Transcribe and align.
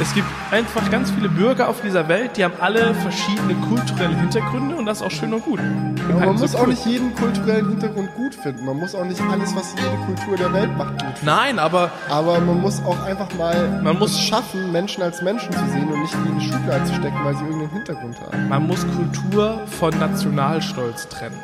Es 0.00 0.14
gibt 0.14 0.26
einfach 0.50 0.90
ganz 0.90 1.10
viele 1.10 1.28
Bürger 1.28 1.68
auf 1.68 1.82
dieser 1.82 2.08
Welt, 2.08 2.36
die 2.36 2.44
haben 2.44 2.54
alle 2.58 2.94
verschiedene 2.94 3.54
kulturelle 3.68 4.16
Hintergründe 4.16 4.74
und 4.76 4.86
das 4.86 4.98
ist 4.98 5.06
auch 5.06 5.10
schön 5.10 5.34
und 5.34 5.44
gut. 5.44 5.60
Aber 5.60 6.14
man 6.14 6.20
Halt 6.28 6.38
muss 6.38 6.52
so 6.52 6.58
auch 6.58 6.62
cool. 6.62 6.68
nicht 6.70 6.86
jeden 6.86 7.14
kulturellen 7.14 7.68
Hintergrund 7.68 8.14
gut 8.14 8.34
finden. 8.34 8.64
Man 8.64 8.78
muss 8.78 8.94
auch 8.94 9.04
nicht 9.04 9.20
alles, 9.30 9.54
was 9.54 9.74
jede 9.76 9.96
Kultur 10.06 10.36
der 10.38 10.52
Welt 10.54 10.74
macht, 10.78 10.92
gut 10.92 11.00
finden. 11.02 11.26
Nein, 11.26 11.58
aber 11.58 11.90
Aber 12.08 12.40
man 12.40 12.60
muss 12.62 12.82
auch 12.84 12.98
einfach 13.04 13.28
mal 13.36 13.80
Man 13.82 13.98
muss- 13.98 14.12
es 14.12 14.20
schaffen, 14.20 14.72
Menschen 14.72 15.02
als 15.02 15.20
Menschen 15.20 15.52
zu 15.52 15.64
sehen 15.70 15.88
und 15.92 16.00
nicht 16.00 16.14
in 16.14 16.32
eine 16.32 16.40
Schublade 16.40 16.84
zu 16.84 16.94
stecken, 16.94 17.18
weil 17.22 17.34
sie 17.36 17.44
irgendeinen 17.44 17.70
Hintergrund 17.72 18.16
haben. 18.20 18.48
man 18.48 18.66
muss 18.66 18.86
Kultur 18.96 19.60
von 19.66 19.90
Nationalstolz 19.98 21.08
trennen. 21.08 21.38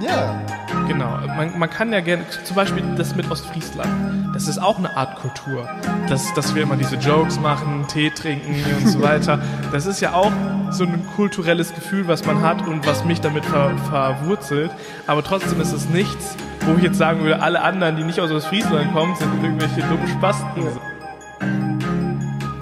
Ja, 0.00 0.40
Genau, 0.88 1.18
man, 1.36 1.58
man 1.58 1.68
kann 1.68 1.92
ja 1.92 2.00
gerne, 2.00 2.24
zum 2.44 2.54
Beispiel 2.54 2.82
das 2.96 3.16
mit 3.16 3.28
Ostfriesland, 3.30 4.34
das 4.34 4.46
ist 4.46 4.58
auch 4.58 4.78
eine 4.78 4.96
Art 4.96 5.16
Kultur. 5.16 5.68
Das, 6.08 6.32
dass 6.34 6.54
wir 6.54 6.62
immer 6.62 6.76
diese 6.76 6.94
Jokes 6.96 7.40
machen, 7.40 7.86
Tee 7.88 8.10
trinken 8.10 8.64
und 8.78 8.88
so 8.88 9.02
weiter. 9.02 9.40
Das 9.72 9.86
ist 9.86 10.00
ja 10.00 10.12
auch 10.12 10.30
so 10.70 10.84
ein 10.84 11.04
kulturelles 11.16 11.74
Gefühl, 11.74 12.06
was 12.06 12.24
man 12.24 12.40
hat 12.42 12.66
und 12.66 12.86
was 12.86 13.04
mich 13.04 13.20
damit 13.20 13.44
ver, 13.44 13.76
verwurzelt. 13.90 14.70
Aber 15.08 15.24
trotzdem 15.24 15.60
ist 15.60 15.72
es 15.72 15.88
nichts, 15.88 16.36
wo 16.60 16.76
ich 16.76 16.84
jetzt 16.84 16.98
sagen 16.98 17.22
würde, 17.22 17.42
alle 17.42 17.62
anderen, 17.62 17.96
die 17.96 18.04
nicht 18.04 18.20
aus 18.20 18.30
Ostfriesland 18.30 18.92
kommen, 18.92 19.16
sind 19.16 19.42
irgendwelche 19.42 19.80
dummen 19.82 20.06
Spasten. 20.08 20.62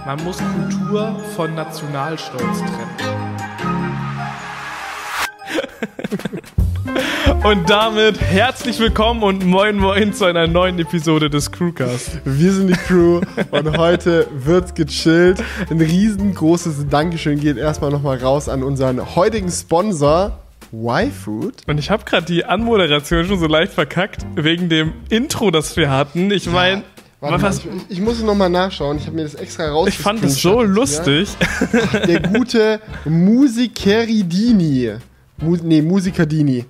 Man 0.06 0.24
muss 0.24 0.38
Kultur 0.38 1.20
von 1.36 1.54
Nationalstolz 1.54 2.58
trennen. 2.58 3.24
Und 7.44 7.68
damit 7.68 8.22
herzlich 8.22 8.78
willkommen 8.78 9.22
und 9.22 9.44
moin 9.44 9.76
moin 9.76 10.14
zu 10.14 10.24
einer 10.24 10.46
neuen 10.46 10.78
Episode 10.78 11.28
des 11.28 11.52
Crewcast. 11.52 12.22
wir 12.24 12.52
sind 12.52 12.68
die 12.68 12.72
Crew 12.72 13.20
und 13.50 13.76
heute 13.76 14.26
wird's 14.32 14.72
gechillt. 14.72 15.44
Ein 15.68 15.78
riesengroßes 15.78 16.88
Dankeschön 16.88 17.38
geht 17.38 17.58
erstmal 17.58 17.90
nochmal 17.90 18.16
raus 18.16 18.48
an 18.48 18.62
unseren 18.62 19.14
heutigen 19.14 19.50
Sponsor, 19.50 20.38
Y-Food. 20.72 21.56
Und 21.66 21.76
ich 21.76 21.90
habe 21.90 22.04
gerade 22.04 22.24
die 22.24 22.46
Anmoderation 22.46 23.26
schon 23.26 23.38
so 23.38 23.46
leicht 23.46 23.74
verkackt 23.74 24.24
wegen 24.36 24.70
dem 24.70 24.94
Intro, 25.10 25.50
das 25.50 25.76
wir 25.76 25.90
hatten. 25.90 26.30
Ich 26.30 26.46
meine, 26.50 26.82
Warte 27.20 27.36
mal, 27.36 27.42
was, 27.42 27.58
ich, 27.58 27.66
ich 27.90 28.00
muss 28.00 28.16
es 28.16 28.22
nochmal 28.22 28.48
nachschauen. 28.48 28.96
Ich 28.96 29.04
habe 29.06 29.16
mir 29.16 29.24
das 29.24 29.34
extra 29.34 29.68
raus. 29.68 29.88
ich 29.88 29.98
fand 29.98 30.24
es 30.24 30.40
so 30.40 30.62
lustig. 30.62 31.28
Der 32.08 32.20
gute 32.20 32.80
Musikeridini. 33.04 34.94
Mu 35.38 35.56
nee, 35.62 35.82
Musikerdini. 35.82 36.64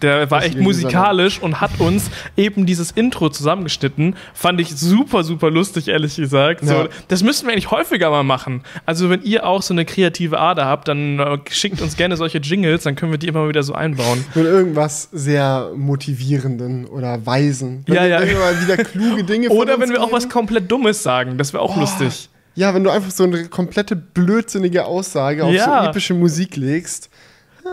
Der 0.00 0.30
war 0.30 0.42
echt 0.42 0.58
musikalisch 0.58 1.40
und 1.42 1.60
hat 1.60 1.78
uns 1.78 2.10
eben 2.38 2.64
dieses 2.64 2.90
Intro 2.90 3.28
zusammengeschnitten. 3.28 4.16
Fand 4.32 4.60
ich 4.62 4.74
super, 4.74 5.22
super 5.24 5.50
lustig, 5.50 5.88
ehrlich 5.88 6.16
gesagt. 6.16 6.64
So, 6.64 6.72
Ja. 6.72 6.88
das 7.08 7.22
müssten 7.22 7.46
wir 7.46 7.52
eigentlich 7.52 7.70
häufiger 7.70 8.08
mal 8.10 8.22
machen. 8.22 8.62
Also, 8.86 9.10
wenn 9.10 9.22
ihr 9.24 9.46
auch 9.46 9.60
so 9.60 9.74
eine 9.74 9.84
kreative 9.84 10.40
Ader 10.40 10.64
habt, 10.64 10.88
dann 10.88 11.18
äh, 11.18 11.38
schickt 11.50 11.82
uns 11.82 11.96
gerne 11.98 12.16
solche 12.16 12.38
Jingles, 12.38 12.84
dann 12.84 12.96
können 12.96 13.12
wir 13.12 13.18
die 13.18 13.28
immer 13.28 13.46
wieder 13.46 13.62
so 13.62 13.74
einbauen. 13.74 14.24
Mit 14.34 14.46
irgendwas 14.46 15.10
sehr 15.12 15.72
motivierenden 15.76 16.86
oder 16.86 17.26
weisen. 17.26 17.82
Wenn 17.86 17.94
Ja, 17.94 18.06
ja. 18.06 18.20
Wenn 18.20 18.28
wir 18.28 18.38
mal 18.38 18.62
wieder 18.62 18.76
kluge 18.84 19.24
Dinge 19.24 19.50
Oder 19.50 19.78
wenn 19.78 19.90
wir 19.90 20.00
auch 20.00 20.06
geben. 20.06 20.16
was 20.16 20.28
komplett 20.30 20.70
Dummes 20.70 21.02
sagen, 21.02 21.36
das 21.36 21.52
wäre 21.52 21.62
auch 21.62 21.76
lustig. 21.76 22.30
Ja, 22.54 22.74
wenn 22.74 22.82
du 22.84 22.90
einfach 22.90 23.10
so 23.10 23.24
eine 23.24 23.44
komplette 23.48 23.94
blödsinnige 23.94 24.86
Aussage 24.86 25.44
auf 25.44 25.52
Ja. 25.52 25.82
so 25.84 25.90
epische 25.90 26.14
Musik 26.14 26.56
legst. 26.56 27.10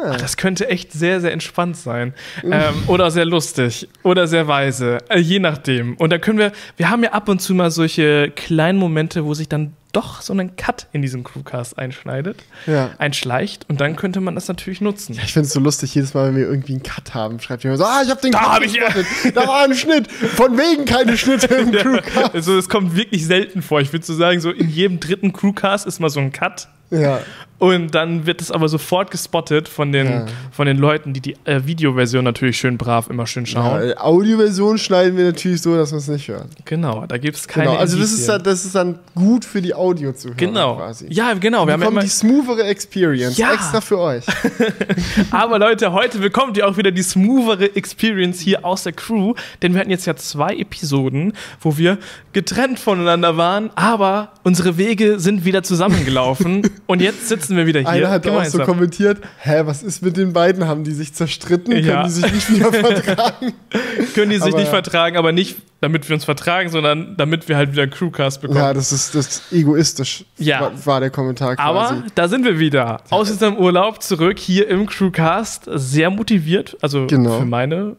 Ach, 0.03 0.15
das 0.17 0.37
könnte 0.37 0.67
echt 0.69 0.91
sehr, 0.91 1.21
sehr 1.21 1.31
entspannt 1.31 1.77
sein. 1.77 2.13
Ähm, 2.43 2.73
oder 2.87 3.11
sehr 3.11 3.25
lustig. 3.25 3.87
Oder 4.03 4.27
sehr 4.27 4.47
weise. 4.47 4.99
Äh, 5.09 5.19
je 5.19 5.39
nachdem. 5.39 5.95
Und 5.97 6.11
dann 6.11 6.21
können 6.21 6.39
wir, 6.39 6.51
wir 6.77 6.89
haben 6.89 7.03
ja 7.03 7.11
ab 7.11 7.29
und 7.29 7.41
zu 7.41 7.53
mal 7.53 7.71
solche 7.71 8.31
kleinen 8.35 8.77
Momente, 8.79 9.25
wo 9.25 9.33
sich 9.33 9.49
dann 9.49 9.73
doch 9.93 10.21
so 10.21 10.33
ein 10.33 10.57
Cut 10.57 10.87
in 10.91 11.01
diesem 11.01 11.23
Crewcast 11.23 11.79
einschneidet, 11.79 12.43
Ja. 12.67 12.89
einschleicht. 12.97 13.65
Und 13.69 13.79
dann 13.79 13.95
könnte 13.95 14.19
man 14.19 14.35
das 14.35 14.49
natürlich 14.49 14.81
nutzen. 14.81 15.13
Ich 15.13 15.31
finde 15.31 15.47
es 15.47 15.53
so 15.53 15.61
lustig, 15.61 15.95
jedes 15.95 16.13
Mal, 16.13 16.27
wenn 16.27 16.35
wir 16.35 16.45
irgendwie 16.47 16.73
einen 16.73 16.83
Cut 16.83 17.13
haben, 17.13 17.39
schreibt 17.39 17.63
jemand 17.63 17.79
so, 17.79 17.85
ah, 17.85 18.01
ich 18.03 18.09
hab 18.11 18.21
den 18.21 18.33
Da 18.33 18.39
Cut 18.39 18.47
hab 18.49 18.61
ich 18.63 18.73
ja. 18.73 18.89
Da 19.33 19.47
war 19.47 19.63
ein 19.63 19.73
Schnitt. 19.73 20.11
Von 20.11 20.57
wegen 20.57 20.83
keine 20.83 21.15
Schnitte 21.17 21.47
im 21.55 21.71
Crewcast. 21.71 22.33
Also 22.35 22.57
es 22.57 22.67
kommt 22.67 22.97
wirklich 22.97 23.25
selten 23.25 23.61
vor. 23.61 23.79
Ich 23.79 23.93
würde 23.93 24.05
so 24.05 24.13
sagen, 24.13 24.41
so 24.41 24.51
in 24.51 24.67
jedem 24.69 24.99
dritten 24.99 25.31
Crewcast 25.31 25.85
ist 25.87 26.01
mal 26.01 26.09
so 26.09 26.19
ein 26.19 26.33
Cut. 26.33 26.67
Ja. 26.91 27.19
Und 27.57 27.95
dann 27.95 28.25
wird 28.25 28.41
es 28.41 28.51
aber 28.51 28.67
sofort 28.67 29.11
gespottet 29.11 29.69
von 29.69 29.91
den, 29.93 30.07
Ja. 30.07 30.25
von 30.51 30.67
den 30.67 30.77
Leuten, 30.77 31.13
die 31.13 31.21
die 31.21 31.35
äh, 31.45 31.61
Videoversion 31.65 32.23
natürlich 32.25 32.57
schön 32.57 32.77
brav 32.77 33.09
immer 33.09 33.25
schön 33.27 33.45
schauen. 33.45 33.89
ja. 33.89 33.97
Audioversion 33.97 34.77
schneiden 34.77 35.15
wir 35.17 35.25
natürlich 35.25 35.61
so, 35.61 35.75
dass 35.75 35.91
man 35.91 35.99
es 35.99 36.07
nicht 36.09 36.27
hört. 36.27 36.47
Genau, 36.65 37.05
da 37.07 37.17
gibt 37.17 37.37
es 37.37 37.47
keine 37.47 37.67
Genau. 37.67 37.79
Also 37.79 37.97
das 37.97 38.11
ist, 38.11 38.27
dann, 38.27 38.43
das 38.43 38.65
ist 38.65 38.75
dann 38.75 38.99
gut 39.15 39.45
für 39.45 39.61
die 39.61 39.73
Audio 39.73 40.11
zu 40.11 40.27
hören. 40.29 40.37
Genau. 40.37 40.75
Quasi. 40.75 41.07
Ja, 41.09 41.33
genau. 41.33 41.61
Wir 41.63 41.67
Wir 41.67 41.73
haben 41.73 41.81
ja 41.81 41.87
immer, 41.87 42.01
die 42.01 42.07
smoothere 42.09 42.63
Experience 42.63 43.37
Ja. 43.37 43.53
extra 43.53 43.79
für 43.79 43.99
euch. 43.99 44.25
aber 45.31 45.59
Leute, 45.59 45.91
heute 45.93 46.19
bekommt 46.19 46.57
ihr 46.57 46.67
auch 46.67 46.77
wieder 46.77 46.91
die 46.91 47.03
smoothere 47.03 47.75
Experience 47.75 48.39
hier 48.39 48.65
aus 48.65 48.83
der 48.83 48.93
Crew, 48.93 49.33
denn 49.61 49.73
wir 49.73 49.79
hatten 49.79 49.91
jetzt 49.91 50.05
ja 50.05 50.15
zwei 50.15 50.55
Episoden, 50.55 51.33
wo 51.61 51.77
wir 51.77 51.97
getrennt 52.33 52.79
voneinander 52.79 53.37
waren, 53.37 53.69
aber 53.75 54.33
unsere 54.43 54.77
Wege 54.77 55.19
sind 55.19 55.45
wieder 55.45 55.63
zusammengelaufen 55.63 56.69
und 56.87 57.01
jetzt 57.01 57.27
sitzen 57.29 57.44
wir 57.49 57.65
wieder 57.65 57.81
hier 57.81 57.89
Einer 57.89 58.09
hat 58.09 58.21
auch 58.25 58.31
so 58.31 58.31
gemeinsam. 58.37 58.65
kommentiert, 58.65 59.17
hä, 59.41 59.61
was 59.65 59.83
ist 59.83 60.01
mit 60.01 60.15
den 60.17 60.33
beiden? 60.33 60.65
Haben 60.67 60.83
die 60.83 60.91
sich 60.91 61.13
zerstritten? 61.13 61.75
Ja. 61.83 61.93
Können 62.01 62.03
die 62.05 62.09
sich 62.11 62.31
nicht 62.33 62.53
wieder 62.53 62.71
vertragen? 62.73 63.53
Können 64.15 64.29
die 64.31 64.37
sich 64.37 64.53
Aber 64.53 64.57
nicht 64.59 64.69
vertragen, 64.69 65.17
aber 65.17 65.31
nicht 65.31 65.57
damit 65.81 66.07
wir 66.09 66.15
uns 66.15 66.25
vertragen, 66.25 66.69
sondern 66.69 67.15
damit 67.17 67.47
wir 67.47 67.57
halt 67.57 67.71
wieder 67.73 67.83
einen 67.83 67.91
Crewcast 67.91 68.41
bekommen. 68.41 68.59
ja, 68.59 68.73
das 68.73 68.91
ist, 68.91 69.13
das 69.13 69.27
ist 69.27 69.51
egoistisch, 69.53 70.25
Ja. 70.37 70.61
war, 70.61 70.85
war 70.85 70.99
der 70.99 71.09
Kommentar 71.11 71.55
quasi. 71.57 71.67
Aber 71.93 72.03
da 72.15 72.27
sind 72.27 72.43
wir 72.45 72.57
wieder. 72.57 73.01
Aus 73.11 73.29
unserem 73.29 73.57
Urlaub 73.57 74.01
zurück 74.01 74.39
hier 74.39 74.67
im 74.67 74.87
Crewcast. 74.87 75.69
Sehr 75.75 76.09
motiviert. 76.09 76.75
Also 76.81 77.05
Genau. 77.07 77.39
für 77.39 77.45
meine. 77.45 77.97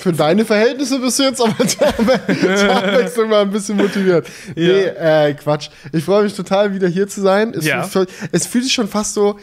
Für 0.00 0.12
deine 0.12 0.44
Verhältnisse 0.44 0.98
bist 0.98 1.18
du 1.18 1.22
jetzt 1.24 1.40
aber 1.40 1.66
zur 1.66 1.86
Abwe- 1.86 2.56
zur 2.56 2.70
Abwechslung 2.76 3.28
mal 3.28 3.42
ein 3.42 3.50
bisschen 3.50 3.76
motiviert. 3.76 4.26
Nee, 4.56 4.82
äh, 4.84 5.34
Quatsch. 5.34 5.68
Ich 5.92 6.04
freue 6.04 6.24
mich 6.24 6.34
total, 6.34 6.72
wieder 6.74 6.88
hier 6.88 7.06
zu 7.06 7.20
sein. 7.20 7.52
Es, 7.54 7.64
Ja. 7.66 7.82
fühlt, 7.82 8.08
es 8.32 8.46
fühlt 8.46 8.64
sich 8.64 8.72
schon 8.72 8.88
fast 8.88 9.14
so, 9.14 9.38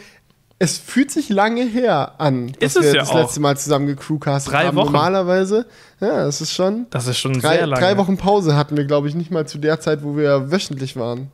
es 0.58 0.76
fühlt 0.76 1.12
sich 1.12 1.28
lange 1.28 1.64
her 1.64 2.14
an, 2.18 2.48
dass 2.58 2.74
Ist 2.74 2.76
es 2.78 2.82
wir 2.86 2.94
ja 2.94 3.00
das 3.02 3.10
auch. 3.10 3.20
letzte 3.22 3.38
Mal 3.40 3.56
zusammen 3.56 3.86
gecrewcastet 3.86 4.52
Drei 4.52 4.64
haben. 4.66 4.76
Wochen. 4.76 4.86
Normalerweise. 4.92 5.66
Ja, 6.00 6.26
es 6.26 6.40
ist 6.40 6.52
schon. 6.52 6.86
Das 6.90 7.06
ist 7.06 7.18
schon 7.18 7.34
Drei, 7.40 7.58
sehr 7.58 7.66
lange. 7.68 7.80
drei 7.80 7.96
Wochen 7.96 8.16
Pause 8.16 8.56
hatten 8.56 8.76
wir, 8.76 8.84
glaube 8.84 9.06
ich, 9.08 9.14
nicht 9.14 9.30
mal 9.30 9.46
zu 9.46 9.58
der 9.58 9.78
Zeit, 9.80 10.02
wo 10.02 10.16
wir 10.16 10.50
wöchentlich 10.50 10.96
waren. 10.96 11.30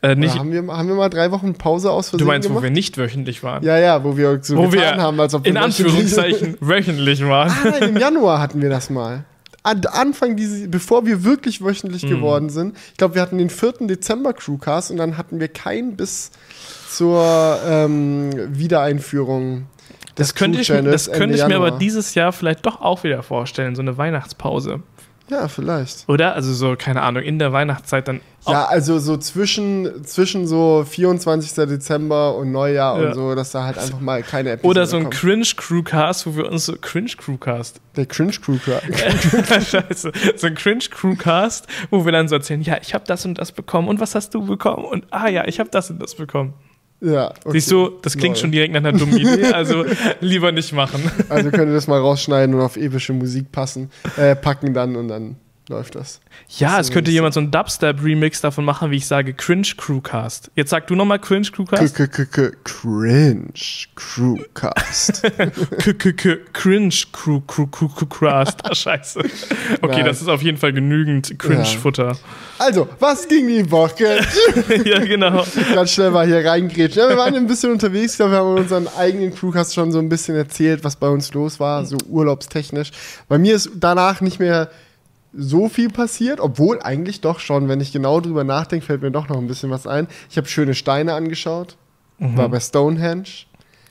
Äh, 0.00 0.14
haben, 0.28 0.52
wir, 0.52 0.66
haben 0.68 0.88
wir 0.88 0.94
mal 0.94 1.08
drei 1.08 1.30
Wochen 1.32 1.54
Pause 1.54 1.90
aus 1.90 2.10
Versehen 2.10 2.24
du 2.24 2.30
meinst, 2.30 2.48
wo 2.48 2.50
gemacht? 2.54 2.64
wir 2.64 2.70
nicht 2.70 2.96
wöchentlich 2.98 3.42
waren? 3.42 3.64
ja, 3.64 3.78
ja, 3.78 4.04
wo 4.04 4.16
wir 4.16 4.38
so 4.42 4.56
wo 4.56 4.68
getan 4.68 4.96
wir 4.96 5.02
haben, 5.02 5.18
als 5.20 5.34
ob 5.34 5.44
wir 5.44 5.50
in 5.50 5.56
Anführungszeichen 5.56 6.56
wöchentlich 6.60 7.24
waren. 7.26 7.50
Ah, 7.50 7.70
nein, 7.70 7.90
im 7.90 7.96
Januar 7.96 8.40
hatten 8.40 8.62
wir 8.62 8.70
das 8.70 8.90
mal. 8.90 9.24
An 9.64 9.80
Anfang 9.86 10.36
dieses, 10.36 10.70
bevor 10.70 11.04
wir 11.04 11.24
wirklich 11.24 11.62
wöchentlich 11.64 12.04
Mhm. 12.04 12.08
geworden 12.10 12.48
sind. 12.48 12.76
Ich 12.92 12.96
glaube, 12.96 13.16
wir 13.16 13.22
hatten 13.22 13.38
den 13.38 13.50
4. 13.50 13.88
Dezember 13.88 14.32
Crewcast 14.32 14.92
und 14.92 14.98
dann 14.98 15.18
hatten 15.18 15.40
wir 15.40 15.48
keinen 15.48 15.96
bis 15.96 16.30
zur 16.88 17.58
ähm, 17.66 18.30
Wiedereinführung 18.56 19.66
des 20.16 20.28
Das 20.28 20.34
könnte 20.34 20.60
ich, 20.60 20.68
das 20.68 21.10
könnte 21.10 21.36
ich 21.36 21.46
mir 21.46 21.56
aber 21.56 21.72
dieses 21.72 22.14
Jahr 22.14 22.32
vielleicht 22.32 22.64
doch 22.66 22.80
auch 22.80 23.02
wieder 23.04 23.22
vorstellen, 23.22 23.74
so 23.74 23.82
eine 23.82 23.98
Weihnachtspause. 23.98 24.80
Ja, 25.30 25.46
vielleicht. 25.48 26.08
Oder? 26.08 26.34
Also 26.34 26.54
so, 26.54 26.74
keine 26.76 27.02
Ahnung, 27.02 27.22
in 27.22 27.38
der 27.38 27.52
Weihnachtszeit 27.52 28.08
dann. 28.08 28.20
Ja, 28.46 28.64
also 28.64 28.98
so 28.98 29.16
zwischen, 29.18 30.04
zwischen 30.04 30.46
so 30.46 30.84
24. 30.88 31.52
Dezember 31.68 32.34
und 32.36 32.50
Neujahr 32.50 32.98
Ja. 33.00 33.08
und 33.08 33.14
so, 33.14 33.34
dass 33.34 33.50
da 33.50 33.64
halt 33.64 33.76
einfach 33.76 34.00
mal 34.00 34.22
keine 34.22 34.52
Episode 34.52 34.68
Oder 34.70 34.86
so 34.86 34.96
ein. 34.96 35.10
Cringe-Crewcast, 35.10 36.26
wo 36.26 36.36
wir 36.36 36.50
uns 36.50 36.64
so 36.64 36.74
Cringe-Crewcast. 36.80 37.80
Der 37.96 38.06
Cringe 38.06 38.32
Crewcast. 38.32 39.70
Scheiße. 39.70 40.12
So 40.36 40.46
ein 40.46 40.54
Cringe-Crewcast, 40.54 41.66
wo 41.90 42.04
wir 42.04 42.12
dann 42.12 42.28
so 42.28 42.36
erzählen, 42.36 42.62
ja, 42.62 42.78
ich 42.80 42.94
habe 42.94 43.04
das 43.06 43.24
und 43.26 43.38
das 43.38 43.52
bekommen 43.52 43.88
und 43.88 44.00
was 44.00 44.14
hast 44.14 44.34
du 44.34 44.46
bekommen? 44.46 44.84
Und 44.84 45.04
ah 45.10 45.28
ja, 45.28 45.46
ich 45.46 45.60
habe 45.60 45.68
das 45.70 45.90
und 45.90 46.00
das 46.00 46.14
bekommen. 46.14 46.54
Ja, 47.00 47.30
okay. 47.30 47.52
Siehst 47.52 47.70
du, 47.70 47.90
das 48.02 48.16
klingt 48.16 48.36
Lol. 48.36 48.40
schon 48.42 48.52
direkt 48.52 48.72
nach 48.72 48.80
einer 48.80 48.92
dummen 48.92 49.16
Idee, 49.16 49.44
also 49.52 49.84
lieber 50.20 50.52
nicht 50.52 50.72
machen. 50.72 51.10
Also 51.28 51.50
könnt 51.50 51.70
ihr 51.70 51.74
das 51.74 51.86
mal 51.86 52.00
rausschneiden 52.00 52.54
und 52.54 52.60
auf 52.60 52.76
epische 52.76 53.12
Musik 53.12 53.52
passen, 53.52 53.90
äh, 54.16 54.34
packen 54.34 54.74
dann 54.74 54.96
und 54.96 55.08
dann 55.08 55.36
läuft 55.68 55.94
das. 55.94 56.20
Ja, 56.58 56.80
es 56.80 56.88
ist 56.88 56.92
könnte 56.92 57.10
jemand 57.10 57.34
so 57.34 57.40
einen 57.40 57.50
Dubstep-Remix 57.50 58.40
davon 58.40 58.64
machen, 58.64 58.90
wie 58.90 58.96
ich 58.96 59.06
sage, 59.06 59.34
Cringe-Crewcast. 59.34 60.50
Jetzt 60.54 60.70
sag 60.70 60.86
du 60.86 60.94
nochmal 60.94 61.18
Cringe-Crewcast. 61.18 61.94
K 61.94 62.04
-k 62.04 62.26
-k 62.26 62.52
Cringe 62.64 63.52
Crewcast. 63.94 65.22
Cringe-Crew-Crewcast. 66.52 68.60
Ah, 68.64 68.74
scheiße. 68.74 69.20
Okay, 69.82 69.96
Nein. 69.96 70.04
das 70.06 70.22
ist 70.22 70.28
auf 70.28 70.42
jeden 70.42 70.58
Fall 70.58 70.72
genügend 70.72 71.38
Cringe-Futter. 71.38 72.16
also, 72.58 72.88
was 72.98 73.28
ging 73.28 73.46
die 73.48 73.70
Woche? 73.70 74.08
Ja. 74.84 74.98
genau. 75.00 75.44
Ganz 75.74 75.90
schnell 75.92 76.10
mal 76.10 76.26
hier 76.26 76.44
reingrätschen. 76.44 77.02
Ja, 77.02 77.08
wir 77.08 77.16
waren 77.16 77.34
ein 77.34 77.46
bisschen 77.46 77.72
unterwegs. 77.72 78.12
Ich 78.12 78.16
glaube, 78.18 78.32
wir 78.32 78.38
haben 78.38 78.54
unseren 78.56 78.88
eigenen 78.96 79.34
Crewcast 79.34 79.74
schon 79.74 79.92
so 79.92 79.98
ein 79.98 80.08
bisschen 80.08 80.36
erzählt, 80.36 80.84
was 80.84 80.96
bei 80.96 81.08
uns 81.08 81.32
los 81.34 81.60
war, 81.60 81.84
so 81.84 81.96
urlaubstechnisch. 82.08 82.90
Bei 83.28 83.38
mir 83.38 83.56
ist 83.56 83.70
danach 83.74 84.20
nicht 84.20 84.38
mehr 84.38 84.70
so 85.32 85.68
viel 85.68 85.90
passiert, 85.90 86.40
obwohl 86.40 86.80
eigentlich 86.80 87.20
doch 87.20 87.38
schon, 87.40 87.68
wenn 87.68 87.80
ich 87.80 87.92
genau 87.92 88.20
drüber 88.20 88.44
nachdenke, 88.44 88.86
fällt 88.86 89.02
mir 89.02 89.10
doch 89.10 89.28
noch 89.28 89.36
ein 89.38 89.46
bisschen 89.46 89.70
was 89.70 89.86
ein. 89.86 90.08
Ich 90.30 90.36
habe 90.36 90.48
schöne 90.48 90.74
Steine 90.74 91.14
angeschaut, 91.14 91.76
Mhm. 92.18 92.36
war 92.36 92.48
bei 92.48 92.60
Stonehenge. 92.60 93.24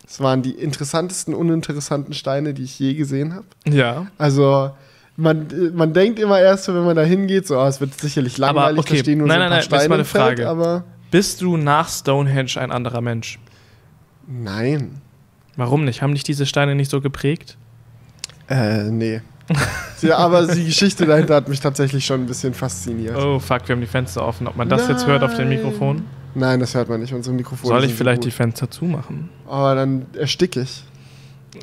Es 0.05 0.19
waren 0.19 0.41
die 0.41 0.51
interessantesten, 0.51 1.33
uninteressanten 1.33 2.13
Steine, 2.13 2.53
die 2.53 2.63
ich 2.63 2.79
je 2.79 2.93
gesehen 2.93 3.33
habe. 3.35 3.45
Ja. 3.69 4.07
Also 4.17 4.71
man, 5.15 5.47
man 5.73 5.93
denkt 5.93 6.17
immer 6.19 6.39
erst 6.39 6.67
wenn 6.69 6.85
man 6.85 6.95
da 6.95 7.03
hingeht, 7.03 7.45
so, 7.47 7.57
ah, 7.59 7.67
es 7.67 7.81
wird 7.81 7.93
sicherlich 7.99 8.35
Aber, 8.43 8.53
langweilig, 8.61 8.79
okay, 8.79 8.93
da 8.95 8.99
stehen 9.01 9.17
nur 9.19 9.27
nein, 9.27 9.39
so 9.39 9.43
ein 9.43 9.49
nein, 9.49 9.49
paar 9.49 9.57
nein, 9.59 9.69
das 9.69 9.79
ist 9.79 9.83
Steine 9.83 9.89
mal 9.89 9.95
eine 9.95 10.01
im 10.03 10.05
Feld, 10.07 10.39
Frage. 10.47 10.49
aber 10.49 10.83
Bist 11.11 11.41
du 11.41 11.57
nach 11.57 11.89
Stonehenge 11.89 12.51
ein 12.57 12.71
anderer 12.71 13.01
Mensch? 13.01 13.39
nein. 14.27 15.01
Warum 15.55 15.85
nicht? 15.85 16.01
Haben 16.03 16.13
dich 16.13 16.23
diese 16.23 16.45
Steine 16.45 16.75
nicht 16.75 16.91
so 16.91 17.01
geprägt? 17.01 17.57
Äh, 18.47 18.83
nee. 18.91 19.21
ja, 20.01 20.17
aber 20.17 20.47
die 20.47 20.65
Geschichte 20.65 21.05
dahinter 21.05 21.35
hat 21.35 21.47
mich 21.47 21.59
tatsächlich 21.59 22.05
schon 22.05 22.21
ein 22.21 22.25
bisschen 22.25 22.53
fasziniert. 22.53 23.15
Oh 23.15 23.39
fuck, 23.39 23.67
wir 23.67 23.75
haben 23.75 23.81
die 23.81 23.87
Fenster 23.87 24.25
offen. 24.25 24.47
Ob 24.47 24.55
man 24.55 24.69
das 24.69 24.87
jetzt 24.87 25.07
hört 25.07 25.23
auf 25.23 25.35
dem 25.35 25.47
Nein. 25.47 25.57
Mikrofon? 25.57 26.03
Nein, 26.35 26.59
das 26.59 26.75
hört 26.75 26.89
man 26.89 27.01
nicht, 27.01 27.13
unsere 27.13 27.35
Mikrofone 27.35 27.73
Soll 27.73 27.83
ich 27.85 27.93
vielleicht 27.93 28.23
die 28.23 28.31
Fenster 28.31 28.69
zumachen? 28.69 29.29
Aber 29.47 29.75
dann 29.75 30.05
ersticke 30.13 30.61
ich. 30.61 30.83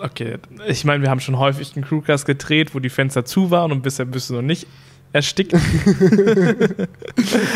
Okay, 0.00 0.38
ich 0.66 0.84
meine, 0.84 1.02
wir 1.02 1.10
haben 1.10 1.20
schon 1.20 1.38
häufig 1.38 1.76
einen 1.76 1.84
Crewcast 1.84 2.26
gedreht, 2.26 2.74
wo 2.74 2.80
die 2.80 2.88
Fenster 2.88 3.24
zu 3.24 3.50
waren 3.50 3.70
und 3.70 3.82
bisher 3.82 4.06
bist 4.06 4.30
du 4.30 4.34
noch 4.34 4.42
nicht 4.42 4.66
erstickt. 5.14 5.54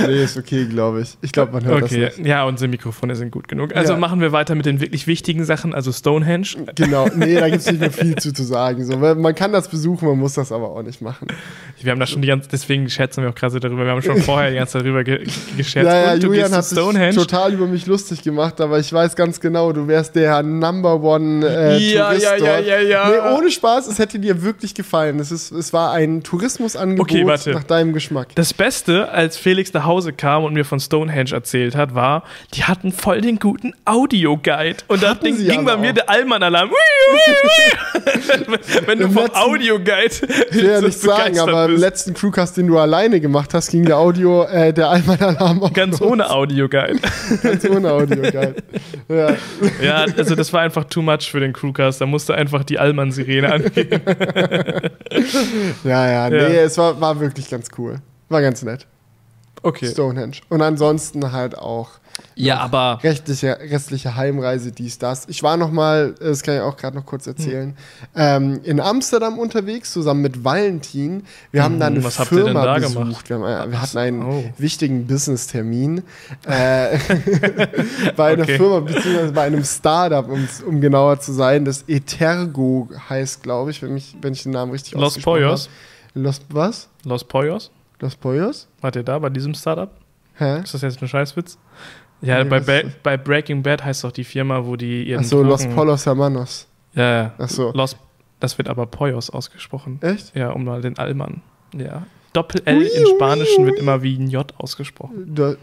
Nee, 0.07 0.23
ist 0.23 0.37
okay, 0.39 0.65
glaube 0.67 1.03
ich. 1.03 1.17
Ich 1.21 1.33
glaube, 1.33 1.53
man 1.53 1.65
hört 1.65 1.83
Okay, 1.83 2.01
das 2.07 2.17
nicht. 2.17 2.27
ja, 2.29 2.45
unsere 2.45 2.69
Mikrofone 2.69 3.17
sind 3.17 3.31
gut 3.31 3.49
genug. 3.49 3.75
Also 3.75 3.93
Ja. 3.95 3.99
machen 3.99 4.21
wir 4.21 4.33
weiter 4.33 4.55
mit 4.55 4.67
den 4.67 4.81
wirklich 4.81 5.07
wichtigen 5.07 5.45
Sachen, 5.45 5.75
also 5.75 5.93
Stonehenge. 5.93 6.47
Genau, 6.77 7.09
nee, 7.17 7.35
da 7.35 7.49
gibt 7.49 7.61
es 7.63 7.67
nicht 7.71 7.81
mehr 7.81 7.91
viel 7.91 8.15
zu, 8.17 8.33
zu 8.33 8.45
sagen. 8.45 8.85
So, 8.85 9.01
weil 9.01 9.15
man 9.17 9.35
kann 9.35 9.53
das 9.53 9.69
besuchen, 9.69 10.09
man 10.09 10.19
muss 10.19 10.35
das 10.35 10.53
aber 10.53 10.71
auch 10.71 10.83
nicht 10.83 11.03
machen. 11.03 11.27
Wir 11.83 11.93
haben 11.93 12.01
da 12.01 12.07
schon 12.07 12.23
die 12.23 12.29
ganze, 12.29 12.49
deswegen 12.49 12.89
schätzen 12.89 13.23
wir 13.23 13.31
auch 13.31 13.35
gerade 13.35 13.53
so 13.53 13.59
darüber. 13.59 13.85
Wir 13.85 13.91
haben 13.93 14.03
schon 14.03 14.19
vorher 14.23 14.51
die 14.51 14.57
ganze 14.57 14.75
Zeit 14.75 14.83
darüber 14.83 15.05
ge 15.05 15.27
gescherzt. 15.57 15.87
ja, 15.91 16.03
ja, 16.07 16.13
Und 16.15 16.23
du 16.23 16.27
Julian 16.29 16.53
hat 16.53 16.65
sich 16.65 16.79
Stonehenge. 16.79 17.15
total 17.15 17.53
über 17.55 17.67
mich 17.67 17.87
lustig 17.87 18.23
gemacht, 18.23 18.61
aber 18.61 18.79
ich 18.79 18.93
weiß 18.93 19.17
ganz 19.17 19.41
genau, 19.41 19.73
du 19.73 19.87
wärst 19.89 20.15
der 20.17 20.43
Number 20.43 21.03
One 21.03 21.47
äh, 21.47 21.79
Ja, 21.79 22.07
Tourist 22.07 22.23
ja, 22.25 22.37
ja, 22.37 22.57
dort. 22.57 22.67
ja, 22.67 22.81
ja. 22.81 23.09
Nee, 23.11 23.37
ohne 23.39 23.51
Spaß, 23.51 23.89
es 23.89 23.99
hätte 23.99 24.19
dir 24.19 24.43
wirklich 24.43 24.75
gefallen. 24.75 25.19
Es, 25.19 25.31
ist, 25.33 25.51
es 25.51 25.73
war 25.73 25.93
ein 25.93 26.23
Tourismusangebot 26.23 27.11
Okay, 27.11 27.27
warte. 27.27 27.48
Nach 27.55 27.65
deinem 27.65 27.93
Geschmack. 27.93 28.29
Das 28.35 28.53
Beste, 28.55 29.11
als 29.11 29.37
Felix 29.37 29.73
nach 29.73 29.85
Hause 29.85 30.13
kam 30.13 30.45
und 30.45 30.55
mir 30.55 30.65
von 30.65 30.81
Stonehenge 30.81 31.33
erzählt 31.33 31.75
hat, 31.77 31.95
war, 31.95 32.23
die 32.55 32.65
hatten 32.65 32.93
voll 32.93 33.21
den 33.21 33.39
guten 33.39 33.75
Audioguide. 33.85 34.79
Und 34.89 35.03
da 35.03 35.15
ging, 35.15 35.65
bei 35.65 35.73
aber 35.73 35.81
mir 35.83 35.91
auch. 35.91 35.95
der 35.95 36.11
Allmann-Alarm. 36.11 36.71
Wenn 38.87 38.99
du 38.99 39.05
Im 39.07 39.13
vom 39.13 39.31
Audioguide 39.35 40.15
Ich 40.51 40.57
will 40.57 40.67
ja 40.67 40.81
nicht 40.81 40.99
sagen, 41.01 41.39
aber 41.39 41.65
im 41.67 41.73
bist. 41.73 41.81
letzten 41.83 42.15
Crewcast, 42.15 42.57
den 42.57 42.67
du 42.67 42.79
alleine 42.79 43.21
gemacht 43.21 43.55
hast, 43.55 43.71
ging 43.71 43.85
der 43.85 43.99
Audio, 43.99 44.45
äh, 44.45 44.73
der 44.73 44.89
Allmann-Alarm 44.91 45.63
auch 45.63 45.73
Ganz 45.73 46.01
los. 46.01 46.11
ohne 46.11 46.31
Audioguide. 46.31 46.99
Ganz 47.43 47.65
ohne 47.69 47.93
Audio, 47.93 48.23
geil. 48.31 48.55
Ja. 49.11 49.35
Ja, 49.83 50.05
also 50.19 50.35
das 50.35 50.53
war 50.53 50.61
einfach 50.61 50.85
too 50.85 51.01
much 51.01 51.31
für 51.31 51.41
den 51.41 51.55
Crewcast. 51.55 51.99
Da 52.01 52.05
musste 52.07 52.35
einfach 52.35 52.63
die 52.63 52.79
Allmann-Sirene 52.79 53.51
angehen. 53.51 53.89
ja, 55.85 56.11
ja, 56.11 56.31
nee, 56.31 56.37
Ja. 56.37 56.49
es 56.63 56.77
war, 56.77 57.01
war 57.01 57.19
wirklich 57.19 57.38
ganz 57.51 57.69
cool. 57.79 58.01
War 58.29 58.43
ganz 58.43 58.63
nett. 58.63 58.87
Okay. 59.63 59.89
Stonehenge. 59.91 60.37
Und 60.51 60.63
ansonsten 60.63 61.33
halt 61.33 61.59
auch 61.59 61.89
Ja, 62.37 62.59
aber 62.61 63.01
rechtliche, 63.03 63.59
restliche 63.61 64.15
Heimreise, 64.15 64.71
dies, 64.71 64.99
das. 64.99 65.25
Ich 65.29 65.43
war 65.43 65.57
noch 65.57 65.73
mal, 65.73 66.15
das 66.21 66.45
kann 66.45 66.55
ich 66.55 66.61
auch 66.61 66.77
gerade 66.77 66.97
noch 66.97 67.05
kurz 67.07 67.27
erzählen, 67.27 67.77
ähm, 68.15 68.61
in 68.63 68.79
Amsterdam 68.79 69.37
unterwegs, 69.37 69.93
zusammen 69.93 70.23
mit 70.23 70.45
Valentin. 70.45 71.25
Wir 71.51 71.65
haben 71.65 71.81
da 71.81 71.87
eine 71.89 72.05
was 72.05 72.17
Firma 72.29 72.65
da 72.65 72.75
besucht. 72.75 72.95
gemacht? 72.95 73.29
Wir, 73.31 73.37
haben, 73.37 73.69
äh, 73.69 73.73
wir 73.73 73.83
hatten 73.83 73.99
einen 73.99 74.23
Oh. 74.23 74.45
wichtigen 74.59 75.09
Business-Termin 75.09 76.03
äh, 76.47 76.99
bei 78.17 78.33
einer 78.35 78.43
Okay. 78.45 78.57
Firma, 78.59 78.81
beziehungsweise 78.81 79.33
bei 79.33 79.43
einem 79.43 79.65
Startup, 79.65 80.29
um, 80.29 80.49
um 80.67 80.81
genauer 80.81 81.19
zu 81.19 81.33
sein, 81.33 81.65
das 81.65 81.85
Etergo 81.89 82.89
heißt, 83.09 83.43
glaube 83.43 83.73
ich, 83.73 83.83
wenn, 83.83 83.95
mich, 83.95 84.17
wenn 84.23 84.33
ich 84.35 84.45
den 84.45 84.53
Namen 84.53 84.71
richtig 84.71 84.95
Los 84.95 85.03
ausgesprochen 85.09 85.41
Pollos? 85.43 85.63
habe. 85.65 85.73
Los, 86.15 86.41
was? 86.51 86.89
Los 87.05 87.25
Pollos? 87.25 87.71
Los 88.01 88.17
Pollos? 88.17 88.69
Wart 88.81 88.97
ihr 88.97 89.03
da 89.03 89.19
bei 89.19 89.29
diesem 89.31 89.55
Startup? 89.55 89.91
Hä? 90.35 90.61
Ist 90.63 90.75
das 90.75 90.83
jetzt 90.83 91.03
ein 91.03 91.09
Scheißwitz? 91.09 91.59
Ja, 92.21 92.43
Nee, 92.43 92.51
bei, 92.51 92.61
Ba- 92.61 92.89
bei 93.03 93.17
Breaking 93.17 93.63
Bad 93.63 93.85
heißt 93.85 94.05
doch 94.05 94.13
die 94.13 94.25
Firma, 94.25 94.65
wo 94.65 94.77
die 94.77 95.05
ihren 95.05 95.21
Achso, 95.21 95.43
Los 95.43 95.67
Polos 95.69 96.07
Hermanos. 96.07 96.67
Ja, 96.95 97.23
ja. 97.23 97.33
Achso. 97.39 97.71
Los, 97.75 97.97
das 98.41 98.59
wird 98.59 98.69
aber 98.69 98.87
Pollos 98.87 99.31
ausgesprochen. 99.31 99.99
Echt? 100.03 100.35
Ja, 100.35 100.51
um 100.51 100.65
mal 100.65 100.81
den 100.81 100.99
Allmann. 100.99 101.43
Ja. 101.75 102.07
Doppel-L 102.33 102.77
ui, 102.79 103.07
Spanischen 103.17 103.61
ui. 103.65 103.67
wird 103.71 103.79
immer 103.79 104.03
wie 104.03 104.17
ein 104.19 104.29
J 104.29 104.53
ausgesprochen. 104.59 105.35
Do, 105.35 105.55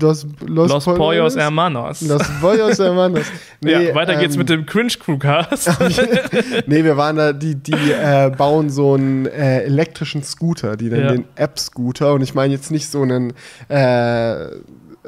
los, 0.00 0.26
los, 0.46 0.70
Los, 0.70 0.84
Pollos 0.84 1.36
Hermanos. 1.36 2.00
Los 2.02 2.22
Pollos 2.40 2.78
Hermanos. 2.78 3.24
ja, 3.64 3.94
weiter 3.94 4.16
geht's 4.16 4.34
ähm, 4.34 4.40
mit 4.40 4.48
dem 4.48 4.66
Cringe 4.66 4.92
Crewcast. 4.98 5.70
Nee, 6.66 6.84
wir 6.84 6.96
waren 6.96 7.16
da, 7.16 7.32
die, 7.32 7.54
die 7.54 7.72
äh, 7.72 8.30
bauen 8.36 8.70
so 8.70 8.94
einen 8.94 9.26
äh, 9.26 9.62
elektrischen 9.62 10.22
Scooter, 10.22 10.76
die 10.76 10.88
nennen 10.90 11.04
Ja. 11.04 11.12
den 11.12 11.24
App-Scooter. 11.36 12.14
Und 12.14 12.22
ich 12.22 12.34
meine 12.34 12.52
jetzt 12.52 12.70
nicht 12.70 12.88
so 12.90 13.02
einen 13.02 13.32
äh, 13.68 14.46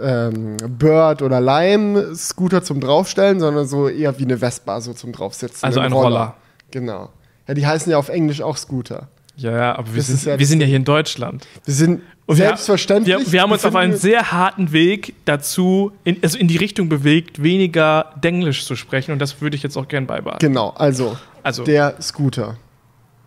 ähm, 0.00 0.56
Bird- 0.78 1.22
oder 1.22 1.40
Lime-Scooter 1.40 2.62
zum 2.62 2.80
Draufstellen, 2.80 3.40
sondern 3.40 3.66
so 3.66 3.88
eher 3.88 4.18
wie 4.18 4.24
eine 4.24 4.38
Vespa 4.38 4.80
so 4.80 4.92
zum 4.92 5.12
Draufsitzen. 5.12 5.64
Also 5.66 5.80
ein 5.80 5.92
Roller. 5.92 6.36
Genau. 6.70 7.10
Ja, 7.46 7.54
die 7.54 7.66
heißen 7.66 7.90
ja 7.90 7.98
auf 7.98 8.08
Englisch 8.08 8.42
auch 8.42 8.56
Scooter. 8.56 9.08
Ja, 9.36 9.76
aber 9.76 9.88
wir, 9.94 9.98
Das 9.98 10.08
sind, 10.08 10.24
ja 10.24 10.38
wir 10.38 10.46
sind 10.46 10.60
ja 10.60 10.66
hier 10.66 10.76
in 10.76 10.84
Deutschland. 10.84 11.46
Wir 11.64 11.74
sind 11.74 12.02
Und 12.28 12.36
selbstverständlich. 12.36 13.16
Wir, 13.16 13.32
wir 13.32 13.42
haben 13.42 13.52
uns 13.52 13.64
auf 13.64 13.74
einen 13.74 13.96
sehr 13.96 14.30
harten 14.32 14.70
Weg 14.72 15.14
dazu, 15.24 15.92
in, 16.04 16.18
also 16.22 16.36
in 16.38 16.46
die 16.46 16.58
Richtung 16.58 16.88
bewegt, 16.90 17.42
weniger 17.42 18.12
Denglisch 18.22 18.66
zu 18.66 18.76
sprechen. 18.76 19.12
Und 19.12 19.18
das 19.18 19.40
würde 19.40 19.56
ich 19.56 19.62
jetzt 19.62 19.76
auch 19.78 19.88
gern 19.88 20.06
beibehalten. 20.06 20.46
Genau, 20.46 20.70
also 20.76 21.16
Also, 21.42 21.64
der 21.64 21.94
Scooter. 22.02 22.56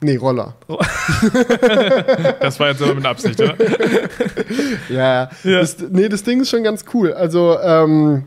Nee, 0.04 0.18
Roller. 0.18 0.54
das 2.40 2.60
war 2.60 2.70
jetzt 2.70 2.82
aber 2.82 2.96
mit 2.96 3.06
Absicht, 3.06 3.40
oder? 3.42 3.56
Ja, 4.90 5.30
Ja. 5.44 5.60
Das, 5.60 5.78
nee, 5.90 6.08
das 6.10 6.24
Ding 6.24 6.42
ist 6.42 6.50
schon 6.50 6.64
ganz 6.64 6.86
cool. 6.94 7.14
Also, 7.14 7.58
ähm, 7.60 8.24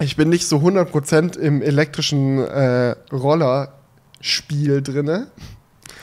ich 0.00 0.16
bin 0.16 0.28
nicht 0.28 0.46
so 0.46 0.56
100% 0.58 1.38
im 1.38 1.60
elektrischen 1.62 2.38
äh, 2.38 2.94
Roller-Spiel 3.12 4.82
drinne, 4.82 5.28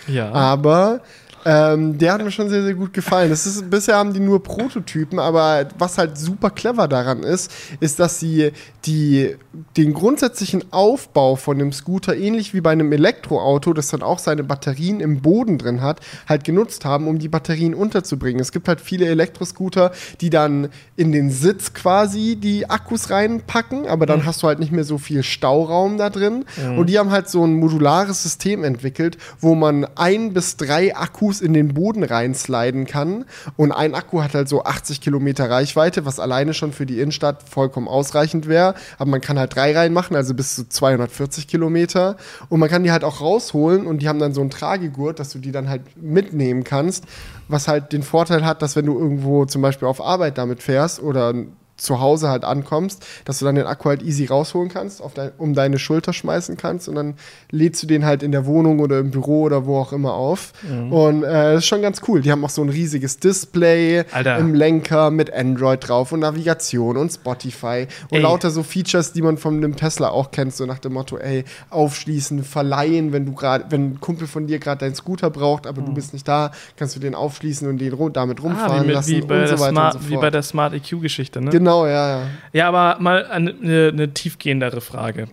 Ja. 0.08 0.32
aber 0.32 1.02
ähm, 1.45 1.97
der 2.00 2.13
hat 2.13 2.24
mir 2.24 2.31
schon 2.31 2.50
sehr, 2.50 2.63
sehr 2.63 2.74
gut 2.74 2.92
gefallen. 2.92 3.30
Das 3.30 3.45
ist, 3.45 3.69
bisher 3.69 3.97
haben 3.97 4.13
die 4.13 4.19
nur 4.19 4.42
Prototypen, 4.42 5.19
aber 5.19 5.68
was 5.77 6.00
halt 6.00 6.18
super 6.18 6.50
clever 6.50 6.88
daran 6.88 7.21
ist, 7.21 7.51
ist, 7.80 8.00
dass 8.00 8.19
sie 8.19 8.51
die, 8.86 9.36
den 9.77 9.93
grundsätzlichen 9.93 10.63
Aufbau 10.72 11.36
von 11.36 11.60
dem 11.60 11.72
Scooter, 11.72 12.15
ähnlich 12.15 12.55
wie 12.55 12.62
bei 12.62 12.72
einem 12.72 12.91
Elektroauto, 12.91 13.74
das 13.74 13.89
dann 13.89 14.01
auch 14.01 14.17
seine 14.17 14.43
Batterien 14.43 15.00
im 15.00 15.22
Boden 15.22 15.60
drin 15.60 15.81
hat, 15.81 16.00
halt 16.27 16.43
genutzt 16.43 16.84
haben, 16.84 17.08
um 17.08 17.20
die 17.20 17.29
Batterien 17.29 17.75
unterzubringen. 17.75 18.41
Es 18.41 18.51
gibt 18.51 18.67
halt 18.67 18.81
viele 18.81 19.05
Elektroscooter, 19.05 19.91
die 20.22 20.31
dann 20.31 20.70
in 20.96 21.12
den 21.12 21.29
Sitz 21.29 21.74
quasi 21.74 22.38
die 22.38 22.70
Akkus 22.70 23.12
reinpacken, 23.12 23.88
aber 23.88 24.08
dann 24.08 24.25
hast 24.25 24.41
du 24.41 24.48
halt 24.48 24.60
nicht 24.60 24.72
mehr 24.72 24.84
so 24.84 24.98
viel 24.98 25.22
Stauraum 25.22 25.98
da 25.98 26.10
drin. 26.10 26.46
Und 26.77 26.89
die 26.89 26.98
haben 26.98 27.12
halt 27.12 27.29
so 27.29 27.46
ein 27.46 27.53
modulares 27.53 28.24
System 28.24 28.63
entwickelt, 28.63 29.17
wo 29.39 29.53
man 29.53 29.86
ein 29.96 30.34
bis 30.34 30.58
drei 30.58 30.96
Akkus 30.96 31.35
in 31.42 31.54
den 31.54 31.74
Boden 31.74 32.04
reinsliden 32.04 32.86
kann. 32.86 33.25
Und 33.58 33.72
ein 33.72 33.96
Akku 33.96 34.22
hat 34.22 34.34
halt 34.34 34.50
so 34.50 34.63
80 34.63 35.01
Kilometer 35.01 35.50
Reichweite, 35.50 36.06
was 36.06 36.20
alleine 36.20 36.54
schon 36.54 36.72
für 36.72 36.86
die 36.86 37.00
Innenstadt 37.00 37.44
vollkommen 37.44 37.88
ausreichend 37.88 38.48
wäre. 38.48 38.75
Aber 38.98 39.10
man 39.10 39.22
kann 39.22 39.39
halt 39.39 39.56
drei 39.56 39.75
reinmachen, 39.75 40.15
also 40.15 40.34
bis 40.34 40.56
zu 40.56 40.68
240 40.68 41.48
Kilometer. 41.48 42.18
Und 42.50 42.60
man 42.60 42.70
kann 42.70 42.84
die 42.84 42.92
halt 42.92 43.04
auch 43.04 43.22
rausholen 43.22 43.88
und 43.88 44.01
die 44.01 44.10
haben 44.10 44.20
dann 44.20 44.34
so 44.34 44.42
einen 44.42 44.50
Tragegurt, 44.50 45.20
dass 45.20 45.32
du 45.32 45.39
die 45.39 45.51
dann 45.51 45.70
halt 45.70 45.82
mitnehmen 45.96 46.63
kannst. 46.63 47.06
Was 47.48 47.68
halt 47.68 47.94
den 47.94 48.04
Vorteil 48.04 48.46
hat, 48.46 48.62
dass 48.62 48.75
wenn 48.75 48.86
du 48.86 48.98
irgendwo 48.98 49.46
zum 49.46 49.62
Beispiel 49.62 49.88
auf 49.88 50.01
Arbeit 50.01 50.38
damit 50.38 50.63
fährst 50.63 51.01
oder 51.01 51.34
zu 51.77 52.00
Hause 52.00 52.29
halt 52.29 52.46
ankommst, 52.46 53.05
dass 53.25 53.39
du 53.39 53.46
dann 53.46 53.55
den 53.55 53.65
Akku 53.65 53.89
halt 53.89 54.01
easy 54.01 54.25
rausholen 54.25 54.70
kannst, 54.70 55.01
dein, 55.13 55.32
um 55.38 55.53
deine 55.53 55.77
Schulter 55.79 56.13
schmeißen 56.13 56.58
kannst 56.58 56.88
und 56.89 56.96
dann 56.96 57.15
lädst 57.51 57.84
du 57.84 57.88
den 57.88 58.05
halt 58.05 58.24
in 58.24 58.32
der 58.32 58.46
Wohnung 58.46 58.79
oder 58.79 59.00
im 59.00 59.12
Büro 59.12 59.41
oder 59.44 59.65
wo 59.65 59.77
auch 59.79 59.94
immer 59.94 60.13
auf. 60.13 60.53
Und 60.89 61.24
äh, 61.24 61.53
das 61.53 61.60
ist 61.60 61.67
schon 61.67 61.82
ganz 61.82 62.01
cool. 62.08 62.22
Die 62.22 62.32
haben 62.32 62.44
auch 62.46 62.50
so 62.50 62.62
ein 62.62 62.70
riesiges 62.70 63.20
Display 63.20 64.03
Alter. 64.12 64.38
im 64.38 64.53
Lenker 64.53 65.12
mit 65.12 65.34
Android 65.34 65.88
drauf 65.88 66.12
und 66.12 66.22
Navigation 66.22 66.98
und 66.98 67.12
Spotify 67.12 67.88
und 68.10 68.17
Ey. 68.17 68.22
lauter 68.24 68.50
so 68.51 68.63
Features, 68.63 69.13
die 69.13 69.22
man 69.22 69.38
von 69.38 69.55
einem 69.58 69.75
Tesla 69.75 70.10
auch 70.10 70.32
kennt, 70.32 70.55
so 70.55 70.65
nach 70.65 70.79
dem 70.79 70.94
Motto, 70.94 71.17
ey, 71.17 71.44
aufschließen, 71.70 72.44
verleihen, 72.44 73.12
wenn 73.13 73.25
du 73.25 73.34
gerade, 73.34 73.65
wenn 73.70 73.91
ein 73.91 74.00
Kumpel 74.00 74.27
von 74.27 74.48
dir 74.48 74.60
gerade 74.60 74.79
deinen 74.79 74.96
Scooter 74.96 75.29
braucht, 75.29 75.67
aber 75.67 75.82
du 75.82 75.94
bist 75.94 76.13
nicht 76.13 76.27
da, 76.27 76.51
kannst 76.77 76.96
du 76.96 77.00
den 77.00 77.15
aufschließen 77.15 77.67
und 77.67 77.77
den 77.77 77.96
damit 78.13 78.41
rumfahren 78.44 78.55
Mhm. 78.65 78.72
Ah, 78.75 78.82
wie, 78.82 78.86
mit, 78.88 78.96
lassen 78.96 79.12
wie, 79.12 79.22
bei 79.22 79.41
und 79.41 79.48
so 79.48 79.55
der 79.55 79.60
weiter 79.60 79.72
Smart, 79.72 79.96
und 79.96 80.01
so 80.01 80.08
wie 80.10 80.13
fort. 80.13 80.22
bei 80.22 80.29
der 80.32 80.44
Smart 80.44 80.74
EQ-Geschichte, 80.74 81.41
ne? 81.41 81.50
genau, 81.51 81.64
ja, 81.65 82.19
ja. 82.19 82.27
Ja, 82.53 82.67
aber 82.67 82.98
mal 83.00 83.25
eine, 83.25 83.53
eine, 83.93 84.13
tiefgehendere 84.13 84.81
Frage. 84.81 85.27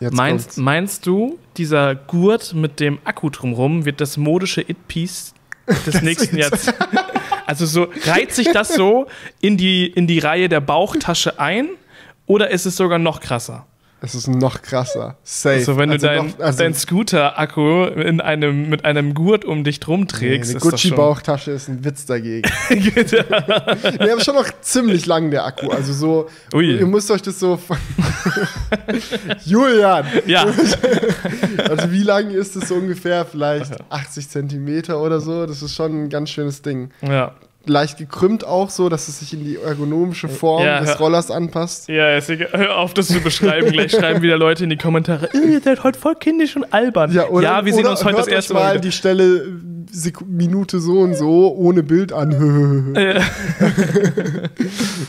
Jetzt 0.00 0.14
Meinst, 0.14 0.46
kommt's. 0.46 0.56
meinst 0.56 1.06
du, 1.06 1.38
dieser 1.56 1.94
Gurt 1.94 2.54
mit 2.54 2.80
dem 2.80 2.98
Akku 3.04 3.30
drumrum 3.30 3.84
wird 3.84 4.00
das 4.00 4.16
modische 4.16 4.62
It-Piece 4.62 5.34
des 5.86 6.02
nächsten 6.02 6.36
Jahrzehnts. 6.36 6.78
Also 7.46 7.66
so 7.66 7.88
reiht 8.06 8.32
sich 8.32 8.50
das 8.52 8.74
so 8.74 9.06
in 9.40 9.56
die, 9.56 9.86
in 9.86 10.06
die 10.06 10.18
Reihe 10.18 10.48
der 10.48 10.60
Bauchtasche 10.60 11.38
ein 11.38 11.68
oder 12.26 12.50
ist 12.50 12.66
es 12.66 12.76
sogar 12.76 12.98
noch 12.98 13.20
krasser? 13.20 13.66
Es 14.04 14.14
ist 14.14 14.28
noch 14.28 14.60
krasser. 14.60 15.16
Safe. 15.22 15.54
Also 15.54 15.76
wenn 15.78 15.88
du 15.88 15.94
Also 15.94 16.06
dein, 16.06 16.26
noch- 16.26 16.38
also- 16.40 16.58
dein 16.58 16.74
Scooter-Akku 16.74 17.84
in 17.86 18.20
einem, 18.20 18.68
mit 18.68 18.84
einem 18.84 19.14
Gurt 19.14 19.44
um 19.46 19.64
dich 19.64 19.80
drum 19.80 20.00
Nee, 20.02 20.06
trägst, 20.06 20.50
eine 20.50 20.58
ist 20.58 20.64
das 20.72 20.80
schon. 20.82 20.90
Gucci-Bauchtasche 20.90 21.50
ist 21.52 21.68
ein 21.68 21.84
Witz 21.84 22.04
dagegen. 22.04 22.48
nee, 22.70 24.10
aber 24.10 24.20
schon 24.20 24.34
noch 24.34 24.48
ziemlich 24.60 25.06
lang, 25.06 25.30
der 25.30 25.44
Akku. 25.46 25.70
Also 25.70 25.92
so, 25.92 26.28
Ui. 26.54 26.76
ihr 26.78 26.86
müsst 26.86 27.10
euch 27.10 27.22
das 27.22 27.40
so 27.40 27.58
Julian! 29.44 30.06
Ja, 30.26 30.44
Also 31.68 31.90
wie 31.90 32.02
lang 32.02 32.30
ist 32.30 32.56
es 32.56 32.68
so 32.68 32.74
ungefähr? 32.74 33.24
Vielleicht 33.24 33.72
80 33.90 34.28
Zentimeter 34.28 35.00
oder 35.00 35.20
so. 35.20 35.46
Das 35.46 35.62
ist 35.62 35.74
schon 35.74 36.04
ein 36.04 36.08
ganz 36.10 36.30
schönes 36.30 36.62
Ding. 36.62 36.90
ja. 37.02 37.32
Leicht 37.66 37.98
gekrümmt 37.98 38.44
auch 38.46 38.70
so, 38.70 38.88
dass 38.88 39.08
es 39.08 39.20
sich 39.20 39.32
in 39.32 39.44
die 39.44 39.56
ergonomische 39.56 40.28
Form 40.28 40.64
Ja, 40.64 40.80
des 40.80 40.98
Rollers 41.00 41.30
anpasst. 41.30 41.88
Ja, 41.88 42.16
ist 42.16 42.28
egal. 42.30 42.48
Hör 42.52 42.78
auf, 42.78 42.94
das 42.94 43.08
zu 43.08 43.20
beschreiben. 43.20 43.70
Gleich 43.72 43.92
schreiben 43.92 44.22
wieder 44.22 44.36
Leute 44.36 44.64
in 44.64 44.70
die 44.70 44.76
Kommentare, 44.76 45.28
"Äh, 45.32 45.38
ihr 45.52 45.60
seid 45.60 45.82
heute 45.82 45.98
voll 45.98 46.14
kindisch 46.14 46.56
und 46.56 46.72
albern. 46.72 47.12
Ja, 47.12 47.24
wir 47.64 47.72
sehen 47.72 47.80
oder 47.82 47.90
uns 47.92 48.04
heute 48.04 48.16
das 48.18 48.26
erste 48.28 48.54
Mal. 48.54 48.74
mal 48.74 48.80
die 48.80 48.92
Stelle 48.92 49.46
Sek 49.90 50.26
Minute 50.26 50.80
so 50.80 51.00
und 51.00 51.14
so 51.14 51.54
ohne 51.54 51.82
Bild 51.82 52.12
an. 52.12 52.94
Äh, 52.96 53.20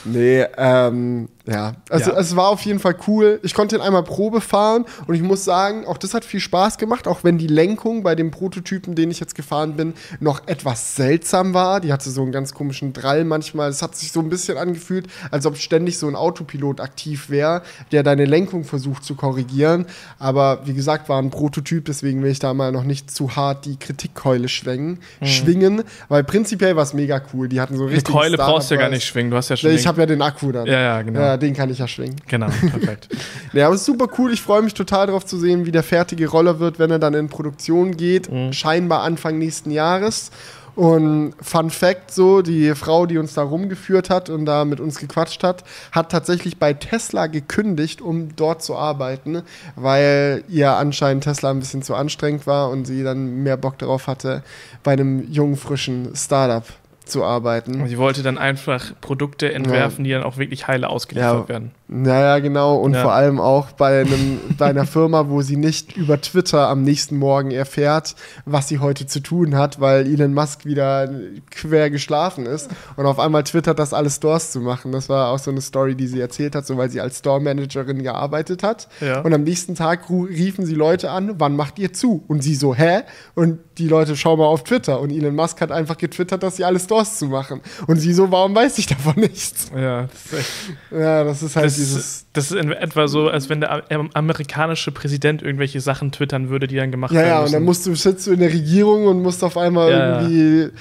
Nee, 0.06 0.46
ähm, 0.58 1.30
ja. 1.48 1.74
Also 1.90 2.12
Ja. 2.12 2.18
es 2.20 2.36
war 2.36 2.48
auf 2.50 2.62
jeden 2.62 2.80
Fall 2.80 2.96
cool. 3.08 3.40
Ich 3.44 3.54
konnte 3.54 3.76
ihn 3.76 3.82
einmal 3.82 4.04
Probe 4.04 4.42
fahren 4.42 4.86
und 5.08 5.16
ich 5.16 5.22
muss 5.22 5.44
sagen, 5.46 5.86
auch 5.86 5.98
das 5.98 6.14
hat 6.14 6.26
viel 6.26 6.40
Spaß 6.40 6.78
gemacht, 6.78 7.08
auch 7.08 7.24
wenn 7.24 7.38
die 7.38 7.48
Lenkung 7.48 8.04
bei 8.04 8.16
dem 8.16 8.32
Prototypen, 8.32 8.96
den 8.96 9.12
ich 9.12 9.20
jetzt 9.20 9.36
gefahren 9.36 9.76
bin, 9.76 9.94
noch 10.20 10.48
etwas 10.48 10.96
seltsam 10.96 11.54
war. 11.54 11.80
Die 11.82 11.94
hatte 11.94 12.10
so 12.10 12.22
einen 12.22 12.32
ganz 12.32 12.54
komischen 12.54 12.94
Drall 12.94 13.24
manchmal. 13.26 13.70
Es 13.70 13.82
hat 13.82 13.96
sich 13.96 14.12
so 14.12 14.20
ein 14.20 14.30
bisschen 14.30 14.58
angefühlt, 14.58 15.08
als 15.32 15.46
ob 15.46 15.58
ständig 15.58 15.98
so 15.98 16.08
ein 16.08 16.16
Autopilot 16.16 16.82
aktiv 16.82 17.30
wäre, 17.30 17.62
der 17.92 18.04
deine 18.04 18.26
Lenkung 18.26 18.64
versucht 18.64 19.04
zu 19.04 19.16
korrigieren. 19.16 19.86
Aber 20.20 20.62
wie 20.66 20.74
gesagt, 20.74 21.10
war 21.10 21.22
ein 21.22 21.30
Prototyp, 21.30 21.86
deswegen 21.86 22.24
will 22.24 22.32
ich 22.32 22.40
da 22.40 22.54
mal 22.54 22.72
noch 22.72 22.84
nicht 22.84 23.12
zu 23.12 23.36
hart 23.36 23.66
die 23.66 23.78
Kritikkeule 23.78 24.50
schwingen, 24.50 25.00
schwingen, 25.22 25.84
weil 26.10 26.24
prinzipiell 26.24 26.76
war 26.76 26.84
es 26.84 26.94
mega 26.94 27.22
cool. 27.34 27.48
Die 27.48 27.62
hatten 27.62 27.78
so 27.78 27.86
Mhm. 27.86 27.90
Richtig 27.92 28.14
Keule 28.16 28.38
brauchst 28.38 28.72
du 28.72 28.76
ja 28.76 28.82
gar 28.82 28.90
nicht 28.90 29.06
schwingen. 29.06 29.30
Du 29.32 29.38
hast 29.38 29.50
ja 29.50 29.58
schon. 29.58 29.72
ich 29.72 29.86
habe 29.86 30.02
ja 30.02 30.06
den 30.08 30.22
Akku 30.22 30.52
dann. 30.52 30.66
Ja, 30.66 30.80
ja, 30.80 31.02
genau. 31.02 31.20
Ja, 31.20 31.35
den 31.38 31.54
kann 31.54 31.70
ich 31.70 31.80
ja 31.80 31.88
schwingen. 31.88 32.16
Genau, 32.28 32.48
perfekt. 32.70 33.10
Ja, 33.54 33.68
aber 33.68 33.76
es 33.76 33.82
ist 33.82 33.88
super 33.88 34.08
cool. 34.18 34.34
Ich 34.34 34.42
freue 34.42 34.62
mich 34.62 34.74
total 34.74 35.08
darauf 35.08 35.26
zu 35.26 35.38
sehen, 35.38 35.66
wie 35.66 35.72
der 35.72 35.84
fertige 35.84 36.28
Roller 36.28 36.60
wird, 36.60 36.80
wenn 36.80 36.92
er 36.92 37.00
dann 37.00 37.14
in 37.14 37.30
Produktion 37.30 37.96
geht. 37.98 38.32
Mhm. 38.32 38.54
Scheinbar 38.54 39.02
Anfang 39.02 39.38
nächsten 39.38 39.72
Jahres. 39.72 40.32
Und 40.76 41.34
Fun 41.42 41.70
Fact: 41.70 42.12
so, 42.12 42.42
die 42.42 42.76
Frau, 42.76 43.06
die 43.06 43.18
uns 43.18 43.34
da 43.34 43.44
rumgeführt 43.44 44.10
hat 44.10 44.30
und 44.30 44.46
da 44.46 44.66
mit 44.66 44.80
uns 44.80 45.00
gequatscht 45.00 45.44
hat, 45.44 45.64
hat 45.92 46.12
tatsächlich 46.12 46.58
bei 46.58 46.74
Tesla 46.74 47.28
gekündigt, 47.28 48.02
um 48.02 48.36
dort 48.36 48.62
zu 48.62 48.76
arbeiten, 48.76 49.42
weil 49.76 50.44
ihr 50.50 50.74
anscheinend 50.74 51.24
Tesla 51.24 51.52
ein 51.52 51.60
bisschen 51.60 51.82
zu 51.82 51.96
anstrengend 51.96 52.46
war 52.46 52.70
und 52.70 52.86
sie 52.86 53.04
dann 53.04 53.44
mehr 53.44 53.58
Bock 53.58 53.78
darauf 53.78 54.08
hatte, 54.08 54.44
bei 54.84 54.92
einem 54.92 55.32
jungen, 55.32 55.56
frischen 55.56 56.14
Startup 56.14 56.66
zu 57.06 57.24
arbeiten. 57.24 57.82
Und 57.82 57.88
sie 57.88 57.98
wollte 57.98 58.24
dann 58.24 58.38
einfach 58.38 58.94
Produkte 59.02 59.54
entwerfen, 59.54 60.04
die 60.04 60.12
dann 60.12 60.24
auch 60.24 60.38
wirklich 60.38 60.68
heile 60.68 60.90
ausgeliefert 60.90 61.44
Ja. 61.44 61.50
werden. 61.50 61.72
Naja, 61.88 62.40
genau. 62.40 62.78
Und 62.78 62.94
Ja. 62.96 63.04
vor 63.04 63.14
allem 63.14 63.40
auch 63.40 63.72
bei, 63.74 64.02
einem, 64.02 64.40
bei 64.58 64.66
einer 64.66 64.86
Firma, 64.86 65.30
wo 65.30 65.42
sie 65.44 65.56
nicht 65.56 65.96
über 65.96 66.20
Twitter 66.20 66.68
am 66.68 66.82
nächsten 66.82 67.18
Morgen 67.18 67.52
erfährt, 67.52 68.16
was 68.46 68.68
sie 68.68 68.80
heute 68.80 69.06
zu 69.06 69.20
tun 69.20 69.56
hat, 69.56 69.80
weil 69.80 70.08
Elon 70.12 70.34
Musk 70.34 70.66
wieder 70.66 71.08
quer 71.52 71.90
geschlafen 71.92 72.46
ist 72.48 72.70
und 72.96 73.06
auf 73.06 73.20
einmal 73.20 73.44
twittert, 73.44 73.78
das 73.78 73.94
alles 73.94 74.16
Stores 74.16 74.52
zu 74.52 74.62
machen. 74.62 74.92
Das 74.92 75.10
war 75.10 75.30
auch 75.30 75.38
so 75.40 75.52
eine 75.52 75.62
Story, 75.62 75.94
die 75.96 76.08
sie 76.08 76.20
erzählt 76.20 76.56
hat, 76.56 76.66
so 76.66 76.76
weil 76.78 76.90
sie 76.90 77.02
als 77.02 77.20
Store-Managerin 77.20 78.02
gearbeitet 78.02 78.64
hat. 78.64 78.88
Ja. 79.00 79.22
Und 79.22 79.34
am 79.34 79.44
nächsten 79.44 79.76
Tag 79.76 80.10
riefen 80.10 80.66
sie 80.66 80.74
Leute 80.76 81.12
an, 81.12 81.36
wann 81.38 81.56
macht 81.56 81.78
ihr 81.78 81.94
zu? 81.94 82.24
Und 82.28 82.42
sie 82.42 82.56
so, 82.56 82.74
hä? 82.74 83.02
Und 83.36 83.60
die 83.78 83.88
Leute, 83.88 84.16
schau 84.16 84.38
mal 84.38 84.46
auf 84.46 84.64
Twitter. 84.64 85.00
Und 85.02 85.12
Elon 85.12 85.36
Musk 85.36 85.62
hat 85.62 85.72
einfach 85.72 85.98
getwittert, 85.98 86.42
dass 86.42 86.56
sie 86.56 86.64
alle 86.64 86.80
Stores 86.80 86.95
zu 87.04 87.26
machen. 87.28 87.62
Und 87.88 87.98
sie 87.98 88.14
so, 88.14 88.32
warum 88.32 88.56
weiß 88.56 88.78
ich 88.78 88.88
davon 88.88 89.16
nichts? 89.18 89.72
Ja, 89.76 90.04
das 90.04 90.26
ist, 90.26 90.34
echt, 90.40 90.52
Ja, 90.92 91.24
das 91.24 91.44
ist 91.44 91.56
halt 91.56 91.66
das, 91.66 91.76
dieses. 91.76 92.26
das 92.34 92.52
ist 92.52 92.58
in 92.58 92.72
etwa 92.72 93.08
so, 93.08 93.28
als 93.30 93.50
wenn 93.50 93.60
der 93.62 93.84
am- 93.92 94.10
amerikanische 94.14 94.92
Präsident 94.92 95.42
irgendwelche 95.42 95.82
Sachen 95.82 96.12
twittern 96.12 96.50
würde, 96.50 96.68
die 96.68 96.76
dann 96.78 96.92
gemacht 96.92 97.12
Ja, 97.14 97.20
werden 97.20 97.28
ja, 97.30 97.36
und 97.38 97.42
müssen. 97.44 97.54
dann 97.54 97.64
musst 97.64 97.86
du, 97.86 97.96
sitzt 97.96 98.28
du 98.28 98.32
in 98.32 98.40
der 98.40 98.50
Regierung 98.54 99.08
und 99.08 99.22
musst 99.22 99.44
auf 99.44 99.58
einmal 99.58 99.92
Ja, 99.92 99.98
ja. 99.98 100.22
irgendwie. 100.22 100.74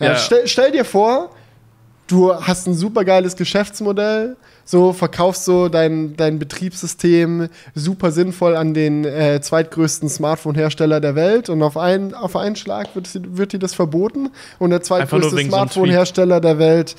Ja, 0.00 0.06
Ja. 0.06 0.16
Stell, 0.16 0.46
stell 0.46 0.70
dir 0.72 0.84
vor, 0.84 1.30
du 2.06 2.32
hast 2.34 2.66
ein 2.66 2.74
super 2.74 3.04
geiles 3.04 3.36
Geschäftsmodell, 3.36 4.36
so 4.68 4.92
verkaufst 4.92 5.46
so 5.46 5.70
dein, 5.70 6.14
dein 6.14 6.38
Betriebssystem 6.38 7.48
super 7.74 8.12
sinnvoll 8.12 8.54
an 8.54 8.74
den 8.74 9.06
äh, 9.06 9.40
zweitgrößten 9.40 10.10
Smartphone-Hersteller 10.10 11.00
der 11.00 11.14
Welt 11.14 11.48
und 11.48 11.62
auf 11.62 11.78
einen, 11.78 12.12
auf 12.12 12.36
einen 12.36 12.54
Schlag 12.54 12.94
wird, 12.94 13.08
wird 13.34 13.54
dir 13.54 13.58
das 13.58 13.72
verboten 13.72 14.28
und 14.58 14.68
der 14.68 14.82
zweitgrößte 14.82 15.38
wegen 15.38 15.50
so 15.50 15.56
Smartphone-Hersteller 15.56 16.42
der 16.42 16.58
Welt 16.58 16.96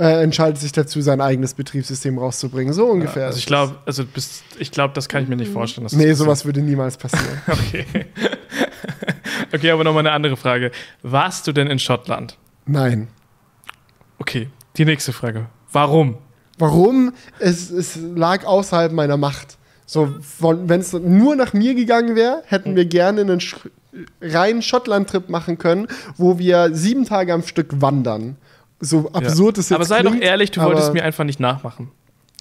äh, 0.00 0.20
entscheidet 0.24 0.58
sich 0.58 0.72
dazu, 0.72 1.00
sein 1.00 1.20
eigenes 1.20 1.54
Betriebssystem 1.54 2.18
rauszubringen. 2.18 2.74
So 2.74 2.86
ungefähr. 2.86 3.26
also 3.26 3.36
ist 3.36 3.42
ich 3.42 3.46
glaube, 3.46 3.76
also 3.86 4.04
bis, 4.04 4.42
ich 4.58 4.72
glaube, 4.72 4.92
das 4.94 5.08
kann 5.08 5.22
ich 5.22 5.28
mir 5.28 5.36
nicht 5.36 5.52
vorstellen. 5.52 5.84
dass 5.84 5.92
das. 5.92 6.00
Nee, 6.00 6.08
das 6.08 6.18
sowas 6.18 6.44
würde 6.44 6.60
niemals 6.60 6.96
passieren. 6.96 7.40
Okay. 7.46 7.86
okay, 9.54 9.70
aber 9.70 9.84
nochmal 9.84 10.00
eine 10.00 10.10
andere 10.10 10.36
Frage. 10.36 10.72
Warst 11.02 11.46
du 11.46 11.52
denn 11.52 11.68
in 11.68 11.78
Schottland? 11.78 12.36
Nein. 12.66 13.06
Okay, 14.18 14.48
die 14.76 14.84
nächste 14.84 15.12
Frage. 15.12 15.46
Warum? 15.70 16.18
Warum? 16.62 17.12
Es, 17.40 17.70
es 17.70 17.98
lag 18.14 18.44
außerhalb 18.44 18.92
meiner 18.92 19.16
Macht. 19.16 19.58
So, 19.84 20.14
wenn 20.38 20.80
es 20.80 20.92
nur 20.92 21.34
nach 21.34 21.52
mir 21.54 21.74
gegangen 21.74 22.14
wäre, 22.14 22.42
hätten 22.46 22.76
wir 22.76 22.84
gerne 22.84 23.22
einen 23.22 23.40
Sch 23.40 23.56
reinen 24.22 24.62
Schottland-Trip 24.62 25.28
machen 25.28 25.58
können, 25.58 25.88
wo 26.16 26.38
wir 26.38 26.70
sieben 26.72 27.04
Tage 27.04 27.34
am 27.34 27.42
Stück 27.42 27.82
wandern. 27.82 28.36
So 28.78 29.10
absurd 29.12 29.58
es 29.58 29.70
jetzt 29.70 29.74
Aber 29.74 29.84
sei 29.84 30.00
klingt, 30.00 30.22
doch 30.22 30.22
ehrlich, 30.22 30.52
du 30.52 30.62
wolltest 30.62 30.94
mir 30.94 31.02
einfach 31.04 31.24
nicht 31.24 31.40
nachmachen. 31.40 31.90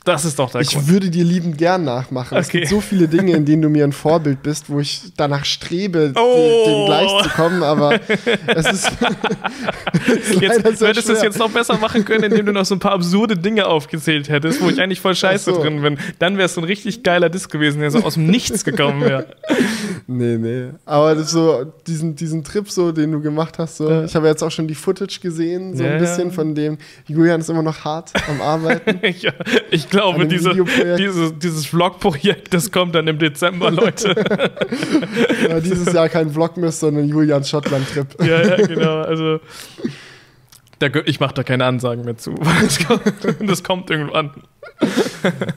Das 0.04 0.26
ist 0.26 0.40
doch 0.40 0.50
der 0.52 0.62
Ich 0.62 0.72
Grund. 0.72 0.88
würde 0.88 1.10
dir 1.12 1.24
liebend 1.24 1.60
gern 1.60 1.84
nachmachen. 1.84 2.36
Es 2.36 2.48
Okay. 2.48 2.60
gibt 2.62 2.70
so 2.72 2.82
viele 2.82 3.08
Dinge, 3.08 3.34
in 3.36 3.46
denen 3.46 3.62
du 3.62 3.70
mir 3.70 3.84
ein 3.84 3.92
Vorbild 3.92 4.42
bist, 4.42 4.68
wo 4.70 4.80
ich 4.80 5.02
danach 5.16 5.46
strebe, 5.46 6.12
Oh. 6.16 6.64
dem, 6.66 6.74
dem 6.74 6.86
gleich 6.88 7.24
zu 7.24 7.30
kommen, 7.30 7.62
aber 7.62 8.00
es 8.48 8.66
ist, 8.72 8.92
es 10.08 10.30
ist 10.32 10.42
Jetzt 10.42 10.82
würdest 10.82 11.08
du 11.08 11.14
es 11.14 11.22
jetzt 11.22 11.38
noch 11.38 11.52
besser 11.52 11.78
machen 11.78 12.04
können, 12.04 12.24
indem 12.24 12.48
du 12.48 12.52
noch 12.54 12.66
so 12.66 12.74
ein 12.76 12.80
paar 12.80 12.94
absurde 12.94 13.38
Dinge 13.38 13.68
aufgezählt 13.68 14.28
hättest, 14.30 14.60
wo 14.62 14.70
ich 14.70 14.82
eigentlich 14.82 15.00
voll 15.02 15.14
scheiße 15.16 15.54
so. 15.54 15.62
drin 15.62 15.82
bin. 15.84 16.00
Dann 16.18 16.36
wäre 16.38 16.46
es 16.48 16.56
so 16.56 16.62
ein 16.62 16.66
richtig 16.66 17.04
geiler 17.04 17.30
Diss 17.30 17.48
gewesen, 17.50 17.82
der 17.82 17.92
so 17.92 18.00
aus 18.00 18.16
dem 18.16 18.26
Nichts 18.26 18.64
gekommen 18.66 19.02
wäre. 19.02 19.28
Nee, 20.08 20.38
nee. 20.38 20.70
Aber 20.86 21.16
so, 21.24 21.66
diesen, 21.88 22.16
diesen 22.16 22.44
Trip, 22.44 22.70
so, 22.70 22.92
den 22.92 23.12
du 23.12 23.22
gemacht 23.22 23.58
hast, 23.60 23.78
so, 23.78 23.90
Ja. 23.90 24.04
ich 24.04 24.16
habe 24.16 24.28
jetzt 24.28 24.44
auch 24.44 24.52
schon 24.52 24.68
die 24.68 24.76
Footage 24.76 25.20
gesehen, 25.22 25.76
so 25.76 25.84
Ja, 25.84 25.92
ein 25.92 26.00
bisschen 26.00 26.28
ja. 26.30 26.34
von 26.34 26.56
dem. 26.56 26.78
Julian 27.08 27.42
ist 27.42 27.50
immer 27.50 27.64
noch 27.64 27.84
hart 27.86 28.12
am 28.30 28.42
Arbeiten. 28.42 29.00
ja, 29.20 29.32
ich 29.70 29.90
glaube, 29.90 30.28
diese, 30.28 30.54
diese, 30.98 31.34
dieses 31.34 31.66
Vlog-Projekt, 31.68 32.54
das 32.54 32.72
kommt 32.72 32.96
dann 32.96 33.08
im 33.08 33.20
Dezember, 33.20 33.72
Leute. 33.72 34.16
dieses 35.64 35.92
Jahr 35.94 36.10
kein 36.10 36.30
Vlog 36.32 36.58
mehr, 36.58 36.72
sondern 36.72 37.08
Julians 37.08 37.50
Schottland-Trip. 37.50 38.08
ja, 38.24 38.42
ja, 38.42 38.68
genau. 38.68 39.02
Also, 39.02 39.40
ich 41.06 41.20
mache 41.20 41.36
da 41.36 41.44
keine 41.44 41.66
Ansagen 41.66 42.04
mehr 42.06 42.18
zu. 42.18 42.34
Das 42.34 42.80
kommt, 42.86 43.04
das 43.48 43.64
kommt 43.64 43.90
irgendwann. 43.92 44.32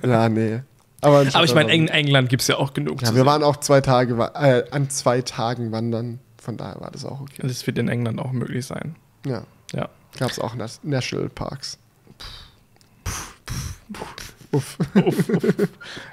Ja, 0.07 0.29
nee. 0.29 0.61
Aber, 1.05 1.27
Aber 1.33 1.45
ich 1.45 1.55
meine, 1.55 1.73
in 1.75 1.89
England 1.89 2.29
gibt 2.29 2.43
es 2.43 2.49
ja 2.49 2.57
auch 2.57 2.73
genug 2.73 3.03
ja, 3.03 3.09
wir 3.09 3.15
sehen. 3.15 3.27
waren 3.27 3.43
auch 3.43 3.59
zwei 3.59 3.81
Tage, 3.81 4.15
äh, 4.35 4.65
an 4.71 4.89
zwei 4.91 5.23
Tagen 5.23 5.71
wandern. 5.73 6.21
Von 6.41 6.57
daher 6.57 6.81
war 6.81 6.91
das 6.91 7.05
auch 7.05 7.21
okay. 7.21 7.43
Das 7.43 7.67
wird 7.67 7.79
in 7.79 7.89
England 7.89 8.21
auch 8.21 8.33
möglich 8.33 8.67
sein. 8.67 8.97
Ja. 9.27 9.45
Ja. 9.73 9.89
Gab 10.19 10.31
es 10.31 10.39
auch 10.39 10.55
National 10.83 11.29
Parks. 11.29 11.79
Uff. 14.53 14.79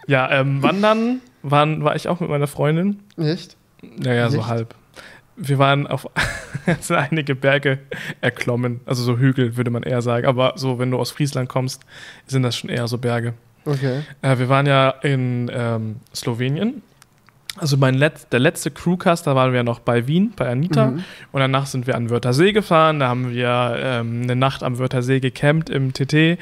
Ja, 0.08 0.32
ähm, 0.32 0.64
wandern 0.64 1.22
waren, 1.44 1.84
war 1.84 1.96
ich 1.96 2.08
auch 2.08 2.20
mit 2.20 2.30
meiner 2.30 2.48
Freundin. 2.48 3.00
Echt? 3.18 3.56
Naja, 3.82 4.30
so 4.30 4.38
Nicht? 4.38 4.48
halb. 4.48 4.76
Wir 5.36 5.58
waren 5.60 5.88
auf 5.88 6.08
sind 6.82 6.96
einige 6.98 7.36
Berge 7.36 7.80
erklommen, 8.20 8.82
also 8.86 9.04
so 9.04 9.18
Hügel 9.18 9.58
würde 9.58 9.72
man 9.72 9.84
eher 9.84 10.02
sagen, 10.02 10.28
aber 10.28 10.54
so, 10.56 10.78
wenn 10.80 10.92
du 10.92 11.00
aus 11.00 11.12
Friesland 11.12 11.50
kommst, 11.50 11.84
sind 12.28 12.44
das 12.44 12.58
schon 12.58 12.70
eher 12.70 12.88
so 12.88 12.98
Berge. 12.98 13.34
Okay. 13.66 14.02
Äh, 14.22 14.38
wir 14.38 14.50
waren 14.50 14.66
ja 14.66 14.90
in 15.02 15.50
ähm, 15.54 15.98
Slowenien. 16.14 16.82
Also 17.58 17.76
mein 17.76 17.96
Let 17.96 18.32
der 18.32 18.40
letzte 18.40 18.72
Crewcast, 18.72 19.28
da 19.28 19.36
waren 19.36 19.52
wir 19.52 19.64
noch 19.64 19.80
bei 19.80 20.08
Wien, 20.08 20.34
bei 20.36 20.50
Anita. 20.50 20.88
Mhm. 20.88 21.04
Und 21.32 21.42
danach 21.42 21.66
sind 21.66 21.86
wir 21.86 21.96
an 21.96 22.10
Wörthersee 22.10 22.54
gefahren. 22.54 23.00
Da 23.00 23.10
haben 23.10 23.32
wir 23.32 23.76
ähm, 23.78 24.22
eine 24.24 24.36
Nacht 24.36 24.64
am 24.64 24.80
Wörthersee 24.80 25.20
gecampt 25.20 25.70
im 25.70 25.94
TT. 25.94 26.40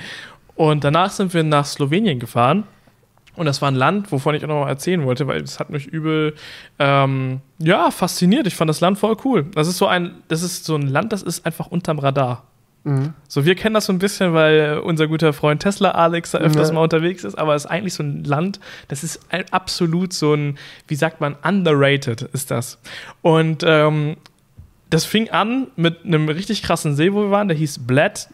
Und 0.55 0.83
danach 0.83 1.11
sind 1.11 1.33
wir 1.33 1.43
nach 1.43 1.65
Slowenien 1.65 2.19
gefahren. 2.19 2.65
Und 3.35 3.45
das 3.45 3.61
war 3.61 3.71
ein 3.71 3.75
Land, 3.75 4.11
wovon 4.11 4.35
ich 4.35 4.43
auch 4.43 4.49
noch 4.49 4.65
mal 4.65 4.69
erzählen 4.69 5.03
wollte, 5.05 5.25
weil 5.25 5.41
es 5.41 5.59
hat 5.59 5.69
mich 5.69 5.87
übel, 5.87 6.35
ähm, 6.77 7.39
ja, 7.57 7.89
fasziniert. 7.89 8.45
Ich 8.47 8.55
fand 8.55 8.67
das 8.67 8.81
Land 8.81 8.99
voll 8.99 9.15
cool. 9.23 9.45
Das 9.55 9.67
ist 9.69 9.77
so 9.77 9.87
ein, 9.87 10.15
das 10.27 10.43
ist 10.43 10.65
so 10.65 10.75
ein 10.75 10.87
Land, 10.87 11.13
das 11.13 11.23
ist 11.23 11.45
einfach 11.45 11.67
unterm 11.67 11.99
Radar. 11.99 12.43
Mhm. 12.83 13.13
So, 13.27 13.45
wir 13.45 13.55
kennen 13.55 13.73
das 13.73 13.85
so 13.85 13.93
ein 13.93 13.99
bisschen, 13.99 14.33
weil 14.33 14.79
unser 14.79 15.07
guter 15.07 15.33
Freund 15.33 15.61
Tesla 15.61 15.91
Alex 15.91 16.31
da 16.31 16.37
öfters 16.39 16.69
Ja. 16.69 16.73
mal 16.75 16.81
unterwegs 16.81 17.23
ist, 17.23 17.37
aber 17.37 17.53
es 17.55 17.65
ist 17.65 17.71
eigentlich 17.71 17.93
so 17.93 18.03
ein 18.03 18.23
Land, 18.23 18.59
das 18.87 19.03
ist 19.03 19.19
absolut 19.51 20.13
so 20.13 20.33
ein, 20.33 20.57
wie 20.87 20.95
sagt 20.95 21.19
man, 21.21 21.35
underrated 21.43 22.21
ist 22.21 22.51
das. 22.51 22.79
Und 23.21 23.63
ähm, 23.67 24.15
das 24.89 25.05
fing 25.05 25.29
an 25.29 25.67
mit 25.75 26.05
einem 26.05 26.29
richtig 26.29 26.63
krassen 26.63 26.95
See, 26.95 27.13
wo 27.13 27.21
wir 27.23 27.31
waren, 27.31 27.47
der 27.47 27.57
hieß 27.57 27.79
Bled. 27.85 28.27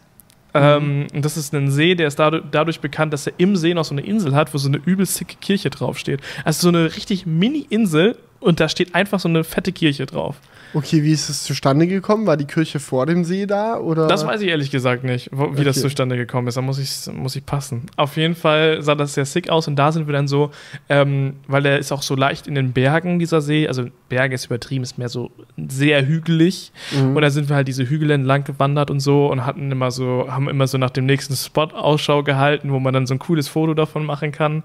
Ähm, 0.54 1.06
und 1.12 1.22
das 1.24 1.36
ist 1.36 1.52
ein 1.52 1.70
See, 1.70 1.94
der 1.96 2.06
ist 2.06 2.18
dadurch, 2.18 2.44
dadurch 2.50 2.80
bekannt, 2.80 3.12
dass 3.12 3.26
er 3.26 3.34
im 3.36 3.56
See 3.56 3.74
noch 3.74 3.84
so 3.84 3.92
eine 3.94 4.00
Insel 4.06 4.34
hat, 4.34 4.54
wo 4.54 4.58
so 4.58 4.68
eine 4.68 4.78
übel 4.78 5.04
sicke 5.04 5.36
Kirche 5.38 5.68
draufsteht. 5.68 6.20
Also 6.44 6.62
so 6.62 6.68
eine 6.68 6.96
richtig 6.96 7.26
Mini-Insel 7.26 8.16
und 8.40 8.58
da 8.60 8.68
steht 8.70 8.94
einfach 8.94 9.20
so 9.20 9.28
eine 9.28 9.44
fette 9.44 9.72
Kirche 9.72 10.06
drauf. 10.06 10.36
Okay, 10.74 11.02
wie 11.02 11.12
ist 11.12 11.28
es 11.28 11.42
zustande 11.44 11.86
gekommen? 11.86 12.26
War 12.26 12.36
die 12.36 12.44
Kirche 12.44 12.80
vor 12.80 13.06
dem 13.06 13.24
See 13.24 13.46
da? 13.46 13.78
Oder? 13.78 14.08
Das 14.08 14.26
weiß 14.26 14.40
ich 14.42 14.48
ehrlich 14.48 14.70
gesagt 14.70 15.04
nicht, 15.04 15.30
wo, 15.32 15.56
wie 15.56 15.64
das 15.64 15.76
Okay. 15.78 15.88
zustande 15.88 16.16
gekommen 16.16 16.48
ist. 16.48 16.56
Da 16.56 16.62
muss 16.62 16.78
ich, 16.78 17.12
muss 17.14 17.34
ich 17.36 17.46
passen. 17.46 17.86
Auf 17.96 18.16
jeden 18.16 18.34
Fall 18.34 18.82
sah 18.82 18.94
das 18.94 19.14
sehr 19.14 19.24
sick 19.24 19.48
aus 19.48 19.68
und 19.68 19.76
da 19.76 19.92
sind 19.92 20.06
wir 20.06 20.12
dann 20.12 20.28
so, 20.28 20.50
ähm, 20.88 21.34
weil 21.48 21.64
er 21.66 21.78
ist 21.78 21.92
auch 21.92 22.02
so 22.02 22.14
leicht 22.16 22.46
in 22.46 22.54
den 22.54 22.72
Bergen, 22.72 23.18
dieser 23.18 23.40
See. 23.40 23.66
Also 23.68 23.86
Berge 24.08 24.34
ist 24.34 24.46
übertrieben, 24.46 24.82
ist 24.84 24.98
mehr 24.98 25.08
so 25.08 25.30
sehr 25.68 26.06
hügelig. 26.06 26.72
Mhm. 26.92 27.16
Und 27.16 27.22
da 27.22 27.30
sind 27.30 27.48
wir 27.48 27.56
halt 27.56 27.68
diese 27.68 27.84
Hügel 27.88 28.10
entlang 28.10 28.44
gewandert 28.44 28.90
und 28.90 29.00
so 29.00 29.26
und 29.30 29.46
hatten 29.46 29.70
immer 29.72 29.90
so, 29.90 30.26
haben 30.28 30.48
immer 30.48 30.66
so 30.66 30.78
nach 30.78 30.90
dem 30.90 31.06
nächsten 31.06 31.34
Spot 31.36 31.64
Ausschau 31.74 32.22
gehalten, 32.22 32.72
wo 32.72 32.78
man 32.80 32.92
dann 32.92 33.06
so 33.06 33.14
ein 33.14 33.18
cooles 33.18 33.48
Foto 33.48 33.74
davon 33.74 34.04
machen 34.04 34.32
kann. 34.32 34.62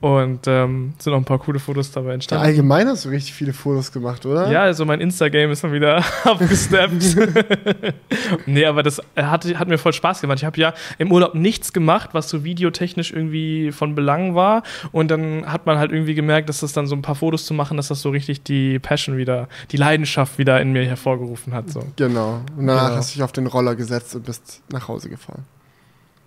Und 0.00 0.46
ähm, 0.46 0.92
sind 0.98 1.12
auch 1.12 1.16
ein 1.18 1.24
paar 1.24 1.38
coole 1.38 1.58
Fotos 1.58 1.90
dabei 1.90 2.08
Ja, 2.08 2.14
entstanden. 2.14 2.44
allgemein 2.44 2.86
hast 2.88 3.04
du 3.04 3.08
richtig 3.08 3.34
viele 3.34 3.52
Fotos 3.52 3.90
gemacht, 3.92 4.24
oder? 4.26 4.50
Ja, 4.50 4.62
also 4.62 4.84
mein 4.84 5.00
Instagram 5.00 5.37
ist 5.50 5.64
dann 5.64 5.72
wieder 5.72 6.02
abgesteppt. 6.24 7.16
nee, 8.46 8.64
aber 8.64 8.82
das 8.82 9.00
hat, 9.16 9.44
hat 9.58 9.68
mir 9.68 9.78
voll 9.78 9.92
Spaß 9.92 10.20
gemacht. 10.20 10.38
Ich 10.38 10.44
habe 10.44 10.58
ja 10.60 10.74
im 10.98 11.12
Urlaub 11.12 11.34
nichts 11.34 11.72
gemacht, 11.72 12.10
was 12.12 12.28
so 12.28 12.44
videotechnisch 12.44 13.12
irgendwie 13.12 13.72
von 13.72 13.94
Belang 13.94 14.34
war. 14.34 14.62
Und 14.92 15.10
dann 15.10 15.44
hat 15.50 15.66
man 15.66 15.78
halt 15.78 15.92
irgendwie 15.92 16.14
gemerkt, 16.14 16.48
dass 16.48 16.60
das 16.60 16.72
dann 16.72 16.86
so 16.86 16.94
ein 16.96 17.02
paar 17.02 17.14
Fotos 17.14 17.46
zu 17.46 17.54
machen, 17.54 17.76
dass 17.76 17.88
das 17.88 18.00
so 18.02 18.10
richtig 18.10 18.42
die 18.42 18.78
Passion 18.78 19.16
wieder, 19.16 19.48
die 19.70 19.76
Leidenschaft 19.76 20.38
wieder 20.38 20.60
in 20.60 20.72
mir 20.72 20.84
hervorgerufen 20.84 21.54
hat. 21.54 21.70
So. 21.70 21.82
Genau. 21.96 22.40
Und 22.56 22.66
danach 22.66 22.90
Ja. 22.90 22.96
hast 22.96 23.10
du 23.10 23.14
dich 23.14 23.22
auf 23.22 23.32
den 23.32 23.46
Roller 23.46 23.74
gesetzt 23.76 24.14
und 24.14 24.24
bist 24.24 24.62
nach 24.72 24.88
Hause 24.88 25.08
gefahren. 25.08 25.44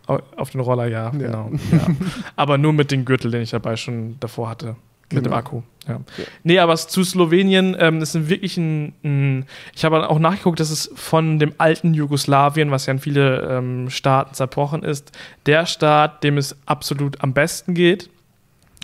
Au- 0.08 0.20
Auf 0.36 0.50
den 0.50 0.62
Roller, 0.62 0.88
ja, 0.88 1.10
genau. 1.10 1.52
Ja. 1.72 1.88
Aber 2.36 2.58
nur 2.58 2.74
mit 2.74 2.92
dem 2.92 3.06
Gürtel, 3.06 3.32
den 3.32 3.44
ich 3.44 3.52
dabei 3.52 3.76
schon 3.76 4.18
davor 4.20 4.50
hatte. 4.50 4.76
Mit 5.12 5.26
dem 5.26 5.30
Genau. 5.32 5.36
Akku. 5.38 5.62
Ja. 5.88 5.94
Ja. 6.18 6.24
Nee, 6.44 6.60
aber 6.60 6.74
es- 6.74 6.88
zu 6.88 7.04
Slowenien, 7.04 7.76
ähm, 7.80 8.00
das 8.00 8.14
ist 8.16 8.30
wirklich 8.30 8.56
ein, 8.58 8.94
ein 9.04 9.46
ich 9.76 9.84
habe 9.84 10.10
auch 10.10 10.20
nachgeguckt, 10.20 10.60
dass 10.60 10.70
es 10.70 10.92
von 10.96 11.40
dem 11.40 11.54
alten 11.58 11.94
Jugoslawien, 11.94 12.70
was 12.72 12.86
ja 12.86 12.92
in 12.94 13.00
viele 13.00 13.42
ähm, 13.50 13.90
Staaten 13.90 14.34
zerbrochen 14.34 14.84
ist, 14.84 15.12
der 15.48 15.66
Staat, 15.66 16.24
dem 16.24 16.38
es 16.38 16.56
absolut 16.66 17.22
am 17.22 17.34
besten 17.34 17.74
geht. 17.74 18.10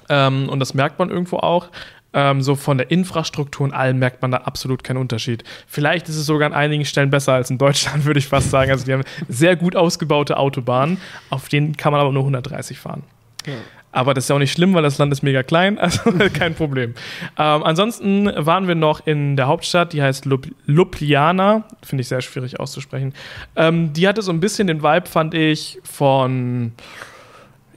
Ähm, 0.09 0.49
und 0.49 0.59
das 0.59 0.73
merkt 0.73 0.99
man 0.99 1.09
irgendwo 1.09 1.37
auch. 1.37 1.69
Ähm, 2.13 2.41
so 2.41 2.55
von 2.55 2.77
der 2.77 2.89
Infrastruktur 2.89 3.65
und 3.65 3.73
allem 3.73 3.99
merkt 3.99 4.21
man 4.21 4.31
da 4.31 4.37
absolut 4.37 4.83
keinen 4.83 4.97
Unterschied. 4.97 5.43
Vielleicht 5.67 6.07
ist 6.07 6.15
es 6.15 6.25
sogar 6.25 6.47
an 6.47 6.53
einigen 6.53 6.85
Stellen 6.85 7.09
besser 7.09 7.33
als 7.33 7.49
in 7.51 7.57
Deutschland, 7.57 8.05
würde 8.05 8.17
ich 8.19 8.27
fast 8.27 8.49
sagen. 8.49 8.71
Also 8.71 8.85
die 8.85 8.93
haben 8.93 9.03
sehr 9.27 9.55
gut 9.57 9.75
ausgebaute 9.75 10.37
Autobahnen, 10.37 10.99
auf 11.29 11.49
denen 11.49 11.75
kann 11.75 11.91
man 11.91 11.99
aber 12.01 12.11
nur 12.13 12.23
130 12.23 12.79
fahren. 12.79 13.03
Ja. 13.45 13.53
Aber 13.97 14.13
das 14.13 14.25
ist 14.25 14.29
ja 14.29 14.35
auch 14.35 14.39
nicht 14.39 14.51
schlimm, 14.51 14.75
weil 14.75 14.83
das 14.83 14.99
Land 14.99 15.11
ist 15.11 15.23
mega 15.23 15.41
klein, 15.41 15.79
also 15.79 16.11
kein 16.31 16.53
Problem. 16.53 16.93
Ähm, 17.35 17.63
ansonsten 17.63 18.31
waren 18.35 18.67
wir 18.67 18.75
noch 18.75 19.07
in 19.07 19.35
der 19.35 19.47
Hauptstadt, 19.47 19.91
die 19.91 20.03
heißt 20.03 20.25
Lup 20.25 20.45
Ljubljana, 20.67 21.63
finde 21.81 22.03
ich 22.03 22.07
sehr 22.07 22.21
schwierig 22.21 22.59
auszusprechen. 22.59 23.15
Ähm, 23.55 23.93
die 23.93 24.07
hatte 24.07 24.21
so 24.21 24.31
ein 24.31 24.39
bisschen 24.39 24.67
den 24.67 24.83
Vibe, 24.83 25.07
fand 25.07 25.33
ich, 25.33 25.79
von 25.83 26.73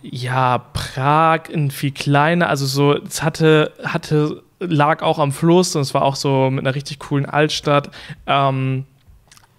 ja, 0.03 0.59
Prag 0.59 1.49
in 1.49 1.71
viel 1.71 1.93
kleiner, 1.93 2.51
also 2.51 2.67
so, 2.67 3.03
es 3.03 3.23
hatte, 3.23 3.73
hatte, 3.83 4.43
lag 4.59 5.01
auch 5.01 5.19
am 5.19 5.33
Fluss 5.33 5.75
und 5.75 5.81
es 5.81 5.95
war 5.95 6.03
auch 6.03 6.17
so 6.17 6.51
mit 6.51 6.67
einer 6.67 6.75
richtig 6.75 6.99
coolen 6.99 7.25
Altstadt. 7.25 7.91
Ähm, 8.27 8.85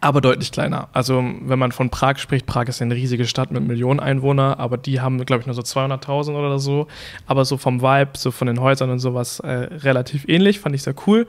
aber 0.02 0.20
deutlich 0.20 0.52
kleiner. 0.52 0.90
Also, 0.94 1.24
wenn 1.42 1.60
man 1.60 1.72
von 1.72 1.92
Prag 1.92 2.18
spricht, 2.18 2.48
Prag 2.48 2.68
ist 2.68 2.80
ja 2.80 2.86
eine 2.86 2.96
riesige 2.96 3.26
Stadt 3.26 3.52
mit 3.52 3.66
Millionen 3.66 4.00
Einwohner, 4.00 4.60
aber 4.60 4.78
die 4.78 5.00
haben, 5.00 5.24
glaube 5.26 5.42
ich, 5.42 5.46
nur 5.46 5.54
so 5.54 5.62
200.000 5.62 6.32
oder 6.32 6.58
so. 6.58 6.88
Aber 7.28 7.46
so 7.46 7.58
vom 7.58 7.82
Vibe, 7.82 8.12
so 8.18 8.32
von 8.32 8.48
den 8.48 8.60
Häusern 8.60 8.90
und 8.90 9.00
sowas, 9.00 9.40
äh, 9.42 9.50
relativ 9.50 10.28
ähnlich. 10.28 10.60
Fand 10.60 10.74
ich 10.74 10.82
sehr 10.82 10.96
cool. 11.06 11.28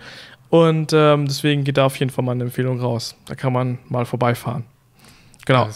Und 0.48 0.92
ähm, 0.94 1.26
deswegen 1.26 1.64
geht 1.64 1.76
da 1.76 1.86
auf 1.86 1.96
jeden 1.96 2.10
Fall 2.10 2.24
mal 2.24 2.32
eine 2.32 2.44
Empfehlung 2.44 2.80
raus. 2.80 3.14
Da 3.26 3.34
kann 3.34 3.52
man 3.52 3.78
mal 3.88 4.06
vorbeifahren. 4.06 4.64
Genau. 5.44 5.68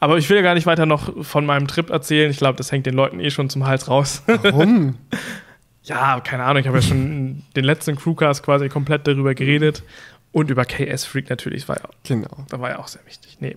Aber 0.00 0.16
ich 0.16 0.28
will 0.30 0.36
ja 0.36 0.42
gar 0.42 0.54
nicht 0.54 0.66
weiter 0.66 0.86
noch 0.86 1.24
von 1.24 1.44
meinem 1.44 1.66
Trip 1.66 1.90
erzählen. 1.90 2.30
Ich 2.30 2.38
glaube, 2.38 2.56
das 2.56 2.70
hängt 2.70 2.86
den 2.86 2.94
Leuten 2.94 3.20
eh 3.20 3.30
schon 3.30 3.50
zum 3.50 3.66
Hals 3.66 3.88
raus. 3.88 4.22
Warum? 4.26 4.96
ja, 5.82 6.20
keine 6.20 6.44
Ahnung. 6.44 6.60
Ich 6.60 6.66
habe 6.66 6.78
ja 6.78 6.82
schon 6.82 7.42
den 7.56 7.64
letzten 7.64 7.96
Crewcast 7.96 8.42
quasi 8.42 8.68
komplett 8.68 9.06
darüber 9.06 9.34
geredet. 9.34 9.82
Und 10.30 10.50
über 10.50 10.66
KS 10.66 11.06
Freak 11.06 11.30
natürlich. 11.30 11.62
Das 11.62 11.68
war 11.70 11.76
ja, 11.78 11.88
genau. 12.04 12.44
das 12.50 12.60
war 12.60 12.68
ja 12.70 12.78
auch 12.78 12.86
sehr 12.88 13.04
wichtig. 13.06 13.38
Nee. 13.40 13.56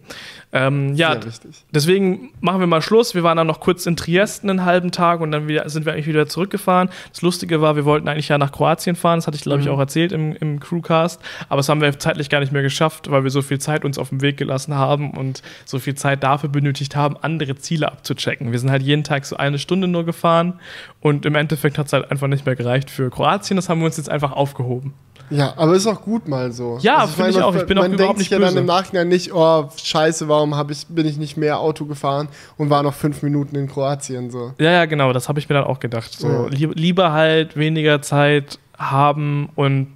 Ähm, 0.54 0.96
ja, 0.96 1.12
Sehr 1.14 1.26
wichtig. 1.26 1.66
deswegen 1.72 2.30
machen 2.40 2.62
wir 2.62 2.68
mal 2.68 2.82
Schluss. 2.82 3.14
Wir 3.14 3.24
waren 3.24 3.36
dann 3.36 3.46
noch 3.48 3.60
kurz 3.60 3.86
in 3.86 3.98
Triest 3.98 4.44
einen 4.44 4.64
halben 4.64 4.92
Tag 4.92 5.20
und 5.20 5.32
dann 5.32 5.50
wieder, 5.50 5.68
sind 5.70 5.86
wir 5.86 5.92
eigentlich 5.94 6.08
wieder 6.08 6.28
zurückgefahren. 6.28 6.90
Das 7.12 7.22
Lustige 7.22 7.60
war, 7.62 7.76
wir 7.76 7.84
wollten 7.84 8.08
eigentlich 8.08 8.30
ja 8.30 8.38
nach 8.38 8.54
Kroatien 8.54 8.96
fahren. 8.96 9.18
Das 9.20 9.28
hatte 9.28 9.36
ich, 9.36 9.44
glaube 9.44 9.60
ich, 9.60 9.68
Mhm. 9.68 9.74
auch 9.74 9.80
erzählt 9.80 10.14
im, 10.14 10.34
im 10.36 10.60
Crewcast. 10.62 11.22
Aber 11.50 11.58
das 11.58 11.68
haben 11.68 11.82
wir 11.82 12.00
zeitlich 12.00 12.30
gar 12.30 12.40
nicht 12.40 12.54
mehr 12.54 12.62
geschafft, 12.64 13.12
weil 13.12 13.24
wir 13.24 13.32
so 13.32 13.42
viel 13.42 13.60
Zeit 13.60 13.84
uns 13.84 13.98
auf 13.98 14.10
dem 14.10 14.22
Weg 14.22 14.38
gelassen 14.38 14.74
haben 14.74 15.12
und 15.12 15.42
so 15.66 15.78
viel 15.78 15.96
Zeit 15.96 16.24
dafür 16.24 16.50
benötigt 16.50 16.96
haben, 16.96 17.18
andere 17.22 17.58
Ziele 17.58 17.92
abzuchecken. 17.92 18.54
Wir 18.54 18.60
sind 18.60 18.72
halt 18.72 18.82
jeden 18.82 19.04
Tag 19.04 19.26
so 19.26 19.36
eine 19.36 19.60
Stunde 19.60 19.90
nur 19.90 20.06
gefahren 20.06 20.60
und 21.02 21.26
im 21.26 21.36
Endeffekt 21.36 21.78
hat 21.78 21.88
es 21.88 21.94
halt 21.94 22.10
einfach 22.12 22.28
nicht 22.28 22.46
mehr 22.46 22.56
gereicht 22.56 22.90
für 22.90 23.10
Kroatien. 23.10 23.58
Das 23.58 23.68
haben 23.68 23.80
wir 23.82 23.86
uns 23.88 23.98
jetzt 23.98 24.10
einfach 24.10 24.32
aufgehoben. 24.32 24.94
Ja, 25.32 25.54
aber 25.58 25.74
ist 25.76 25.88
auch 25.88 26.02
gut 26.02 26.28
mal 26.28 26.52
so. 26.52 26.74
Also 26.76 26.86
Ja, 26.86 27.08
finde 27.08 27.30
ich 27.32 27.36
man- 27.38 27.46
auch. 27.46 27.56
Ich 27.56 27.66
bin 27.66 27.78
auch 27.78 27.84
man 27.84 27.94
überhaupt 27.94 28.10
denkt 28.10 28.20
sich 28.20 28.30
nicht 28.30 28.32
ja 28.32 28.40
dann 28.40 28.50
böse. 28.50 28.60
im 28.60 28.66
Nachhinein 28.66 29.08
nicht, 29.08 29.34
oh, 29.34 29.70
scheiße, 29.82 30.28
warum 30.28 30.56
hab 30.56 30.70
ich, 30.72 30.86
bin 30.88 31.06
ich 31.08 31.18
nicht 31.18 31.38
mehr 31.38 31.60
Auto 31.60 31.86
gefahren 31.86 32.28
und 32.58 32.70
war 32.70 32.84
noch 32.84 32.94
fünf 32.94 33.24
Minuten 33.24 33.56
in 33.56 33.68
Kroatien 33.68 34.30
so. 34.30 34.54
Ja, 34.60 34.72
ja, 34.72 34.86
genau, 34.86 35.14
das 35.14 35.30
habe 35.30 35.40
ich 35.40 35.48
mir 35.50 35.56
dann 35.56 35.64
auch 35.64 35.80
gedacht. 35.80 36.12
So, 36.14 36.28
Ja. 36.28 36.48
lieb, 36.50 36.74
lieber 36.76 37.12
halt 37.14 37.56
weniger 37.58 38.02
Zeit 38.02 38.60
haben 38.78 39.50
und 39.56 39.88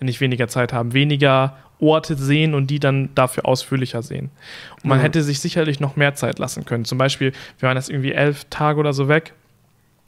nicht 0.00 0.20
weniger 0.20 0.48
Zeit 0.48 0.72
haben, 0.74 0.92
weniger 0.92 1.56
Orte 1.80 2.14
sehen 2.16 2.54
und 2.54 2.68
die 2.68 2.78
dann 2.78 3.08
dafür 3.14 3.46
ausführlicher 3.46 4.02
sehen. 4.02 4.30
Und 4.82 4.88
man 4.90 4.98
Ja. 4.98 5.04
hätte 5.04 5.22
sich 5.22 5.40
sicherlich 5.40 5.80
noch 5.80 5.96
mehr 5.96 6.14
Zeit 6.14 6.38
lassen 6.38 6.64
können. 6.64 6.84
Zum 6.84 6.98
Beispiel, 6.98 7.32
wir 7.58 7.68
waren 7.68 7.76
jetzt 7.76 7.90
irgendwie 7.90 8.12
elf 8.12 8.44
Tage 8.50 8.78
oder 8.80 8.92
so 8.92 9.08
weg. 9.08 9.32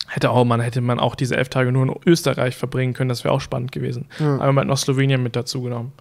Hätte 0.08 0.30
auch, 0.30 0.44
man 0.44 0.60
hätte 0.60 0.80
man 0.80 1.00
auch 1.00 1.14
diese 1.14 1.36
elf 1.36 1.48
Tage 1.48 1.72
nur 1.72 1.84
in 1.84 1.94
Österreich 2.06 2.56
verbringen 2.56 2.92
können, 2.94 3.08
das 3.08 3.24
wäre 3.24 3.34
auch 3.34 3.40
spannend 3.40 3.72
gewesen. 3.72 4.06
Ja. 4.18 4.36
Aber 4.36 4.52
man 4.52 4.62
hat 4.62 4.68
noch 4.68 4.78
Slowenien 4.78 5.22
mit 5.22 5.36
dazu 5.36 5.62
genommen. 5.62 5.92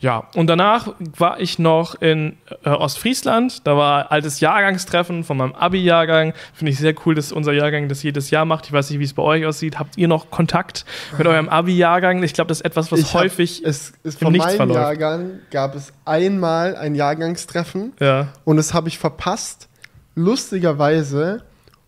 Ja, 0.00 0.28
und 0.34 0.48
danach 0.48 0.88
war 1.16 1.40
ich 1.40 1.58
noch 1.58 1.94
in 1.94 2.36
äh, 2.64 2.68
Ostfriesland. 2.68 3.66
Da 3.66 3.76
war 3.76 4.10
altes 4.12 4.40
Jahrgangstreffen 4.40 5.24
von 5.24 5.36
meinem 5.36 5.54
Abi-Jahrgang. 5.54 6.34
Finde 6.52 6.72
ich 6.72 6.78
sehr 6.78 6.94
cool, 7.06 7.14
dass 7.14 7.32
unser 7.32 7.52
Jahrgang 7.52 7.88
das 7.88 8.02
jedes 8.02 8.30
Jahr 8.30 8.44
macht. 8.44 8.66
Ich 8.66 8.72
weiß 8.72 8.90
nicht, 8.90 8.98
wie 8.98 9.04
es 9.04 9.14
bei 9.14 9.22
euch 9.22 9.46
aussieht. 9.46 9.78
Habt 9.78 9.96
ihr 9.96 10.08
noch 10.08 10.30
Kontakt 10.30 10.84
mit 11.16 11.26
eurem 11.26 11.48
Abi-Jahrgang? 11.48 12.22
Ich 12.22 12.34
glaube, 12.34 12.48
das 12.48 12.58
ist 12.58 12.66
etwas, 12.66 12.90
was 12.92 12.98
Ich 13.00 13.14
hab- 13.14 13.22
häufig. 13.22 13.62
Es 13.64 13.92
ist 14.02 14.20
im 14.20 14.26
von 14.26 14.36
meinem 14.36 14.56
verläuft. 14.56 14.78
Jahrgang 14.80 15.30
gab 15.50 15.74
es 15.74 15.92
einmal 16.04 16.76
ein 16.76 16.94
Jahrgangstreffen 16.94 17.92
ja. 18.00 18.28
und 18.44 18.56
das 18.56 18.74
habe 18.74 18.88
ich 18.88 18.98
verpasst. 18.98 19.68
Lustigerweise, 20.16 21.42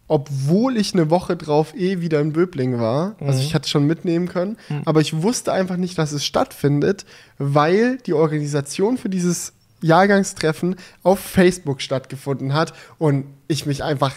obwohl 0.08 0.76
ich 0.76 0.94
eine 0.94 1.10
Woche 1.10 1.36
drauf 1.36 1.74
eh 1.74 2.00
wieder 2.00 2.20
in 2.20 2.32
Böbling 2.32 2.78
war. 2.78 3.16
Also 3.20 3.40
Mhm. 3.40 3.44
ich 3.46 3.54
hatte 3.54 3.68
schon 3.68 3.86
mitnehmen 3.86 4.28
können, 4.28 4.56
aber 4.84 5.00
ich 5.00 5.22
wusste 5.22 5.52
einfach 5.52 5.76
nicht, 5.76 5.98
dass 5.98 6.12
es 6.12 6.24
stattfindet, 6.24 7.04
weil 7.38 7.98
die 7.98 8.12
Organisation 8.14 8.98
für 8.98 9.08
dieses 9.08 9.52
Jahrgangstreffen 9.82 10.76
auf 11.02 11.18
Facebook 11.20 11.80
stattgefunden 11.80 12.52
hat 12.54 12.72
und 12.98 13.24
ich 13.48 13.66
mich 13.66 13.82
einfach 13.82 14.12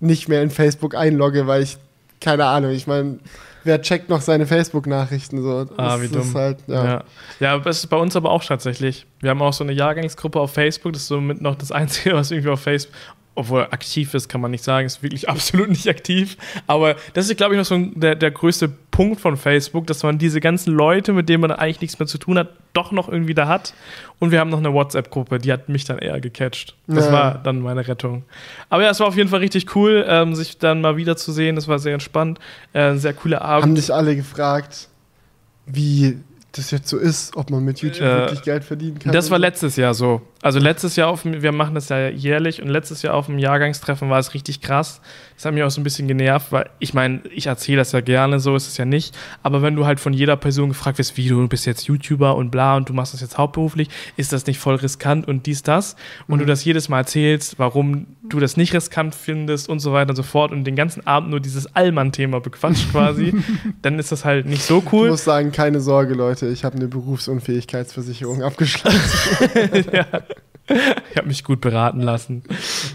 nicht 0.00 0.28
mehr 0.28 0.42
in 0.42 0.50
Facebook 0.50 0.94
einlogge, 0.94 1.46
weil 1.46 1.62
ich 1.62 1.78
keine 2.20 2.46
Ahnung, 2.46 2.70
ich 2.70 2.86
meine, 2.86 3.18
wer 3.64 3.82
checkt 3.82 4.08
noch 4.08 4.20
seine 4.22 4.46
Facebook-Nachrichten 4.46 5.42
so? 5.42 5.66
Ah, 5.76 5.92
Das 5.92 6.00
wie 6.00 6.04
ist 6.06 6.14
dumm. 6.14 6.34
Halt, 6.34 6.58
ja. 6.66 6.84
Ja. 6.84 7.04
ja, 7.40 7.58
das 7.58 7.78
ist 7.78 7.86
bei 7.88 7.96
uns 7.98 8.16
aber 8.16 8.30
auch 8.30 8.42
tatsächlich. 8.44 9.04
Wir 9.20 9.30
haben 9.30 9.42
auch 9.42 9.52
so 9.52 9.62
eine 9.64 9.72
Jahrgangsgruppe 9.72 10.40
auf 10.40 10.52
Facebook. 10.52 10.92
Das 10.94 11.02
ist 11.02 11.08
somit 11.08 11.42
noch 11.42 11.54
das 11.54 11.70
Einzige, 11.72 12.14
was 12.14 12.30
irgendwie 12.30 12.50
auf 12.50 12.60
Facebook, 12.60 12.94
obwohl 13.36 13.62
aktiv 13.62 14.14
ist, 14.14 14.28
kann 14.28 14.40
man 14.40 14.50
nicht 14.52 14.62
sagen, 14.62 14.86
ist 14.86 15.02
wirklich 15.02 15.28
absolut 15.28 15.68
nicht 15.68 15.88
aktiv. 15.88 16.36
Aber 16.66 16.96
das 17.14 17.28
ist, 17.28 17.36
glaube 17.36 17.54
ich, 17.54 17.58
noch 17.58 17.64
so 17.66 17.76
der, 17.78 18.14
der 18.14 18.30
größte 18.30 18.68
Punkt 18.68 19.20
von 19.20 19.36
Facebook, 19.36 19.86
dass 19.88 20.02
man 20.04 20.18
diese 20.18 20.40
ganzen 20.40 20.72
Leute, 20.72 21.12
mit 21.12 21.28
denen 21.28 21.40
man 21.40 21.50
eigentlich 21.50 21.80
nichts 21.80 21.98
mehr 21.98 22.06
zu 22.06 22.18
tun 22.18 22.38
hat, 22.38 22.50
doch 22.74 22.92
noch 22.92 23.08
irgendwie 23.08 23.34
da 23.34 23.48
hat. 23.48 23.74
Und 24.20 24.30
wir 24.30 24.38
haben 24.38 24.50
noch 24.50 24.58
eine 24.58 24.72
WhatsApp-Gruppe, 24.72 25.38
die 25.38 25.52
hat 25.52 25.68
mich 25.68 25.84
dann 25.84 25.98
eher 25.98 26.20
gecatcht. 26.20 26.76
Das 26.86 27.06
Ja. 27.06 27.12
war 27.12 27.34
dann 27.42 27.60
meine 27.60 27.86
Rettung. 27.86 28.22
Aber 28.68 28.84
ja, 28.84 28.90
es 28.90 29.00
war 29.00 29.08
auf 29.08 29.16
jeden 29.16 29.28
Fall 29.30 29.40
richtig 29.40 29.74
cool, 29.74 30.04
ähm, 30.08 30.34
sich 30.36 30.58
dann 30.58 30.80
mal 30.80 30.96
wiederzusehen. 30.96 31.56
Das 31.56 31.66
war 31.66 31.78
sehr 31.80 31.94
entspannt. 31.94 32.38
Äh, 32.72 32.90
ein 32.90 32.98
sehr 32.98 33.14
cooler 33.14 33.42
Abend. 33.42 33.64
Haben 33.64 33.74
dich 33.74 33.92
alle 33.92 34.14
gefragt, 34.14 34.88
wie 35.66 36.18
das 36.52 36.70
jetzt 36.70 36.88
so 36.88 36.98
ist, 36.98 37.36
ob 37.36 37.50
man 37.50 37.64
mit 37.64 37.80
YouTube 37.80 38.02
Äh, 38.06 38.16
wirklich 38.20 38.42
Geld 38.42 38.62
verdienen 38.64 38.98
kann? 38.98 39.12
Das 39.12 39.30
war 39.30 39.38
letztes 39.40 39.74
Jahr 39.76 39.92
so. 39.94 40.22
Also 40.44 40.58
letztes 40.58 40.96
Jahr 40.96 41.08
auf 41.08 41.22
dem, 41.22 41.40
wir 41.40 41.52
machen 41.52 41.74
das 41.74 41.88
ja 41.88 42.10
jährlich 42.10 42.60
und 42.60 42.68
letztes 42.68 43.00
Jahr 43.00 43.14
auf 43.14 43.26
dem 43.26 43.38
Jahrgangstreffen 43.38 44.10
war 44.10 44.18
es 44.18 44.34
richtig 44.34 44.60
krass. 44.60 45.00
Das 45.36 45.46
hat 45.46 45.54
mich 45.54 45.62
auch 45.62 45.70
so 45.70 45.80
ein 45.80 45.84
bisschen 45.84 46.06
genervt, 46.06 46.52
weil 46.52 46.68
ich 46.80 46.92
meine, 46.92 47.22
ich 47.34 47.46
erzähle 47.46 47.78
das 47.78 47.92
ja 47.92 48.02
gerne, 48.02 48.38
so 48.38 48.54
ist 48.54 48.68
es 48.68 48.76
ja 48.76 48.84
nicht. 48.84 49.16
Aber 49.42 49.62
wenn 49.62 49.74
du 49.74 49.86
halt 49.86 50.00
von 50.00 50.12
jeder 50.12 50.36
Person 50.36 50.68
gefragt 50.68 50.98
wirst, 50.98 51.16
wie 51.16 51.28
du 51.28 51.48
bist 51.48 51.64
jetzt 51.64 51.86
YouTuber 51.86 52.36
und 52.36 52.50
bla 52.50 52.76
und 52.76 52.90
du 52.90 52.92
machst 52.92 53.14
das 53.14 53.22
jetzt 53.22 53.38
hauptberuflich, 53.38 53.88
ist 54.18 54.34
das 54.34 54.46
nicht 54.46 54.58
voll 54.58 54.74
riskant 54.74 55.26
und 55.26 55.46
dies, 55.46 55.62
das? 55.62 55.96
Und 56.28 56.40
du 56.40 56.44
das 56.44 56.62
jedes 56.62 56.90
Mal 56.90 56.98
erzählst, 56.98 57.58
warum 57.58 58.06
du 58.28 58.38
das 58.38 58.58
nicht 58.58 58.74
riskant 58.74 59.14
findest 59.14 59.70
und 59.70 59.78
so 59.78 59.94
weiter 59.94 60.10
und 60.10 60.16
so 60.16 60.22
fort 60.22 60.52
und 60.52 60.64
den 60.64 60.76
ganzen 60.76 61.06
Abend 61.06 61.30
nur 61.30 61.40
dieses 61.40 61.74
Allmann-Thema 61.74 62.40
bequatscht 62.40 62.90
quasi, 62.92 63.34
dann 63.80 63.98
ist 63.98 64.12
das 64.12 64.26
halt 64.26 64.44
nicht 64.44 64.62
so 64.62 64.82
Ich 64.84 64.92
cool. 64.92 65.08
muss 65.08 65.24
sagen, 65.24 65.52
keine 65.52 65.80
Sorge, 65.80 66.12
Leute, 66.12 66.48
ich 66.48 66.64
habe 66.64 66.76
eine 66.76 66.86
Berufsunfähigkeitsversicherung 66.86 68.42
abgeschlossen. 68.42 69.00
ja. 69.90 70.04
Ich 71.10 71.16
habe 71.16 71.28
mich 71.28 71.44
gut 71.44 71.60
beraten 71.60 72.00
lassen. 72.00 72.42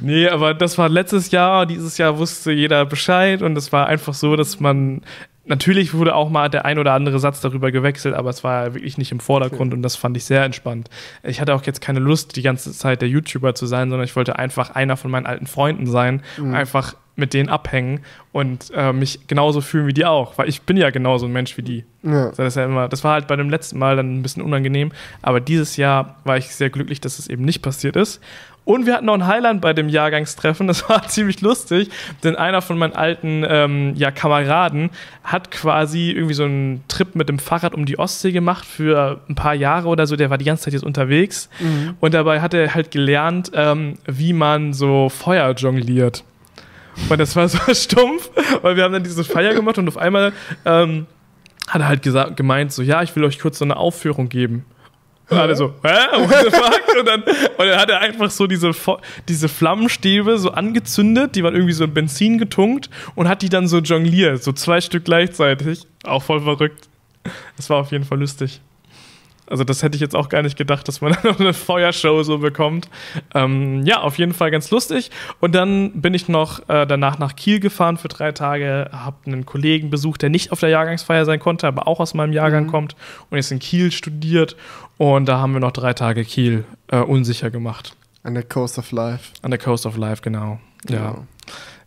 Nee, 0.02 0.28
aber 0.28 0.54
das 0.54 0.78
war 0.78 0.90
letztes 0.90 1.32
Jahr. 1.32 1.66
Dieses 1.66 1.98
Jahr 1.98 2.18
wusste 2.18 2.52
jeder 2.52 2.86
Bescheid 2.86 3.42
und 3.42 3.58
es 3.58 3.72
war 3.72 3.88
einfach 3.88 4.14
so, 4.14 4.36
dass 4.36 4.60
man. 4.60 5.02
Natürlich 5.50 5.96
wurde 5.96 6.14
auch 6.14 6.30
mal 6.30 6.48
der 6.48 6.64
ein 6.66 6.78
oder 6.78 6.94
andere 6.94 7.18
Satz 7.18 7.42
darüber 7.42 7.72
gewechselt, 7.72 8.14
aber 8.14 8.30
es 8.30 8.44
war 8.44 8.76
wirklich 8.76 9.00
nicht 9.00 9.12
im 9.12 9.20
Vordergrund 9.20 9.74
und 9.74 9.82
das 9.82 9.96
fand 9.96 10.16
ich 10.16 10.24
sehr 10.24 10.44
entspannt. 10.44 10.92
Ich 11.24 11.42
hatte 11.42 11.56
auch 11.56 11.64
jetzt 11.64 11.82
keine 11.82 12.00
Lust, 12.00 12.36
die 12.36 12.44
ganze 12.44 12.72
Zeit 12.72 13.02
der 13.02 13.10
YouTuber 13.10 13.56
zu 13.56 13.66
sein, 13.66 13.90
sondern 13.90 14.06
ich 14.06 14.16
wollte 14.16 14.38
einfach 14.38 14.70
einer 14.76 14.96
von 14.96 15.10
meinen 15.10 15.26
alten 15.26 15.48
Freunden 15.48 15.88
sein 15.88 16.22
und 16.38 16.54
einfach 16.54 16.94
mit 17.16 17.34
denen 17.34 17.50
abhängen 17.50 18.02
und 18.32 18.72
äh, 18.76 18.94
mich 18.94 19.28
genauso 19.28 19.62
fühlen 19.62 19.88
wie 19.88 19.94
die 19.94 20.06
auch, 20.06 20.38
weil 20.38 20.50
ich 20.50 20.62
bin 20.62 20.78
ja 20.78 20.90
genauso 20.90 21.26
ein 21.26 21.34
Mensch 21.34 21.58
wie 21.58 21.62
die. 21.62 21.86
Ja. 22.04 22.30
Das, 22.30 22.40
ist 22.40 22.56
ja 22.56 22.66
immer, 22.66 22.88
das 22.88 23.04
war 23.04 23.14
halt 23.14 23.28
bei 23.28 23.36
dem 23.36 23.50
letzten 23.50 23.78
Mal 23.78 23.96
dann 23.96 24.20
ein 24.20 24.22
bisschen 24.22 24.42
unangenehm, 24.42 24.92
aber 25.22 25.40
dieses 25.42 25.78
Jahr 25.78 26.18
war 26.24 26.38
ich 26.38 26.56
sehr 26.56 26.70
glücklich, 26.70 27.02
dass 27.02 27.20
es 27.20 27.28
eben 27.28 27.44
nicht 27.44 27.62
passiert 27.62 27.96
ist. 27.96 28.22
Und 28.66 28.86
wir 28.86 28.94
hatten 28.94 29.06
noch 29.06 29.16
ein 29.16 29.26
Highland 29.26 29.62
bei 29.62 29.74
dem 29.74 29.90
Jahrgangstreffen, 29.90 30.68
das 30.68 30.88
war 30.90 31.08
ziemlich 31.08 31.42
lustig, 31.42 31.90
denn 32.24 32.36
einer 32.36 32.62
von 32.62 32.78
meinen 32.78 32.94
alten 32.94 33.44
ähm, 33.48 33.94
ja, 33.96 34.12
Kameraden 34.12 34.92
hat 35.24 35.50
quasi 35.50 36.12
irgendwie 36.12 36.36
so 36.36 36.44
einen 36.44 36.84
Trip 36.88 37.16
mit 37.16 37.30
dem 37.30 37.40
Fahrrad 37.40 37.74
um 37.74 37.86
die 37.86 37.98
Ostsee 37.98 38.32
gemacht 38.32 38.66
für 38.66 39.22
ein 39.28 39.36
paar 39.36 39.56
Jahre 39.56 39.88
oder 39.88 40.06
so, 40.06 40.16
der 40.16 40.30
war 40.30 40.38
die 40.38 40.46
ganze 40.46 40.66
Zeit 40.66 40.74
jetzt 40.74 40.84
unterwegs 40.84 41.50
und 42.00 42.14
dabei 42.14 42.42
hat 42.42 42.54
er 42.54 42.76
halt 42.76 42.92
gelernt, 42.92 43.52
ähm, 43.56 43.96
wie 44.06 44.34
man 44.34 44.74
so 44.74 45.10
Feuer 45.10 45.52
jongliert. 45.56 46.24
Und 47.10 47.20
das 47.20 47.36
war 47.36 47.48
so 47.50 47.74
stumpf, 47.74 48.30
weil 48.62 48.76
wir 48.76 48.84
haben 48.84 48.94
dann 48.94 49.04
diese 49.04 49.24
Feier 49.24 49.54
gemacht 49.54 49.78
und 49.78 49.88
auf 49.88 49.98
einmal 49.98 50.34
ähm, 50.66 51.08
hat 51.68 51.82
er 51.82 51.88
halt 51.88 52.02
gesagt, 52.02 52.38
gemeint, 52.38 52.72
so, 52.72 52.82
ja, 52.82 53.02
ich 53.04 53.16
will 53.16 53.24
euch 53.24 53.40
kurz 53.40 53.60
so 53.60 53.66
eine 53.66 53.78
Aufführung 53.78 54.30
geben. 54.30 54.66
Und 55.30 55.38
alle 55.38 55.56
so, 55.56 55.74
hä? 55.84 55.96
What 56.26 56.44
the 56.44 56.50
fuck? 56.50 56.82
Und 57.00 57.08
dann, 57.08 57.22
und 57.22 57.58
dann 57.58 57.80
hat 57.80 57.90
er 57.90 58.02
einfach 58.02 58.32
so 58.32 58.48
diese, 58.48 58.72
diese 59.28 59.48
Flammenstäbe 59.48 60.38
so 60.40 60.52
angezündet, 60.52 61.36
die 61.36 61.44
waren 61.44 61.54
irgendwie 61.54 61.74
so 61.74 61.84
in 61.84 61.94
Benzin 61.94 62.38
getunkt 62.38 62.90
und 63.16 63.28
hat 63.28 63.42
die 63.42 63.50
dann 63.50 63.68
so 63.68 63.80
jongliert, 63.80 64.44
so 64.44 64.52
zwei 64.52 64.82
Stück 64.82 65.06
gleichzeitig. 65.06 65.86
Auch 66.04 66.24
voll 66.24 66.42
verrückt. 66.42 66.88
Das 67.58 67.70
war 67.70 67.78
auf 67.78 67.92
jeden 67.92 68.06
Fall 68.06 68.20
lustig. 68.20 68.62
Also 69.50 69.64
das 69.64 69.84
hätte 69.84 69.96
ich 69.96 70.02
jetzt 70.02 70.16
auch 70.16 70.30
gar 70.30 70.42
nicht 70.42 70.58
gedacht, 70.58 70.88
dass 70.88 71.02
man 71.02 71.16
noch 71.24 71.40
eine 71.40 71.54
Feuershow 71.54 72.24
so 72.24 72.38
bekommt. 72.38 72.90
Ähm, 73.34 73.84
ja, 73.86 74.02
auf 74.02 74.18
jeden 74.18 74.34
Fall 74.34 74.52
ganz 74.52 74.72
lustig. 74.72 75.12
Und 75.40 75.56
dann 75.56 76.02
bin 76.02 76.14
ich 76.14 76.28
noch 76.28 76.68
äh, 76.70 76.86
danach 76.86 77.20
nach 77.20 77.36
Kiel 77.36 77.60
gefahren 77.60 77.98
für 77.98 78.08
drei 78.08 78.32
Tage, 78.32 78.90
habe 78.92 79.18
einen 79.26 79.46
Kollegen 79.46 79.90
besucht, 79.90 80.22
der 80.22 80.30
nicht 80.30 80.52
auf 80.52 80.60
der 80.60 80.70
Jahrgangsfeier 80.70 81.26
sein 81.26 81.40
konnte, 81.40 81.68
aber 81.68 81.88
auch 81.88 82.00
aus 82.00 82.14
meinem 82.14 82.34
Jahrgang 82.34 82.68
kommt 82.68 82.96
und 83.30 83.38
jetzt 83.38 83.52
in 83.52 83.60
Kiel 83.60 83.92
studiert. 83.92 84.56
Und 84.98 85.28
da 85.28 85.40
haben 85.40 85.54
wir 85.54 85.60
noch 85.60 85.72
drei 85.72 85.94
Tage 85.94 86.24
Kiel 86.24 86.66
äh, 86.88 87.00
unsicher 87.00 87.50
gemacht. 87.50 87.96
An 88.24 88.34
der 88.34 88.44
Coast 88.44 88.78
of 88.78 88.92
Life. 88.92 89.32
An 89.42 89.52
der 89.52 89.60
Coast 89.60 89.86
of 89.86 89.98
Life, 89.98 90.22
genau. 90.22 90.60
Ja. 90.88 91.12
Genau. 91.12 91.26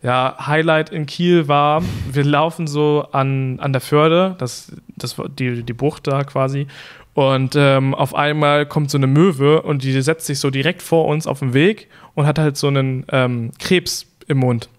Ja, 0.03 0.35
Highlight 0.45 0.89
in 0.89 1.05
Kiel 1.05 1.47
war, 1.47 1.81
wir 2.11 2.25
laufen 2.25 2.67
so 2.67 3.07
an, 3.13 3.57
an 3.61 3.71
der 3.71 3.79
Förde, 3.79 4.35
das, 4.37 4.73
das 4.97 5.17
war 5.17 5.29
die, 5.29 5.63
die 5.63 5.73
Bucht 5.73 6.07
da 6.07 6.25
quasi. 6.25 6.67
Und 7.13 7.55
ähm, 7.55 7.93
auf 7.93 8.15
einmal 8.15 8.65
kommt 8.65 8.89
so 8.89 8.97
eine 8.97 9.07
Möwe 9.07 9.61
und 9.61 9.83
die 9.83 10.01
setzt 10.01 10.25
sich 10.25 10.39
so 10.39 10.49
direkt 10.49 10.81
vor 10.81 11.05
uns 11.05 11.27
auf 11.27 11.39
den 11.39 11.53
Weg 11.53 11.87
und 12.15 12.25
hat 12.25 12.39
halt 12.39 12.57
so 12.57 12.67
einen 12.67 13.05
ähm, 13.11 13.51
Krebs 13.59 14.07
im 14.27 14.39
Mund. 14.39 14.69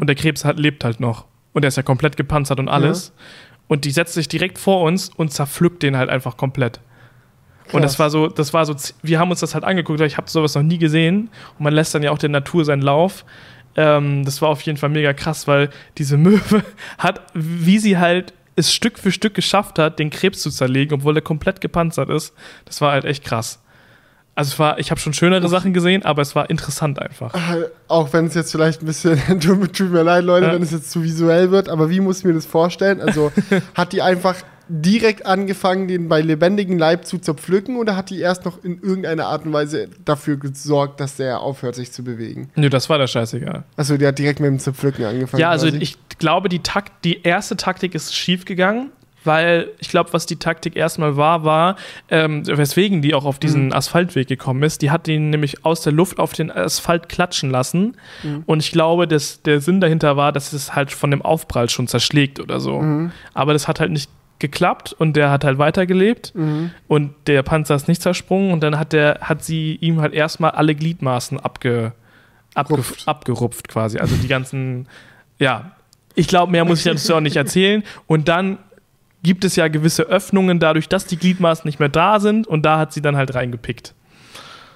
Und 0.00 0.06
der 0.06 0.16
Krebs 0.16 0.44
hat, 0.44 0.58
lebt 0.58 0.84
halt 0.84 0.98
noch. 1.00 1.26
Und 1.52 1.62
der 1.62 1.68
ist 1.68 1.76
ja 1.76 1.82
komplett 1.82 2.16
gepanzert 2.16 2.58
und 2.58 2.68
alles. 2.68 3.12
Und 3.68 3.84
die 3.84 3.90
setzt 3.90 4.14
sich 4.14 4.28
direkt 4.28 4.58
vor 4.58 4.82
uns 4.82 5.10
und 5.10 5.32
zerpflückt 5.32 5.82
den 5.82 5.96
halt 5.96 6.08
einfach 6.08 6.36
komplett. 6.36 6.80
Und 7.72 7.82
das 7.82 7.92
Krass. 7.92 7.98
war 7.98 8.10
so, 8.10 8.28
das 8.28 8.54
war 8.54 8.64
so, 8.64 8.74
wir 9.02 9.18
haben 9.18 9.30
uns 9.30 9.40
das 9.40 9.54
halt 9.54 9.64
angeguckt, 9.64 9.98
weil 9.98 10.06
ich 10.06 10.16
habe 10.16 10.30
sowas 10.30 10.54
noch 10.54 10.62
nie 10.62 10.78
gesehen. 10.78 11.28
Und 11.58 11.64
man 11.64 11.74
lässt 11.74 11.94
dann 11.94 12.02
ja 12.02 12.10
auch 12.10 12.18
der 12.18 12.30
Natur 12.30 12.64
seinen 12.64 12.80
Lauf. 12.80 13.26
Ähm, 13.76 14.24
das 14.24 14.40
war 14.40 14.48
auf 14.48 14.62
jeden 14.62 14.78
Fall 14.78 14.88
mega 14.88 15.12
krass, 15.12 15.46
weil 15.46 15.68
diese 15.98 16.16
Möwe 16.18 16.64
hat, 16.96 17.20
wie 17.34 17.78
sie 17.78 17.98
halt 17.98 18.32
es 18.58 18.72
Stück 18.72 18.98
für 18.98 19.12
Stück 19.12 19.34
geschafft 19.34 19.78
hat, 19.78 19.98
den 19.98 20.10
Krebs 20.10 20.40
zu 20.42 20.50
zerlegen, 20.50 20.94
obwohl 20.94 21.16
er 21.16 21.22
komplett 21.22 21.60
gepanzert 21.60 22.10
ist. 22.10 22.34
Das 22.64 22.80
war 22.80 22.92
halt 22.92 23.04
echt 23.04 23.24
krass. 23.24 23.60
Also 24.34 24.52
es 24.52 24.58
war, 24.60 24.78
ich 24.78 24.90
habe 24.92 25.00
schon 25.00 25.12
schönere 25.14 25.48
Sachen 25.48 25.72
gesehen, 25.72 26.04
aber 26.04 26.22
es 26.22 26.36
war 26.36 26.48
interessant 26.48 27.00
einfach. 27.00 27.34
Äh, 27.34 27.64
Auch 27.88 28.12
wenn 28.12 28.26
es 28.26 28.34
jetzt 28.34 28.52
vielleicht 28.52 28.82
ein 28.82 28.86
bisschen, 28.86 29.18
tut, 29.40 29.76
tut 29.76 29.90
mir 29.90 30.02
leid, 30.02 30.24
Leute, 30.24 30.46
Ja. 30.46 30.52
wenn 30.52 30.62
es 30.62 30.70
jetzt 30.70 30.90
zu 30.92 31.02
visuell 31.02 31.50
wird, 31.50 31.68
aber 31.68 31.90
wie 31.90 31.98
muss 32.00 32.18
ich 32.20 32.24
mir 32.24 32.34
das 32.34 32.46
vorstellen? 32.46 33.00
Also 33.00 33.32
hat 33.74 33.92
die 33.92 34.00
einfach 34.00 34.36
direkt 34.68 35.26
angefangen, 35.26 35.88
den 35.88 36.08
bei 36.08 36.20
lebendigem 36.20 36.78
Leib 36.78 37.06
zu 37.06 37.18
zerpflücken 37.18 37.76
oder 37.76 37.96
hat 37.96 38.10
die 38.10 38.20
erst 38.20 38.44
noch 38.44 38.62
in 38.62 38.80
irgendeiner 38.82 39.26
Art 39.26 39.46
und 39.46 39.52
Weise 39.52 39.88
dafür 40.04 40.36
gesorgt, 40.36 41.00
dass 41.00 41.16
der 41.16 41.40
aufhört, 41.40 41.74
sich 41.74 41.92
zu 41.92 42.04
bewegen? 42.04 42.50
Nö, 42.54 42.68
das 42.68 42.88
war 42.88 42.98
der 42.98 43.06
scheißegal. 43.06 43.64
Also 43.76 43.96
die 43.96 44.06
hat 44.06 44.18
direkt 44.18 44.40
mit 44.40 44.48
dem 44.48 44.58
Zerpflücken 44.58 45.04
angefangen. 45.04 45.40
Ja, 45.40 45.50
also 45.50 45.66
quasi. 45.66 45.82
ich 45.82 45.96
glaube, 46.18 46.48
die, 46.48 46.60
Takt, 46.60 47.04
die 47.04 47.22
erste 47.22 47.56
Taktik 47.56 47.94
ist 47.94 48.14
schief 48.14 48.44
gegangen, 48.44 48.90
weil 49.24 49.70
ich 49.78 49.88
glaube, 49.88 50.12
was 50.12 50.26
die 50.26 50.36
Taktik 50.36 50.76
erstmal 50.76 51.16
war, 51.16 51.44
war, 51.44 51.76
ähm, 52.08 52.46
weswegen 52.46 53.02
die 53.02 53.14
auch 53.14 53.24
auf 53.24 53.38
diesen 53.38 53.72
Asphaltweg 53.72 54.28
gekommen 54.28 54.62
ist. 54.62 54.80
Die 54.80 54.90
hat 54.90 55.08
ihn 55.08 55.30
nämlich 55.30 55.64
aus 55.64 55.82
der 55.82 55.92
Luft 55.92 56.18
auf 56.18 56.32
den 56.32 56.50
Asphalt 56.50 57.08
klatschen 57.08 57.50
lassen. 57.50 57.96
Und 58.46 58.60
ich 58.62 58.70
glaube, 58.70 59.08
dass 59.08 59.42
der 59.42 59.60
Sinn 59.60 59.80
dahinter 59.80 60.16
war, 60.16 60.32
dass 60.32 60.52
es 60.52 60.74
halt 60.74 60.92
von 60.92 61.10
dem 61.10 61.20
Aufprall 61.20 61.68
schon 61.68 61.88
zerschlägt 61.88 62.40
oder 62.40 62.60
so. 62.60 62.82
Aber 63.34 63.52
das 63.52 63.68
hat 63.68 63.80
halt 63.80 63.90
nicht 63.90 64.08
geklappt 64.40 64.92
und 64.92 65.14
der 65.14 65.30
hat 65.30 65.44
halt 65.44 65.58
weitergelebt 65.58 66.32
Mhm. 66.34 66.70
und 66.86 67.14
der 67.26 67.42
Panzer 67.42 67.74
ist 67.74 67.88
nicht 67.88 68.00
zersprungen 68.02 68.52
und 68.52 68.60
dann 68.62 68.78
hat 68.78 68.92
der 68.92 69.18
hat 69.22 69.42
sie 69.44 69.76
ihm 69.80 70.00
halt 70.00 70.14
erstmal 70.14 70.52
alle 70.52 70.74
Gliedmaßen 70.74 71.40
abge, 71.40 71.92
abge, 72.54 72.74
Rupft. 72.74 73.08
abgerupft 73.08 73.68
quasi 73.68 73.98
also 73.98 74.14
die 74.16 74.28
ganzen 74.28 74.86
ja 75.38 75.72
ich 76.14 76.28
glaube 76.28 76.52
mehr 76.52 76.64
muss 76.64 76.78
ich 76.78 76.84
dazu 76.84 77.14
auch 77.14 77.20
nicht 77.20 77.36
erzählen 77.36 77.82
und 78.06 78.28
dann 78.28 78.58
gibt 79.24 79.44
es 79.44 79.56
ja 79.56 79.66
gewisse 79.68 80.04
Öffnungen 80.04 80.58
dadurch 80.60 80.88
dass 80.88 81.04
die 81.06 81.16
Gliedmaßen 81.16 81.66
nicht 81.66 81.80
mehr 81.80 81.88
da 81.88 82.20
sind 82.20 82.46
und 82.46 82.62
da 82.62 82.78
hat 82.78 82.92
sie 82.92 83.02
dann 83.02 83.16
halt 83.16 83.34
reingepickt 83.34 83.94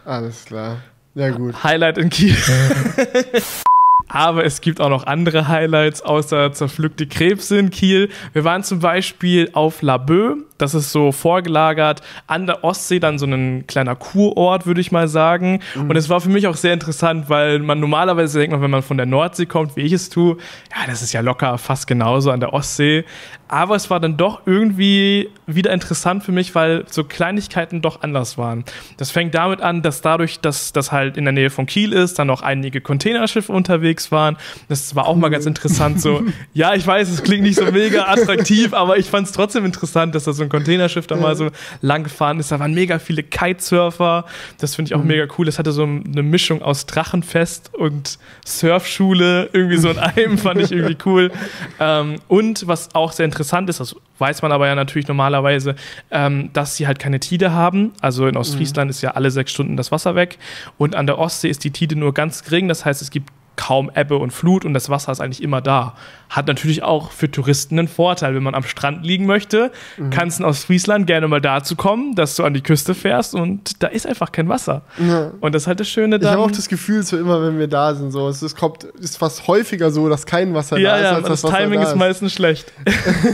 Alles 0.05 0.45
klar. 0.47 0.79
Ja, 1.15 1.29
gut. 1.31 1.63
Highlight 1.63 1.99
in 1.99 2.09
Kiel 2.11 2.35
Aber 4.13 4.45
es 4.45 4.61
gibt 4.61 4.81
auch 4.81 4.91
noch 4.91 5.07
andere 5.07 5.49
Highlights 5.49 6.03
außer 6.03 6.53
zerpflückte 6.53 7.07
Krebse 7.07 7.59
in 7.59 7.71
Kiel. 7.71 8.11
Wir 8.35 8.45
waren 8.45 8.63
zum 8.63 8.79
Beispiel 8.79 9.49
auf 9.55 9.81
Laboe. 9.81 10.37
Das 10.63 10.75
ist 10.75 10.93
so 10.93 11.11
vorgelagert 11.11 12.03
an 12.29 12.47
der 12.47 12.63
Ostsee, 12.63 13.01
dann 13.01 13.19
so 13.19 13.27
ein 13.27 13.67
kleiner 13.67 13.97
Kurort, 13.97 14.65
würde 14.65 14.81
ich 14.81 14.93
mal 14.93 15.09
sagen. 15.09 15.61
Und 15.75 15.97
es 15.97 16.09
war 16.09 16.21
für 16.21 16.29
mich 16.29 16.47
auch 16.47 16.57
sehr 16.57 16.73
interessant, 16.73 17.29
weil 17.29 17.59
man 17.59 17.81
normalerweise 17.81 18.39
denkt 18.39 18.53
man, 18.53 18.63
wenn 18.63 18.71
man 18.71 18.83
von 18.83 18.97
der 18.97 19.07
Nordsee 19.07 19.47
kommt, 19.47 19.77
wie 19.77 19.81
ich 19.81 19.93
es 19.93 20.09
tue, 20.09 20.37
ja, 20.71 20.87
das 20.87 21.03
ist 21.03 21.13
ja 21.13 21.21
locker 21.21 21.59
fast 21.59 21.87
genauso 21.87 22.31
an 22.31 22.41
der 22.41 22.53
Ostsee. 22.53 23.05
Aber 23.49 23.77
es 23.77 23.91
war 23.91 24.01
dann 24.01 24.17
doch 24.17 24.47
irgendwie 24.47 25.29
wieder 25.47 25.73
interessant 25.73 26.25
für 26.25 26.33
mich, 26.33 26.55
weil 26.55 26.85
so 26.89 27.05
Kleinigkeiten 27.05 27.83
doch 27.83 28.01
anders 28.01 28.39
waren. 28.39 28.65
Das 28.97 29.11
fängt 29.11 29.35
damit 29.35 29.61
an, 29.61 29.83
dass 29.83 30.01
dadurch, 30.01 30.41
dass 30.41 30.73
das 30.73 30.91
halt 30.91 31.19
in 31.19 31.25
der 31.25 31.33
Nähe 31.33 31.51
von 31.51 31.67
Kiel 31.67 31.93
ist, 31.93 32.19
dann 32.19 32.29
noch 32.29 32.41
einige 32.41 32.81
Containerschiffe 32.81 33.53
unterwegs 33.53 34.11
waren. 34.11 34.39
Das 34.69 34.95
war 34.97 35.07
auch 35.07 35.17
mal 35.17 35.29
ganz 35.29 35.45
interessant. 35.45 36.01
So, 36.01 36.23
ja, 36.55 36.73
ich 36.75 36.87
weiß, 36.87 37.11
es 37.11 37.23
klingt 37.23 37.43
nicht 37.43 37.59
so 37.59 37.71
mega 37.71 38.05
attraktiv, 38.07 38.73
aber 38.73 38.97
ich 38.97 39.11
fand 39.11 39.27
es 39.27 39.35
trotzdem 39.35 39.67
interessant, 39.67 40.15
dass 40.15 40.25
da 40.25 40.33
so 40.33 40.45
ein 40.45 40.49
Containerschiff 40.53 41.07
da 41.07 41.17
mal 41.17 41.35
so 41.35 41.51
lang 41.81 42.05
gefahren 42.05 42.39
ist. 42.39 42.53
Da 42.53 42.61
waren 42.61 42.75
mega 42.75 42.99
viele 42.99 43.23
Kitesurfer. 43.23 44.25
Das 44.59 44.77
finde 44.77 44.91
ich 44.91 44.95
auch 44.95 45.03
mega 45.03 45.27
cool. 45.37 45.49
Es 45.49 45.59
hatte 45.59 45.73
so 45.73 45.83
eine 45.83 46.23
Mischung 46.23 46.63
aus 46.63 46.87
Drachenfest 46.87 47.75
und 47.75 48.19
Surfschule. 48.45 49.51
Irgendwie 49.53 49.79
so 49.79 49.91
in 49.91 49.99
einem 49.99 50.39
fand 50.39 50.61
ich 50.61 50.71
irgendwie 50.71 50.97
cool. 51.07 51.33
Ähm, 51.81 52.17
und 52.29 52.69
was 52.69 52.95
auch 52.95 53.13
sehr 53.13 53.25
interessant 53.25 53.69
ist, 53.69 53.81
das 53.81 53.97
weiß 54.19 54.43
man 54.43 54.53
aber 54.53 54.69
ja 54.69 54.75
natürlich 54.75 55.09
normalerweise, 55.09 55.75
ähm, 56.11 56.51
dass 56.53 56.77
sie 56.77 56.87
halt 56.87 56.99
keine 56.99 57.19
Tide 57.19 57.53
haben. 57.53 57.93
Also 58.01 58.29
in 58.29 58.37
Ostfriesland 58.37 58.91
ist 58.91 59.03
ja 59.03 59.13
alle 59.13 59.31
sechs 59.31 59.51
Stunden 59.51 59.77
das 59.77 59.91
Wasser 59.91 60.15
weg. 60.15 60.39
Und 60.79 60.95
an 60.95 61.07
der 61.07 61.19
Ostsee 61.19 61.49
ist 61.49 61.65
die 61.65 61.71
Tide 61.71 61.97
nur 61.97 62.15
ganz 62.15 62.45
gering. 62.45 62.69
Das 62.69 62.85
heißt, 62.85 63.03
es 63.03 63.11
gibt 63.11 63.31
kaum 63.57 63.91
Ebbe 63.95 64.17
und 64.17 64.33
Flut 64.33 64.65
und 64.65 64.75
das 64.75 64.89
Wasser 64.89 65.13
ist 65.13 65.21
eigentlich 65.21 65.43
immer 65.43 65.61
da. 65.61 65.95
Hat 66.31 66.47
natürlich 66.47 66.83
auch 66.83 67.11
für 67.11 67.31
Touristen 67.31 67.79
einen 67.79 67.89
Vorteil. 67.89 68.35
Wenn 68.35 68.43
man 68.43 68.55
am 68.55 68.63
Strand 68.63 69.05
liegen 69.05 69.27
möchte, 69.27 69.71
kannst 70.11 70.41
du 70.41 70.45
aus 70.45 70.65
Friesland 70.65 71.07
gerne 71.07 71.29
mal 71.29 71.41
dazu 71.41 71.77
kommen, 71.77 72.15
dass 72.15 72.37
du 72.37 72.45
an 72.45 72.55
die 72.55 72.63
Küste 72.63 72.95
fährst 72.95 73.35
und 73.35 73.83
da 73.83 73.89
ist 73.89 74.07
einfach 74.07 74.33
kein 74.33 74.49
Wasser. 74.49 74.83
Ja. 74.99 75.33
Und 75.41 75.55
das 75.55 75.65
ist 75.65 75.67
halt 75.67 75.81
das 75.81 75.89
Schöne 75.89 76.17
Ich 76.17 76.23
dann. 76.23 76.33
habe 76.33 76.43
auch 76.43 76.51
das 76.51 76.69
Gefühl, 76.69 77.03
so 77.03 77.19
immer 77.19 77.43
wenn 77.43 77.59
wir 77.59 77.69
da 77.69 77.95
sind, 77.95 78.11
so 78.13 78.29
es 78.29 78.43
ist, 78.43 78.57
kommt, 78.57 78.85
ist 78.85 79.19
fast 79.19 79.47
häufiger 79.47 79.91
so, 79.91 80.09
dass 80.09 80.25
kein 80.25 80.55
Wasser 80.55 80.79
ja, 80.79 80.93
da 80.93 80.97
ist, 80.97 81.03
ja, 81.03 81.11
als 81.17 81.29
das 81.29 81.45
Wasser 81.45 81.57
Timing 81.57 81.81
da 81.81 81.89
ist 81.89 81.97
meistens 81.97 82.33
schlecht. 82.33 82.73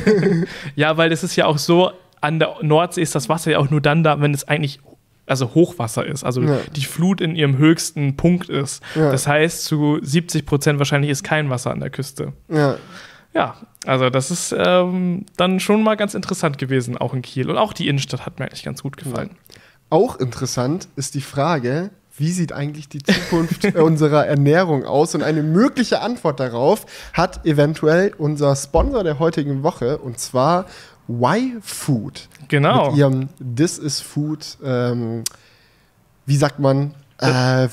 ja, 0.74 0.96
weil 0.96 1.12
es 1.12 1.22
ist 1.22 1.36
ja 1.36 1.46
auch 1.46 1.58
so, 1.58 1.92
an 2.20 2.40
der 2.40 2.56
Nordsee 2.62 3.02
ist 3.02 3.14
das 3.14 3.28
Wasser 3.28 3.52
ja 3.52 3.58
auch 3.58 3.70
nur 3.70 3.80
dann 3.80 4.02
da, 4.02 4.20
wenn 4.20 4.34
es 4.34 4.46
eigentlich 4.48 4.80
also 5.28 5.54
Hochwasser 5.54 6.04
ist, 6.06 6.24
also 6.24 6.40
Ja. 6.42 6.58
die 6.74 6.84
Flut 6.84 7.20
in 7.20 7.36
ihrem 7.36 7.58
höchsten 7.58 8.16
Punkt 8.16 8.48
ist. 8.48 8.82
Ja. 8.94 9.10
Das 9.10 9.26
heißt, 9.26 9.64
zu 9.64 9.98
70 10.02 10.46
Prozent 10.46 10.78
wahrscheinlich 10.78 11.10
ist 11.10 11.24
kein 11.24 11.50
Wasser 11.50 11.70
an 11.70 11.80
der 11.80 11.90
Küste. 11.90 12.32
Ja. 12.48 12.76
Ja, 13.34 13.56
also 13.86 14.08
das 14.08 14.30
ist 14.30 14.54
ähm, 14.58 15.26
dann 15.36 15.60
schon 15.60 15.82
mal 15.82 15.96
ganz 15.96 16.14
interessant 16.14 16.56
gewesen, 16.58 16.96
auch 16.96 17.12
in 17.12 17.22
Kiel. 17.22 17.50
Und 17.50 17.58
auch 17.58 17.72
die 17.74 17.86
Innenstadt 17.88 18.24
hat 18.24 18.38
mir 18.38 18.46
eigentlich 18.46 18.64
ganz 18.64 18.82
gut 18.82 18.96
gefallen. 18.96 19.30
Auch 19.90 20.18
interessant 20.18 20.88
ist 20.96 21.14
die 21.14 21.20
Frage, 21.20 21.90
wie 22.16 22.32
sieht 22.32 22.52
eigentlich 22.52 22.88
die 22.88 23.02
Zukunft 23.02 23.64
unserer 23.76 24.26
Ernährung 24.26 24.84
aus? 24.84 25.14
Und 25.14 25.22
eine 25.22 25.42
mögliche 25.42 26.00
Antwort 26.00 26.40
darauf 26.40 26.84
hat 27.12 27.44
eventuell 27.46 28.12
unser 28.18 28.56
Sponsor 28.56 29.04
der 29.04 29.18
heutigen 29.18 29.62
Woche, 29.62 29.98
und 29.98 30.18
zwar 30.18 30.64
Y-Food. 31.08 32.28
Genau. 32.48 32.90
Mit 32.90 32.98
ihrem 32.98 33.28
This 33.38 33.78
is 33.78 34.00
Food, 34.00 34.58
ähm, 34.62 35.24
wie 36.26 36.36
sagt 36.36 36.58
man? 36.58 36.94
Äh, 37.20 37.68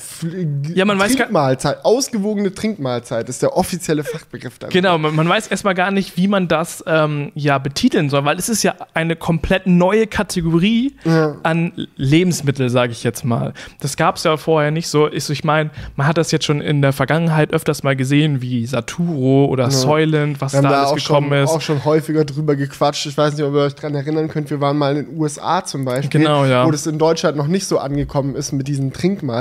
Ja, 0.74 0.84
man 0.84 0.98
weiß 0.98 1.12
gar- 1.16 1.26
Trinkmahlzeit, 1.26 1.84
ausgewogene 1.84 2.52
Trinkmahlzeit 2.52 3.28
ist 3.28 3.42
der 3.42 3.56
offizielle 3.56 4.02
Fachbegriff 4.02 4.58
dann. 4.58 4.70
Genau, 4.70 4.98
man, 4.98 5.14
man 5.14 5.28
weiß 5.28 5.46
erstmal 5.46 5.74
gar 5.74 5.90
nicht, 5.92 6.16
wie 6.16 6.26
man 6.26 6.48
das 6.48 6.82
ähm, 6.86 7.30
ja 7.34 7.58
betiteln 7.58 8.10
soll, 8.10 8.24
weil 8.24 8.38
es 8.38 8.48
ist 8.48 8.64
ja 8.64 8.74
eine 8.94 9.14
komplett 9.14 9.66
neue 9.68 10.08
Kategorie 10.08 10.96
Ja. 11.04 11.36
an 11.44 11.72
Lebensmittel, 11.96 12.70
sage 12.70 12.90
ich 12.92 13.04
jetzt 13.04 13.24
mal. 13.24 13.52
Das 13.80 13.96
gab 13.96 14.16
es 14.16 14.24
ja 14.24 14.36
vorher 14.36 14.72
nicht 14.72 14.88
so. 14.88 15.08
Ich, 15.10 15.30
ich 15.30 15.44
meine, 15.44 15.70
man 15.94 16.08
hat 16.08 16.18
das 16.18 16.32
jetzt 16.32 16.44
schon 16.44 16.60
in 16.60 16.82
der 16.82 16.92
Vergangenheit 16.92 17.52
öfters 17.52 17.84
mal 17.84 17.94
gesehen, 17.94 18.42
wie 18.42 18.66
Saturo 18.66 19.44
oder 19.46 19.70
Soylent, 19.70 20.40
was 20.40 20.52
da 20.52 20.62
da 20.62 20.82
alles 20.88 21.04
gekommen 21.04 21.28
schon, 21.30 21.38
ist. 21.44 21.50
auch 21.50 21.60
schon 21.60 21.84
häufiger 21.84 22.24
drüber 22.24 22.56
gequatscht. 22.56 23.06
Ich 23.06 23.16
weiß 23.16 23.34
nicht, 23.36 23.44
ob 23.44 23.54
ihr 23.54 23.60
euch 23.60 23.74
daran 23.76 23.94
erinnern 23.94 24.26
könnt. 24.28 24.50
Wir 24.50 24.60
waren 24.60 24.76
mal 24.76 24.96
in 24.96 25.06
den 25.06 25.16
USA 25.18 25.64
zum 25.64 25.84
Beispiel, 25.84 26.10
Genau, 26.20 26.44
ja. 26.44 26.66
wo 26.66 26.70
das 26.72 26.84
in 26.86 26.98
Deutschland 26.98 27.36
noch 27.36 27.46
nicht 27.46 27.66
so 27.66 27.78
angekommen 27.78 28.34
ist 28.34 28.50
mit 28.52 28.66
diesen 28.66 28.92
Trinkmahlzeiten 28.92 29.35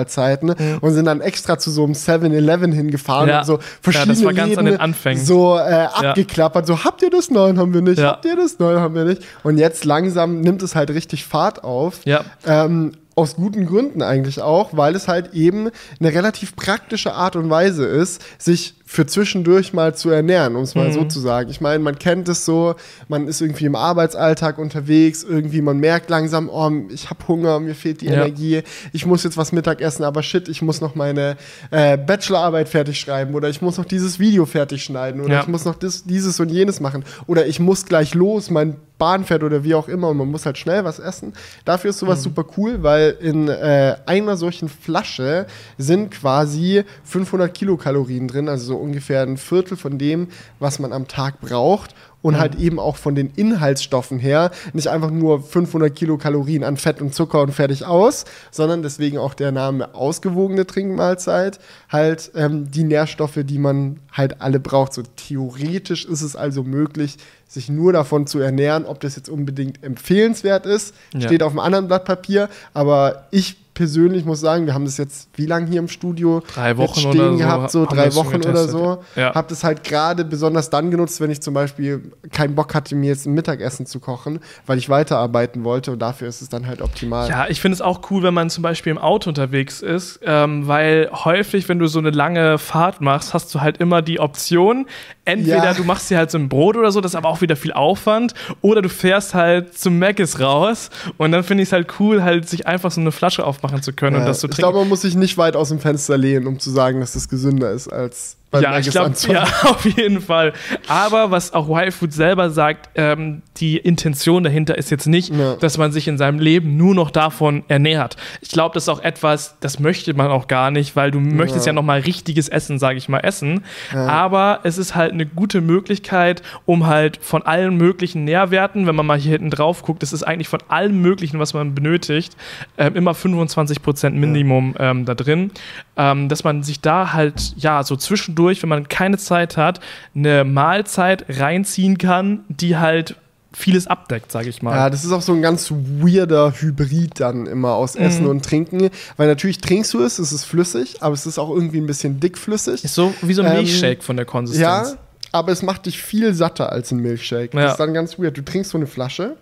und 0.81 0.93
sind 0.93 1.05
dann 1.05 1.21
extra 1.21 1.57
zu 1.57 1.71
so 1.71 1.83
einem 1.83 1.93
7-Eleven 1.93 2.71
hingefahren 2.71 3.29
Ja. 3.29 3.39
und 3.39 3.45
so 3.45 3.53
Ja, 3.53 3.59
verschiedene 3.81 4.13
das 4.13 4.23
war 4.25 4.33
ganz 4.33 4.49
Läden 4.49 4.59
an 4.59 4.65
den 4.65 4.79
Anfängen. 4.79 5.23
so 5.23 5.55
äh, 5.57 5.87
abgeklappert. 5.93 6.67
So, 6.67 6.83
habt 6.83 7.01
ihr 7.01 7.09
das? 7.09 7.29
Nein, 7.29 7.57
haben 7.57 7.73
wir 7.73 7.81
nicht. 7.81 7.99
Ja. 7.99 8.07
Habt 8.11 8.25
ihr 8.25 8.35
das? 8.35 8.59
Nein, 8.59 8.77
haben 8.79 8.95
wir 8.95 9.05
nicht. 9.05 9.21
Und 9.43 9.57
jetzt 9.57 9.85
langsam 9.85 10.41
nimmt 10.41 10.61
es 10.63 10.75
halt 10.75 10.89
richtig 10.91 11.25
Fahrt 11.25 11.63
auf. 11.63 11.99
Ja. 12.05 12.25
Ähm, 12.45 12.93
aus 13.17 13.35
guten 13.37 13.65
Gründen 13.65 14.01
eigentlich 14.01 14.41
auch, 14.41 14.71
weil 14.73 14.93
es 14.93 15.07
halt 15.07 15.33
eben 15.33 15.69
eine 16.01 16.13
relativ 16.13 16.55
praktische 16.57 17.13
Art 17.13 17.37
und 17.37 17.49
Weise 17.49 17.85
ist, 17.85 18.21
sich 18.37 18.75
für 18.95 19.05
zwischendurch 19.05 19.73
mal 19.73 19.93
zu 19.93 20.09
ernähren, 20.09 20.55
um 20.55 20.63
es 20.63 20.73
mal 20.73 20.91
so 20.91 21.03
zu 21.03 21.19
sagen. 21.19 21.49
Ich 21.49 21.59
meine, 21.61 21.79
man 21.83 21.99
kennt 21.99 22.29
es 22.29 22.45
so, 22.45 22.75
man 23.09 23.27
ist 23.27 23.41
irgendwie 23.41 23.65
im 23.65 23.75
Arbeitsalltag 23.75 24.57
unterwegs, 24.57 25.23
irgendwie 25.23 25.61
man 25.61 25.77
merkt 25.79 26.09
langsam, 26.09 26.49
oh, 26.49 26.71
ich 26.89 27.09
habe 27.09 27.27
Hunger, 27.27 27.59
mir 27.59 27.75
fehlt 27.75 28.01
die 28.01 28.05
Ja. 28.07 28.13
Energie, 28.13 28.63
ich 28.93 29.05
muss 29.05 29.23
jetzt 29.23 29.35
was 29.37 29.51
Mittag 29.51 29.81
essen, 29.81 30.03
aber 30.03 30.23
shit, 30.23 30.47
ich 30.47 30.61
muss 30.61 30.79
noch 30.81 30.95
meine 30.95 31.35
äh, 31.71 31.97
Bachelorarbeit 31.97 32.69
fertig 32.69 32.99
schreiben 32.99 33.35
oder 33.35 33.49
ich 33.49 33.61
muss 33.61 33.77
noch 33.77 33.85
dieses 33.85 34.17
Video 34.19 34.45
fertig 34.45 34.83
schneiden 34.83 35.21
oder 35.21 35.33
Ja. 35.35 35.41
ich 35.41 35.47
muss 35.47 35.65
noch 35.65 35.75
das, 35.75 36.05
dieses 36.05 36.39
und 36.39 36.49
jenes 36.49 36.79
machen 36.79 37.03
oder 37.27 37.45
ich 37.47 37.59
muss 37.59 37.85
gleich 37.85 38.13
los, 38.13 38.49
mein 38.49 38.77
Bahn 38.97 39.25
fährt 39.25 39.43
oder 39.43 39.65
wie 39.65 39.75
auch 39.75 39.89
immer 39.89 40.07
und 40.07 40.15
man 40.15 40.31
muss 40.31 40.45
halt 40.45 40.57
schnell 40.57 40.85
was 40.85 40.99
essen. 40.99 41.33
Dafür 41.65 41.89
ist 41.89 41.99
sowas 41.99 42.23
super 42.23 42.45
cool, 42.55 42.81
weil 42.81 43.17
in 43.19 43.49
äh, 43.49 43.97
einer 44.05 44.37
solchen 44.37 44.69
Flasche 44.69 45.47
sind 45.77 46.11
quasi 46.11 46.83
500 47.03 47.53
Kilokalorien 47.53 48.29
drin, 48.29 48.47
also 48.47 48.67
so 48.67 48.77
ungefähr 48.85 49.21
ein 49.23 49.37
Viertel 49.37 49.75
von 49.77 49.97
dem, 49.97 50.27
was 50.59 50.79
man 50.79 50.93
am 50.93 51.07
Tag 51.07 51.41
braucht. 51.41 51.93
Und 52.21 52.39
halt 52.39 52.55
eben 52.55 52.79
auch 52.79 52.95
von 52.95 53.13
den 53.13 53.29
Inhaltsstoffen 53.35 54.17
her 54.17 54.49
nicht 54.73 54.87
einfach 54.87 55.11
nur 55.11 55.43
500 55.43 55.93
Kilokalorien 55.95 56.63
an 56.63 56.75
Fett 56.75 56.99
und 56.99 57.13
Zucker 57.13 57.39
und 57.43 57.51
fertig 57.51 57.85
aus, 57.85 58.25
sondern 58.49 58.81
deswegen 58.81 59.19
auch 59.19 59.35
der 59.35 59.51
Name 59.51 59.93
ausgewogene 59.93 60.65
Trinkmahlzeit, 60.65 61.59
halt 61.87 62.31
ähm, 62.33 62.71
die 62.71 62.83
Nährstoffe, 62.83 63.37
die 63.43 63.59
man 63.59 63.99
halt 64.11 64.41
alle 64.41 64.59
braucht. 64.59 64.93
So 64.93 65.03
theoretisch 65.15 66.05
ist 66.05 66.23
es 66.23 66.35
also 66.35 66.63
möglich, 66.63 67.17
sich 67.47 67.69
nur 67.69 67.93
davon 67.93 68.25
zu 68.25 68.39
ernähren, 68.39 68.85
ob 68.85 69.01
das 69.01 69.15
jetzt 69.15 69.29
unbedingt 69.29 69.83
empfehlenswert 69.83 70.65
ist, 70.65 70.95
Ja. 71.13 71.21
steht 71.21 71.43
auf 71.43 71.51
einem 71.51 71.59
anderen 71.59 71.87
Blatt 71.87 72.05
Papier, 72.05 72.49
aber 72.73 73.27
ich 73.29 73.57
persönlich 73.75 74.25
muss 74.25 74.39
sagen, 74.39 74.65
wir 74.65 74.73
haben 74.73 74.85
das 74.85 74.97
jetzt 74.97 75.29
wie 75.35 75.45
lange 75.45 75.67
hier 75.67 75.79
im 75.79 75.87
Studio 75.87 76.41
Drei 76.53 76.77
Wochen 76.77 76.99
stehen 76.99 77.11
oder 77.11 77.31
so 77.31 77.37
gehabt, 77.37 77.71
so 77.71 77.85
drei 77.85 78.15
Wochen 78.15 78.37
oder 78.37 78.67
so. 78.67 79.03
ja. 79.15 79.35
Hab 79.35 79.49
das 79.49 79.63
halt 79.63 79.83
gerade 79.83 80.25
besonders 80.25 80.71
dann 80.71 80.89
genutzt, 80.89 81.21
wenn 81.21 81.29
ich 81.29 81.41
zum 81.41 81.53
Beispiel 81.53 82.11
keinen 82.31 82.55
Bock 82.55 82.73
hatte, 82.73 82.95
mir 82.95 83.09
jetzt 83.09 83.27
ein 83.27 83.33
Mittagessen 83.33 83.85
zu 83.85 83.99
kochen, 83.99 84.39
weil 84.65 84.77
ich 84.77 84.89
weiterarbeiten 84.89 85.63
wollte 85.63 85.91
und 85.91 85.99
dafür 85.99 86.27
ist 86.27 86.41
es 86.41 86.49
dann 86.49 86.65
halt 86.65 86.81
optimal. 86.81 87.29
Ja, 87.29 87.47
ich 87.49 87.61
finde 87.61 87.75
es 87.75 87.81
auch 87.81 88.09
cool, 88.09 88.23
wenn 88.23 88.33
man 88.33 88.49
zum 88.49 88.63
Beispiel 88.63 88.91
im 88.91 88.97
Auto 88.97 89.29
unterwegs 89.29 89.81
ist, 89.81 90.21
ähm, 90.23 90.67
weil 90.67 91.09
häufig, 91.11 91.69
wenn 91.69 91.77
du 91.77 91.87
so 91.87 91.99
eine 91.99 92.11
lange 92.11 92.57
Fahrt 92.57 93.01
machst, 93.01 93.33
hast 93.33 93.53
du 93.53 93.61
halt 93.61 93.77
immer 93.77 94.01
die 94.01 94.19
Option, 94.21 94.87
entweder 95.25 95.63
Ja. 95.65 95.73
du 95.73 95.83
machst 95.83 96.09
dir 96.09 96.17
halt 96.17 96.31
so 96.31 96.37
ein 96.37 96.47
Brot 96.49 96.77
oder 96.77 96.91
so, 96.91 97.01
das 97.01 97.11
ist 97.11 97.15
aber 97.15 97.29
auch 97.29 97.41
wieder 97.41 97.55
viel 97.55 97.73
Aufwand, 97.73 98.33
oder 98.61 98.81
du 98.81 98.89
fährst 98.89 99.33
halt 99.33 99.77
zum 99.77 99.99
Mc's 99.99 100.39
raus 100.39 100.89
und 101.17 101.31
dann 101.31 101.43
finde 101.43 101.63
ich 101.63 101.69
es 101.69 101.73
halt 101.73 101.99
cool, 101.99 102.23
halt 102.23 102.47
sich 102.47 102.67
einfach 102.67 102.91
so 102.91 103.01
eine 103.01 103.11
Flasche 103.11 103.45
aufmachen 103.45 103.81
zu 103.81 103.93
können 103.93 104.15
und 104.17 104.21
Ja, 104.23 104.27
das 104.27 104.39
zu 104.39 104.47
ich 104.47 104.51
trinken. 104.51 104.61
glaube, 104.71 104.79
man 104.79 104.89
muss 104.89 105.01
sich 105.01 105.15
nicht 105.15 105.37
weit 105.37 105.55
aus 105.55 105.69
dem 105.69 105.79
Fenster 105.79 106.17
lehnen, 106.17 106.47
um 106.47 106.59
zu 106.59 106.69
sagen, 106.69 106.99
dass 106.99 107.13
das 107.13 107.27
gesünder 107.29 107.71
ist 107.71 107.87
als 107.87 108.37
ja, 108.61 108.79
ich 108.79 108.99
anzufangen. 108.99 109.43
ja, 109.63 109.69
auf 109.69 109.85
jeden 109.85 110.21
Fall. 110.21 110.53
Aber 110.87 111.31
was 111.31 111.53
auch 111.53 111.69
Y-Food 111.69 112.13
selber 112.13 112.49
sagt, 112.49 112.89
ähm, 112.95 113.41
die 113.57 113.77
Intention 113.77 114.43
dahinter 114.43 114.77
ist 114.77 114.91
jetzt 114.91 115.07
nicht, 115.07 115.33
Ja. 115.33 115.55
dass 115.55 115.77
man 115.77 115.91
sich 115.91 116.07
in 116.07 116.17
seinem 116.17 116.39
Leben 116.39 116.77
nur 116.77 116.95
noch 116.95 117.11
davon 117.11 117.63
ernährt. 117.67 118.15
Ich 118.41 118.49
glaube, 118.49 118.73
das 118.73 118.83
ist 118.83 118.89
auch 118.89 119.01
etwas, 119.01 119.57
das 119.59 119.79
möchte 119.79 120.13
man 120.13 120.27
auch 120.31 120.47
gar 120.47 120.71
nicht, 120.71 120.95
weil 120.95 121.11
du 121.11 121.19
möchtest 121.19 121.65
ja 121.65 121.73
noch 121.73 121.83
mal 121.83 121.99
richtiges 121.99 122.49
Essen, 122.49 122.79
sage 122.79 122.97
ich 122.97 123.09
mal, 123.09 123.19
essen. 123.19 123.63
Aber 123.93 124.59
es 124.63 124.77
ist 124.77 124.95
halt 124.95 125.13
eine 125.13 125.25
gute 125.25 125.61
Möglichkeit, 125.61 126.41
um 126.65 126.87
halt 126.87 127.17
von 127.21 127.43
allen 127.43 127.77
möglichen 127.77 128.23
Nährwerten, 128.23 128.87
wenn 128.87 128.95
man 128.95 129.05
mal 129.05 129.17
hier 129.17 129.31
hinten 129.33 129.49
drauf 129.49 129.83
guckt, 129.83 130.03
es 130.03 130.13
ist 130.13 130.23
eigentlich 130.23 130.47
von 130.47 130.59
allem 130.67 131.01
Möglichen, 131.01 131.39
was 131.39 131.53
man 131.53 131.75
benötigt, 131.75 132.35
ähm, 132.77 132.95
immer 132.95 133.11
25% 133.13 134.11
Minimum 134.11 134.75
ähm, 134.79 135.05
da 135.05 135.15
drin, 135.15 135.51
ähm, 135.97 136.29
dass 136.29 136.43
man 136.43 136.63
sich 136.63 136.81
da 136.81 137.13
halt, 137.13 137.53
ja, 137.57 137.83
so 137.83 137.95
zwischendurch, 137.95 138.61
wenn 138.61 138.69
man 138.69 138.87
keine 138.89 139.17
Zeit 139.17 139.57
hat, 139.57 139.79
eine 140.15 140.43
Mahlzeit 140.43 141.25
reinziehen 141.29 141.97
kann, 141.97 142.41
die 142.49 142.77
halt 142.77 143.15
vieles 143.53 143.87
abdeckt, 143.87 144.33
sage 144.33 144.49
ich 144.49 144.61
mal. 144.61 144.75
Ja, 144.75 144.89
das 144.89 145.05
ist 145.05 145.13
auch 145.13 145.21
so 145.21 145.31
ein 145.31 145.41
ganz 145.41 145.71
weirder 145.71 146.51
Hybrid 146.59 147.21
dann 147.21 147.45
immer 147.45 147.71
aus 147.75 147.95
Essen 147.95 148.23
Mhm. 148.25 148.29
und 148.31 148.43
Trinken, 148.45 148.89
weil 149.15 149.27
natürlich 149.29 149.59
trinkst 149.59 149.93
du 149.93 150.01
es, 150.01 150.19
es 150.19 150.33
ist 150.33 150.43
flüssig, 150.43 151.01
aber 151.01 151.13
es 151.13 151.25
ist 151.25 151.39
auch 151.39 151.49
irgendwie 151.49 151.79
ein 151.79 151.87
bisschen 151.87 152.19
dickflüssig. 152.19 152.83
Ist 152.83 152.95
so 152.95 153.13
wie 153.21 153.33
so 153.33 153.43
ein 153.43 153.47
Ähm, 153.51 153.57
Milchshake 153.59 154.03
von 154.03 154.17
der 154.17 154.25
Konsistenz. 154.25 154.89
Ja, 154.91 154.97
aber 155.31 155.53
es 155.53 155.61
macht 155.61 155.85
dich 155.85 156.01
viel 156.01 156.33
satter 156.33 156.69
als 156.73 156.91
ein 156.91 156.97
Milchshake. 156.99 157.53
Ja. 157.55 157.61
Das 157.63 157.71
ist 157.73 157.79
dann 157.79 157.93
ganz 157.93 158.19
weird. 158.19 158.37
Du 158.37 158.43
trinkst 158.43 158.71
so 158.71 158.77
eine 158.77 158.87
Flasche 158.87 159.37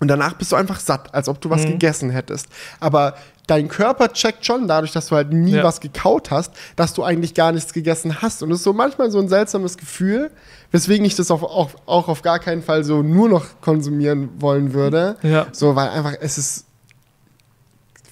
und 0.00 0.08
danach 0.08 0.34
bist 0.34 0.52
du 0.52 0.56
einfach 0.56 0.78
satt, 0.80 1.14
als 1.14 1.26
ob 1.30 1.40
du 1.40 1.48
Mhm. 1.48 1.52
was 1.52 1.62
gegessen 1.64 2.10
hättest. 2.10 2.48
Aber 2.78 3.14
dein 3.46 3.68
Körper 3.68 4.12
checkt 4.12 4.44
schon, 4.46 4.68
dadurch, 4.68 4.92
dass 4.92 5.06
du 5.08 5.16
halt 5.16 5.32
nie 5.32 5.52
Ja. 5.56 5.64
was 5.64 5.80
gekaut 5.80 6.30
hast, 6.30 6.52
dass 6.76 6.94
du 6.94 7.02
eigentlich 7.02 7.34
gar 7.34 7.52
nichts 7.52 7.72
gegessen 7.72 8.22
hast. 8.22 8.42
Und 8.42 8.50
es 8.50 8.58
ist 8.58 8.64
so 8.64 8.72
manchmal 8.72 9.10
so 9.10 9.18
ein 9.18 9.28
seltsames 9.28 9.76
Gefühl, 9.76 10.30
weswegen 10.70 11.04
ich 11.04 11.14
das 11.16 11.30
auch, 11.30 11.42
auch, 11.42 11.70
auch 11.86 12.08
auf 12.08 12.22
gar 12.22 12.38
keinen 12.38 12.62
Fall 12.62 12.84
so 12.84 13.02
nur 13.02 13.28
noch 13.28 13.44
konsumieren 13.60 14.30
wollen 14.40 14.72
würde. 14.72 15.16
Ja. 15.22 15.46
So, 15.52 15.76
weil 15.76 15.88
einfach 15.90 16.14
es 16.20 16.38
ist 16.38 16.64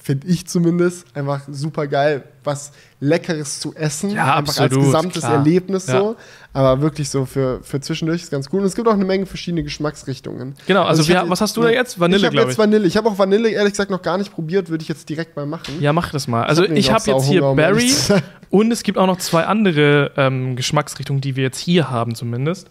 finde 0.02 0.26
ich 0.26 0.46
zumindest, 0.48 1.06
einfach 1.14 1.42
super 1.48 1.86
geil, 1.86 2.24
was 2.42 2.72
Leckeres 2.98 3.60
zu 3.60 3.72
essen. 3.76 4.10
Ja, 4.10 4.34
einfach 4.36 4.58
absolut, 4.58 4.72
als 4.72 4.84
gesamtes 4.86 5.22
klar. 5.22 5.34
Erlebnis 5.34 5.86
Ja. 5.86 5.98
so. 6.00 6.16
Aber 6.52 6.80
wirklich 6.80 7.08
so 7.08 7.24
für, 7.24 7.60
für 7.62 7.80
zwischendurch 7.80 8.22
ist 8.22 8.30
ganz 8.30 8.48
cool. 8.52 8.60
Und 8.60 8.66
es 8.66 8.74
gibt 8.74 8.88
auch 8.88 8.92
eine 8.94 9.04
Menge 9.04 9.26
verschiedene 9.26 9.62
Geschmacksrichtungen. 9.62 10.54
Genau, 10.66 10.82
also 10.82 11.02
ich 11.02 11.08
wir- 11.08 11.20
hab 11.20 11.30
was 11.30 11.40
hast 11.40 11.56
du 11.56 11.62
da 11.62 11.70
jetzt? 11.70 12.00
Vanille, 12.00 12.18
ich 12.18 12.24
hab 12.26 12.32
glaub 12.32 12.44
jetzt 12.46 12.52
ich. 12.54 12.58
Vanille. 12.58 12.86
Ich 12.86 12.96
habe 12.96 13.08
auch 13.08 13.16
Vanille 13.16 13.48
ehrlich 13.48 13.72
gesagt 13.74 13.90
noch 13.92 14.02
gar 14.02 14.18
nicht 14.18 14.32
probiert, 14.34 14.68
würde 14.68 14.82
ich 14.82 14.88
jetzt 14.88 15.08
direkt 15.08 15.36
mal 15.36 15.46
machen. 15.46 15.80
Ja, 15.80 15.92
mach 15.92 16.10
das 16.10 16.26
mal. 16.26 16.42
Also 16.44 16.64
hab 16.64 16.70
ich 16.72 16.90
habe 16.92 17.10
jetzt 17.10 17.24
hier 17.26 17.42
Berry 17.54 17.92
und 18.50 18.72
es 18.72 18.82
gibt 18.82 18.98
auch 18.98 19.06
noch 19.06 19.18
zwei 19.18 19.44
andere 19.44 20.10
ähm, 20.16 20.56
Geschmacksrichtungen, 20.56 21.20
die 21.20 21.36
wir 21.36 21.44
jetzt 21.44 21.58
hier 21.58 21.90
haben 21.90 22.14
zumindest. 22.16 22.68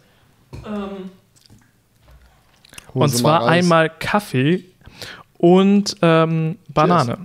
Hol 2.93 3.03
Und 3.03 3.09
zwar 3.09 3.47
einmal 3.47 3.89
Kaffee 3.89 4.65
und 5.41 5.95
ähm, 6.03 6.57
Banane. 6.69 7.17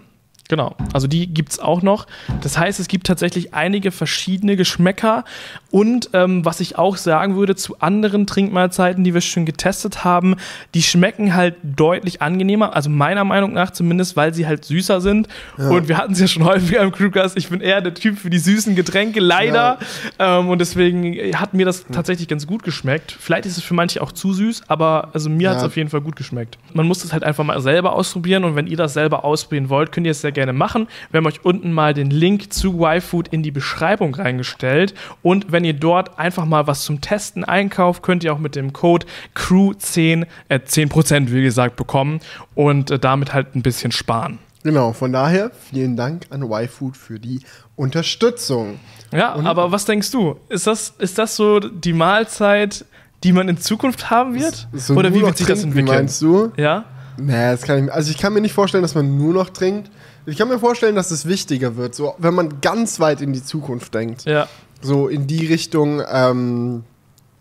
Genau, 0.49 0.77
also 0.93 1.09
die 1.09 1.27
gibt 1.27 1.51
es 1.53 1.59
auch 1.59 1.83
noch. 1.83 2.07
Das 2.41 2.57
heißt, 2.57 2.79
es 2.79 2.87
gibt 2.87 3.07
tatsächlich 3.09 3.53
einige 3.53 3.91
verschiedene 3.91 4.55
Geschmäcker. 4.57 5.25
Und 5.73 6.11
ähm, 6.13 6.45
was 6.45 6.61
ich 6.61 6.79
auch 6.79 6.97
sagen 6.97 7.37
würde 7.37 7.57
zu 7.57 7.81
anderen 7.81 8.27
Trinkmahlzeiten, 8.29 9.03
die 9.03 9.13
wir 9.13 9.21
schon 9.21 9.45
getestet 9.45 10.05
haben, 10.05 10.37
die 10.75 10.83
schmecken 10.83 11.35
halt 11.35 11.57
deutlich 11.65 12.23
angenehmer. 12.23 12.75
Also 12.77 12.91
meiner 12.91 13.25
Meinung 13.25 13.53
nach 13.55 13.71
zumindest, 13.73 14.17
weil 14.17 14.33
sie 14.35 14.47
halt 14.47 14.65
süßer 14.65 15.01
sind. 15.01 15.27
Und 15.59 15.89
wir 15.89 15.99
hatten 15.99 16.13
es 16.13 16.21
ja 16.21 16.29
schon 16.29 16.45
häufiger 16.47 16.81
im 16.81 16.93
Crewcast. 16.93 17.37
Ich 17.37 17.49
bin 17.49 17.61
eher 17.61 17.81
der 17.81 17.95
Typ 17.95 18.17
für 18.19 18.31
die 18.31 18.39
süßen 18.39 18.77
Getränke, 18.77 19.19
leider. 19.21 19.79
Ähm, 20.21 20.49
und 20.49 20.61
deswegen 20.61 21.15
hat 21.37 21.55
mir 21.55 21.67
das 21.67 21.85
tatsächlich 21.93 22.29
ganz 22.29 22.47
gut 22.47 22.63
geschmeckt. 22.63 23.17
Vielleicht 23.19 23.47
ist 23.47 23.57
es 23.57 23.65
für 23.65 23.75
manche 23.75 24.01
auch 24.01 24.13
zu 24.13 24.33
süß, 24.33 24.63
aber 24.69 25.11
also 25.13 25.29
mir 25.29 25.51
hat 25.51 25.57
es 25.57 25.63
Ja. 25.63 25.67
auf 25.67 25.77
jeden 25.77 25.91
Fall 25.91 26.03
gut 26.03 26.15
geschmeckt. 26.17 26.57
Man 26.73 26.87
muss 26.87 27.03
es 27.05 27.13
halt 27.13 27.25
einfach 27.25 27.43
mal 27.45 27.61
selber 27.61 27.95
ausprobieren 27.95 28.45
und 28.45 28.55
wenn 28.55 28.69
ihr 28.69 28.77
das 28.77 28.95
selber 28.95 29.25
ausprobieren 29.25 29.69
wollt, 29.71 29.91
könnt 29.91 30.07
ihr 30.07 30.13
es 30.13 30.21
sehr 30.21 30.33
gerne 30.37 30.53
machen. 30.53 30.87
Wir 31.11 31.19
haben 31.19 31.27
euch 31.27 31.45
unten 31.45 31.73
mal 31.73 31.95
den 31.95 32.11
Link 32.11 32.53
zu 32.53 32.79
YFood 32.81 33.29
in 33.29 33.43
die 33.43 33.51
Beschreibung 33.51 34.15
reingestellt 34.15 34.95
und 35.23 35.51
wenn 35.51 35.65
ihr 35.65 35.73
dort 35.73 36.19
einfach 36.19 36.45
mal 36.45 36.67
was 36.69 36.85
zum 36.85 37.01
Testen 37.01 37.43
einkauft, 37.43 38.03
könnt 38.03 38.23
ihr 38.23 38.33
auch 38.33 38.39
mit 38.39 38.55
dem 38.55 38.73
Code 38.73 39.07
CREW10 39.35 40.27
äh, 40.49 40.59
10% 40.59 41.33
wie 41.33 41.43
gesagt 41.43 41.77
bekommen 41.77 42.21
und 42.55 42.91
äh, 42.91 42.99
damit 42.99 43.33
halt 43.33 43.57
ein 43.57 43.63
bisschen 43.63 43.91
sparen. 43.93 44.39
Genau, 44.63 44.93
von 44.93 45.13
daher 45.13 45.53
vielen 45.71 45.97
Dank 45.97 46.27
an 46.31 46.43
YFood 46.43 46.97
für 46.97 47.19
die 47.19 47.41
Unterstützung. 47.77 48.81
Ja, 49.13 49.35
aber 49.35 49.73
was 49.73 49.85
denkst 49.85 50.11
du? 50.11 50.37
Ist 50.49 50.67
das, 50.67 50.93
ist 50.99 51.19
das 51.19 51.37
so 51.37 51.61
die 51.61 51.93
Mahlzeit, 51.93 52.85
die 53.23 53.33
man 53.33 53.49
in 53.49 53.59
Zukunft 53.59 54.11
haben 54.11 54.35
wird? 54.35 54.69
So 54.73 54.95
Oder 54.95 55.15
wie 55.15 55.23
wird 55.23 55.39
sich 55.39 55.47
das 55.47 55.61
trinken, 55.61 55.79
entwickeln? 55.79 55.99
Meinst 55.99 56.21
du? 56.21 56.53
Ja? 56.57 56.85
Nee, 57.19 57.33
das 57.53 57.63
kann 57.63 57.85
ich, 57.85 57.93
also 57.93 58.11
ich 58.11 58.19
kann 58.19 58.33
mir 58.33 58.41
nicht 58.41 58.53
vorstellen, 58.53 58.83
dass 58.83 58.95
man 58.95 59.17
nur 59.17 59.33
noch 59.33 59.51
trinkt. 59.51 59.91
Ich 60.27 60.37
kann 60.37 60.49
mir 60.49 60.59
vorstellen, 60.59 60.97
dass 60.97 61.11
es 61.11 61.27
wichtiger 61.27 61.77
wird, 61.77 61.95
so 61.95 62.15
wenn 62.19 62.35
man 62.35 62.61
ganz 62.61 63.01
weit 63.01 63.21
in 63.21 63.33
die 63.33 63.43
Zukunft 63.43 63.95
denkt. 63.95 64.25
Ja. 64.25 64.49
So 64.83 65.09
in 65.09 65.27
die 65.27 65.47
Richtung, 65.47 66.03
ähm, 66.11 66.85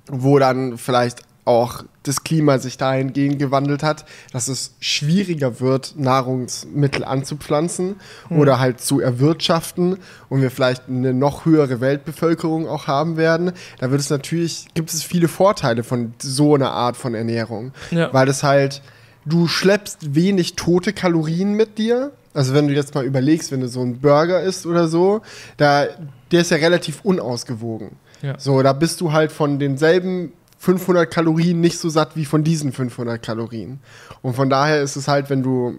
wo 0.07 0.39
dann 0.39 0.77
vielleicht 0.77 1.21
auch 1.45 1.83
das 2.03 2.23
Klima 2.23 2.57
sich 2.59 2.77
dahingehend 2.77 3.39
gewandelt 3.39 3.83
hat, 3.83 4.05
dass 4.33 4.47
es 4.47 4.73
schwieriger 4.79 5.59
wird, 5.59 5.93
Nahrungsmittel 5.97 7.03
anzupflanzen 7.03 7.95
oder 8.29 8.59
halt 8.59 8.81
zu 8.81 8.99
erwirtschaften 8.99 9.97
und 10.29 10.41
wir 10.41 10.51
vielleicht 10.51 10.89
eine 10.89 11.13
noch 11.13 11.45
höhere 11.45 11.81
Weltbevölkerung 11.81 12.67
auch 12.67 12.87
haben 12.87 13.17
werden. 13.17 13.51
Da 13.79 13.91
wird 13.91 14.01
es 14.01 14.09
natürlich, 14.09 14.67
gibt 14.73 14.91
es 14.91 15.03
viele 15.03 15.27
Vorteile 15.27 15.83
von 15.83 16.13
so 16.19 16.55
einer 16.55 16.71
Art 16.71 16.97
von 16.97 17.13
Ernährung. 17.13 17.71
Ja. 17.91 18.11
Weil 18.11 18.25
das 18.25 18.43
halt, 18.43 18.81
du 19.25 19.47
schleppst 19.47 20.15
wenig 20.15 20.55
tote 20.55 20.93
Kalorien 20.93 21.53
mit 21.53 21.77
dir. 21.77 22.11
Also 22.35 22.53
wenn 22.53 22.67
du 22.67 22.73
jetzt 22.73 22.93
mal 22.93 23.05
überlegst, 23.05 23.51
wenn 23.51 23.61
du 23.61 23.67
so 23.67 23.81
einen 23.81 23.99
Burger 23.99 24.41
isst 24.41 24.65
oder 24.65 24.87
so, 24.87 25.21
da, 25.57 25.87
der 26.31 26.41
ist 26.41 26.51
ja 26.51 26.57
relativ 26.57 26.99
unausgewogen. 27.03 27.91
Ja. 28.21 28.37
So, 28.37 28.61
da 28.61 28.73
bist 28.73 29.01
du 29.01 29.13
halt 29.13 29.31
von 29.31 29.57
denselben 29.57 30.33
500 30.59 31.09
Kalorien 31.09 31.61
nicht 31.61 31.79
so 31.79 31.89
satt 31.89 32.15
wie 32.15 32.25
von 32.25 32.43
diesen 32.43 32.71
500 32.71 33.21
Kalorien. 33.21 33.79
Und 34.21 34.35
von 34.35 34.49
daher 34.49 34.81
ist 34.81 34.95
es 34.95 35.07
halt, 35.07 35.29
wenn 35.29 35.43
du, 35.43 35.75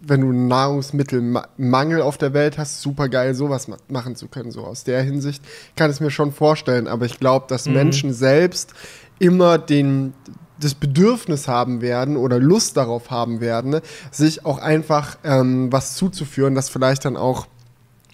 wenn 0.00 0.20
du 0.20 0.28
einen 0.28 0.48
Nahrungsmittelmangel 0.48 2.00
auf 2.00 2.18
der 2.18 2.32
Welt 2.32 2.56
hast, 2.56 2.80
super 2.80 3.08
geil, 3.08 3.34
sowas 3.34 3.68
ma 3.68 3.76
machen 3.88 4.16
zu 4.16 4.28
können. 4.28 4.50
So 4.50 4.64
aus 4.64 4.84
der 4.84 5.02
Hinsicht 5.02 5.42
kann 5.76 5.90
ich 5.90 5.96
es 5.96 6.00
mir 6.00 6.10
schon 6.10 6.32
vorstellen. 6.32 6.88
Aber 6.88 7.04
ich 7.04 7.18
glaube, 7.18 7.46
dass 7.48 7.66
Menschen 7.66 8.14
selbst 8.14 8.72
immer 9.18 9.58
den 9.58 10.14
das 10.62 10.74
Bedürfnis 10.74 11.48
haben 11.48 11.80
werden 11.80 12.16
oder 12.16 12.38
Lust 12.38 12.76
darauf 12.76 13.10
haben 13.10 13.40
werden, 13.40 13.80
sich 14.10 14.44
auch 14.46 14.58
einfach 14.58 15.18
ähm, 15.24 15.72
was 15.72 15.94
zuzuführen, 15.96 16.54
das 16.54 16.68
vielleicht 16.68 17.04
dann 17.04 17.16
auch 17.16 17.46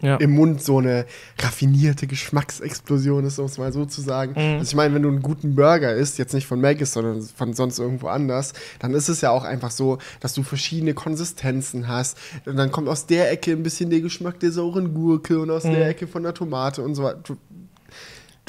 Ja. 0.00 0.14
im 0.18 0.30
Mund 0.30 0.62
so 0.62 0.78
eine 0.78 1.06
raffinierte 1.42 2.06
Geschmacksexplosion 2.06 3.24
ist, 3.24 3.40
um 3.40 3.46
es 3.46 3.58
mal 3.58 3.72
so 3.72 3.84
zu 3.84 4.00
sagen. 4.00 4.30
Mhm. 4.32 4.58
Also 4.60 4.70
ich 4.70 4.76
meine, 4.76 4.94
wenn 4.94 5.02
du 5.02 5.08
einen 5.08 5.22
guten 5.22 5.56
Burger 5.56 5.92
isst, 5.92 6.18
jetzt 6.18 6.34
nicht 6.34 6.46
von 6.46 6.60
Maggis, 6.60 6.92
sondern 6.92 7.20
von 7.20 7.52
sonst 7.52 7.80
irgendwo 7.80 8.06
anders, 8.06 8.52
dann 8.78 8.94
ist 8.94 9.08
es 9.08 9.22
ja 9.22 9.30
auch 9.30 9.42
einfach 9.42 9.72
so, 9.72 9.98
dass 10.20 10.34
du 10.34 10.44
verschiedene 10.44 10.94
Konsistenzen 10.94 11.88
hast. 11.88 12.16
Und 12.46 12.54
dann 12.56 12.70
kommt 12.70 12.88
aus 12.88 13.06
der 13.06 13.30
Ecke 13.32 13.50
ein 13.50 13.64
bisschen 13.64 13.90
der 13.90 14.00
Geschmack 14.00 14.38
der 14.38 14.52
sauren 14.52 14.94
Gurke 14.94 15.40
und 15.40 15.50
aus 15.50 15.64
der 15.64 15.88
Ecke 15.88 16.06
von 16.06 16.22
der 16.22 16.32
Tomate 16.34 16.80
und 16.82 16.94
so 16.94 17.02
weiter. 17.02 17.36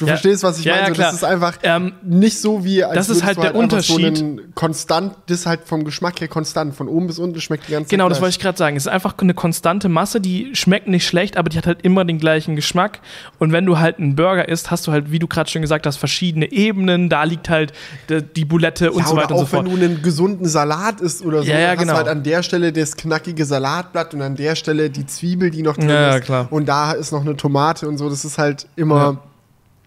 Du. 0.00 0.06
Ja. 0.06 0.12
verstehst, 0.14 0.42
was 0.42 0.58
ich 0.58 0.64
Ja, 0.64 0.76
ja, 0.76 0.82
meine? 0.82 0.94
So, 0.94 0.98
klar. 1.00 1.10
das 1.12 1.16
ist 1.18 1.24
einfach 1.24 1.58
Ähm, 1.62 1.92
nicht 2.02 2.40
so 2.40 2.64
wie 2.64 2.82
als 2.82 2.94
das 2.94 3.08
ist 3.10 3.24
halt 3.24 3.38
der 3.42 3.52
So 3.52 3.58
Unterschied. 3.58 4.18
einen 4.18 4.54
konstant, 4.54 5.14
das 5.26 5.40
ist 5.40 5.46
halt 5.46 5.60
vom 5.66 5.84
Geschmack 5.84 6.20
her 6.20 6.28
konstant. 6.28 6.74
Von 6.74 6.88
oben 6.88 7.06
bis 7.06 7.18
unten 7.18 7.40
schmeckt 7.40 7.68
die 7.68 7.72
ganze 7.72 7.90
Genau, 7.90 8.04
Zeit 8.06 8.12
das 8.12 8.20
wollte 8.22 8.30
ich 8.36 8.38
gerade 8.40 8.56
sagen. 8.58 8.76
Es 8.76 8.84
ist 8.86 8.92
einfach 8.92 9.14
eine 9.18 9.34
konstante 9.34 9.88
Masse, 9.88 10.20
die 10.20 10.50
schmeckt 10.54 10.88
nicht 10.88 11.06
schlecht, 11.06 11.36
aber 11.36 11.48
die 11.50 11.58
hat 11.58 11.66
halt 11.66 11.82
immer 11.82 12.04
den 12.04 12.18
gleichen 12.18 12.56
Geschmack. 12.56 13.00
Und 13.38 13.52
wenn 13.52 13.66
du 13.66 13.78
halt 13.78 13.98
einen 13.98 14.16
Burger 14.16 14.48
isst, 14.48 14.70
hast 14.70 14.86
du 14.86 14.92
halt, 14.92 15.12
wie 15.12 15.18
du 15.18 15.26
gerade 15.26 15.50
schon 15.50 15.62
gesagt 15.62 15.86
hast, 15.86 15.96
verschiedene 15.98 16.50
Ebenen. 16.50 17.08
Da 17.10 17.24
liegt 17.24 17.48
halt 17.48 17.72
die, 18.08 18.44
Bulette 18.44 18.90
und 18.92 19.00
ja, 19.02 19.06
so 19.06 19.16
weiter 19.16 19.34
auch 19.34 19.40
und 19.40 19.46
so 19.50 19.56
fort. 19.56 19.66
wenn 19.66 19.78
du 19.78 19.84
einen 19.84 20.02
gesunden 20.02 20.46
Salat 20.48 21.00
isst 21.00 21.24
oder 21.24 21.42
so, 21.42 21.50
Ja, 21.50 21.58
ja, 21.58 21.70
hast 21.72 21.78
genau. 21.78 21.92
du 21.92 21.98
halt 21.98 22.08
an 22.08 22.22
der 22.22 22.42
Stelle 22.42 22.72
das 22.72 22.96
knackige 22.96 23.44
Salatblatt 23.44 24.14
und 24.14 24.22
an 24.22 24.34
der 24.36 24.54
Stelle 24.56 24.88
die 24.90 25.04
Zwiebel, 25.06 25.50
die 25.50 25.62
noch 25.62 25.76
drin 25.76 25.88
Ja, 25.90 26.00
ja, 26.00 26.16
ist. 26.16 26.24
klar. 26.24 26.48
Und 26.50 26.66
da 26.68 26.92
ist 26.92 27.12
noch 27.12 27.20
eine 27.20 27.36
Tomate 27.36 27.86
und 27.88 27.98
so. 27.98 28.08
Das 28.08 28.24
ist 28.24 28.38
halt 28.38 28.66
immer, 28.76 29.18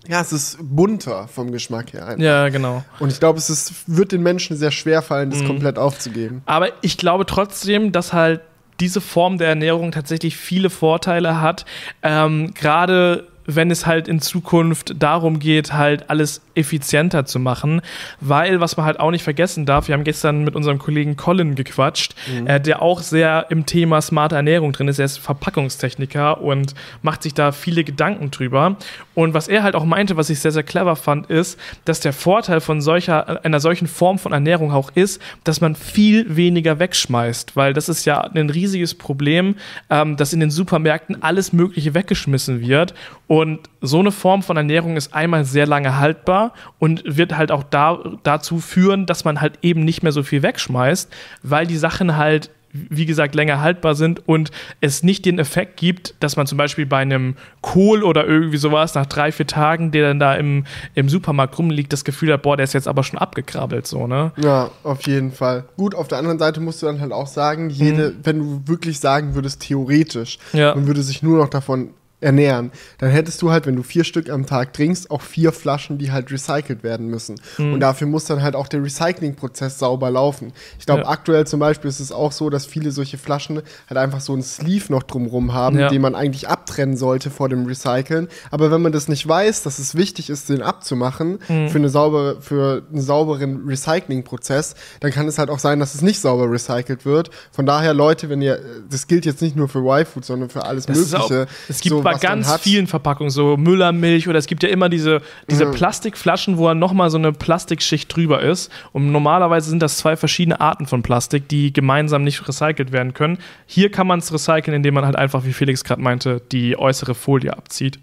ja, 0.08 0.22
es 0.22 0.34
ist 0.34 0.58
bunter 0.62 1.28
vom 1.28 1.52
Geschmack 1.52 1.94
her. 1.94 2.08
einfach. 2.08 2.24
Ja, 2.24 2.50
genau. 2.50 2.84
Und 3.00 3.12
ich 3.12 3.20
glaube, 3.20 3.40
es 3.40 3.50
ist, 3.50 3.74
wird 3.88 4.12
den 4.12 4.22
Menschen 4.24 4.58
sehr 4.58 4.72
schwer 4.72 5.02
fallen, 5.02 5.30
Mhm. 5.30 5.34
das 5.34 5.44
komplett 5.46 5.78
aufzugeben. 5.78 6.42
Aber 6.46 6.70
ich 6.82 6.98
glaube 6.98 7.26
trotzdem, 7.26 7.92
dass 7.92 8.14
halt 8.14 8.42
diese 8.80 9.02
Form 9.02 9.38
der 9.38 9.50
Ernährung 9.50 9.92
tatsächlich 9.92 10.36
viele 10.36 10.70
Vorteile 10.70 11.40
hat. 11.42 11.66
Ähm, 12.02 12.54
Gerade 12.54 13.28
wenn 13.46 13.72
es 13.72 13.86
halt 13.86 14.08
in 14.08 14.22
Zukunft 14.22 14.96
darum 15.02 15.40
geht, 15.40 15.74
halt 15.74 16.10
alles 16.10 16.42
effizienter 16.56 17.26
zu 17.26 17.40
machen. 17.40 17.82
Weil, 18.20 18.60
was 18.60 18.78
man 18.78 18.86
halt 18.86 19.00
auch 19.00 19.12
nicht 19.12 19.24
vergessen 19.24 19.66
darf, 19.66 19.88
wir 19.88 19.94
haben 19.94 20.04
gestern 20.04 20.44
mit 20.44 20.56
unserem 20.56 20.80
Kollegen 20.80 21.16
Colin 21.16 21.56
gequatscht, 21.56 22.16
äh, 22.46 22.60
der 22.60 22.82
auch 22.82 23.02
sehr 23.02 23.48
im 23.50 23.66
Thema 23.66 24.02
smarte 24.02 24.36
Ernährung 24.36 24.72
drin 24.72 24.88
ist. 24.88 25.00
Er 25.00 25.06
ist 25.06 25.18
Verpackungstechniker 25.18 26.42
und 26.42 26.74
macht 27.02 27.24
sich 27.24 27.34
da 27.34 27.52
viele 27.52 27.84
Gedanken 27.84 28.32
drüber. 28.32 28.78
Und 29.16 29.34
was 29.34 29.48
er 29.48 29.64
halt 29.64 29.76
auch 29.76 29.86
meinte, 29.86 30.18
was 30.18 30.30
ich 30.30 30.40
sehr, 30.40 30.52
sehr 30.52 30.64
clever 30.64 30.96
fand, 30.96 31.28
ist, 31.28 31.60
dass 31.86 32.00
der 32.00 32.14
Vorteil 32.14 32.62
von 32.62 32.82
solcher, 32.82 33.44
einer 33.46 33.60
solchen 33.60 33.88
Form 33.88 34.20
von 34.20 34.32
Ernährung 34.32 34.72
auch 34.72 34.92
ist, 34.96 35.22
dass 35.44 35.62
man 35.62 35.76
viel 35.76 36.36
weniger 36.36 36.80
wegschmeißt. 36.80 37.56
Weil 37.56 37.74
das 37.74 37.90
ist 37.90 38.06
ja 38.06 38.22
ein 38.22 38.50
riesiges 38.50 38.96
Problem, 38.96 39.56
ähm, 39.90 40.18
dass 40.18 40.34
in 40.34 40.40
den 40.40 40.52
Supermärkten 40.52 41.22
alles 41.22 41.54
Mögliche 41.54 41.94
weggeschmissen 41.94 42.62
wird. 42.62 42.94
Und 43.28 43.33
so 43.82 44.00
eine 44.00 44.12
Form 44.12 44.44
von 44.44 44.58
Ernährung 44.58 44.98
ist 44.98 45.14
einmal 45.14 45.46
sehr 45.46 45.66
lange 45.66 45.98
haltbar 46.00 46.54
und 46.80 47.04
wird 47.06 47.38
halt 47.38 47.52
auch 47.52 47.64
da, 47.64 48.00
dazu 48.24 48.60
führen, 48.60 49.06
dass 49.06 49.26
man 49.26 49.42
halt 49.42 49.60
eben 49.62 49.84
nicht 49.84 50.04
mehr 50.04 50.12
so 50.12 50.24
viel 50.24 50.44
wegschmeißt, 50.44 51.12
weil 51.44 51.68
die 51.68 51.78
Sachen 51.78 52.16
halt 52.18 52.50
wie 52.76 53.06
gesagt, 53.06 53.36
länger 53.36 53.62
haltbar 53.62 53.94
sind 53.94 54.28
und 54.28 54.50
es 54.82 55.04
nicht 55.04 55.26
den 55.26 55.38
Effekt 55.38 55.78
gibt, 55.78 56.16
dass 56.22 56.38
man 56.38 56.48
zum 56.48 56.58
Beispiel 56.58 56.88
bei 56.88 56.98
einem 56.98 57.36
Kohl 57.62 58.02
oder 58.02 58.26
irgendwie 58.26 58.58
sowas 58.58 58.96
nach 58.96 59.06
drei, 59.06 59.32
vier 59.32 59.46
Tagen, 59.46 59.92
der 59.92 60.08
dann 60.08 60.20
da 60.20 60.34
im, 60.34 60.66
im 60.96 61.08
Supermarkt 61.08 61.60
rumliegt, 61.60 61.94
das 61.94 62.04
Gefühl 62.04 62.34
hat, 62.34 62.42
boah, 62.42 62.58
der 62.58 62.64
ist 62.64 62.74
jetzt 62.74 62.88
aber 62.88 63.04
schon 63.04 63.20
abgekrabbelt, 63.20 63.86
so, 63.86 64.08
ne? 64.08 64.32
Ja, 64.38 64.72
auf 64.82 65.06
jeden 65.06 65.32
Fall. 65.32 65.66
Gut, 65.78 65.94
auf 65.94 66.08
der 66.08 66.18
anderen 66.18 66.40
Seite 66.40 66.62
musst 66.62 66.82
du 66.82 66.88
dann 66.88 67.00
halt 67.00 67.12
auch 67.12 67.28
sagen, 67.28 67.70
jede, 67.70 68.16
wenn 68.24 68.40
du 68.40 68.62
wirklich 68.66 69.00
sagen 69.00 69.36
würdest, 69.36 69.62
theoretisch, 69.62 70.40
Mhm. 70.52 70.60
Ja. 70.60 70.74
man 70.74 70.88
würde 70.88 71.04
sich 71.04 71.22
nur 71.22 71.38
noch 71.38 71.50
davon 71.50 71.92
ernähren, 72.24 72.72
dann 72.98 73.10
hättest 73.12 73.42
du 73.42 73.52
halt, 73.52 73.66
wenn 73.66 73.76
du 73.76 73.84
vier 73.84 74.04
Stück 74.04 74.30
am 74.30 74.46
Tag 74.46 74.74
trinkst, 74.74 75.12
auch 75.12 75.22
vier 75.22 75.52
Flaschen, 75.52 75.98
die 75.98 76.12
halt 76.12 76.32
recycelt 76.32 76.84
werden 76.84 77.08
müssen. 77.08 77.36
Mhm. 77.58 77.74
Und 77.74 77.80
dafür 77.82 78.08
muss 78.08 78.26
dann 78.26 78.42
halt 78.42 78.56
auch 78.56 78.68
der 78.68 78.82
Recyclingprozess 78.84 79.80
sauber 79.80 80.10
laufen. 80.10 80.54
Ich 80.80 80.86
glaube, 80.86 81.02
Ja. 81.02 81.08
aktuell 81.10 81.46
zum 81.46 81.60
Beispiel 81.60 81.90
ist 81.90 82.00
es 82.00 82.12
auch 82.12 82.32
so, 82.32 82.50
dass 82.50 82.66
viele 82.66 82.92
solche 82.92 83.18
Flaschen 83.18 83.62
halt 83.90 83.98
einfach 83.98 84.22
so 84.22 84.34
einen 84.34 84.44
Sleeve 84.44 84.92
noch 84.92 85.04
drumrum 85.04 85.54
haben, 85.54 85.78
Ja. 85.78 85.90
den 85.90 86.02
man 86.02 86.16
eigentlich 86.16 86.48
abtrennen 86.48 86.98
sollte 86.98 87.30
vor 87.30 87.50
dem 87.50 87.66
Recyceln. 87.66 88.28
Aber 88.52 88.72
wenn 88.72 88.82
man 88.82 88.92
das 88.92 89.08
nicht 89.08 89.28
weiß, 89.28 89.64
dass 89.64 89.80
es 89.80 89.96
wichtig 89.96 90.30
ist, 90.30 90.50
den 90.50 90.62
abzumachen 90.62 91.40
Mhm. 91.48 91.70
für, 91.70 91.78
eine 91.78 91.90
saubere, 91.90 92.42
für 92.42 92.84
einen 92.92 93.02
sauberen 93.02 93.66
Recyclingprozess, 94.08 94.76
dann 95.00 95.12
kann 95.12 95.28
es 95.28 95.38
halt 95.38 95.50
auch 95.50 95.60
sein, 95.60 95.80
dass 95.80 95.96
es 95.96 96.02
nicht 96.02 96.20
sauber 96.20 96.50
recycelt 96.52 97.06
wird. 97.06 97.30
Von 97.52 97.66
daher, 97.66 97.94
Leute, 97.94 98.30
wenn 98.30 98.42
ihr, 98.42 98.60
das 98.90 99.08
gilt 99.08 99.26
jetzt 99.26 99.42
nicht 99.42 99.56
nur 99.56 99.68
für 99.70 99.80
Y-Food, 99.80 100.26
sondern 100.26 100.50
für 100.50 100.64
alles 100.66 100.86
Das 100.86 100.98
ist 100.98 101.16
auch, 101.16 101.30
Mögliche. 101.30 101.52
es 101.70 101.82
gibt 101.82 101.96
so, 101.96 102.04
bei 102.14 102.28
ganz 102.28 102.56
vielen 102.58 102.88
Verpackungen 102.88 103.30
so 103.30 103.58
Müllermilch 103.58 104.28
oder 104.28 104.40
es 104.40 104.48
gibt 104.48 104.64
ja 104.64 104.70
immer 104.70 104.90
diese, 104.90 105.22
diese 105.50 105.66
Ja. 105.66 105.72
Plastikflaschen, 105.72 106.58
wo 106.58 106.68
dann 106.68 106.80
nochmal 106.80 107.10
so 107.10 107.18
eine 107.18 107.32
Plastikschicht 107.32 108.16
drüber 108.16 108.42
ist. 108.42 108.72
Und 108.92 109.12
normalerweise 109.12 109.70
sind 109.70 109.82
das 109.82 109.98
zwei 109.98 110.16
verschiedene 110.16 110.60
Arten 110.62 110.86
von 110.86 111.04
Plastik, 111.04 111.48
die 111.48 111.74
gemeinsam 111.74 112.24
nicht 112.24 112.48
recycelt 112.48 112.92
werden 112.92 113.14
können. 113.14 113.38
Hier 113.66 113.92
kann 113.92 114.08
man 114.08 114.20
es 114.20 114.34
recyceln, 114.34 114.76
indem 114.76 114.94
man 114.94 115.06
halt 115.06 115.16
einfach, 115.16 115.46
wie 115.46 115.54
Felix 115.54 115.84
gerade 115.84 116.02
meinte, 116.02 116.42
die 116.52 116.78
äußere 116.78 117.16
Folie 117.16 117.56
abzieht. 117.56 118.00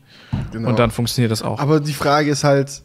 Genau. 0.53 0.69
Und 0.69 0.79
dann 0.79 0.91
funktioniert 0.91 1.33
das 1.33 1.43
auch. 1.43 1.59
Aber 1.59 1.81
die 1.81 1.93
Frage 1.93 2.31
ist 2.31 2.45
halt, 2.45 2.83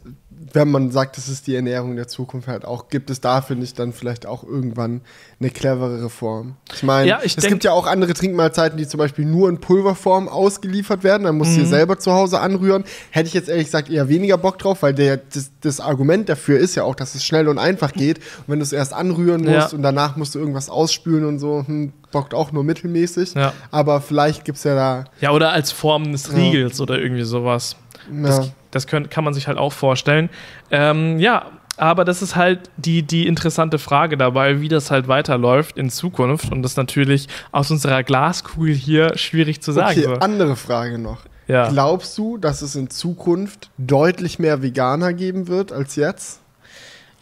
wenn 0.52 0.70
man 0.70 0.90
sagt, 0.90 1.16
das 1.16 1.28
ist 1.28 1.46
die 1.46 1.54
Ernährung 1.54 1.96
der 1.96 2.08
Zukunft 2.08 2.48
halt 2.48 2.64
auch, 2.64 2.88
gibt 2.88 3.10
es 3.10 3.20
dafür 3.20 3.56
nicht 3.56 3.78
dann 3.78 3.92
vielleicht 3.92 4.26
auch 4.26 4.44
irgendwann 4.44 5.00
eine 5.40 5.50
cleverere 5.50 6.08
Form? 6.10 6.56
Ich 6.74 6.82
meine, 6.82 7.08
Ja, 7.08 7.20
ich 7.22 7.36
es 7.36 7.46
gibt 7.46 7.64
ja 7.64 7.72
auch 7.72 7.86
andere 7.86 8.14
Trinkmahlzeiten, 8.14 8.78
die 8.78 8.86
zum 8.86 8.98
Beispiel 8.98 9.24
nur 9.24 9.48
in 9.48 9.58
Pulverform 9.58 10.28
ausgeliefert 10.28 11.04
werden. 11.04 11.24
Dann 11.24 11.36
musst 11.36 11.52
du 11.54 11.58
Mhm. 11.60 11.64
dir 11.64 11.68
selber 11.68 11.98
zu 11.98 12.12
Hause 12.12 12.40
anrühren. 12.40 12.84
Hätte 13.10 13.28
ich 13.28 13.34
jetzt 13.34 13.48
ehrlich 13.48 13.66
gesagt 13.66 13.90
eher 13.90 14.08
weniger 14.08 14.38
Bock 14.38 14.58
drauf, 14.58 14.82
weil 14.82 14.94
der, 14.94 15.16
das, 15.18 15.50
das 15.60 15.80
Argument 15.80 16.28
dafür 16.28 16.58
ist 16.58 16.74
ja 16.74 16.84
auch, 16.84 16.94
dass 16.94 17.14
es 17.14 17.24
schnell 17.24 17.48
und 17.48 17.58
einfach 17.58 17.92
geht. 17.94 18.18
Und 18.18 18.48
wenn 18.48 18.58
du 18.58 18.62
es 18.64 18.72
erst 18.72 18.92
anrühren 18.92 19.42
musst 19.42 19.72
Ja. 19.72 19.76
und 19.76 19.82
danach 19.82 20.16
musst 20.16 20.34
du 20.34 20.38
irgendwas 20.38 20.70
ausspülen 20.70 21.24
und 21.24 21.38
so, 21.38 21.64
hm, 21.66 21.92
bockt 22.12 22.34
auch 22.34 22.52
nur 22.52 22.64
mittelmäßig. 22.64 23.34
Ja. 23.34 23.52
Aber 23.70 24.00
vielleicht 24.00 24.44
gibt 24.44 24.58
es 24.58 24.64
ja 24.64 24.74
da. 24.74 25.04
Ja, 25.20 25.32
oder 25.32 25.50
als 25.52 25.72
Form 25.72 26.12
des. 26.12 26.32
Riegels 26.34 26.80
oder 26.80 26.98
irgendwie 26.98 27.24
sowas. 27.24 27.76
Das, 28.10 28.50
das 28.76 28.86
können, 28.86 29.10
kann 29.10 29.24
man 29.24 29.34
sich 29.34 29.48
halt 29.48 29.58
auch 29.58 29.72
vorstellen. 29.72 30.30
Ähm, 30.70 31.18
ja, 31.18 31.50
aber 31.76 32.04
das 32.04 32.22
ist 32.22 32.36
halt 32.36 32.70
die, 32.76 33.02
die 33.02 33.26
interessante 33.26 33.78
Frage 33.78 34.16
dabei, 34.16 34.60
wie 34.60 34.68
das 34.68 34.90
halt 34.90 35.08
weiterläuft 35.08 35.76
in 35.76 35.90
Zukunft. 35.90 36.50
Und 36.50 36.62
das 36.62 36.72
ist 36.72 36.76
natürlich 36.76 37.28
aus 37.52 37.70
unserer 37.70 38.02
Glaskugel 38.02 38.74
hier 38.74 39.16
schwierig 39.18 39.60
zu 39.60 39.72
sagen. 39.72 40.00
Okay, 40.00 40.14
so. 40.14 40.14
andere 40.14 40.56
Frage 40.56 40.98
noch. 40.98 41.18
Ja. 41.48 41.68
Glaubst 41.68 42.16
du, 42.18 42.38
dass 42.38 42.62
es 42.62 42.74
in 42.74 42.90
Zukunft 42.90 43.70
deutlich 43.78 44.38
mehr 44.38 44.62
Veganer 44.62 45.12
geben 45.12 45.48
wird 45.48 45.70
als 45.70 45.96
jetzt? 45.96 46.40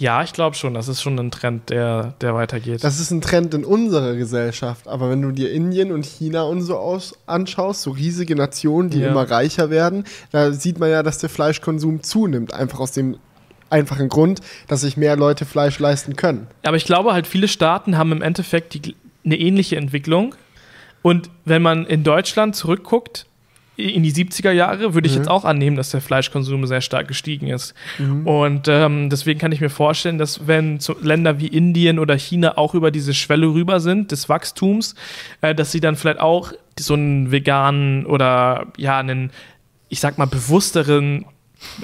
Ja, 0.05 0.23
ich 0.23 0.35
glaube 0.35 0.55
schon, 0.55 0.75
das 0.75 0.87
ist 0.89 1.01
schon 1.01 1.19
ein 1.19 1.31
Trend, 1.31 1.71
der, 1.71 2.13
der 2.21 2.35
weitergeht. 2.35 2.85
Das 2.85 3.01
ist 3.01 3.11
ein 3.11 3.23
Trend 3.23 3.55
in 3.55 3.65
unserer 3.65 4.15
Gesellschaft. 4.17 4.87
Aber 4.87 5.09
wenn 5.09 5.23
du 5.23 5.31
dir 5.31 5.51
Indien 5.51 5.93
und 5.93 6.05
China 6.05 6.43
und 6.43 6.61
so 6.61 6.77
aus 6.77 7.15
anschaust, 7.25 7.81
so 7.81 7.91
riesige 7.93 8.37
Nationen, 8.37 8.91
die 8.91 8.99
Ja. 9.01 9.11
immer 9.13 9.31
reicher 9.31 9.71
werden, 9.71 10.05
da 10.31 10.53
sieht 10.53 10.79
man 10.79 10.91
ja, 10.91 11.03
dass 11.03 11.17
der 11.19 11.31
Fleischkonsum 11.31 12.03
zunimmt. 12.03 12.53
Einfach 12.53 12.81
aus 12.81 12.93
dem 12.93 13.17
einfachen 13.71 14.11
Grund, 14.11 14.43
dass 14.69 14.83
sich 14.83 14.99
mehr 14.99 15.17
Leute 15.17 15.47
Fleisch 15.47 15.79
leisten 15.79 16.17
können. 16.17 16.49
Aber 16.65 16.77
ich 16.77 16.85
glaube 16.85 17.15
halt, 17.15 17.27
viele 17.27 17.49
Staaten 17.49 17.97
haben 17.97 18.13
im 18.13 18.21
Endeffekt 18.21 18.75
die, 18.75 18.97
eine 19.25 19.39
ähnliche 19.39 19.77
Entwicklung. 19.77 20.35
Und 21.01 21.31
wenn 21.47 21.63
man 21.63 21.87
in 21.87 22.05
Deutschland 22.05 22.55
zurückguckt, 22.57 23.25
in 23.77 24.03
die 24.05 24.13
70er 24.13 24.53
Jahre, 24.53 24.95
würde 24.95 25.07
ich 25.09 25.15
Mhm. 25.15 25.19
jetzt 25.23 25.29
auch 25.29 25.45
annehmen, 25.45 25.77
dass 25.77 25.91
der 25.91 26.01
Fleischkonsum 26.01 26.67
sehr 26.67 26.81
stark 26.81 27.09
gestiegen 27.09 27.49
ist. 27.49 27.75
Und 28.25 28.69
ähm, 28.69 29.11
deswegen 29.11 29.41
kann 29.41 29.51
ich 29.53 29.61
mir 29.61 29.71
vorstellen, 29.71 30.17
dass 30.19 30.47
wenn 30.47 30.79
Länder 31.03 31.41
wie 31.41 31.49
Indien 31.49 31.99
oder 31.99 32.17
China 32.17 32.57
auch 32.57 32.75
über 32.75 32.91
diese 32.91 33.15
Schwelle 33.15 33.47
rüber 33.49 33.81
sind, 33.81 34.13
des 34.13 34.29
Wachstums, 34.29 34.95
äh, 35.41 35.55
dass 35.55 35.73
sie 35.73 35.81
dann 35.81 35.97
vielleicht 35.97 36.21
auch 36.21 36.53
so 36.79 36.95
einen 36.95 37.31
veganen 37.33 38.07
oder 38.07 38.67
ja, 38.77 38.99
einen, 38.99 39.31
ich 39.89 39.99
sag 40.01 40.19
mal, 40.19 40.27
bewussteren, 40.27 41.25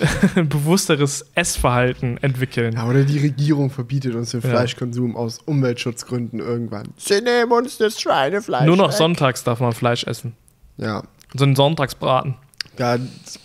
bewussteres 0.34 1.26
Essverhalten 1.34 2.18
entwickeln. 2.22 2.74
Ja, 2.74 2.86
oder 2.88 3.04
die 3.04 3.18
Regierung 3.18 3.70
verbietet 3.70 4.14
uns 4.14 4.30
den 4.30 4.40
Ja. 4.42 4.48
Fleischkonsum 4.50 5.16
aus 5.16 5.38
Umweltschutzgründen 5.44 6.40
irgendwann. 6.40 6.88
Sie 6.96 7.20
nehmen 7.20 7.52
uns 7.52 7.78
das 7.78 8.00
Schweinefleisch. 8.00 8.66
Nur 8.66 8.76
noch 8.76 8.88
weg. 8.90 8.96
sonntags 8.96 9.44
darf 9.44 9.60
man 9.60 9.72
Fleisch 9.72 10.04
essen. 10.04 10.34
Ja, 10.76 11.02
So 11.34 11.44
ein 11.44 11.54
Sonntagsbraten. 11.56 12.34
Da 12.76 12.98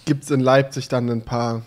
gibt 0.06 0.24
es 0.24 0.32
in 0.32 0.40
Leipzig 0.40 0.88
dann 0.88 1.10
ein 1.10 1.22
paar 1.24 1.64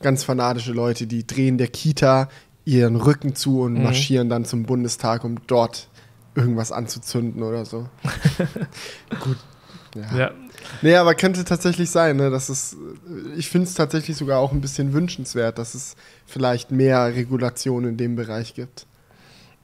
ganz 0.00 0.24
fanatische 0.24 0.72
Leute, 0.72 1.06
die 1.06 1.26
drehen 1.26 1.58
der 1.58 1.68
Kita 1.68 2.28
ihren 2.64 2.96
Rücken 2.96 3.34
zu 3.34 3.60
und 3.62 3.74
Mhm. 3.74 3.82
marschieren 3.82 4.28
dann 4.28 4.44
zum 4.44 4.64
Bundestag, 4.64 5.24
um 5.24 5.36
dort 5.46 5.88
irgendwas 6.34 6.72
anzuzünden 6.72 7.42
oder 7.42 7.64
so. 7.64 7.88
Gut. 9.20 9.36
Ja. 9.94 10.16
Ja. 10.16 10.30
Nee, 10.82 10.94
aber 10.94 11.14
könnte 11.16 11.44
tatsächlich 11.44 11.90
sein, 11.90 12.16
ne? 12.16 12.30
Das 12.30 12.48
ist, 12.48 12.76
ich 13.36 13.48
finde 13.48 13.66
es 13.66 13.74
tatsächlich 13.74 14.16
sogar 14.16 14.38
auch 14.38 14.52
ein 14.52 14.60
bisschen 14.60 14.92
wünschenswert, 14.92 15.58
dass 15.58 15.74
es 15.74 15.96
vielleicht 16.26 16.70
mehr 16.70 17.14
Regulation 17.14 17.84
in 17.84 17.96
dem 17.96 18.14
Bereich 18.14 18.54
gibt. 18.54 18.86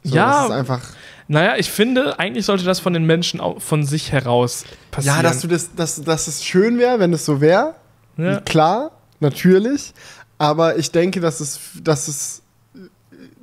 So, 0.09 0.17
Ja. 0.17 0.43
Das 0.43 0.45
ist 0.47 0.51
einfach. 0.57 0.83
Naja, 1.29 1.57
ich 1.57 1.71
finde, 1.71 2.19
eigentlich 2.21 2.47
sollte 2.47 2.65
das 2.65 2.79
von 2.79 2.93
den 2.93 3.05
Menschen 3.05 3.41
auch 3.41 3.61
von 3.61 3.85
sich 3.85 4.13
heraus 4.13 4.65
passieren. 4.93 5.17
Ja, 5.17 5.23
dass 5.23 5.41
du 5.41 5.49
das, 5.49 5.75
dass, 5.75 6.01
dass 6.03 6.29
es 6.29 6.45
schön 6.45 6.79
wäre, 6.79 7.01
wenn 7.01 7.13
es 7.13 7.25
so 7.25 7.41
wäre. 7.41 7.75
Ja. 8.17 8.41
Klar, 8.41 8.93
natürlich. 9.19 9.93
Aber 10.39 10.77
ich 10.77 10.93
denke, 10.93 11.21
dass 11.21 11.41
es, 11.41 11.59
dass 11.83 12.07
es 12.09 12.43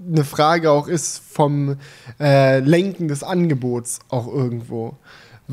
eine 0.06 0.24
Frage 0.24 0.72
auch 0.72 0.88
ist 0.88 1.22
vom 1.30 1.78
äh, 2.20 2.60
Lenken 2.60 3.08
des 3.08 3.24
Angebots 3.24 4.00
auch 4.10 4.28
irgendwo. 4.28 4.98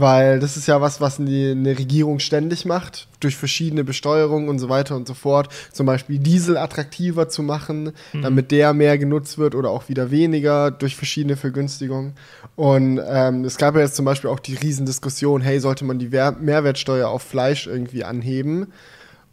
Weil 0.01 0.41
das 0.41 0.57
ist 0.57 0.67
ja 0.67 0.81
was, 0.81 1.01
was 1.01 1.21
eine 1.21 1.79
Regierung 1.79 2.21
ständig 2.21 2.65
macht, 2.65 3.07
durch 3.21 3.37
verschiedene 3.37 3.85
Besteuerungen 3.85 4.49
und 4.49 4.59
so 4.59 4.71
weiter 4.71 4.97
und 4.97 5.07
so 5.07 5.13
fort. 5.15 5.49
Zum 5.73 5.85
Beispiel 5.85 6.19
Diesel 6.19 6.57
attraktiver 6.57 7.29
zu 7.29 7.43
machen, 7.43 7.93
damit 8.23 8.51
der 8.51 8.73
mehr 8.73 8.97
genutzt 8.97 9.37
wird 9.37 9.55
oder 9.55 9.71
auch 9.71 9.89
wieder 9.91 10.11
weniger 10.11 10.71
durch 10.71 10.97
verschiedene 10.97 11.37
Vergünstigungen. 11.37 12.15
Und 12.57 13.01
ähm, 13.07 13.45
es 13.45 13.59
gab 13.59 13.75
ja 13.75 13.83
jetzt 13.83 13.97
zum 13.97 14.07
Beispiel 14.07 14.31
auch 14.31 14.41
die 14.41 14.55
Riesendiskussion, 14.55 15.43
hey, 15.43 15.61
sollte 15.61 15.85
man 15.85 15.99
die 15.99 16.13
Wer 16.13 16.33
Mehrwertsteuer 16.33 17.09
auf 17.09 17.23
Fleisch 17.23 17.67
irgendwie 17.67 18.05
anheben? 18.05 18.69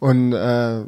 Und 0.00 0.32
äh, 0.32 0.82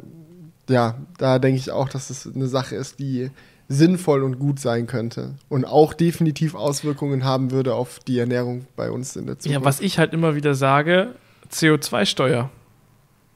ja, 0.69 0.95
da 1.17 1.39
denke 1.39 1.57
ich 1.57 1.71
auch, 1.71 1.89
dass 1.89 2.09
es 2.09 2.29
eine 2.33 2.47
Sache 2.47 2.75
ist, 2.75 2.99
die 2.99 3.31
sinnvoll 3.71 4.23
und 4.23 4.37
gut 4.37 4.59
sein 4.59 4.85
könnte 4.85 5.35
und 5.47 5.65
auch 5.65 5.93
definitiv 5.93 6.55
Auswirkungen 6.55 7.23
haben 7.23 7.51
würde 7.51 7.73
auf 7.73 7.99
die 7.99 8.19
Ernährung 8.19 8.65
bei 8.75 8.91
uns 8.91 9.15
in 9.15 9.25
der 9.27 9.39
Zukunft. 9.39 9.59
ja, 9.59 9.65
was 9.65 9.79
ich 9.79 9.97
halt 9.97 10.13
immer 10.13 10.35
wieder 10.35 10.53
sage, 10.55 11.15
CO2-Steuer. 11.51 12.49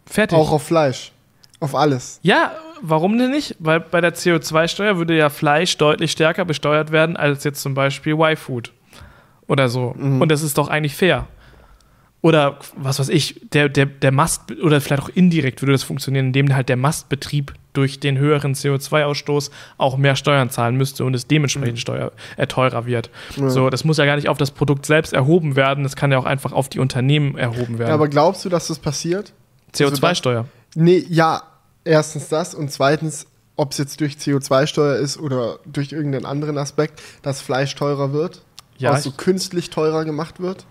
Fertig. 0.06 0.38
auch 0.38 0.52
auf 0.52 0.64
Fleisch, 0.64 1.14
auf 1.60 1.74
alles. 1.74 2.20
ja, 2.22 2.52
warum 2.82 3.18
denn 3.18 3.32
nicht? 3.32 3.56
Weil 3.60 3.80
bei 3.80 4.02
der 4.02 4.14
CO2-Steuer 4.14 4.98
würde 4.98 5.18
ja 5.18 5.30
Fleisch 5.30 5.78
deutlich 5.78 6.12
stärker 6.12 6.46
besteuert 6.46 6.92
werden 6.92 7.18
als 7.18 7.44
jetzt 7.44 7.62
zum 7.62 7.74
Beispiel 7.74 8.14
Y-Food 8.14 8.72
oder 9.48 9.70
so. 9.70 9.96
Mhm. 9.98 10.22
Und 10.22 10.30
das 10.30 10.44
ist 10.44 10.58
doch 10.58 10.68
eigentlich 10.68 10.96
fair. 10.96 11.28
Oder 12.26 12.58
was 12.76 12.98
weiß 12.98 13.10
ich, 13.10 13.40
der, 13.54 13.70
der, 13.70 13.86
der 13.86 14.12
Mast, 14.12 14.52
oder 14.64 14.82
vielleicht 14.82 15.04
auch 15.04 15.10
indirekt 15.10 15.62
würde 15.62 15.74
das 15.74 15.84
funktionieren, 15.84 16.26
indem 16.26 16.56
halt 16.56 16.70
der 16.70 16.76
Mastbetrieb 16.76 17.54
durch 17.74 18.00
den 18.00 18.18
höheren 18.18 18.56
CO2-Ausstoß 18.56 19.52
auch 19.78 19.96
mehr 19.96 20.16
Steuern 20.16 20.50
zahlen 20.50 20.76
müsste 20.76 21.06
und 21.06 21.14
es 21.14 21.28
dementsprechend 21.28 21.78
steuer, 21.80 22.12
äh, 22.38 22.48
teurer 22.48 22.88
wird. 22.88 23.12
Mhm. 23.38 23.44
Ja. 23.44 23.50
So, 23.52 23.70
das 23.70 23.84
muss 23.84 23.98
ja 24.00 24.06
gar 24.06 24.16
nicht 24.16 24.28
auf 24.28 24.40
das 24.40 24.50
Produkt 24.50 24.88
selbst 24.88 25.14
erhoben 25.14 25.56
werden, 25.56 25.84
das 25.84 25.96
kann 25.96 26.12
ja 26.12 26.18
auch 26.18 26.26
einfach 26.26 26.52
auf 26.52 26.68
die 26.68 26.80
Unternehmen 26.80 27.38
erhoben 27.38 27.78
werden. 27.78 27.90
Ja, 27.90 27.94
aber 27.94 28.08
glaubst 28.08 28.44
du, 28.44 28.50
dass 28.50 28.70
das 28.70 28.80
passiert? 28.80 29.32
CO2-Steuer. 29.76 30.48
Nee, 30.74 31.06
ja, 31.08 31.44
erstens 31.84 32.28
das 32.30 32.56
und 32.56 32.72
zweitens, 32.72 33.28
ob 33.56 33.74
es 33.74 33.78
jetzt 33.78 34.02
durch 34.02 34.16
CO2-Steuer 34.16 34.96
ist 34.96 35.20
oder 35.20 35.60
durch 35.68 35.92
irgendeinen 35.92 36.26
anderen 36.26 36.58
Aspekt, 36.58 37.04
dass 37.22 37.42
Fleisch 37.42 37.76
teurer 37.76 38.14
wird, 38.14 38.42
Ja, 38.80 38.94
also 38.94 39.12
ich- 39.12 39.18
künstlich 39.18 39.70
teurer 39.70 40.06
gemacht 40.06 40.40
wird. 40.40 40.66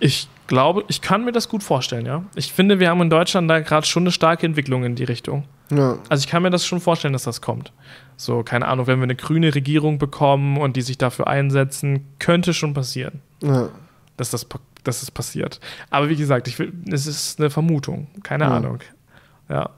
Ich 0.00 0.28
glaube, 0.48 0.82
ich 0.88 1.00
kann 1.00 1.24
mir 1.24 1.30
das 1.32 1.48
gut 1.48 1.62
vorstellen, 1.62 2.04
ja. 2.04 2.24
Ich 2.34 2.52
finde, 2.52 2.80
wir 2.80 2.88
haben 2.90 3.00
in 3.00 3.10
Deutschland 3.10 3.48
da 3.48 3.60
gerade 3.60 3.86
schon 3.86 4.02
eine 4.02 4.10
starke 4.10 4.44
Entwicklung 4.44 4.82
in 4.82 4.96
die 4.96 5.04
Richtung. 5.04 5.44
Ja. 5.70 5.98
Also 6.08 6.24
ich 6.24 6.26
kann 6.28 6.42
mir 6.42 6.50
das 6.50 6.66
schon 6.66 6.80
vorstellen, 6.80 7.12
dass 7.12 7.22
das 7.22 7.40
kommt. 7.40 7.72
So, 8.16 8.42
keine 8.42 8.66
Ahnung, 8.66 8.88
wenn 8.88 8.98
wir 8.98 9.04
eine 9.04 9.14
grüne 9.14 9.54
Regierung 9.54 9.98
bekommen 9.98 10.56
und 10.56 10.76
die 10.76 10.82
sich 10.82 10.98
dafür 10.98 11.28
einsetzen, 11.28 12.06
könnte 12.18 12.52
schon 12.52 12.74
passieren, 12.74 13.20
ja. 13.42 13.68
dass 14.16 14.30
das, 14.30 14.46
dass 14.82 15.00
das 15.00 15.10
passiert. 15.12 15.60
Aber 15.90 16.08
wie 16.08 16.16
gesagt, 16.16 16.48
ich 16.48 16.58
will, 16.58 16.72
es 16.90 17.06
ist 17.06 17.38
eine 17.38 17.50
Vermutung, 17.50 18.08
keine 18.24 18.44
Ja. 18.44 18.50
Ahnung. 18.56 18.80
Ja. 19.48 19.70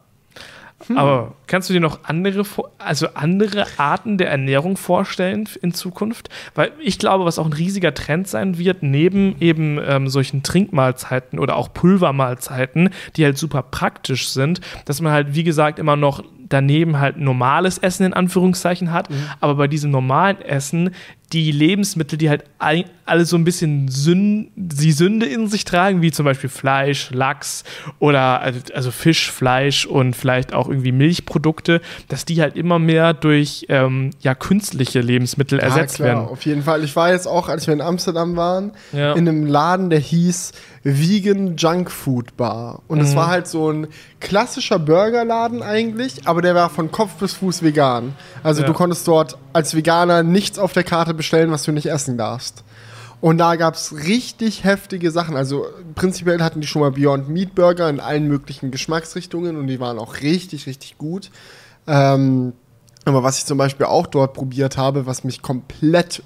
Aber 0.89 1.35
kannst 1.47 1.69
du 1.69 1.75
dir 1.75 1.81
noch 1.81 2.01
andere, 2.05 2.45
also 2.79 3.09
andere 3.15 3.67
Arten 3.77 4.19
der 4.19 4.31
Ernährung 4.31 4.77
vorstellen 4.77 5.49
in 5.63 5.75
Zukunft? 5.75 6.31
Weil 6.55 6.73
ich 6.81 6.99
glaube, 6.99 7.25
was 7.25 7.39
auch 7.39 7.47
ein 7.47 7.53
riesiger 7.53 7.93
Trend 7.95 8.29
sein 8.29 8.59
wird, 8.59 8.83
neben 8.83 9.37
eben 9.41 9.79
ähm, 9.85 10.09
solchen 10.09 10.43
Trinkmahlzeiten 10.43 11.39
oder 11.39 11.57
auch 11.57 11.73
Pulvermahlzeiten, 11.73 12.91
die 13.17 13.25
halt 13.25 13.37
super 13.37 13.63
praktisch 13.63 14.29
sind, 14.31 14.61
dass 14.87 15.01
man 15.01 15.13
halt, 15.13 15.35
wie 15.35 15.45
gesagt, 15.45 15.79
immer 15.79 15.97
noch 15.97 16.25
daneben 16.51 16.99
halt 17.01 17.17
normales 17.17 17.79
Essen 17.79 18.05
in 18.05 18.13
Anführungszeichen 18.13 18.93
hat, 18.93 19.09
aber 19.41 19.55
bei 19.55 19.67
diesem 19.69 19.91
normalen 19.91 20.41
Essen 20.43 20.91
die 21.33 21.53
Lebensmittel, 21.53 22.19
die 22.19 22.29
halt 22.29 22.43
all- 22.59 22.87
alle 23.07 23.25
so 23.25 23.37
ein 23.37 23.45
bisschen 23.45 23.87
Sün 23.87 24.51
die 24.57 24.91
Sünde 24.91 25.27
in 25.27 25.47
sich 25.47 25.65
tragen, 25.65 26.03
wie 26.03 26.11
zum 26.11 26.25
Beispiel 26.25 26.51
Fleisch, 26.51 27.11
Lachs 27.13 27.63
oder 28.01 28.41
also- 28.75 28.91
Fisch, 28.91 29.31
Fleisch 29.31 29.87
und 29.87 30.17
vielleicht 30.17 30.53
auch 30.53 30.69
irgendwie 30.69 30.91
Milchprodukte, 30.91 31.81
dass 32.09 32.25
die 32.25 32.41
halt 32.43 32.57
immer 32.57 32.81
mehr 32.81 33.15
durch 33.15 33.67
ähm, 33.69 34.11
ja, 34.21 34.35
künstliche 34.35 35.01
Lebensmittel 35.03 35.61
ersetzt 35.61 35.97
klar, 35.97 36.09
werden. 36.09 36.29
auf 36.29 36.45
jeden 36.45 36.65
Fall. 36.65 36.83
Ich 36.83 36.97
war 36.97 37.13
jetzt 37.13 37.29
auch, 37.29 37.49
als 37.49 37.69
wir 37.69 37.75
in 37.75 37.81
Amsterdam 37.81 38.35
waren, 38.35 38.73
Ja. 38.93 39.13
in 39.13 39.29
einem 39.29 39.47
Laden, 39.47 39.89
der 39.89 40.01
hieß 40.01 40.51
Vegan 40.83 41.57
Junk 41.57 41.93
Food 41.93 42.37
Bar. 42.37 42.83
Und 42.89 42.99
es 43.01 43.13
Mhm. 43.13 43.17
war 43.17 43.27
halt 43.29 43.47
so 43.47 43.71
ein 43.71 43.87
klassischer 44.21 44.79
Burgerladen 44.79 45.63
eigentlich, 45.63 46.27
aber 46.29 46.43
der 46.43 46.55
war 46.55 46.69
von 46.71 46.91
Kopf 46.93 47.15
bis 47.15 47.33
Fuß 47.35 47.63
vegan. 47.63 48.15
Also 48.43 48.61
Ja. 48.63 48.67
du 48.67 48.75
konntest 48.75 49.09
dort 49.09 49.39
als 49.53 49.75
Veganer 49.75 50.23
nichts 50.23 50.59
auf 50.59 50.73
der 50.73 50.85
Karte 50.85 51.15
bestellen, 51.15 51.51
was 51.51 51.63
du 51.65 51.73
nicht 51.73 51.87
essen 51.87 52.19
darfst. 52.19 52.63
Und 53.23 53.39
da 53.39 53.57
gab 53.57 53.75
es 53.75 53.95
richtig 54.07 54.65
heftige 54.65 55.11
Sachen. 55.11 55.37
Also 55.37 55.67
prinzipiell 55.95 56.43
hatten 56.43 56.61
die 56.61 56.67
schon 56.67 56.81
mal 56.81 56.91
Beyond 56.91 57.29
Meat 57.29 57.55
Burger 57.55 57.89
in 57.91 58.01
allen 58.01 58.29
möglichen 58.29 58.71
Geschmacksrichtungen 58.71 59.57
und 59.57 59.67
die 59.67 59.79
waren 59.81 59.99
auch 59.99 60.21
richtig, 60.21 60.67
richtig 60.67 60.97
gut. 60.97 61.31
Ähm, 61.87 62.53
aber 63.05 63.23
was 63.23 63.39
ich 63.39 63.47
zum 63.47 63.59
Beispiel 63.59 63.87
auch 63.87 64.07
dort 64.07 64.35
probiert 64.35 64.77
habe, 64.77 65.07
was 65.07 65.25
mich 65.25 65.43
komplett 65.43 66.23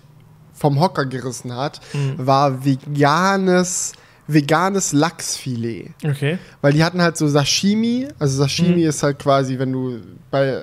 vom 0.52 0.78
Hocker 0.80 1.04
gerissen 1.06 1.56
hat, 1.56 1.80
war 2.16 2.64
veganes, 2.64 3.92
veganes 4.26 4.92
Lachsfilet. 4.92 5.90
Okay. 6.04 6.38
Weil 6.60 6.72
die 6.72 6.84
hatten 6.84 7.02
halt 7.02 7.16
so 7.16 7.28
Sashimi. 7.28 8.08
Also 8.18 8.38
Sashimi 8.38 8.82
ist 8.84 9.02
halt 9.02 9.18
quasi, 9.18 9.58
wenn 9.58 9.72
du 9.72 9.98
bei, 10.30 10.62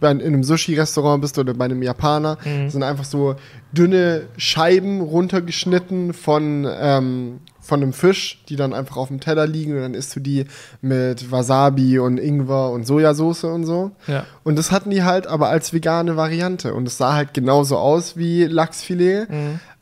bei 0.00 0.10
in 0.10 0.20
einem 0.20 0.44
Sushi-Restaurant 0.44 1.20
bist 1.22 1.38
oder 1.38 1.54
bei 1.54 1.66
einem 1.66 1.82
Japaner, 1.82 2.38
sind 2.68 2.82
einfach 2.82 3.04
so 3.04 3.36
dünne 3.72 4.26
Scheiben 4.36 5.00
runtergeschnitten 5.00 6.12
von, 6.12 6.66
ähm, 6.80 7.40
von 7.60 7.82
einem 7.82 7.92
Fisch, 7.92 8.42
die 8.48 8.56
dann 8.56 8.72
einfach 8.72 8.96
auf 8.96 9.08
dem 9.08 9.20
Teller 9.20 9.46
liegen 9.46 9.74
und 9.74 9.82
dann 9.82 9.94
isst 9.94 10.16
du 10.16 10.20
die 10.20 10.46
mit 10.80 11.30
Wasabi 11.30 11.98
und 11.98 12.18
Ingwer 12.18 12.70
und 12.70 12.86
Sojasauce 12.86 13.44
und 13.44 13.64
so. 13.64 13.92
Ja. 14.06 14.24
Und 14.42 14.56
das 14.56 14.72
hatten 14.72 14.90
die 14.90 15.02
halt 15.02 15.26
aber 15.26 15.48
als 15.48 15.72
vegane 15.72 16.16
Variante. 16.16 16.72
Und 16.74 16.88
es 16.88 16.96
sah 16.96 17.14
halt 17.14 17.34
genauso 17.34 17.76
aus 17.76 18.16
wie 18.16 18.44
Lachsfilet 18.44 19.28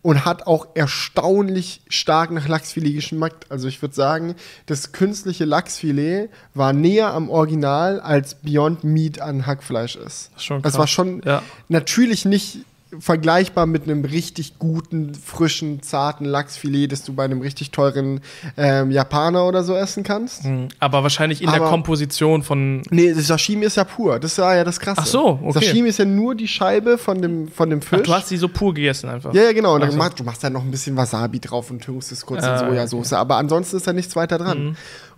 und 0.06 0.24
hat 0.24 0.46
auch 0.46 0.68
erstaunlich 0.74 1.80
stark 1.88 2.30
nach 2.30 2.46
Lachsfilet 2.46 2.94
geschmeckt. 2.94 3.50
Also 3.50 3.66
ich 3.66 3.82
würde 3.82 3.92
sagen, 3.96 4.36
das 4.66 4.92
künstliche 4.92 5.44
Lachsfilet 5.44 6.28
war 6.54 6.72
näher 6.72 7.12
am 7.12 7.28
Original, 7.28 7.98
als 7.98 8.36
Beyond 8.36 8.84
Meat 8.84 9.20
an 9.20 9.46
Hackfleisch 9.46 9.96
ist. 9.96 10.30
Schon 10.36 10.62
Das 10.62 10.74
krass. 10.74 10.78
war 10.78 10.86
schon 10.86 11.22
Ja. 11.24 11.42
natürlich 11.68 12.24
nicht 12.24 12.58
vergleichbar 13.00 13.66
mit 13.66 13.84
einem 13.84 14.04
richtig 14.04 14.58
guten, 14.58 15.14
frischen, 15.14 15.82
zarten 15.82 16.24
Lachsfilet, 16.24 16.92
das 16.92 17.04
du 17.04 17.12
bei 17.14 17.24
einem 17.24 17.40
richtig 17.40 17.70
teuren 17.70 18.20
ähm, 18.56 18.90
Japaner 18.90 19.46
oder 19.46 19.64
so 19.64 19.74
essen 19.74 20.02
kannst. 20.02 20.44
Mhm. 20.44 20.68
Aber 20.80 21.02
wahrscheinlich 21.02 21.40
in 21.42 21.46
der 21.50 21.60
Aber- 21.60 21.70
Komposition 21.70 22.42
von. 22.42 22.82
Nee, 22.90 23.12
das 23.14 23.26
Sashimi 23.26 23.66
ist 23.66 23.76
ja 23.76 23.84
pur. 23.84 24.18
Das 24.20 24.36
war 24.38 24.56
ja 24.56 24.64
das 24.64 24.80
Krasse. 24.80 25.00
Ach 25.02 25.06
so, 25.06 25.38
okay. 25.42 25.52
Sashimi 25.52 25.88
ist 25.88 25.98
ja 25.98 26.04
nur 26.04 26.34
die 26.34 26.48
Scheibe 26.48 26.98
von 26.98 27.20
dem, 27.22 27.48
von 27.48 27.70
dem 27.70 27.82
Fisch. 27.82 28.00
Ach, 28.02 28.06
du 28.06 28.12
hast 28.14 28.30
die 28.30 28.36
so 28.36 28.48
pur 28.48 28.74
gegessen 28.74 29.08
einfach. 29.08 29.32
ja, 29.34 29.42
ja, 29.44 29.52
genau. 29.52 29.74
Und 29.74 29.80
dann 29.82 29.90
so. 29.92 29.98
machst, 29.98 30.18
du 30.20 30.24
machst 30.24 30.42
da 30.44 30.50
noch 30.50 30.62
ein 30.62 30.70
bisschen 30.70 30.96
Wasabi 30.96 31.40
drauf 31.40 31.70
und 31.70 31.80
tüngst 31.82 32.12
es 32.12 32.24
kurz 32.24 32.44
Ah, 32.44 32.60
in 32.66 32.70
Sojasauce. 32.70 33.12
Aber 33.14 33.36
ansonsten 33.36 33.76
ist 33.76 33.86
da 33.86 33.92
nichts 33.92 34.14
weiter 34.16 34.38
dran. 34.38 34.64
Mhm. 34.68 34.76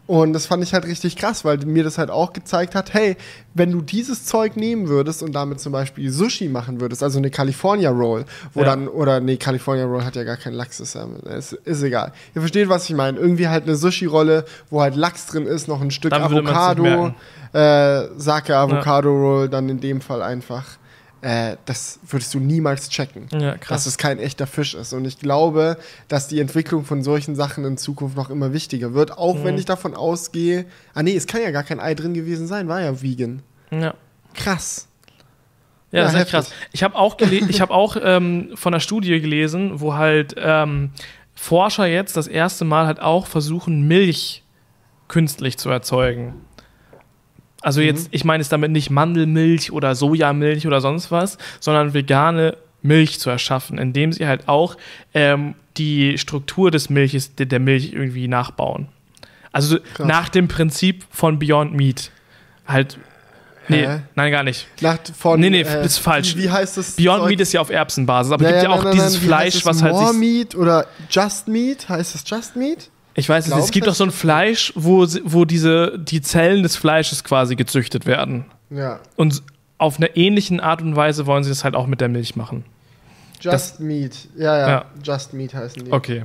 Und 0.09 0.33
das 0.33 0.47
fand 0.47 0.65
ich 0.65 0.73
halt 0.73 0.87
richtig 0.87 1.17
krass, 1.17 1.45
weil 1.45 1.59
mir 1.59 1.85
das 1.85 1.99
halt 1.99 2.11
auch 2.11 2.33
gezeigt 2.33 2.75
hat, 2.75 2.95
hey, 2.95 3.19
wenn 3.53 3.71
du 3.71 3.83
dieses 3.83 4.25
Zeug 4.25 4.57
nehmen 4.57 4.89
würdest 4.89 5.23
und 5.23 5.35
damit 5.35 5.61
zum 5.61 5.71
Beispiel 5.71 6.11
Sushi 6.11 6.49
machen 6.49 6.81
würdest, 6.81 7.03
also 7.03 7.19
eine 7.19 7.31
California 7.31 7.91
Roll, 7.91 8.25
wo 8.55 8.61
Ja. 8.61 8.67
dann, 8.67 8.89
oder 8.89 9.21
nee, 9.21 9.37
California 9.37 9.85
Roll 9.85 10.05
hat 10.05 10.17
ja 10.17 10.25
gar 10.25 10.39
keinen 10.39 10.55
Lachs, 10.55 10.81
ist, 10.81 10.97
ist, 10.97 11.53
ist 11.53 11.83
egal. 11.83 12.13
Ihr 12.35 12.41
versteht, 12.41 12.71
was 12.71 12.89
ich 12.89 12.97
meine. 12.97 13.19
Irgendwie 13.19 13.49
halt 13.49 13.65
eine 13.65 13.77
Sushi-Rolle, 13.77 14.47
wo 14.71 14.81
halt 14.81 14.97
Lachs 14.97 15.27
drin 15.27 15.47
ist, 15.47 15.69
noch 15.69 15.83
ein 15.83 15.91
Stück 15.91 16.13
Dann 16.13 16.23
Avocado, 16.23 17.13
äh, 17.53 18.09
Sake 18.17 18.57
Avocado 18.57 19.11
Roll, 19.11 19.51
dann 19.51 19.69
in 19.69 19.79
dem 19.79 20.01
Fall 20.01 20.23
einfach. 20.23 20.65
Äh, 21.21 21.57
das 21.65 21.99
würdest 22.09 22.33
du 22.35 22.39
niemals 22.39 22.89
checken 22.91 23.27
Ja, 23.33 23.57
dass 23.69 23.87
es 23.87 23.99
kein 23.99 24.19
echter 24.21 24.47
Fisch 24.47 24.75
ist. 24.75 24.93
Und 24.93 25.05
ich 25.05 25.19
glaube, 25.19 25.77
dass 26.07 26.29
die 26.29 26.39
Entwicklung 26.39 26.85
von 26.85 27.03
solchen 27.03 27.35
Sachen 27.35 27.65
in 27.65 27.77
Zukunft 27.77 28.17
noch 28.17 28.31
immer 28.31 28.53
wichtiger 28.53 28.95
wird, 28.95 29.19
auch 29.19 29.35
Mhm. 29.37 29.45
wenn 29.45 29.59
ich 29.59 29.65
davon 29.65 29.95
ausgehe, 29.95 30.65
ah 30.95 31.03
nee, 31.03 31.17
es 31.17 31.27
kann 31.27 31.43
ja 31.43 31.51
gar 31.51 31.65
kein 31.65 31.81
Ei 31.81 31.95
drin 31.95 32.15
gewesen 32.15 32.47
sein, 32.47 32.69
war 32.69 32.81
ja 32.81 33.03
vegan. 33.03 33.43
Ja. 33.73 33.95
Krass. 34.35 34.87
Ja, 35.91 35.99
Ja, 36.01 36.05
das 36.05 36.15
ist 36.15 36.21
echt 36.21 36.31
krass. 36.31 36.53
Ich 36.73 36.83
habe 36.83 36.95
auch, 36.97 37.17
ich 37.21 37.61
hab 37.61 37.71
auch 37.71 37.97
ähm, 38.01 38.51
von 38.55 38.73
einer 38.75 38.81
Studie 38.81 39.21
gelesen, 39.21 39.81
wo 39.81 39.95
halt 39.95 40.35
ähm, 40.39 40.91
Forscher 41.35 41.87
jetzt 41.87 42.17
das 42.17 42.27
erste 42.29 42.65
Mal 42.65 42.87
halt 42.87 43.01
auch 43.01 43.27
versuchen, 43.27 43.89
Milch 43.89 44.45
künstlich 45.09 45.57
zu 45.59 45.71
erzeugen. 45.71 46.35
Also 47.61 47.81
jetzt, 47.81 48.09
ich 48.13 48.25
meine 48.25 48.43
jetzt 48.43 48.53
damit 48.53 48.71
nicht 48.71 48.91
Mandelmilch 48.91 49.73
oder 49.73 49.95
Sojamilch 49.95 50.67
oder 50.67 50.81
sonst 50.81 51.11
was, 51.11 51.39
sondern 51.59 51.93
vegane 51.93 52.57
Milch 52.83 53.19
zu 53.19 53.31
erschaffen, 53.31 53.79
indem 53.79 54.13
sie 54.13 54.27
halt 54.27 54.49
auch 54.49 54.77
ähm, 55.13 55.55
die 55.77 56.19
Struktur 56.19 56.71
des 56.71 56.91
Milches, 56.91 57.35
der, 57.35 57.59
Milch 57.61 57.93
irgendwie 57.93 58.29
nachbauen. 58.29 58.89
Also 59.53 59.79
Krass. 59.95 60.07
nach 60.07 60.29
dem 60.29 60.47
Prinzip 60.47 61.05
von 61.11 61.39
Beyond 61.39 61.75
Meat. 61.75 62.11
Halt. 62.67 62.99
Nee, 63.69 63.87
Hä? 63.87 64.01
nein, 64.15 64.33
gar 64.33 64.45
nicht. 64.45 64.67
Nach, 64.81 64.99
von, 65.17 65.41
Nee, 65.41 65.51
nee, 65.51 65.61
ist 65.61 65.99
falsch. 65.99 66.37
Wie, 66.37 66.45
wie 66.45 66.51
heißt 66.51 66.77
das? 66.79 66.93
Beyond 66.93 67.21
Zeug? 67.21 67.29
Meat 67.29 67.41
ist 67.41 67.53
ja 67.53 67.61
auf 67.61 67.71
Erbsenbasis, 67.71 68.33
aber 68.33 68.45
ja, 68.45 68.51
es 68.51 68.55
gibt 68.55 68.65
ja, 68.65 68.71
ja 68.71 68.77
auch 68.77 68.85
nein, 68.85 68.97
nein, 68.97 69.07
dieses 69.07 69.21
nein, 69.21 69.29
Fleisch, 69.29 69.55
es? 69.57 69.67
was 69.67 69.83
halt 69.83 69.93
More. 69.93 70.15
Meat 70.15 70.55
oder 70.55 70.87
Just 71.11 71.49
Meat? 71.49 71.89
Heißt 71.89 72.15
es 72.15 72.25
Just 72.27 72.57
Meat? 72.57 72.89
Ich 73.19 73.29
weiß 73.29 73.47
es 73.49 73.55
nicht, 73.55 73.65
es 73.65 73.71
gibt 73.73 73.87
doch 73.87 73.95
so 73.95 74.05
ein 74.05 74.13
Fleisch, 74.13 74.73
wo, 74.77 75.05
wo 75.25 75.45
diese, 75.45 75.99
die 75.99 76.21
Zellen 76.21 76.63
des 76.63 76.77
Fleisches 76.77 77.25
quasi 77.25 77.57
gezüchtet 77.57 78.07
werden. 78.07 78.45
Ja. 78.71 79.01
Und 79.17 79.43
auf 79.77 79.97
einer 79.99 80.17
ähnlichen 80.17 80.61
Art 80.61 80.83
und 80.83 80.95
Weise 80.95 81.27
wollen 81.27 81.43
sie 81.43 81.51
das 81.51 81.65
halt 81.65 81.75
auch 81.75 81.87
mit 81.87 82.01
der 82.01 82.09
Milch 82.09 82.37
machen. 82.37 82.65
Just 83.41 83.47
Das- 83.47 83.79
Meat. 83.81 84.29
Ja, 84.37 84.59
ja, 84.59 84.69
Ja. 84.69 84.85
Just 85.03 85.33
Meat 85.33 85.53
heißen 85.55 85.85
die. 85.85 85.93
Okay. 85.93 86.25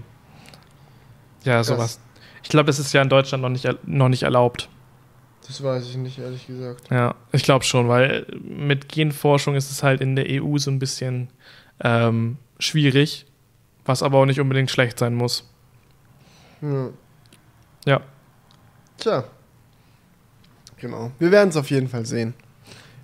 Ja, 1.44 1.64
sowas. 1.64 2.00
Ich 2.44 2.50
glaube, 2.50 2.68
das 2.68 2.78
ist 2.80 2.94
ja 2.94 3.02
in 3.02 3.10
Deutschland 3.10 3.42
noch 3.42 3.50
nicht, 3.50 3.68
noch 3.86 4.10
nicht 4.10 4.24
erlaubt. 4.24 4.70
Das 5.48 5.62
weiß 5.64 5.90
ich 5.90 5.98
nicht, 5.98 6.20
ehrlich 6.20 6.46
gesagt. 6.48 6.90
Ja, 6.92 7.16
ich 7.32 7.44
glaube 7.44 7.66
schon, 7.66 7.90
weil 7.90 8.26
mit 8.44 8.88
Genforschung 8.88 9.56
ist 9.56 9.72
es 9.72 9.84
halt 9.84 10.00
in 10.00 10.16
der 10.16 10.26
EU 10.30 10.58
so 10.58 10.72
ein 10.72 10.80
bisschen 10.80 11.30
ähm, 11.84 12.38
schwierig, 12.60 13.26
was 13.84 14.04
aber 14.04 14.20
auch 14.20 14.26
nicht 14.26 14.40
unbedingt 14.40 14.72
schlecht 14.72 15.00
sein 15.00 15.16
muss. 15.16 15.50
Ja. 16.64 16.90
Ja. 17.86 18.02
Tja. 18.98 19.24
Genau. 20.78 21.12
Wir 21.20 21.32
werden 21.32 21.50
es 21.50 21.58
auf 21.58 21.70
jeden 21.70 21.90
Fall 21.90 22.06
sehen. 22.06 22.34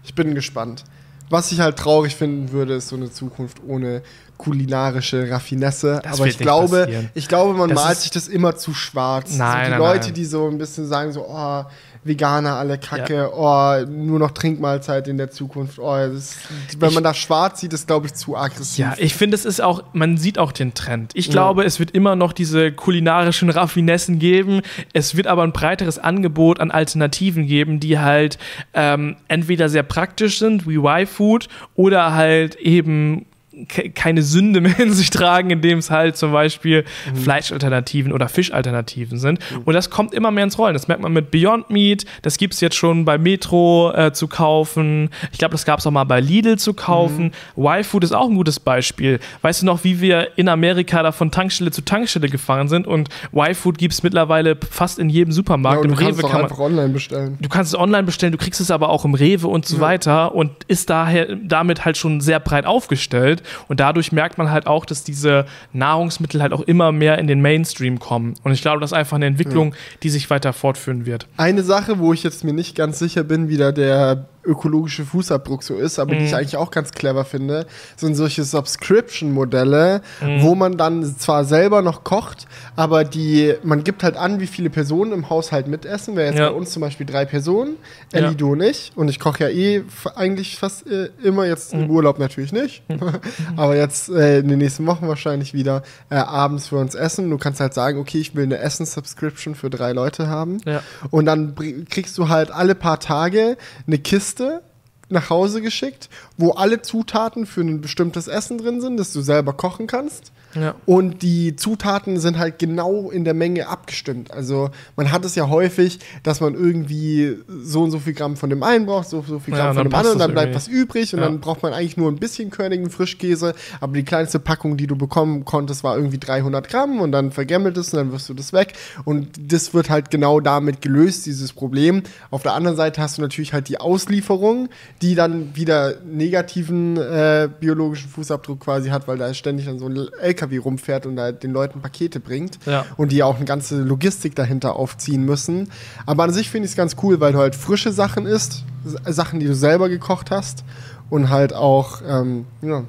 Ich 0.03 0.15
bin 0.15 0.33
gespannt. 0.33 0.83
Was 1.29 1.51
ich 1.51 1.59
halt 1.59 1.77
traurig 1.77 2.15
finden 2.15 2.51
würde, 2.51 2.73
ist 2.75 2.87
so 2.87 2.95
eine 2.95 3.11
Zukunft 3.11 3.61
ohne 3.65 4.01
kulinarische 4.37 5.29
Raffinesse. 5.29 5.99
Das 6.03 6.19
Aber 6.19 6.27
ich 6.27 6.39
glaube, 6.39 6.85
passieren. 6.85 7.09
ich 7.13 7.27
glaube, 7.27 7.53
man 7.53 7.69
Das 7.69 7.83
malt 7.83 7.97
sich 7.99 8.09
das 8.09 8.27
immer 8.27 8.55
zu 8.55 8.73
schwarz. 8.73 9.35
Nein, 9.35 9.51
so 9.51 9.63
die 9.65 9.69
nein, 9.71 9.79
Leute, 9.79 10.05
nein. 10.05 10.13
die 10.15 10.25
so 10.25 10.47
ein 10.47 10.57
bisschen 10.57 10.87
sagen 10.87 11.11
so, 11.11 11.25
oh, 11.27 11.65
Veganer 12.03 12.55
alle 12.55 12.77
Kacke, 12.77 13.31
oh, 13.35 13.75
nur 13.89 14.19
noch 14.19 14.31
Trinkmahlzeit 14.31 15.07
in 15.07 15.17
der 15.17 15.31
Zukunft. 15.31 15.79
Oh, 15.79 15.95
ist, 15.97 16.37
wenn 16.77 16.89
Ich- 16.89 16.95
man 16.95 17.03
das 17.03 17.17
schwarz 17.17 17.59
sieht, 17.59 17.73
ist 17.73 17.87
glaube 17.87 18.07
ich 18.07 18.13
zu 18.13 18.37
aggressiv. 18.37 18.77
Ja, 18.77 18.95
ich 18.97 19.13
finde, 19.13 19.35
es 19.35 19.45
ist 19.45 19.61
auch, 19.61 19.83
man 19.93 20.17
sieht 20.17 20.37
auch 20.39 20.51
den 20.51 20.73
Trend. 20.73 21.11
Ich 21.13 21.29
glaube, 21.29 21.63
es 21.65 21.79
wird 21.79 21.91
immer 21.91 22.15
noch 22.15 22.31
diese 22.33 22.71
kulinarischen 22.71 23.49
Raffinessen 23.49 24.17
geben. 24.19 24.61
Es 24.93 25.15
wird 25.15 25.27
aber 25.27 25.43
ein 25.43 25.51
breiteres 25.51 25.99
Angebot 25.99 26.59
an 26.59 26.71
Alternativen 26.71 27.47
geben, 27.47 27.79
die 27.79 27.99
halt 27.99 28.37
ähm, 28.73 29.17
entweder 29.27 29.67
sehr 29.69 29.83
praktisch 29.83 30.39
sind, 30.39 30.67
wie 30.67 30.75
Y-Food, 30.75 31.47
oder 31.75 32.13
halt 32.13 32.55
eben 32.55 33.25
keine 33.67 34.21
Sünde 34.23 34.61
mehr 34.61 34.79
in 34.79 34.93
sich 34.93 35.09
tragen, 35.09 35.49
indem 35.49 35.79
es 35.79 35.91
halt 35.91 36.17
zum 36.17 36.31
Beispiel 36.31 36.85
Fleischalternativen 37.13 38.11
oder 38.11 38.29
Fischalternativen 38.29 39.17
sind. 39.17 39.39
Und 39.65 39.73
das 39.73 39.89
kommt 39.89 40.13
immer 40.13 40.31
mehr 40.31 40.43
ins 40.43 40.57
Rollen. 40.57 40.73
Das 40.73 40.87
merkt 40.87 41.01
man 41.01 41.13
mit 41.13 41.31
Beyond 41.31 41.69
Meat, 41.69 42.05
das 42.21 42.37
gibt 42.37 42.53
es 42.53 42.61
jetzt 42.61 42.75
schon 42.75 43.05
bei 43.05 43.17
Metro 43.17 43.91
äh, 43.93 44.13
zu 44.13 44.27
kaufen. 44.27 45.09
Ich 45.31 45.37
glaube, 45.37 45.53
das 45.53 45.65
gab 45.65 45.79
es 45.79 45.87
auch 45.87 45.91
mal 45.91 46.03
bei 46.03 46.19
Lidl 46.19 46.57
zu 46.57 46.73
kaufen. 46.73 47.31
Y-Food 47.57 48.03
ist 48.03 48.13
auch 48.13 48.29
ein 48.29 48.35
gutes 48.35 48.59
Beispiel. 48.59 49.19
Weißt 49.41 49.61
du 49.61 49.65
noch, 49.65 49.83
wie 49.83 50.01
wir 50.01 50.37
in 50.37 50.49
Amerika 50.49 51.03
da 51.03 51.11
von 51.11 51.31
Tankstelle 51.31 51.71
zu 51.71 51.81
Tankstelle 51.81 52.29
gefahren 52.29 52.67
sind 52.67 52.87
und 52.87 53.09
Y-Food 53.33 53.77
gibt 53.77 53.93
es 53.93 54.03
mittlerweile 54.03 54.57
fast 54.69 54.99
in 54.99 55.09
jedem 55.09 55.31
Supermarkt. 55.31 55.77
Ja, 55.77 55.81
und 55.81 55.91
Im 55.91 55.95
du 55.97 56.03
kannst 56.03 56.19
Rewe 56.19 56.27
auch 56.27 56.31
kann 56.31 56.41
man, 56.41 56.51
einfach 56.51 56.63
online 56.63 56.89
bestellen. 56.89 57.37
Du 57.39 57.49
kannst 57.49 57.73
es 57.73 57.79
online 57.79 58.03
bestellen, 58.03 58.31
du 58.31 58.37
kriegst 58.37 58.61
es 58.61 58.71
aber 58.71 58.89
auch 58.89 59.05
im 59.05 59.13
Rewe 59.13 59.47
und 59.47 59.65
so 59.65 59.79
weiter 59.79 60.35
und 60.35 60.51
ist 60.67 60.89
daher 60.89 61.35
damit 61.35 61.85
halt 61.85 61.97
schon 61.97 62.21
sehr 62.21 62.39
breit 62.39 62.65
aufgestellt. 62.65 63.43
Und 63.67 63.79
dadurch 63.79 64.11
merkt 64.11 64.37
man 64.37 64.51
halt 64.51 64.67
auch, 64.67 64.85
dass 64.85 65.03
diese 65.03 65.45
Nahrungsmittel 65.73 66.41
halt 66.41 66.53
auch 66.53 66.61
immer 66.61 66.91
mehr 66.91 67.17
in 67.17 67.27
den 67.27 67.41
Mainstream 67.41 67.99
kommen. 67.99 68.35
Und 68.43 68.51
ich 68.51 68.61
glaube, 68.61 68.79
das 68.79 68.91
ist 68.91 68.97
einfach 68.97 69.15
eine 69.15 69.25
Entwicklung, 69.25 69.75
die 70.03 70.09
sich 70.09 70.29
weiter 70.29 70.53
fortführen 70.53 71.05
wird. 71.05 71.27
Eine 71.37 71.63
Sache, 71.63 71.99
wo 71.99 72.13
ich 72.13 72.23
jetzt 72.23 72.43
mir 72.43 72.53
nicht 72.53 72.75
ganz 72.75 72.99
sicher 72.99 73.23
bin, 73.23 73.49
wie 73.49 73.57
da 73.57 73.71
der 73.71 74.25
ökologische 74.43 75.05
Fußabdruck 75.05 75.63
so 75.63 75.75
ist, 75.75 75.99
aber 75.99 76.11
die 76.15 76.19
Mhm. 76.21 76.25
ich 76.25 76.35
eigentlich 76.35 76.57
auch 76.57 76.71
ganz 76.71 76.91
clever 76.91 77.25
finde, 77.25 77.65
sind 77.97 78.15
solche 78.15 78.43
Subscription-Modelle, 78.43 80.01
Mhm. 80.21 80.41
wo 80.41 80.55
man 80.55 80.77
dann 80.77 81.03
zwar 81.17 81.45
selber 81.45 81.81
noch 81.81 82.03
kocht, 82.03 82.47
aber 82.75 83.03
die, 83.03 83.53
man 83.63 83.83
gibt 83.83 84.03
halt 84.03 84.15
an, 84.17 84.39
wie 84.39 84.47
viele 84.47 84.69
Personen 84.69 85.11
im 85.11 85.29
Haushalt 85.29 85.67
mitessen. 85.67 86.15
Wäre 86.15 86.27
jetzt 86.29 86.39
Ja. 86.39 86.49
bei 86.49 86.55
uns 86.55 86.71
zum 86.71 86.81
Beispiel 86.81 87.05
drei 87.05 87.25
Personen, 87.25 87.75
Ellie, 88.11 88.29
Ja. 88.29 88.33
du 88.33 88.51
und 88.53 88.61
ich. 88.61 88.91
Und 88.95 89.09
ich 89.09 89.19
koche 89.19 89.43
ja 89.45 89.49
eh 89.49 89.83
eigentlich 90.15 90.57
fast 90.57 90.87
äh, 90.89 91.09
immer, 91.23 91.45
jetzt 91.45 91.73
Mhm. 91.73 91.83
im 91.83 91.89
Urlaub 91.91 92.19
natürlich 92.19 92.51
nicht, 92.53 92.83
aber 93.57 93.75
jetzt 93.75 94.09
äh, 94.09 94.39
in 94.39 94.47
den 94.47 94.59
nächsten 94.59 94.85
Wochen 94.85 95.07
wahrscheinlich 95.07 95.53
wieder 95.53 95.83
äh, 96.09 96.15
abends 96.15 96.67
für 96.67 96.77
uns 96.77 96.95
essen. 96.95 97.29
Du 97.29 97.37
kannst 97.37 97.59
halt 97.59 97.73
sagen, 97.73 97.99
okay, 97.99 98.19
ich 98.19 98.35
will 98.35 98.43
eine 98.43 98.59
Essen-Subscription 98.59 99.55
für 99.55 99.69
drei 99.69 99.91
Leute 99.93 100.27
haben. 100.27 100.57
Ja. 100.65 100.81
Und 101.11 101.25
dann 101.25 101.55
kriegst 101.89 102.17
du 102.17 102.29
halt 102.29 102.51
alle 102.51 102.75
paar 102.75 102.99
Tage 102.99 103.57
eine 103.87 103.97
Kiste 103.97 104.28
Liste 104.29 104.68
nach 105.09 105.29
Hause 105.29 105.61
geschickt, 105.61 106.09
wo 106.37 106.51
alle 106.51 106.81
Zutaten 106.81 107.45
für 107.45 107.61
ein 107.61 107.81
bestimmtes 107.81 108.27
Essen 108.27 108.57
drin 108.57 108.79
sind, 108.81 108.97
das 108.97 109.11
du 109.13 109.21
selber 109.21 109.53
kochen 109.53 109.87
kannst. 109.87 110.31
Ja. 110.55 110.73
Und 110.87 111.21
die 111.21 111.55
Zutaten 111.55 112.19
sind 112.19 112.39
halt 112.39 112.57
genau 112.57 113.11
in 113.11 113.23
der 113.23 113.35
Menge 113.35 113.67
abgestimmt. 113.67 114.31
Also 114.31 114.71
man 114.95 115.11
hat 115.11 115.23
es 115.23 115.35
ja 115.35 115.47
häufig, 115.47 115.99
dass 116.23 116.41
man 116.41 116.55
irgendwie 116.55 117.37
so 117.61 117.83
und 117.83 117.91
so 117.91 117.99
viel 117.99 118.13
Gramm 118.13 118.35
von 118.35 118.49
dem 118.49 118.63
einen 118.63 118.87
braucht, 118.87 119.09
so, 119.09 119.23
so 119.27 119.37
viel 119.37 119.53
Ja, 119.53 119.59
Gramm 119.59 119.69
und 119.69 119.75
von 119.75 119.83
dem 119.89 119.93
anderen, 119.93 120.13
und 120.15 120.19
dann 120.19 120.31
bleibt 120.31 120.55
was 120.55 120.67
irgendwie. 120.67 120.81
übrig 120.81 121.13
und 121.13 121.19
Ja. 121.19 121.25
dann 121.27 121.39
braucht 121.39 121.61
man 121.61 121.73
eigentlich 121.73 121.97
nur 121.97 122.09
ein 122.11 122.15
bisschen 122.17 122.49
körnigen 122.49 122.89
Frischkäse, 122.89 123.53
aber 123.79 123.93
die 123.93 124.03
kleinste 124.03 124.39
Packung, 124.39 124.75
die 124.75 124.87
du 124.87 124.95
bekommen 124.95 125.45
konntest, 125.45 125.83
war 125.83 125.95
irgendwie 125.95 126.17
300 126.17 126.67
Gramm 126.67 126.99
und 126.99 127.11
dann 127.11 127.31
vergemmelt 127.31 127.77
es 127.77 127.93
und 127.93 127.97
dann 127.97 128.11
wirst 128.11 128.27
du 128.27 128.33
das 128.33 128.51
weg 128.51 128.73
und 129.05 129.27
das 129.51 129.75
wird 129.75 129.91
halt 129.91 130.09
genau 130.09 130.39
damit 130.39 130.81
gelöst, 130.81 131.27
dieses 131.27 131.53
Problem. 131.53 132.01
Auf 132.31 132.41
der 132.41 132.53
anderen 132.53 132.75
Seite 132.75 133.03
hast 133.03 133.19
du 133.19 133.21
natürlich 133.21 133.53
halt 133.53 133.67
die 133.69 133.79
Auslieferung, 133.79 134.69
die 135.01 135.15
dann 135.15 135.55
wieder 135.55 135.95
negativen 136.05 136.97
äh, 136.97 137.47
biologischen 137.59 138.09
Fußabdruck 138.09 138.59
quasi 138.59 138.89
hat, 138.89 139.07
weil 139.07 139.17
da 139.17 139.33
ständig 139.33 139.65
dann 139.65 139.79
so 139.79 139.87
ein 139.87 139.97
LKW 140.21 140.57
rumfährt 140.57 141.05
und 141.05 141.15
da 141.15 141.31
den 141.31 141.51
Leuten 141.51 141.81
Pakete 141.81 142.19
bringt 142.19 142.59
Ja. 142.65 142.85
und 142.97 143.11
die 143.13 143.23
auch 143.23 143.37
eine 143.37 143.45
ganze 143.45 143.81
Logistik 143.81 144.35
dahinter 144.35 144.75
aufziehen 144.75 145.23
müssen. 145.23 145.69
Aber 146.05 146.23
an 146.25 146.33
sich 146.33 146.49
finde 146.49 146.65
ich 146.65 146.71
es 146.71 146.77
ganz 146.77 146.97
cool, 147.01 147.19
weil 147.21 147.31
du 147.31 147.39
halt 147.39 147.55
frische 147.55 147.91
Sachen 147.93 148.25
isst, 148.25 148.65
Sachen, 149.05 149.39
die 149.39 149.45
du 149.47 149.55
selber 149.55 149.87
gekocht 149.87 150.31
hast 150.31 150.63
und 151.09 151.29
halt 151.29 151.53
auch 151.53 152.01
ähm, 152.07 152.45
ja, 152.61 152.83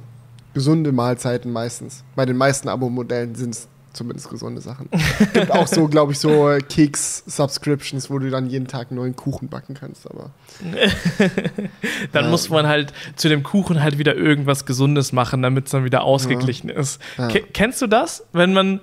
gesunde 0.52 0.90
Mahlzeiten 0.92 1.52
meistens. 1.52 2.02
Bei 2.16 2.26
den 2.26 2.36
meisten 2.36 2.68
Abo-Modellen 2.68 3.34
sind 3.36 3.54
es 3.54 3.68
zumindest 3.93 4.30
gesunde 4.30 4.61
Sachen. 4.61 4.88
Gibt 5.32 5.51
auch 5.51 5.66
so, 5.66 5.88
glaube 5.88 6.12
ich, 6.12 6.18
so 6.18 6.49
äh, 6.51 6.61
Keks-Subscriptions, 6.61 8.11
wo 8.11 8.18
du 8.18 8.30
dann 8.30 8.49
jeden 8.49 8.66
Tag 8.66 8.88
einen 8.91 8.99
neuen 8.99 9.16
Kuchen 9.16 9.49
backen 9.49 9.74
kannst. 9.74 10.09
Aber 10.11 10.30
Dann 12.12 12.24
Ja. 12.24 12.30
muss 12.30 12.49
man 12.49 12.66
halt 12.66 12.93
zu 13.16 13.28
dem 13.28 13.43
Kuchen 13.43 13.82
halt 13.82 13.99
wieder 13.99 14.14
irgendwas 14.14 14.66
Gesundes 14.66 15.12
machen, 15.12 15.43
damit 15.43 15.66
es 15.66 15.72
dann 15.72 15.84
wieder 15.84 16.03
ausgeglichen 16.03 16.68
ist. 16.70 17.01
Ja. 17.18 17.28
Ke- 17.28 17.43
Kennst 17.53 17.82
du 17.82 17.86
das? 17.86 18.24
Wenn 18.32 18.53
man, 18.53 18.80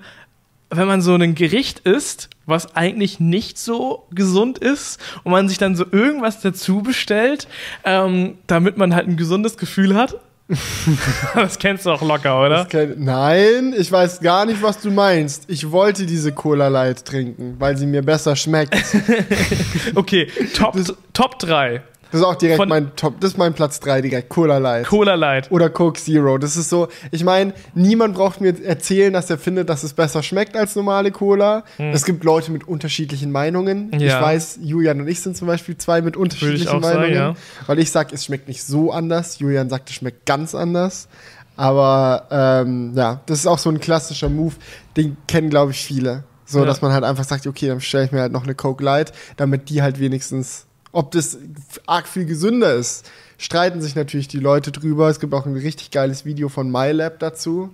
wenn 0.70 0.86
man 0.86 1.00
so 1.02 1.14
ein 1.14 1.34
Gericht 1.34 1.80
isst, 1.80 2.28
was 2.46 2.76
eigentlich 2.76 3.20
nicht 3.20 3.58
so 3.58 4.06
gesund 4.10 4.58
ist 4.58 5.00
und 5.24 5.32
man 5.32 5.48
sich 5.48 5.58
dann 5.58 5.76
so 5.76 5.84
irgendwas 5.90 6.40
dazu 6.40 6.82
bestellt, 6.82 7.48
ähm, 7.84 8.38
damit 8.46 8.76
man 8.76 8.94
halt 8.94 9.08
ein 9.08 9.16
gesundes 9.16 9.56
Gefühl 9.56 9.94
hat? 9.94 10.16
das 11.34 11.58
kennst 11.58 11.84
du 11.86 11.90
auch 11.90 12.00
locker, 12.02 12.40
oder? 12.40 12.48
Das 12.64 12.68
kann- 12.68 12.94
Nein, 12.98 13.74
ich 13.76 13.92
weiß 13.92 14.20
gar 14.20 14.46
nicht, 14.46 14.62
was 14.62 14.80
du 14.80 14.90
meinst. 14.90 15.44
Ich 15.48 15.70
wollte 15.70 16.06
diese 16.06 16.32
Cola 16.32 16.68
Light 16.68 17.04
trinken, 17.04 17.56
weil 17.58 17.76
sie 17.76 17.86
mir 17.86 18.02
besser 18.02 18.34
schmeckt. 18.36 18.74
Okay, 19.94 20.28
Top, 20.54 20.76
Top 21.12 21.38
3. 21.38 21.82
Das 22.10 22.20
ist 22.20 22.26
auch 22.26 22.36
direkt 22.36 22.56
Von- 22.58 22.68
mein 22.70 22.96
Top. 22.96 23.20
Das 23.20 23.32
ist 23.32 23.36
mein 23.38 23.52
Platz 23.52 23.80
3 23.80 24.00
direkt. 24.00 24.28
Cola 24.30 24.58
Light. 24.58 24.86
Cola 24.86 25.14
Light. 25.14 25.50
Oder 25.50 25.68
Coke 25.68 26.00
Zero. 26.00 26.38
Das 26.38 26.56
ist 26.56 26.70
so, 26.70 26.88
ich 27.10 27.22
meine, 27.24 27.52
niemand 27.74 28.14
braucht 28.14 28.40
mir 28.40 28.54
erzählen, 28.64 29.12
dass 29.12 29.28
er 29.28 29.36
findet, 29.38 29.68
dass 29.68 29.82
es 29.84 29.92
besser 29.92 30.22
schmeckt 30.22 30.56
als 30.56 30.74
normale 30.74 31.10
Cola. 31.12 31.64
Es 31.76 32.04
gibt 32.04 32.24
Leute 32.24 32.50
mit 32.50 32.66
unterschiedlichen 32.66 33.30
Meinungen. 33.30 33.88
Ich 33.92 34.00
Hm. 34.00 34.08
Ja. 34.08 34.22
weiß, 34.22 34.58
Julian 34.62 35.00
und 35.02 35.08
ich 35.08 35.20
sind 35.20 35.36
zum 35.36 35.48
Beispiel 35.48 35.76
zwei 35.76 36.00
mit 36.00 36.16
unterschiedlichen 36.16 36.68
auch 36.68 36.82
sagen, 36.82 37.00
Meinungen. 37.00 37.14
ja. 37.14 37.34
Weil 37.66 37.78
ich 37.78 37.90
sage, 37.90 38.14
es 38.14 38.24
schmeckt 38.24 38.48
nicht 38.48 38.62
so 38.64 38.90
anders. 38.90 39.38
Julian 39.38 39.68
sagt, 39.68 39.90
es 39.90 39.96
schmeckt 39.96 40.24
ganz 40.24 40.54
anders. 40.54 41.08
Aber 41.56 42.28
ähm, 42.30 42.92
ja, 42.94 43.20
das 43.26 43.40
ist 43.40 43.46
auch 43.46 43.58
so 43.58 43.68
ein 43.68 43.80
klassischer 43.80 44.28
Move, 44.28 44.54
den 44.96 45.16
kennen, 45.26 45.50
glaube 45.50 45.72
ich, 45.72 45.84
viele. 45.84 46.22
So, 46.46 46.60
Ja. 46.60 46.64
dass 46.64 46.80
man 46.80 46.92
halt 46.92 47.02
einfach 47.04 47.24
sagt, 47.24 47.46
okay, 47.46 47.66
dann 47.68 47.80
stelle 47.80 48.04
ich 48.04 48.12
mir 48.12 48.20
halt 48.20 48.32
noch 48.32 48.44
eine 48.44 48.54
Coke 48.54 48.82
Light, 48.82 49.12
damit 49.36 49.68
die 49.68 49.82
halt 49.82 49.98
wenigstens, 50.00 50.66
ob 50.92 51.10
das 51.10 51.38
arg 51.86 52.08
viel 52.08 52.24
gesünder 52.24 52.74
ist, 52.74 53.10
streiten 53.36 53.80
sich 53.80 53.94
natürlich 53.94 54.28
die 54.28 54.40
Leute 54.40 54.72
drüber. 54.72 55.08
Es 55.08 55.20
gibt 55.20 55.34
auch 55.34 55.46
ein 55.46 55.56
richtig 55.56 55.90
geiles 55.90 56.24
Video 56.24 56.48
von 56.48 56.70
MyLab 56.70 57.18
dazu. 57.18 57.70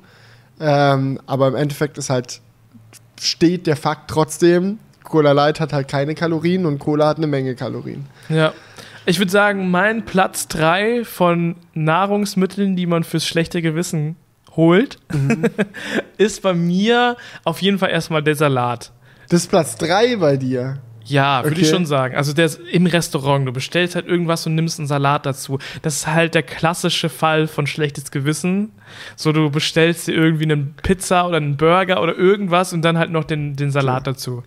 Ähm, 0.61 1.21
aber 1.27 1.49
im 1.49 1.55
Endeffekt 1.57 1.99
ist 1.99 2.11
halt, 2.11 2.41
steht 3.21 3.67
der 3.67 3.77
Fakt 3.77 4.11
trotzdem, 4.11 4.79
Cola 5.03 5.33
Light 5.33 5.61
hat 5.61 5.73
halt 5.73 5.89
keine 5.89 6.15
Kalorien 6.15 6.67
und 6.67 6.79
Cola 6.79 7.09
hat 7.09 7.19
eine 7.19 7.27
Menge 7.27 7.55
Kalorien. 7.55 8.07
Ja. 8.29 8.53
Ich 9.07 9.19
würde 9.19 9.31
sagen, 9.31 9.71
mein 9.71 10.07
Platz 10.07 10.49
3 10.49 11.05
von 11.05 11.57
Nahrungsmitteln, 11.75 12.75
die 12.75 12.87
man 12.87 13.05
fürs 13.05 13.27
schlechte 13.27 13.61
Gewissen 13.61 14.17
holt, 14.57 14.99
ist 16.17 16.41
bei 16.41 16.55
mir 16.55 17.17
auf 17.45 17.61
jeden 17.61 17.79
Fall 17.79 17.91
erstmal 17.91 18.23
der 18.23 18.35
Salat. 18.35 18.93
Das 19.29 19.43
ist 19.43 19.49
Platz 19.51 19.77
3 19.77 20.17
bei 20.17 20.39
dir. 20.39 20.79
Ja, 21.05 21.43
würde 21.45 21.55
Okay. 21.57 21.63
ich 21.63 21.69
schon 21.69 21.87
sagen. 21.87 22.17
Also 22.17 22.33
der 22.33 22.47
ist 22.47 22.59
im 22.73 22.87
Restaurant, 22.87 23.47
du 23.47 23.53
bestellst 23.53 23.95
halt 23.95 24.07
irgendwas 24.07 24.47
und 24.47 24.55
nimmst 24.55 24.79
einen 24.79 24.89
Salat 24.89 25.27
dazu. 25.27 25.59
Das 25.83 25.97
ist 25.97 26.07
halt 26.07 26.35
der 26.35 26.43
klassische 26.43 27.09
Fall 27.09 27.47
von 27.47 27.67
schlechtes 27.67 28.11
Gewissen. 28.11 28.73
So, 29.17 29.33
du 29.33 29.51
bestellst 29.51 30.07
dir 30.09 30.15
irgendwie 30.15 30.45
eine 30.45 30.57
Pizza 30.57 31.27
oder 31.27 31.37
einen 31.37 31.57
Burger 31.57 32.01
oder 32.03 32.17
irgendwas 32.17 32.73
und 32.73 32.83
dann 32.83 32.97
halt 32.99 33.11
noch 33.11 33.25
den, 33.25 33.55
den 33.57 33.71
Salat 33.71 34.07
dazu. 34.07 34.43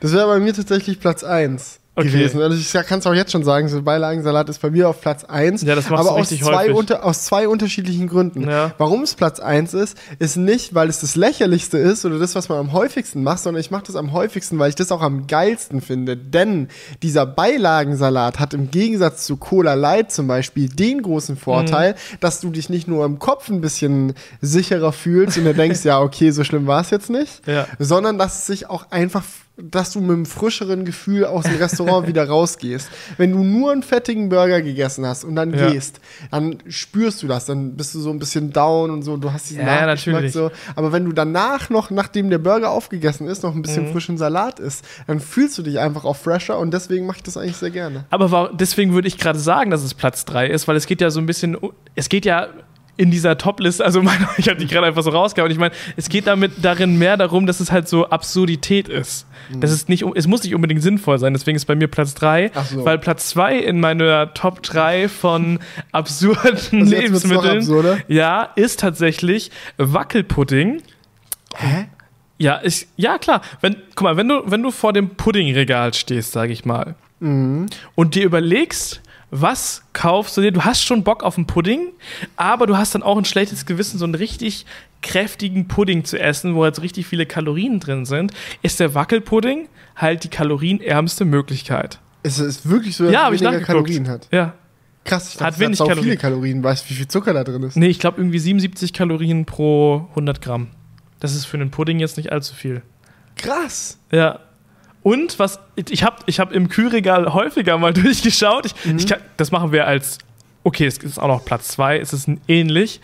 Das 0.00 0.12
wäre 0.12 0.26
bei 0.26 0.38
mir 0.40 0.52
tatsächlich 0.52 1.00
Platz 1.00 1.24
1 1.24 1.78
Okay. 1.94 2.08
gewesen. 2.08 2.40
Also 2.40 2.56
ich 2.56 2.86
kann 2.86 3.00
es 3.00 3.06
auch 3.06 3.12
jetzt 3.12 3.32
schon 3.32 3.44
sagen, 3.44 3.68
so 3.68 3.82
Beilagensalat 3.82 4.48
ist 4.48 4.62
bei 4.62 4.70
mir 4.70 4.88
auf 4.88 5.02
Platz 5.02 5.24
1. 5.24 5.60
Ja, 5.60 5.74
das 5.74 5.88
aber 5.90 6.12
aus 6.12 6.30
zwei, 6.30 6.72
unter, 6.72 7.04
aus 7.04 7.24
zwei 7.24 7.46
unterschiedlichen 7.46 8.08
Gründen. 8.08 8.48
Ja. 8.48 8.72
Warum 8.78 9.02
es 9.02 9.14
Platz 9.14 9.40
1 9.40 9.74
ist, 9.74 9.98
ist 10.18 10.36
nicht, 10.36 10.74
weil 10.74 10.88
es 10.88 11.00
das 11.00 11.16
lächerlichste 11.16 11.76
ist 11.76 12.06
oder 12.06 12.18
das, 12.18 12.34
was 12.34 12.48
man 12.48 12.56
am 12.58 12.72
häufigsten 12.72 13.22
macht, 13.22 13.40
sondern 13.40 13.60
ich 13.60 13.70
mache 13.70 13.84
das 13.88 13.96
am 13.96 14.12
häufigsten, 14.12 14.58
weil 14.58 14.70
ich 14.70 14.74
das 14.74 14.90
auch 14.90 15.02
am 15.02 15.26
geilsten 15.26 15.82
finde. 15.82 16.16
Denn 16.16 16.68
dieser 17.02 17.26
Beilagensalat 17.26 18.38
hat 18.40 18.54
im 18.54 18.70
Gegensatz 18.70 19.26
zu 19.26 19.36
Cola 19.36 19.74
Light 19.74 20.10
zum 20.12 20.26
Beispiel 20.26 20.70
den 20.70 21.02
großen 21.02 21.36
Vorteil, 21.36 21.92
Mhm. 21.92 22.16
dass 22.20 22.40
du 22.40 22.48
dich 22.50 22.70
nicht 22.70 22.88
nur 22.88 23.04
im 23.04 23.18
Kopf 23.18 23.50
ein 23.50 23.60
bisschen 23.60 24.14
sicherer 24.40 24.92
fühlst 24.92 25.36
und 25.36 25.44
dir 25.44 25.52
denkst, 25.54 25.80
ja, 25.84 26.00
okay, 26.00 26.30
so 26.30 26.42
schlimm 26.42 26.66
war 26.66 26.80
es 26.80 26.88
jetzt 26.90 27.10
nicht, 27.10 27.46
Ja. 27.46 27.66
sondern 27.78 28.16
dass 28.18 28.38
es 28.40 28.46
sich 28.46 28.70
auch 28.70 28.90
einfach, 28.90 29.22
dass 29.70 29.92
du 29.92 30.00
mit 30.00 30.10
einem 30.10 30.26
frischeren 30.26 30.84
Gefühl 30.84 31.24
aus 31.24 31.44
dem 31.44 31.56
Restaurant 31.56 32.06
wieder 32.08 32.26
rausgehst. 32.28 32.88
Wenn 33.16 33.32
du 33.32 33.44
nur 33.44 33.72
einen 33.72 33.82
fettigen 33.82 34.28
Burger 34.28 34.60
gegessen 34.62 35.06
hast 35.06 35.24
und 35.24 35.36
dann 35.36 35.54
Ja. 35.54 35.70
gehst, 35.70 36.00
dann 36.30 36.58
spürst 36.68 37.22
du 37.22 37.28
das, 37.28 37.46
dann 37.46 37.76
bist 37.76 37.94
du 37.94 38.00
so 38.00 38.10
ein 38.10 38.18
bisschen 38.18 38.52
down 38.52 38.90
und 38.90 39.02
so, 39.02 39.16
du 39.16 39.32
hast 39.32 39.50
diesen 39.50 39.66
Ja, 39.66 39.86
Nachgeschmack 39.86 40.14
natürlich. 40.14 40.32
so. 40.32 40.50
Aber 40.74 40.92
wenn 40.92 41.04
du 41.04 41.12
danach 41.12 41.70
noch, 41.70 41.90
nachdem 41.90 42.30
der 42.30 42.38
Burger 42.38 42.70
aufgegessen 42.70 43.26
ist, 43.28 43.42
noch 43.42 43.54
ein 43.54 43.62
bisschen 43.62 43.84
Mhm. 43.88 43.92
frischen 43.92 44.18
Salat 44.18 44.58
isst, 44.60 44.84
dann 45.06 45.20
fühlst 45.20 45.56
du 45.58 45.62
dich 45.62 45.78
einfach 45.78 46.04
auch 46.04 46.16
fresher 46.16 46.58
und 46.58 46.72
deswegen 46.72 47.06
mache 47.06 47.18
ich 47.18 47.22
das 47.22 47.36
eigentlich 47.36 47.56
sehr 47.56 47.70
gerne. 47.70 48.04
Aber 48.10 48.50
deswegen 48.54 48.92
würde 48.94 49.08
ich 49.08 49.18
gerade 49.18 49.38
sagen, 49.38 49.70
dass 49.70 49.82
es 49.82 49.94
Platz 49.94 50.24
3 50.24 50.48
ist, 50.48 50.66
weil 50.68 50.76
es 50.76 50.86
geht 50.86 51.00
ja 51.00 51.10
so 51.10 51.20
ein 51.20 51.26
bisschen, 51.26 51.56
es 51.94 52.08
geht 52.08 52.24
ja 52.24 52.48
in 53.02 53.10
dieser 53.10 53.36
Top-Liste, 53.36 53.84
also 53.84 54.00
meine, 54.04 54.28
ich 54.38 54.48
habe 54.48 54.58
die 54.60 54.66
gerade 54.68 54.86
einfach 54.86 55.02
so 55.02 55.10
rausgehauen. 55.10 55.50
Ich 55.50 55.58
meine, 55.58 55.74
es 55.96 56.08
geht 56.08 56.28
damit 56.28 56.52
darin 56.62 56.98
mehr 56.98 57.16
darum, 57.16 57.46
dass 57.46 57.58
es 57.58 57.72
halt 57.72 57.88
so 57.88 58.08
Absurdität 58.08 58.88
ist. 58.88 59.26
Das 59.58 59.72
ist 59.72 59.88
nicht, 59.88 60.04
es 60.14 60.28
muss 60.28 60.44
nicht 60.44 60.54
unbedingt 60.54 60.82
sinnvoll 60.82 61.18
sein, 61.18 61.32
deswegen 61.32 61.56
ist 61.56 61.64
bei 61.64 61.74
mir 61.74 61.88
Platz 61.88 62.14
3, 62.14 62.52
Ach 62.54 62.64
so. 62.64 62.84
weil 62.84 62.98
Platz 62.98 63.28
2 63.30 63.58
in 63.58 63.80
meiner 63.80 64.32
Top 64.34 64.62
3 64.62 65.08
von 65.08 65.58
absurden 65.92 66.58
Also 66.82 66.94
Lebensmitteln 66.94 68.02
ja, 68.06 68.44
ist 68.54 68.78
tatsächlich 68.80 69.50
Wackelpudding. 69.78 70.80
Hä? 71.56 71.86
Ja, 72.38 72.56
ist, 72.56 72.88
ja 72.96 73.18
klar. 73.18 73.42
Wenn, 73.60 73.76
guck 73.94 74.02
mal, 74.04 74.16
wenn 74.16 74.28
du, 74.28 74.42
wenn 74.46 74.62
du 74.62 74.70
vor 74.70 74.92
dem 74.92 75.10
Puddingregal 75.10 75.92
stehst, 75.94 76.32
sage 76.32 76.52
ich 76.52 76.64
mal, 76.64 76.94
Mhm. 77.20 77.66
und 77.94 78.14
dir 78.16 78.24
überlegst, 78.24 79.00
was 79.34 79.82
kaufst 79.94 80.36
du 80.36 80.42
dir? 80.42 80.52
Du 80.52 80.62
hast 80.64 80.84
schon 80.84 81.02
Bock 81.04 81.22
auf 81.24 81.36
einen 81.38 81.46
Pudding, 81.46 81.88
aber 82.36 82.66
du 82.66 82.76
hast 82.76 82.94
dann 82.94 83.02
auch 83.02 83.16
ein 83.16 83.24
schlechtes 83.24 83.64
Gewissen, 83.66 83.98
so 83.98 84.04
einen 84.04 84.14
richtig 84.14 84.66
kräftigen 85.00 85.66
Pudding 85.68 86.04
zu 86.04 86.20
essen, 86.20 86.54
wo 86.54 86.62
halt 86.64 86.76
so 86.76 86.82
richtig 86.82 87.06
viele 87.06 87.24
Kalorien 87.26 87.80
drin 87.80 88.04
sind, 88.04 88.32
ist 88.60 88.78
der 88.78 88.94
Wackelpudding 88.94 89.68
halt 89.96 90.22
die 90.24 90.28
kalorienärmste 90.28 91.24
Möglichkeit. 91.24 91.98
Es 92.22 92.38
ist 92.38 92.68
wirklich 92.68 92.94
so, 92.94 93.04
dass 93.04 93.12
Ja, 93.12 93.32
weniger. 93.32 93.60
Kalorien 93.60 94.06
hat. 94.08 94.28
Ja. 94.30 94.52
Krass, 95.04 95.30
ich 95.30 95.38
dachte, 95.38 95.44
Hat 95.46 95.58
wenig 95.58 95.80
hat 95.80 95.88
Kalorien. 95.88 96.04
viele 96.04 96.16
Kalorien. 96.18 96.62
Weißt 96.62 96.84
du, 96.84 96.90
wie 96.90 96.94
viel 96.94 97.08
Zucker 97.08 97.32
da 97.32 97.42
drin 97.42 97.62
ist? 97.64 97.76
Nee, 97.76 97.88
ich 97.88 97.98
glaube 97.98 98.20
irgendwie 98.20 98.38
77 98.38 98.92
Kalorien 98.92 99.46
pro 99.46 100.06
100 100.10 100.40
Gramm. 100.40 100.68
Das 101.18 101.34
ist 101.34 101.46
für 101.46 101.56
einen 101.56 101.70
Pudding 101.72 101.98
jetzt 101.98 102.16
nicht 102.18 102.30
allzu 102.30 102.54
viel. 102.54 102.82
Krass. 103.36 103.98
Ja. 104.12 104.38
Und 105.02 105.38
was 105.38 105.58
ich 105.74 106.04
habe 106.04 106.16
ich 106.26 106.38
hab 106.38 106.52
im 106.52 106.68
Kühlregal 106.68 107.32
häufiger 107.32 107.78
mal 107.78 107.92
durchgeschaut. 107.94 108.66
Ich, 108.66 108.74
ich 108.86 109.06
kann, 109.06 109.20
das 109.36 109.50
machen 109.50 109.72
wir 109.72 109.86
als 109.86 110.18
okay, 110.64 110.86
es 110.86 110.98
ist 110.98 111.18
auch 111.18 111.28
noch 111.28 111.44
Platz 111.44 111.68
2, 111.68 111.98
es 111.98 112.12
ist 112.12 112.28
ein 112.28 112.40
ähnlich 112.48 113.00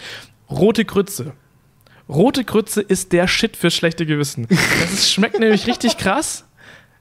rote 0.51 0.85
Grütze. 0.85 1.33
Rote 2.09 2.45
Grütze 2.45 2.81
ist 2.81 3.13
der 3.13 3.29
Shit 3.29 3.57
für 3.57 3.71
schlechte 3.71 4.07
Gewissen. 4.07 4.47
Das 4.49 4.93
ist, 4.93 5.13
schmeckt 5.13 5.39
nämlich 5.39 5.67
richtig 5.67 5.97
krass. 5.99 6.45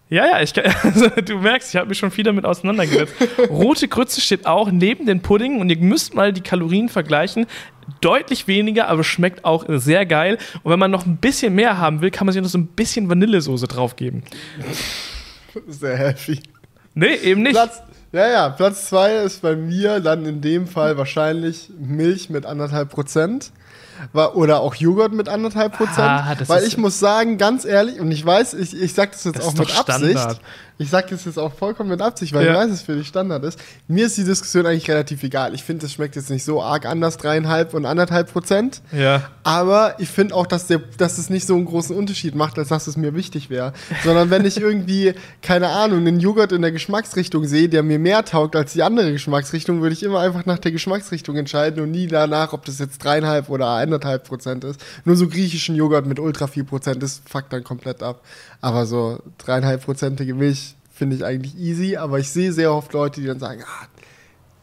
Ja, 0.09 0.25
ja, 0.25 0.41
ich 0.41 0.53
also, 0.83 1.09
du 1.09 1.37
merkst, 1.39 1.73
ich 1.73 1.75
habe 1.75 1.89
mich 1.89 1.97
schon 1.97 2.11
viel 2.11 2.23
damit 2.23 2.45
auseinandergesetzt. 2.45 3.13
Rote 3.49 3.87
Grütze 3.87 4.21
steht 4.21 4.45
auch 4.45 4.71
neben 4.71 5.05
den 5.05 5.21
Pudding 5.21 5.59
und 5.59 5.69
ihr 5.69 5.77
müsst 5.77 6.13
mal 6.13 6.31
die 6.31 6.41
Kalorien 6.41 6.87
vergleichen. 6.87 7.45
Deutlich 8.01 8.47
weniger, 8.47 8.87
aber 8.87 9.03
schmeckt 9.03 9.43
auch 9.43 9.65
sehr 9.67 10.05
geil. 10.05 10.37
Und 10.63 10.71
wenn 10.71 10.79
man 10.79 10.91
noch 10.91 11.05
ein 11.05 11.17
bisschen 11.17 11.55
mehr 11.55 11.77
haben 11.77 12.01
will, 12.01 12.11
kann 12.11 12.25
man 12.25 12.33
sich 12.33 12.41
noch 12.41 12.49
so 12.49 12.57
ein 12.57 12.67
bisschen 12.67 13.09
Vanillesoße 13.09 13.67
draufgeben. 13.67 14.23
Sehr 15.67 15.97
healthy. 15.97 16.39
Nee, 16.93 17.15
eben 17.15 17.43
nicht. 17.43 17.53
Platz, 17.53 17.81
ja, 18.11 18.29
ja, 18.29 18.49
Platz 18.49 18.89
zwei 18.89 19.17
ist 19.17 19.41
bei 19.41 19.55
mir 19.55 19.99
dann 19.99 20.25
in 20.25 20.41
dem 20.41 20.67
Fall 20.67 20.97
wahrscheinlich 20.97 21.69
Milch 21.77 22.29
mit 22.29 22.45
anderthalb 22.45 22.89
Prozent. 22.89 23.51
Oder 24.13 24.61
auch 24.61 24.75
Joghurt 24.75 25.13
mit 25.13 25.29
anderthalb 25.29 25.77
Prozent. 25.77 25.99
Ah, 25.99 26.35
weil 26.47 26.63
ich 26.63 26.77
muss 26.77 26.99
sagen, 26.99 27.37
ganz 27.37 27.65
ehrlich, 27.65 27.99
und 27.99 28.11
ich 28.11 28.25
weiß, 28.25 28.53
ich, 28.55 28.79
ich 28.79 28.93
sag 28.93 29.11
das 29.11 29.23
jetzt 29.23 29.39
Das 29.39 29.45
auch 29.45 29.53
mit 29.53 29.75
Absicht. 29.77 30.11
Standard. 30.11 30.41
Ich 30.79 30.89
sag 30.91 31.07
das 31.09 31.25
jetzt 31.25 31.39
auch 31.39 31.53
vollkommen 31.53 31.89
mit 31.89 32.01
Absicht, 32.01 32.33
weil 32.33 32.45
Ja. 32.45 32.51
ich 32.51 32.57
weiß, 32.59 32.67
dass 32.69 32.75
es 32.79 32.81
für 32.85 32.95
dich 32.95 33.07
Standard 33.07 33.43
ist. 33.43 33.59
Mir 33.87 34.05
ist 34.05 34.17
die 34.17 34.23
Diskussion 34.23 34.65
eigentlich 34.67 34.87
relativ 34.89 35.23
egal. 35.23 35.55
Ich 35.55 35.63
finde, 35.63 35.85
es 35.87 35.93
schmeckt 35.93 36.15
jetzt 36.15 36.29
nicht 36.29 36.43
so 36.43 36.61
arg 36.61 36.85
anders, 36.85 37.17
dreieinhalb 37.17 37.73
und 37.73 37.85
anderthalb 37.85 38.31
Prozent. 38.31 38.81
Ja. 38.91 39.29
Aber 39.43 39.95
ich 39.97 40.09
finde 40.09 40.35
auch, 40.35 40.45
dass, 40.45 40.67
der, 40.67 40.79
dass 40.97 41.17
es 41.17 41.31
nicht 41.31 41.47
so 41.47 41.55
einen 41.55 41.65
großen 41.65 41.95
Unterschied 41.95 42.35
macht, 42.35 42.59
als 42.59 42.67
dass 42.67 42.85
es 42.85 42.95
mir 42.95 43.15
wichtig 43.15 43.49
wäre. 43.49 43.73
Sondern 44.03 44.29
wenn 44.29 44.45
ich 44.45 44.57
irgendwie, 44.59 45.13
keine 45.41 45.69
Ahnung, 45.69 45.99
einen 45.99 46.19
Joghurt 46.19 46.51
in 46.51 46.61
der 46.61 46.71
Geschmacksrichtung 46.71 47.45
sehe, 47.45 47.69
der 47.69 47.81
mir 47.81 47.97
mehr 47.97 48.23
taugt 48.23 48.55
als 48.55 48.73
die 48.73 48.83
andere 48.83 49.11
Geschmacksrichtung, 49.11 49.81
würde 49.81 49.93
ich 49.93 50.03
immer 50.03 50.19
einfach 50.19 50.45
nach 50.45 50.59
der 50.59 50.71
Geschmacksrichtung 50.71 51.37
entscheiden 51.37 51.81
und 51.81 51.89
nie 51.91 52.05
danach, 52.07 52.53
ob 52.53 52.65
das 52.65 52.77
jetzt 52.77 53.03
dreieinhalb 53.03 53.49
oder 53.49 53.73
eineinhalb 53.73 54.25
Prozent 54.27 54.63
ist. 54.63 54.79
Nur 55.05 55.15
so 55.15 55.27
griechischen 55.27 55.75
Joghurt 55.75 56.05
mit 56.05 56.19
ultra 56.19 56.45
viel 56.45 56.65
Prozent, 56.65 57.01
das 57.01 57.21
fuckt 57.27 57.51
dann 57.51 57.63
komplett 57.63 58.03
ab. 58.03 58.21
Aber 58.61 58.85
so 58.85 59.19
dreieinhalb 59.37 59.83
Prozentige 59.83 60.33
Milch 60.33 60.66
finde 60.97 61.15
ich 61.15 61.23
eigentlich 61.23 61.55
easy, 61.57 61.95
aber 61.95 62.19
ich 62.19 62.29
sehe 62.29 62.51
sehr 62.51 62.73
oft 62.73 62.91
Leute, 62.93 63.21
die 63.21 63.27
dann 63.27 63.39
sagen, 63.39 63.63
ah, 63.63 63.87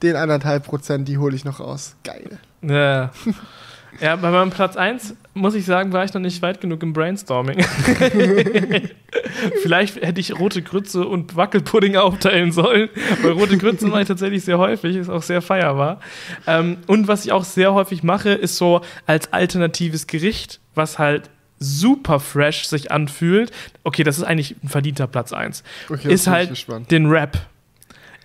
den 0.03 0.16
eineinhalb 0.16 0.64
Prozent, 0.64 1.09
die 1.09 1.18
hole 1.18 1.35
ich 1.35 1.45
noch 1.45 1.61
raus. 1.61 1.97
Geil. 2.03 2.39
Ja. 2.62 3.11
Ja, 4.01 4.16
bei 4.16 4.30
meinem 4.30 4.51
Platz 4.51 4.76
1, 4.76 5.14
muss 5.35 5.55
ich 5.55 5.64
sagen, 5.64 5.93
war 5.93 6.05
ich 6.05 6.12
noch 6.12 6.20
nicht 6.20 6.43
weit 6.43 6.61
genug 6.61 6.82
im 6.82 6.93
Brainstorming. 6.93 7.64
Vielleicht 9.62 10.03
hätte 10.03 10.20
ich 10.20 10.37
rote 10.39 10.62
Grütze 10.62 11.07
und 11.07 11.37
Wackelpudding 11.37 11.97
aufteilen 11.97 12.51
sollen, 12.51 12.89
weil 13.22 13.32
rote 13.32 13.57
Grütze 13.57 13.87
mache 13.87 14.03
ich 14.03 14.09
tatsächlich 14.09 14.45
sehr 14.45 14.59
häufig, 14.59 14.97
ist 14.97 15.11
auch 15.11 15.22
sehr 15.22 15.43
feierbar. 15.43 16.01
Ähm, 16.47 16.78
und 16.89 17.07
was 17.07 17.24
ich 17.24 17.30
auch 17.30 17.45
sehr 17.45 17.72
häufig 17.72 18.03
mache, 18.03 18.30
ist 18.30 18.57
so 18.57 18.80
als 19.07 19.32
alternatives 19.32 20.09
Gericht, 20.09 20.61
was 20.74 20.99
halt 20.99 21.30
super 21.65 22.21
fresh 22.21 22.67
sich 22.67 22.93
anfühlt. 22.93 23.51
Okay, 23.83 24.05
das 24.05 24.19
ist 24.19 24.25
eigentlich 24.25 24.57
ein 24.62 24.69
verdienter 24.69 25.07
Platz 25.07 25.33
1. 25.33 25.62
Okay, 25.89 26.12
ist 26.12 26.27
halt 26.27 26.51
gespannt. 26.51 26.91
den 26.91 27.07
Rap. 27.07 27.39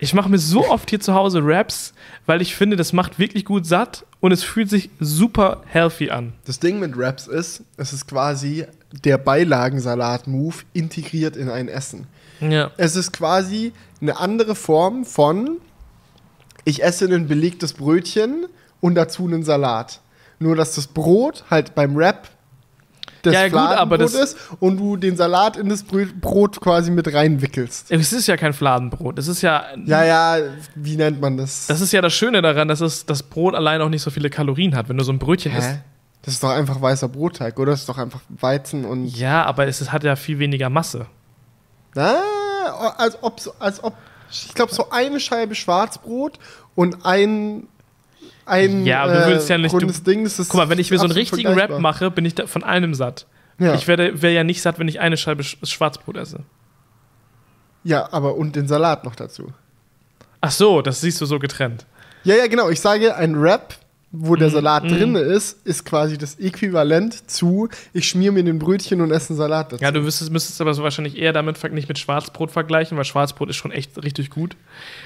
Ich 0.02 0.14
mache 0.14 0.30
mir 0.30 0.38
so 0.38 0.66
oft 0.70 0.90
hier 0.90 1.02
zu 1.02 1.14
Hause 1.14 1.42
Raps, 1.44 1.94
weil 2.26 2.42
ich 2.42 2.56
finde, 2.56 2.78
das 2.78 2.94
macht 2.94 3.20
wirklich 3.20 3.44
gut 3.44 3.66
satt 3.66 4.06
und 4.22 4.32
es 4.32 4.44
fühlt 4.44 4.70
sich 4.70 4.90
super 5.02 5.62
healthy 5.66 6.10
an. 6.10 6.34
Das 6.46 6.60
Ding 6.60 6.80
mit 6.80 6.98
Wraps 6.98 7.28
ist, 7.28 7.64
es 7.76 7.92
ist 7.92 8.08
quasi 8.08 8.66
der 9.04 9.18
Beilagensalat-Move 9.18 10.56
integriert 10.72 11.36
in 11.36 11.50
ein 11.50 11.68
Essen. 11.68 12.08
Ja. 12.40 12.72
Es 12.78 12.96
ist 12.96 13.12
quasi 13.12 13.74
eine 14.02 14.18
andere 14.18 14.56
Form 14.56 15.04
von, 15.04 15.58
ich 16.64 16.82
esse 16.82 17.06
ein 17.06 17.28
belegtes 17.28 17.74
Brötchen 17.74 18.46
und 18.80 18.96
dazu 18.96 19.28
einen 19.28 19.44
Salat. 19.44 20.00
Nur, 20.40 20.56
dass 20.56 20.76
das 20.76 20.88
Brot 20.88 21.44
halt 21.50 21.76
beim 21.76 21.98
Wrap 21.98 22.30
das 23.24 23.34
Ja, 23.34 23.48
gut, 23.48 23.58
aber 23.58 23.98
Fladenbrot 23.98 24.02
das- 24.02 24.14
ist 24.34 24.38
und 24.60 24.78
du 24.78 24.96
den 24.98 25.16
Salat 25.18 25.58
in 25.58 25.70
das 25.70 25.84
Brot 25.84 26.60
quasi 26.62 26.92
mit 26.92 27.14
reinwickelst. 27.14 27.92
Es 27.92 28.14
ist 28.14 28.28
ja 28.28 28.38
kein 28.38 28.54
Fladenbrot. 28.54 29.20
Es 29.20 29.28
ist 29.28 29.42
ja. 29.42 29.66
Ja, 29.86 30.04
ja, 30.04 30.38
wie 30.76 30.96
nennt 30.96 31.20
man 31.22 31.38
das? 31.38 31.68
Das 31.68 31.82
ist 31.82 31.92
ja 31.92 32.02
das 32.02 32.14
Schöne 32.14 32.42
daran, 32.42 32.68
dass 32.68 32.82
es, 32.82 33.06
das 33.06 33.24
Brot 33.24 33.56
allein 33.56 33.82
auch 33.82 33.90
nicht 33.90 34.02
so 34.02 34.10
viele 34.12 34.30
Kalorien 34.30 34.76
hat. 34.76 34.90
Wenn 34.90 34.98
du 34.98 35.04
so 35.04 35.12
ein 35.12 35.20
Brötchen 35.20 35.56
isst. 35.56 35.70
Hä? 35.70 35.80
Das 36.22 36.34
ist 36.34 36.44
doch 36.44 36.50
einfach 36.50 36.82
weißer 36.82 37.08
Brotteig, 37.08 37.58
oder? 37.60 37.72
Das 37.72 37.80
ist 37.82 37.90
doch 37.90 37.98
einfach 37.98 38.20
Weizen 38.28 38.84
und 38.86 39.06
Ja, 39.08 39.46
aber 39.46 39.68
es 39.68 39.80
ist- 39.82 39.92
hat 39.94 40.04
ja 40.04 40.16
viel 40.18 40.38
weniger 40.40 40.70
Masse. 40.70 41.06
Ah, 41.96 42.94
als 42.98 43.18
ob, 43.24 43.40
als 43.60 43.84
ob 43.84 43.94
ich 44.32 44.54
glaube, 44.54 44.74
so 44.74 44.90
eine 44.92 45.20
Scheibe 45.20 45.56
Schwarzbrot 45.56 46.38
und 46.76 47.04
ein, 47.06 47.68
ein 48.50 48.86
Ja, 48.86 49.04
aber 49.04 49.14
du 49.14 49.28
willst 49.28 49.50
ja 49.50 49.58
nicht- 49.58 49.74
rundes 49.74 50.04
Ding. 50.04 50.24
Das 50.24 50.40
ist 50.40 50.50
Guck 50.50 50.58
mal, 50.60 50.70
wenn 50.70 50.80
ich 50.80 50.92
mir 50.92 50.98
so 50.98 51.06
einen 51.06 51.14
richtigen 51.14 51.54
Rap 51.54 51.80
mache, 51.80 52.12
bin 52.12 52.26
ich 52.26 52.36
da 52.36 52.48
von 52.48 52.64
einem 52.64 52.94
satt. 52.94 53.26
Ja. 53.60 53.74
Ich 53.76 53.88
wäre 53.88 54.32
ja 54.32 54.44
nicht 54.44 54.62
satt, 54.62 54.80
wenn 54.80 54.88
ich 54.88 55.00
eine 55.00 55.18
Scheibe 55.18 55.44
Sch 55.44 55.58
Schwarzbrot 55.64 56.18
esse. 56.18 56.40
ja, 57.84 58.08
aber 58.12 58.36
und 58.36 58.56
den 58.56 58.68
Salat 58.68 59.04
noch 59.04 59.16
dazu. 59.16 59.54
Ach 60.42 60.52
so, 60.52 60.82
das 60.82 61.02
siehst 61.02 61.20
du 61.22 61.26
so 61.26 61.40
getrennt. 61.40 61.86
Ja, 62.24 62.36
ja, 62.36 62.48
genau. 62.48 62.70
Ich 62.70 62.80
sage, 62.82 63.16
ein 63.16 63.42
Wrap, 63.42 63.76
wo 64.12 64.36
der 64.36 64.50
Mm, 64.50 64.52
Salat 64.52 64.84
mm. 64.86 64.88
drin 64.88 65.16
ist, 65.16 65.66
ist 65.68 65.86
quasi 65.86 66.18
das 66.18 66.40
Äquivalent 66.40 67.30
zu, 67.30 67.70
ich 67.94 68.08
schmier 68.08 68.32
mir 68.32 68.44
den 68.44 68.58
Brötchen 68.58 69.02
und 69.02 69.12
esse 69.12 69.30
einen 69.30 69.38
Salat 69.38 69.72
dazu. 69.72 69.84
Ja, 69.84 69.92
du 69.92 70.02
müsstest, 70.02 70.32
müsstest 70.32 70.60
aber 70.62 70.74
so 70.74 70.82
wahrscheinlich 70.82 71.16
eher 71.18 71.32
damit 71.32 71.62
nicht 71.72 71.88
mit 71.88 72.00
Schwarzbrot 72.00 72.50
vergleichen, 72.50 72.98
weil 72.98 73.06
Schwarzbrot 73.06 73.50
ist 73.52 73.58
schon 73.58 73.72
echt 73.72 74.04
richtig 74.04 74.32
gut. 74.32 74.56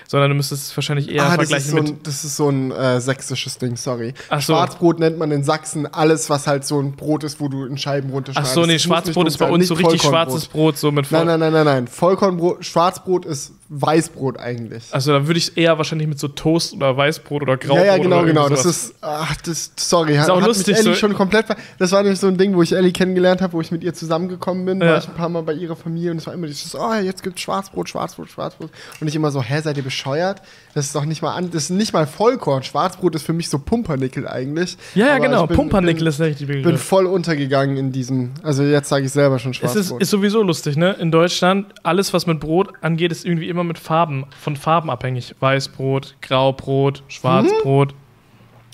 Sondern 0.08 0.30
du 0.30 0.36
müsstest 0.36 0.68
es 0.68 0.78
wahrscheinlich 0.78 1.10
eher 1.10 1.24
Ah, 1.24 1.36
das 1.36 1.50
vergleichen 1.50 1.70
so 1.70 1.76
mit. 1.76 1.88
ein, 1.88 2.00
das 2.04 2.24
ist 2.24 2.38
so 2.38 2.50
ein 2.50 2.72
äh, 2.72 3.02
sächsisches 3.02 3.58
Ding, 3.58 3.76
sorry. 3.76 4.14
Ach 4.30 4.42
so. 4.42 4.54
Schwarzbrot 4.54 5.00
nennt 5.00 5.18
man 5.18 5.32
in 5.32 5.44
Sachsen 5.44 5.86
alles, 5.86 6.30
was 6.30 6.48
halt 6.48 6.64
so 6.64 6.80
ein 6.80 6.94
Brot 6.94 7.26
ist, 7.26 7.42
wo 7.42 7.50
du 7.50 7.66
in 7.66 7.78
Scheiben 7.78 8.10
Ach 8.10 8.16
runterschneidest. 8.16 8.54
so, 8.54 8.66
nee, 8.66 8.74
Das 8.74 8.84
Schwarzbrot 8.84 9.28
ist 9.28 9.38
bei 9.38 9.50
uns 9.50 9.68
so 9.68 9.74
richtig 9.74 10.02
schwarzes 10.02 10.48
Brot, 10.48 10.78
so 10.78 10.92
mit 10.92 11.12
Nein, 11.12 11.28
nein, 11.28 11.40
nein, 11.42 11.52
nein, 11.52 11.66
nein. 11.66 11.88
Vollkornbrot, 11.88 12.64
Schwarzbrot 12.64 13.26
ist 13.26 13.52
Weißbrot 13.76 14.40
eigentlich. 14.40 14.84
Also 14.92 15.12
da 15.14 15.26
würde 15.28 15.38
ich 15.40 15.48
es 15.48 15.50
eher 15.58 15.78
wahrscheinlich 15.78 16.08
mit 16.08 16.20
so 16.20 16.28
Toast 16.28 16.74
oder 16.74 16.96
Weißbrot 16.96 17.42
oder 17.42 17.58
Graubrot 17.58 17.86
ja, 17.86 17.98
ja, 17.98 17.98
genau, 17.98 18.24
genau. 18.24 18.42
irgendwie 18.44 18.54
Das 18.56 18.64
sowas. 18.64 18.78
ist, 18.86 18.96
ach, 19.02 19.36
das, 19.42 19.72
sorry, 19.78 20.16
hat, 20.16 20.30
auch 20.30 20.40
hat 20.42 20.48
lustig, 20.48 20.68
mich 20.68 20.78
Ellie 20.78 20.94
so- 20.94 21.00
schon 21.00 21.14
komplett, 21.16 21.46
das 21.80 21.92
war 21.92 22.04
nämlich 22.04 22.20
so 22.20 22.28
ein 22.28 22.38
Ding, 22.38 22.56
wo 22.56 22.62
ich 22.62 22.72
Ellie 22.74 22.92
kennengelernt 22.92 23.42
habe, 23.42 23.54
wo 23.54 23.62
ich 23.62 23.72
mit 23.72 23.84
ihr 23.84 23.94
zusammengekommen 23.94 24.66
bin, 24.66 24.80
Ja. 24.82 24.88
war 24.92 24.98
ich 25.00 25.08
ein 25.08 25.16
paar 25.16 25.30
Mal 25.30 25.42
bei 25.44 25.54
ihrer 25.54 25.76
Familie 25.76 26.12
und 26.12 26.18
es 26.18 26.28
war 26.28 26.34
immer 26.34 26.48
dieses, 26.48 26.76
oh, 26.76 26.94
jetzt 26.94 27.24
gibt's 27.24 27.42
Schwarzbrot, 27.42 27.90
Schwarzbrot, 27.90 28.30
Schwarzbrot. 28.30 28.70
Und 29.02 29.08
ich 29.08 29.16
immer 29.16 29.32
so, 29.32 29.42
hä, 29.42 29.60
seid 29.62 29.78
ihr 29.78 29.84
bescheuert? 29.84 30.42
Das 30.76 30.86
ist 30.86 30.96
doch 30.96 31.06
nicht 31.06 31.22
mal 31.22 31.34
an, 31.34 31.50
das 31.52 31.64
ist 31.64 31.70
nicht 31.72 31.94
mal 31.94 32.06
Vollkorn. 32.08 32.64
Schwarzbrot 32.64 33.16
ist 33.16 33.26
für 33.26 33.34
mich 33.34 33.50
so 33.50 33.60
Pumpernickel 33.60 34.28
eigentlich. 34.28 34.78
Ja, 34.96 35.08
ja, 35.08 35.16
Aber 35.16 35.26
genau. 35.26 35.48
bin- 35.48 35.56
Pumpernickel 35.58 36.00
bin, 36.00 36.08
ist 36.08 36.20
der 36.20 36.28
richtige 36.28 36.54
bin 36.54 36.64
Begriff. 36.64 36.82
voll 36.84 37.06
untergegangen 37.06 37.78
in 37.78 37.92
diesem, 37.92 38.32
also 38.44 38.64
jetzt 38.64 38.90
sage 38.90 39.06
ich 39.06 39.12
selber 39.12 39.40
schon 39.40 39.52
Es 39.52 39.58
Schwarzbrot. 39.58 39.82
ist, 39.82 40.02
ist 40.04 40.10
sowieso 40.10 40.42
lustig, 40.44 40.76
ne? 40.78 40.94
In 41.00 41.12
Deutschland, 41.12 41.68
alles, 41.84 42.14
was 42.14 42.28
mit 42.28 42.40
Brot 42.40 42.70
angeht, 42.82 43.12
ist 43.12 43.26
irgendwie 43.26 43.50
immer 43.50 43.63
mit 43.64 43.80
Farben, 43.80 44.26
von 44.40 44.56
Farben 44.56 44.90
abhängig. 44.90 45.36
Weißbrot, 45.40 46.16
Graubrot, 46.22 47.04
Schwarzbrot. 47.08 47.94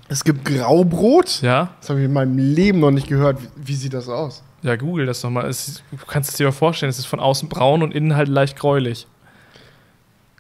es 0.08 0.24
gibt 0.24 0.46
Graubrot. 0.46 1.42
Ja? 1.42 1.70
Das 1.80 1.90
habe 1.90 2.00
ich 2.00 2.06
in 2.06 2.14
meinem 2.14 2.38
Leben 2.38 2.80
noch 2.80 2.92
nicht 2.92 3.08
gehört. 3.08 3.42
Wie, 3.42 3.68
wie 3.68 3.76
sieht 3.76 3.94
das 3.94 4.08
aus? 4.10 4.44
Ja, 4.62 4.76
google 4.76 5.06
das 5.06 5.22
doch 5.22 5.30
mal. 5.30 5.48
Es, 5.48 5.68
ist- 5.68 5.84
du 5.92 5.98
kannst 6.06 6.32
es 6.32 6.36
dir 6.38 6.44
ja 6.46 6.52
vorstellen, 6.52 6.90
es 6.90 7.00
ist 7.00 7.06
von 7.06 7.20
außen 7.20 7.48
braun 7.50 7.82
und 7.84 7.94
innen 7.94 8.16
halt 8.16 8.28
leicht 8.28 8.58
gräulich. 8.58 9.08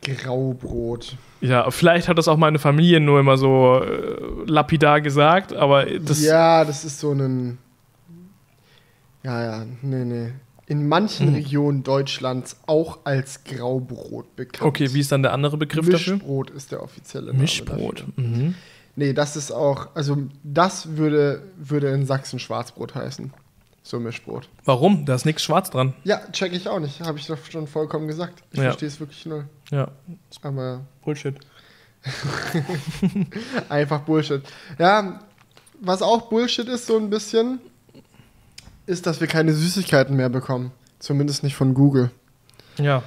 Graubrot. 0.01 1.15
Ja, 1.41 1.69
vielleicht 1.71 2.07
hat 2.07 2.17
das 2.17 2.27
auch 2.27 2.37
meine 2.37 2.59
Familie 2.59 2.99
nur 2.99 3.19
immer 3.19 3.37
so 3.37 3.81
äh, 3.83 4.17
lapidar 4.45 5.01
gesagt, 5.01 5.53
aber 5.53 5.85
das. 5.85 6.21
ja, 6.21 6.63
das 6.65 6.85
ist 6.85 6.99
so 6.99 7.11
ein. 7.11 7.57
Ja, 9.23 9.43
ja, 9.43 9.65
nee, 9.81 10.05
nee. 10.05 10.31
In 10.69 10.87
manchen 10.87 11.27
Hm. 11.27 11.33
Regionen 11.35 11.83
Deutschlands 11.83 12.55
auch 12.67 12.99
als 13.03 13.43
Graubrot 13.43 14.35
bekannt. 14.37 14.67
Okay, 14.69 14.93
wie 14.93 14.99
ist 15.01 15.11
dann 15.11 15.23
der 15.23 15.33
andere 15.33 15.57
Begriff 15.57 15.89
dafür? 15.89 16.13
Mischbrot 16.13 16.51
ist 16.51 16.71
der 16.71 16.81
offizielle 16.83 17.27
Name. 17.27 17.39
Mischbrot. 17.39 18.05
Mhm. 18.15 18.55
Nee, 18.95 19.13
das 19.13 19.35
ist 19.35 19.51
auch, 19.51 19.87
also 19.95 20.17
das 20.43 20.95
würde, 20.97 21.41
würde 21.57 21.87
in 21.89 22.05
Sachsen 22.05 22.37
Schwarzbrot 22.39 22.95
heißen. 22.95 23.33
So 23.81 23.99
Mischbrot. 23.99 24.47
Warum? 24.65 25.05
Da 25.05 25.15
ist 25.15 25.25
nichts 25.25 25.41
schwarz 25.43 25.71
dran. 25.71 25.93
Ja, 26.03 26.21
check 26.31 26.53
ich 26.53 26.67
auch 26.69 26.79
nicht. 26.79 27.01
Habe 27.01 27.17
ich 27.17 27.25
doch 27.25 27.37
schon 27.49 27.65
vollkommen 27.65 28.07
gesagt. 28.07 28.43
Ich 28.51 28.57
Ja. 28.59 28.65
verstehe 28.65 28.87
es 28.89 28.99
wirklich 28.99 29.25
null. 29.25 29.45
Ja, 29.71 29.87
Aber 30.43 30.81
Bullshit. 31.03 31.35
einfach 33.69 34.01
Bullshit. 34.01 34.43
Ja, 34.77 35.19
was 35.81 36.01
auch 36.01 36.29
Bullshit 36.29 36.67
ist, 36.67 36.85
so 36.87 36.97
ein 36.97 37.09
bisschen, 37.09 37.59
ist, 38.89 39.05
dass 39.05 39.21
wir 39.21 39.27
keine 39.27 39.53
Süßigkeiten 39.53 40.15
mehr 40.15 40.29
bekommen. 40.29 40.71
Zumindest 40.97 41.43
nicht 41.43 41.55
von 41.55 41.73
Google. 41.73 42.11
Ja. 42.77 43.03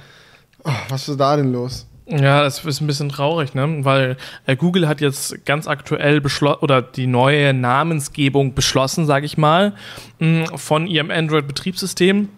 Oh, 0.63 0.71
was 0.89 1.07
ist 1.09 1.19
da 1.19 1.35
denn 1.35 1.51
los? 1.51 1.85
Ja, 2.05 2.43
das 2.43 2.63
ist 2.65 2.81
ein 2.81 2.87
bisschen 2.87 3.09
traurig, 3.09 3.53
ne? 3.53 3.85
Weil 3.85 4.17
äh, 4.45 4.55
Google 4.55 4.87
hat 4.87 4.99
jetzt 4.99 5.45
ganz 5.45 5.67
aktuell 5.67 6.19
beschlossen 6.21 6.61
oder 6.61 6.81
die 6.81 7.07
neue 7.07 7.53
Namensgebung 7.53 8.55
beschlossen, 8.55 9.05
sage 9.05 9.25
ich 9.25 9.37
mal, 9.37 9.73
mh, 10.19 10.57
von 10.57 10.87
ihrem 10.87 11.11
Android-Betriebssystem. 11.11 12.29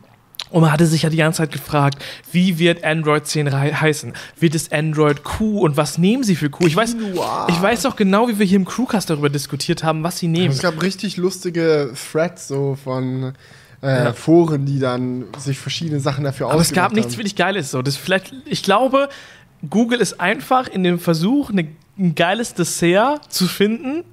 Und 0.52 0.62
man 0.62 0.72
hatte 0.72 0.86
sich 0.86 1.02
ja 1.02 1.10
die 1.10 1.18
ganze 1.18 1.38
Zeit 1.40 1.52
gefragt, 1.52 2.04
wie 2.32 2.60
wird 2.60 2.84
Android 2.84 3.26
10 3.26 3.48
rei- 3.48 3.74
heißen? 3.74 4.14
Wird 4.40 4.56
es 4.56 4.72
Android 4.72 5.24
Q 5.24 5.60
und 5.60 5.76
was 5.76 5.98
nehmen 5.98 6.24
sie 6.24 6.36
für 6.36 6.50
Q? 6.50 6.68
Ich 6.68 6.76
weiß, 6.76 6.96
Quinoa. 6.96 7.48
ich 7.50 7.62
weiß 7.62 7.82
doch 7.82 7.96
genau, 7.96 8.28
wie 8.28 8.38
wir 8.40 8.46
hier 8.46 8.58
im 8.58 8.66
Crewcast 8.66 9.10
darüber 9.10 9.30
diskutiert 9.30 9.84
haben, 9.84 10.04
was 10.04 10.20
sie 10.20 10.28
nehmen. 10.28 10.52
Es 10.54 10.62
gab 10.62 10.82
richtig 10.82 11.18
lustige 11.18 11.92
Threads 12.12 12.48
so 12.48 12.78
von 12.82 13.34
äh, 13.82 14.06
Ja. 14.06 14.14
Foren, 14.14 14.66
die 14.66 14.80
dann 14.80 15.26
sich 15.38 15.58
verschiedene 15.58 16.00
Sachen 16.00 16.24
dafür 16.24 16.50
Aber 16.52 16.62
es 16.62 16.70
gab 16.72 16.86
ausgedacht 16.86 16.96
nichts 16.96 17.14
haben. 17.14 17.18
wirklich 17.20 17.36
Geiles. 17.36 17.72
So. 17.72 17.82
Das 17.82 17.98
vielleicht, 17.98 18.34
ich 18.46 18.62
glaube, 18.64 19.10
Google 19.70 20.00
ist 20.00 20.20
einfach 20.22 20.68
in 20.68 20.84
dem 20.84 21.00
Versuch, 21.00 21.50
eine, 21.50 21.68
ein 21.98 22.14
geiles 22.14 22.54
Dessert 22.54 23.34
zu 23.34 23.48
finden 23.48 24.04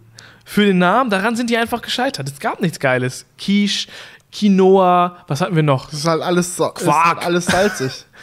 für 0.44 0.64
den 0.64 0.78
Namen. 0.78 1.10
Daran 1.10 1.36
sind 1.36 1.50
die 1.50 1.56
einfach 1.58 1.82
gescheitert. 1.82 2.28
Es 2.28 2.40
gab 2.40 2.60
nichts 2.62 2.80
Geiles. 2.80 3.26
Quiche, 3.38 3.88
Quinoa, 4.32 5.18
was 5.28 5.40
hatten 5.40 5.54
wir 5.56 5.62
noch? 5.62 5.90
Das 5.90 6.00
ist 6.00 6.06
halt 6.06 6.22
alles, 6.22 6.56
so, 6.56 6.66
ist 6.68 6.74
Quark. 6.84 7.16
halt 7.16 7.26
alles 7.26 7.46
salzig. 7.46 8.04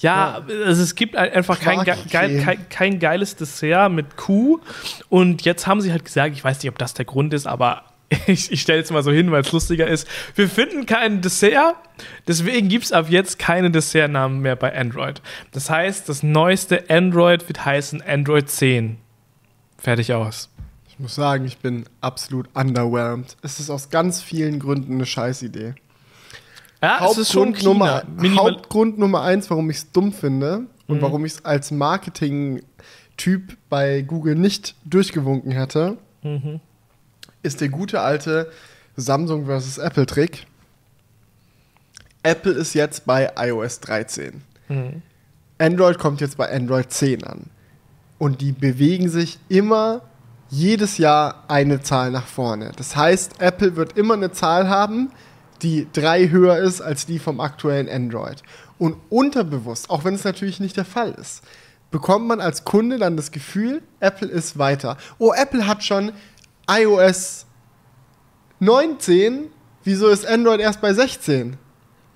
Ja, 0.00 0.42
also 0.66 0.82
es 0.82 0.96
gibt 0.96 1.16
ein- 1.16 1.32
einfach 1.32 1.58
kein, 1.60 1.82
ge 1.84 1.94
kein, 2.10 2.68
kein 2.68 2.98
geiles 2.98 3.36
Dessert 3.36 3.90
mit 3.90 4.18
Kuh. 4.18 4.58
Und 5.08 5.42
jetzt 5.46 5.66
haben 5.66 5.80
sie 5.80 5.92
halt 5.92 6.04
gesagt, 6.04 6.34
ich 6.34 6.44
weiß 6.44 6.62
nicht, 6.62 6.68
ob 6.70 6.76
das 6.76 6.92
der 6.92 7.06
Grund 7.06 7.32
ist, 7.32 7.46
aber 7.46 7.84
ich, 8.26 8.52
ich 8.52 8.60
stelle 8.60 8.82
es 8.82 8.90
mal 8.90 9.02
so 9.02 9.12
hin, 9.12 9.30
weil 9.32 9.40
es 9.40 9.52
lustiger 9.52 9.86
ist. 9.86 10.06
Wir 10.34 10.48
finden 10.50 10.84
kein 10.84 11.22
Dessert, 11.22 11.76
deswegen 12.28 12.68
gibt 12.68 12.84
es 12.84 12.92
ab 12.92 13.06
jetzt 13.08 13.38
keine 13.38 13.70
Dessertnamen 13.70 14.40
mehr 14.40 14.56
bei 14.56 14.76
Android. 14.78 15.22
Das 15.52 15.70
heißt, 15.70 16.06
das 16.08 16.22
neueste 16.22 16.84
Android 16.90 17.48
wird 17.48 17.64
heißen 17.64 18.02
Android 18.02 18.50
10. 18.50 18.98
Fertig 19.78 20.12
aus. 20.12 20.50
Ich 20.94 21.00
muss 21.00 21.16
sagen, 21.16 21.44
ich 21.44 21.58
bin 21.58 21.84
absolut 22.00 22.48
underwhelmed. 22.54 23.36
Es 23.42 23.58
ist 23.58 23.68
aus 23.68 23.90
ganz 23.90 24.22
vielen 24.22 24.60
Gründen 24.60 24.94
eine 24.94 25.06
Scheißidee. 25.06 25.74
Ja, 26.80 27.04
es 27.10 27.18
ist 27.18 27.32
schon 27.32 27.48
Hauptgrund, 27.48 27.64
Nummer. 27.64 28.02
Minimal 28.16 28.44
Hauptgrund 28.52 28.98
Nummer 28.98 29.22
eins, 29.22 29.50
warum 29.50 29.70
ich 29.70 29.78
es 29.78 29.90
dumm 29.90 30.12
finde 30.12 30.66
und 30.86 30.98
Mhm. 30.98 31.02
warum 31.02 31.24
ich 31.24 31.32
es 31.32 31.44
als 31.44 31.70
Marketing-Typ 31.72 33.56
bei 33.68 34.02
Google 34.02 34.36
nicht 34.36 34.76
durchgewunken 34.84 35.50
hätte, 35.50 35.96
Mhm. 36.22 36.60
ist 37.42 37.60
der 37.60 37.70
gute 37.70 38.00
alte 38.00 38.52
Samsung 38.96 39.46
versus 39.46 39.78
Apple-Trick. 39.78 40.46
Apple 42.22 42.52
ist 42.52 42.74
jetzt 42.74 43.04
bei 43.04 43.32
iOS 43.36 43.80
13. 43.80 44.42
Mhm. 44.68 45.02
Android 45.58 45.98
kommt 45.98 46.20
jetzt 46.20 46.36
bei 46.36 46.50
Android 46.54 46.92
10 46.92 47.24
an. 47.24 47.50
Und 48.18 48.40
die 48.40 48.52
bewegen 48.52 49.08
sich 49.08 49.38
immer 49.48 50.02
jedes 50.50 50.98
Jahr 50.98 51.44
eine 51.48 51.80
Zahl 51.82 52.10
nach 52.10 52.26
vorne. 52.26 52.72
Das 52.76 52.96
heißt, 52.96 53.40
Apple 53.40 53.76
wird 53.76 53.96
immer 53.96 54.14
eine 54.14 54.32
Zahl 54.32 54.68
haben, 54.68 55.10
die 55.62 55.86
drei 55.92 56.28
höher 56.28 56.58
ist 56.58 56.80
als 56.80 57.06
die 57.06 57.18
vom 57.18 57.40
aktuellen 57.40 57.88
Android. 57.88 58.42
Und 58.78 58.96
unterbewusst, 59.08 59.90
auch 59.90 60.04
wenn 60.04 60.14
es 60.14 60.24
natürlich 60.24 60.60
nicht 60.60 60.76
der 60.76 60.84
Fall 60.84 61.12
ist, 61.12 61.42
bekommt 61.90 62.26
man 62.26 62.40
als 62.40 62.64
Kunde 62.64 62.98
dann 62.98 63.16
das 63.16 63.30
Gefühl, 63.30 63.82
Apple 64.00 64.28
ist 64.28 64.58
weiter. 64.58 64.96
Oh, 65.18 65.32
Apple 65.32 65.66
hat 65.66 65.84
schon 65.84 66.12
iOS 66.68 67.46
19, 68.58 69.46
wieso 69.84 70.08
ist 70.08 70.26
Android 70.26 70.60
erst 70.60 70.80
bei 70.80 70.92
16? 70.92 71.56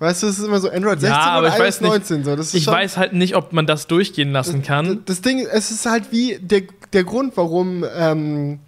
Weißt 0.00 0.22
du, 0.22 0.28
es 0.28 0.38
ist 0.38 0.44
immer 0.44 0.60
so 0.60 0.70
Android 0.70 1.00
16 1.00 1.10
Ja, 1.10 1.42
ich 1.44 1.52
iOS 1.54 1.58
weiß 1.60 1.80
nicht, 1.80 1.90
19. 1.90 2.24
So. 2.24 2.36
Das 2.36 2.54
ich 2.54 2.64
schon- 2.64 2.74
weiß 2.74 2.96
halt 2.96 3.12
nicht, 3.14 3.34
ob 3.34 3.52
man 3.52 3.66
das 3.66 3.86
durchgehen 3.88 4.30
lassen 4.30 4.62
kann. 4.62 5.02
das 5.06 5.20
Ding, 5.22 5.44
es 5.50 5.70
ist 5.70 5.86
halt 5.86 6.12
wie 6.12 6.38
der, 6.40 6.62
der 6.92 7.04
Grund, 7.04 7.36
warum 7.36 7.84
ähm, 7.96 8.60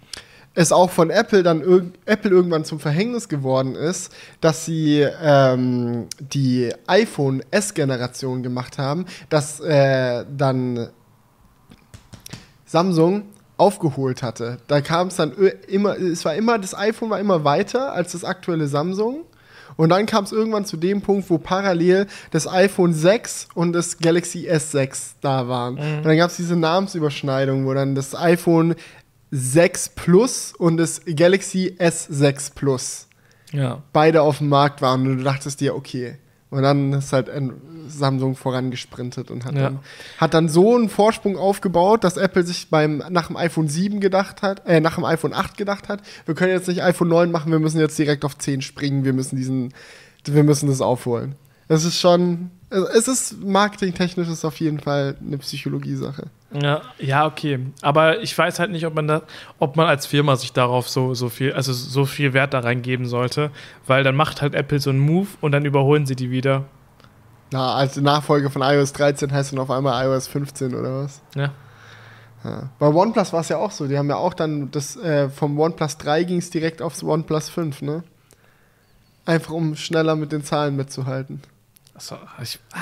es 0.53 0.73
auch 0.73 0.89
von 0.89 1.09
Apple 1.09 1.43
dann 1.43 1.61
irg 1.61 1.85
Apple 2.05 2.29
irgendwann 2.31 2.65
zum 2.65 2.81
Verhängnis 2.81 3.29
geworden 3.29 3.75
ist, 3.75 4.11
dass 4.41 4.65
sie 4.65 5.07
ähm, 5.23 6.07
die 6.19 6.73
iPhone 6.87 7.41
S-Generation 7.51 8.43
gemacht 8.43 8.77
haben, 8.77 9.05
dass 9.29 9.61
äh, 9.61 10.25
dann 10.35 10.89
Samsung 12.65 13.23
aufgeholt 13.57 14.23
hatte. 14.23 14.57
Da 14.67 14.81
kam 14.81 15.07
es 15.07 15.15
dann 15.17 15.33
immer, 15.67 15.97
es 15.97 16.25
war 16.25 16.35
immer, 16.35 16.57
das 16.57 16.75
iPhone 16.77 17.09
war 17.09 17.19
immer 17.19 17.43
weiter 17.43 17.93
als 17.93 18.13
das 18.13 18.23
aktuelle 18.23 18.67
Samsung. 18.67 19.21
Und 19.81 19.89
dann 19.89 20.05
kam 20.05 20.25
es 20.25 20.31
irgendwann 20.31 20.63
zu 20.63 20.77
dem 20.77 21.01
Punkt, 21.01 21.27
wo 21.31 21.39
parallel 21.39 22.05
das 22.29 22.47
iPhone 22.47 22.93
6 22.93 23.47
und 23.55 23.73
das 23.73 23.97
Galaxy 23.97 24.47
S6 24.47 25.13
da 25.21 25.47
waren. 25.47 25.79
Und 25.79 26.03
dann 26.03 26.17
gab 26.17 26.29
es 26.29 26.35
diese 26.37 26.55
Namensüberschneidung, 26.55 27.65
wo 27.65 27.73
dann 27.73 27.95
das 27.95 28.13
iPhone 28.13 28.75
6 29.31 29.89
Plus 29.95 30.53
und 30.55 30.77
das 30.77 31.01
Galaxy 31.15 31.75
S6 31.79 32.53
Plus 32.53 33.07
Ja. 33.53 33.81
beide 33.91 34.21
auf 34.21 34.37
dem 34.37 34.49
Markt 34.49 34.83
waren 34.83 35.07
und 35.07 35.17
du 35.17 35.23
dachtest 35.23 35.59
dir, 35.61 35.75
okay. 35.75 36.17
Und 36.51 36.61
dann 36.63 36.93
ist 36.93 37.13
halt 37.13 37.29
Samsung 37.87 38.35
vorangesprintet 38.35 39.31
und 39.31 39.45
hat, 39.45 39.55
Ja. 39.55 39.61
dann, 39.63 39.79
hat 40.17 40.33
dann 40.33 40.49
so 40.49 40.75
einen 40.75 40.89
Vorsprung 40.89 41.37
aufgebaut, 41.37 42.03
dass 42.03 42.17
Apple 42.17 42.43
sich 42.43 42.69
beim, 42.69 43.01
nach 43.09 43.27
dem 43.27 43.37
iPhone 43.37 43.67
7 43.67 43.99
gedacht 44.01 44.41
hat, 44.41 44.67
äh, 44.67 44.79
nach 44.81 44.95
dem 44.95 45.05
iPhone 45.05 45.33
8 45.33 45.57
gedacht 45.57 45.87
hat, 45.89 46.01
wir 46.25 46.35
können 46.35 46.51
jetzt 46.51 46.67
nicht 46.67 46.83
iPhone 46.83 47.07
9 47.07 47.31
machen, 47.31 47.51
wir 47.51 47.59
müssen 47.59 47.79
jetzt 47.79 47.97
direkt 47.97 48.23
auf 48.25 48.37
10 48.37 48.61
springen, 48.61 49.03
wir 49.05 49.13
müssen 49.13 49.37
diesen, 49.37 49.73
wir 50.25 50.43
müssen 50.43 50.67
das 50.67 50.81
aufholen. 50.81 51.35
Das 51.67 51.85
ist 51.85 51.97
schon, 51.99 52.51
es 52.69 53.07
ist 53.07 53.41
marketingtechnisch 53.41 54.27
ist 54.27 54.43
auf 54.43 54.59
jeden 54.59 54.79
Fall 54.79 55.15
eine 55.25 55.37
Psychologie-Sache. 55.37 56.27
Ja, 56.53 56.81
ja, 56.99 57.25
okay. 57.25 57.59
Aber 57.81 58.21
ich 58.21 58.37
weiß 58.37 58.59
halt 58.59 58.71
nicht, 58.71 58.85
ob 58.85 58.93
man 58.93 59.07
da, 59.07 59.21
ob 59.59 59.77
man 59.77 59.87
als 59.87 60.05
Firma 60.05 60.35
sich 60.35 60.51
darauf 60.51 60.89
so, 60.89 61.13
so 61.13 61.29
viel, 61.29 61.53
also 61.53 61.71
so 61.71 62.05
viel 62.05 62.33
Wert 62.33 62.53
da 62.53 62.59
reingeben 62.59 63.05
sollte, 63.05 63.51
weil 63.87 64.03
dann 64.03 64.15
macht 64.15 64.41
halt 64.41 64.53
Apple 64.53 64.79
so 64.79 64.89
einen 64.89 64.99
Move 64.99 65.27
und 65.39 65.53
dann 65.53 65.63
überholen 65.63 66.05
sie 66.05 66.15
die 66.15 66.29
wieder. 66.29 66.65
Na, 67.51 67.75
als 67.75 67.95
Nachfolge 67.97 68.49
von 68.49 68.61
iOS 68.61 68.93
13 68.93 69.31
heißt 69.31 69.53
dann 69.53 69.59
auf 69.59 69.71
einmal 69.71 70.05
iOS 70.05 70.27
15 70.27 70.75
oder 70.75 71.03
was? 71.03 71.21
Ja. 71.35 71.51
Ja. 72.43 72.69
Bei 72.79 72.87
OnePlus 72.87 73.33
war 73.33 73.41
es 73.41 73.49
ja 73.49 73.57
auch 73.57 73.71
so. 73.71 73.87
Die 73.87 73.97
haben 73.97 74.09
ja 74.09 74.15
auch 74.15 74.33
dann 74.33 74.71
das 74.71 74.97
äh, 74.97 75.29
vom 75.29 75.59
OnePlus 75.59 75.97
3 75.97 76.23
ging 76.23 76.37
es 76.37 76.49
direkt 76.49 76.81
aufs 76.81 77.03
OnePlus 77.03 77.49
5, 77.49 77.81
ne? 77.83 78.03
Einfach 79.25 79.51
um 79.51 79.75
schneller 79.75 80.15
mit 80.15 80.31
den 80.31 80.43
Zahlen 80.43 80.75
mitzuhalten. 80.75 81.41
Achso, 82.01 82.17
ich, 82.41 82.59
ah, 82.73 82.79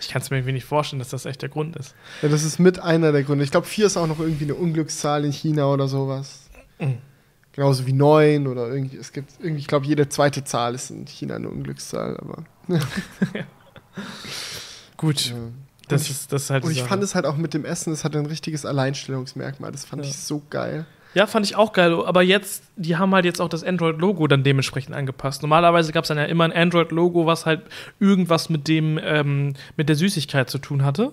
ich 0.00 0.08
kann 0.08 0.22
es 0.22 0.30
mir 0.30 0.38
irgendwie 0.38 0.52
nicht 0.54 0.64
vorstellen, 0.64 0.98
dass 1.00 1.10
das 1.10 1.26
echt 1.26 1.42
der 1.42 1.48
Grund 1.50 1.76
ist. 1.76 1.94
Ja, 2.22 2.28
das 2.28 2.42
ist 2.42 2.58
mit 2.58 2.78
einer 2.78 3.12
der 3.12 3.22
Gründe. 3.22 3.44
Ich 3.44 3.50
glaube, 3.50 3.66
4 3.66 3.86
ist 3.86 3.96
auch 3.98 4.06
noch 4.06 4.18
irgendwie 4.18 4.44
eine 4.44 4.54
Unglückszahl 4.54 5.24
in 5.24 5.32
China 5.32 5.66
oder 5.66 5.88
sowas. 5.88 6.48
Mhm. 6.78 6.98
Genauso 7.52 7.86
wie 7.86 7.92
9 7.92 8.46
oder 8.46 8.68
irgendwie. 8.68 8.96
Es 8.96 9.12
gibt 9.12 9.32
irgendwie, 9.40 9.60
ich 9.60 9.66
glaube, 9.66 9.84
jede 9.84 10.08
zweite 10.08 10.44
Zahl 10.44 10.74
ist 10.74 10.90
in 10.90 11.04
China 11.06 11.34
eine 11.36 11.48
Unglückszahl, 11.48 12.16
aber. 12.16 12.44
Gut, 14.96 15.30
Ja. 15.30 15.36
das, 15.88 16.02
Und 16.02 16.06
ich- 16.06 16.10
ist, 16.12 16.32
das 16.32 16.42
ist 16.44 16.50
halt 16.50 16.64
Und 16.64 16.70
ich 16.72 16.78
Sache. 16.78 16.88
fand 16.88 17.02
es 17.02 17.14
halt 17.14 17.26
auch 17.26 17.36
mit 17.36 17.54
dem 17.54 17.64
Essen, 17.64 17.92
es 17.92 18.04
hat 18.04 18.14
ein 18.16 18.26
richtiges 18.26 18.64
Alleinstellungsmerkmal. 18.64 19.72
Das 19.72 19.84
fand 19.84 20.04
ich 20.04 20.16
so 20.16 20.42
geil. 20.50 20.86
Ja, 21.14 21.26
fand 21.26 21.44
ich 21.46 21.56
auch 21.56 21.72
geil. 21.72 21.92
Aber 22.04 22.22
jetzt, 22.22 22.62
die 22.76 22.96
haben 22.96 23.12
halt 23.14 23.24
jetzt 23.24 23.40
auch 23.40 23.48
das 23.48 23.64
Android-Logo 23.64 24.26
dann 24.28 24.44
dementsprechend 24.44 24.94
angepasst. 24.94 25.42
Normalerweise 25.42 25.92
gab 25.92 26.04
es 26.04 26.08
dann 26.08 26.18
ja 26.18 26.24
immer 26.24 26.44
ein 26.44 26.52
Android-Logo, 26.52 27.26
was 27.26 27.46
halt 27.46 27.62
irgendwas 27.98 28.48
mit 28.48 28.68
dem, 28.68 28.98
ähm, 29.02 29.54
mit 29.76 29.88
der 29.88 29.96
Süßigkeit 29.96 30.48
zu 30.48 30.58
tun 30.58 30.84
hatte. 30.84 31.12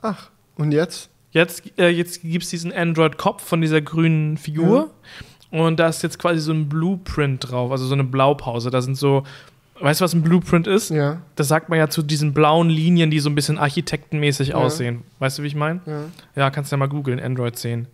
Ach, 0.00 0.30
und 0.56 0.72
jetzt? 0.72 1.10
Jetzt, 1.30 1.78
äh, 1.78 1.88
jetzt 1.88 2.22
gibt 2.22 2.44
es 2.44 2.50
diesen 2.50 2.72
Android-Kopf 2.72 3.44
von 3.44 3.60
dieser 3.60 3.80
grünen 3.82 4.36
Figur. 4.38 4.90
Und 5.50 5.78
da 5.80 5.88
ist 5.88 6.02
jetzt 6.02 6.18
quasi 6.18 6.40
so 6.40 6.52
ein 6.52 6.68
Blueprint 6.68 7.50
drauf, 7.50 7.70
also 7.70 7.86
so 7.86 7.94
eine 7.94 8.04
Blaupause. 8.04 8.70
Da 8.70 8.80
sind 8.82 8.96
so 8.96 9.24
Weißt 9.80 10.00
du, 10.00 10.04
was 10.04 10.12
ein 10.12 10.22
Blueprint 10.22 10.66
ist? 10.66 10.90
Ja. 10.90 11.22
Das 11.36 11.46
sagt 11.46 11.68
man 11.68 11.78
ja 11.78 11.88
zu 11.88 12.02
diesen 12.02 12.34
blauen 12.34 12.68
Linien, 12.68 13.12
die 13.12 13.20
so 13.20 13.30
ein 13.30 13.36
bisschen 13.36 13.58
architektenmäßig 13.58 14.48
Ja. 14.48 14.54
aussehen. 14.56 15.04
Weißt 15.20 15.38
du, 15.38 15.44
wie 15.44 15.46
ich 15.46 15.54
meine? 15.54 15.80
Ja. 15.86 16.00
Ja, 16.34 16.50
kannst 16.50 16.72
du 16.72 16.74
ja 16.74 16.78
mal 16.78 16.88
googeln, 16.88 17.20
Android 17.20 17.54
10. 17.56 17.86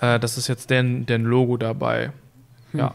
Äh, 0.00 0.18
das 0.20 0.38
ist 0.38 0.48
jetzt 0.48 0.70
deren, 0.70 1.06
deren 1.06 1.24
Logo 1.24 1.56
dabei. 1.56 2.12
Hm. 2.72 2.80
Ja. 2.80 2.94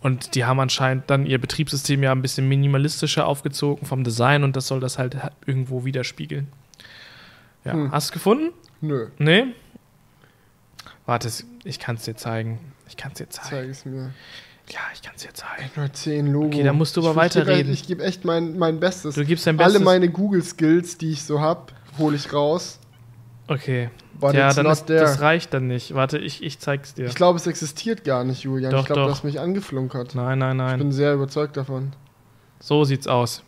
Und 0.00 0.34
die 0.34 0.44
haben 0.44 0.60
anscheinend 0.60 1.10
dann 1.10 1.26
ihr 1.26 1.40
Betriebssystem 1.40 2.02
ja 2.02 2.12
ein 2.12 2.22
bisschen 2.22 2.48
minimalistischer 2.48 3.26
aufgezogen 3.26 3.86
vom 3.86 4.04
Design 4.04 4.44
und 4.44 4.54
das 4.54 4.66
soll 4.68 4.78
das 4.80 4.98
halt 4.98 5.16
irgendwo 5.46 5.84
widerspiegeln. 5.84 6.48
Ja. 7.64 7.72
Hm. 7.72 7.92
Hast 7.92 8.10
du 8.10 8.14
gefunden? 8.14 8.52
Nö, 8.80 9.08
Nee? 9.18 9.46
Warte, 11.06 11.30
ich 11.64 11.78
kann 11.78 11.96
es 11.96 12.02
dir 12.02 12.16
zeigen. 12.16 12.58
Ich 12.88 12.96
kann 12.96 13.12
es 13.12 13.18
dir 13.18 13.28
zeigen. 13.30 13.48
zeig 13.50 13.68
es 13.70 13.84
mir. 13.84 14.12
Ja, 14.70 14.80
ich 14.92 15.02
kann 15.02 15.12
es 15.14 15.22
dir 15.22 15.32
zeigen. 15.32 15.62
Android 15.74 15.96
10 15.96 16.26
Logo. 16.32 16.46
Okay, 16.48 16.64
da 16.64 16.72
musst 16.72 16.96
du 16.96 17.00
aber 17.00 17.14
weiterreden. 17.14 17.72
Ich 17.72 17.86
gebe 17.86 18.02
echt 18.02 18.24
mein, 18.24 18.58
mein 18.58 18.80
Bestes. 18.80 19.14
Du 19.14 19.24
gibst 19.24 19.46
dein 19.46 19.56
Alle 19.58 19.66
Bestes. 19.74 19.84
meine 19.84 20.08
Google-Skills, 20.08 20.98
die 20.98 21.12
ich 21.12 21.22
so 21.22 21.40
habe, 21.40 21.72
hole 21.98 22.16
ich 22.16 22.32
raus. 22.32 22.80
Okay. 23.46 23.90
But 24.18 24.34
ja, 24.34 24.52
dann 24.52 24.66
ist, 24.66 24.88
das 24.88 25.20
reicht 25.20 25.52
dann 25.52 25.66
nicht. 25.66 25.94
Warte, 25.94 26.18
ich, 26.18 26.42
ich 26.42 26.58
zeig's 26.58 26.94
dir. 26.94 27.06
Ich 27.06 27.14
glaube, 27.14 27.38
es 27.38 27.46
existiert 27.46 28.04
gar 28.04 28.24
nicht, 28.24 28.42
Julian. 28.42 28.70
Doch, 28.72 28.80
ich 28.80 28.86
glaube, 28.86 29.02
du 29.02 29.10
hast 29.10 29.24
mich 29.24 29.40
angeflunkert. 29.40 30.14
nein, 30.14 30.38
nein, 30.38 30.56
Ich 30.56 30.62
nein. 30.62 30.78
bin 30.78 30.92
sehr 30.92 31.14
überzeugt 31.14 31.56
davon. 31.56 31.92
So 32.60 32.84
sieht's 32.84 33.06
aus. 33.06 33.42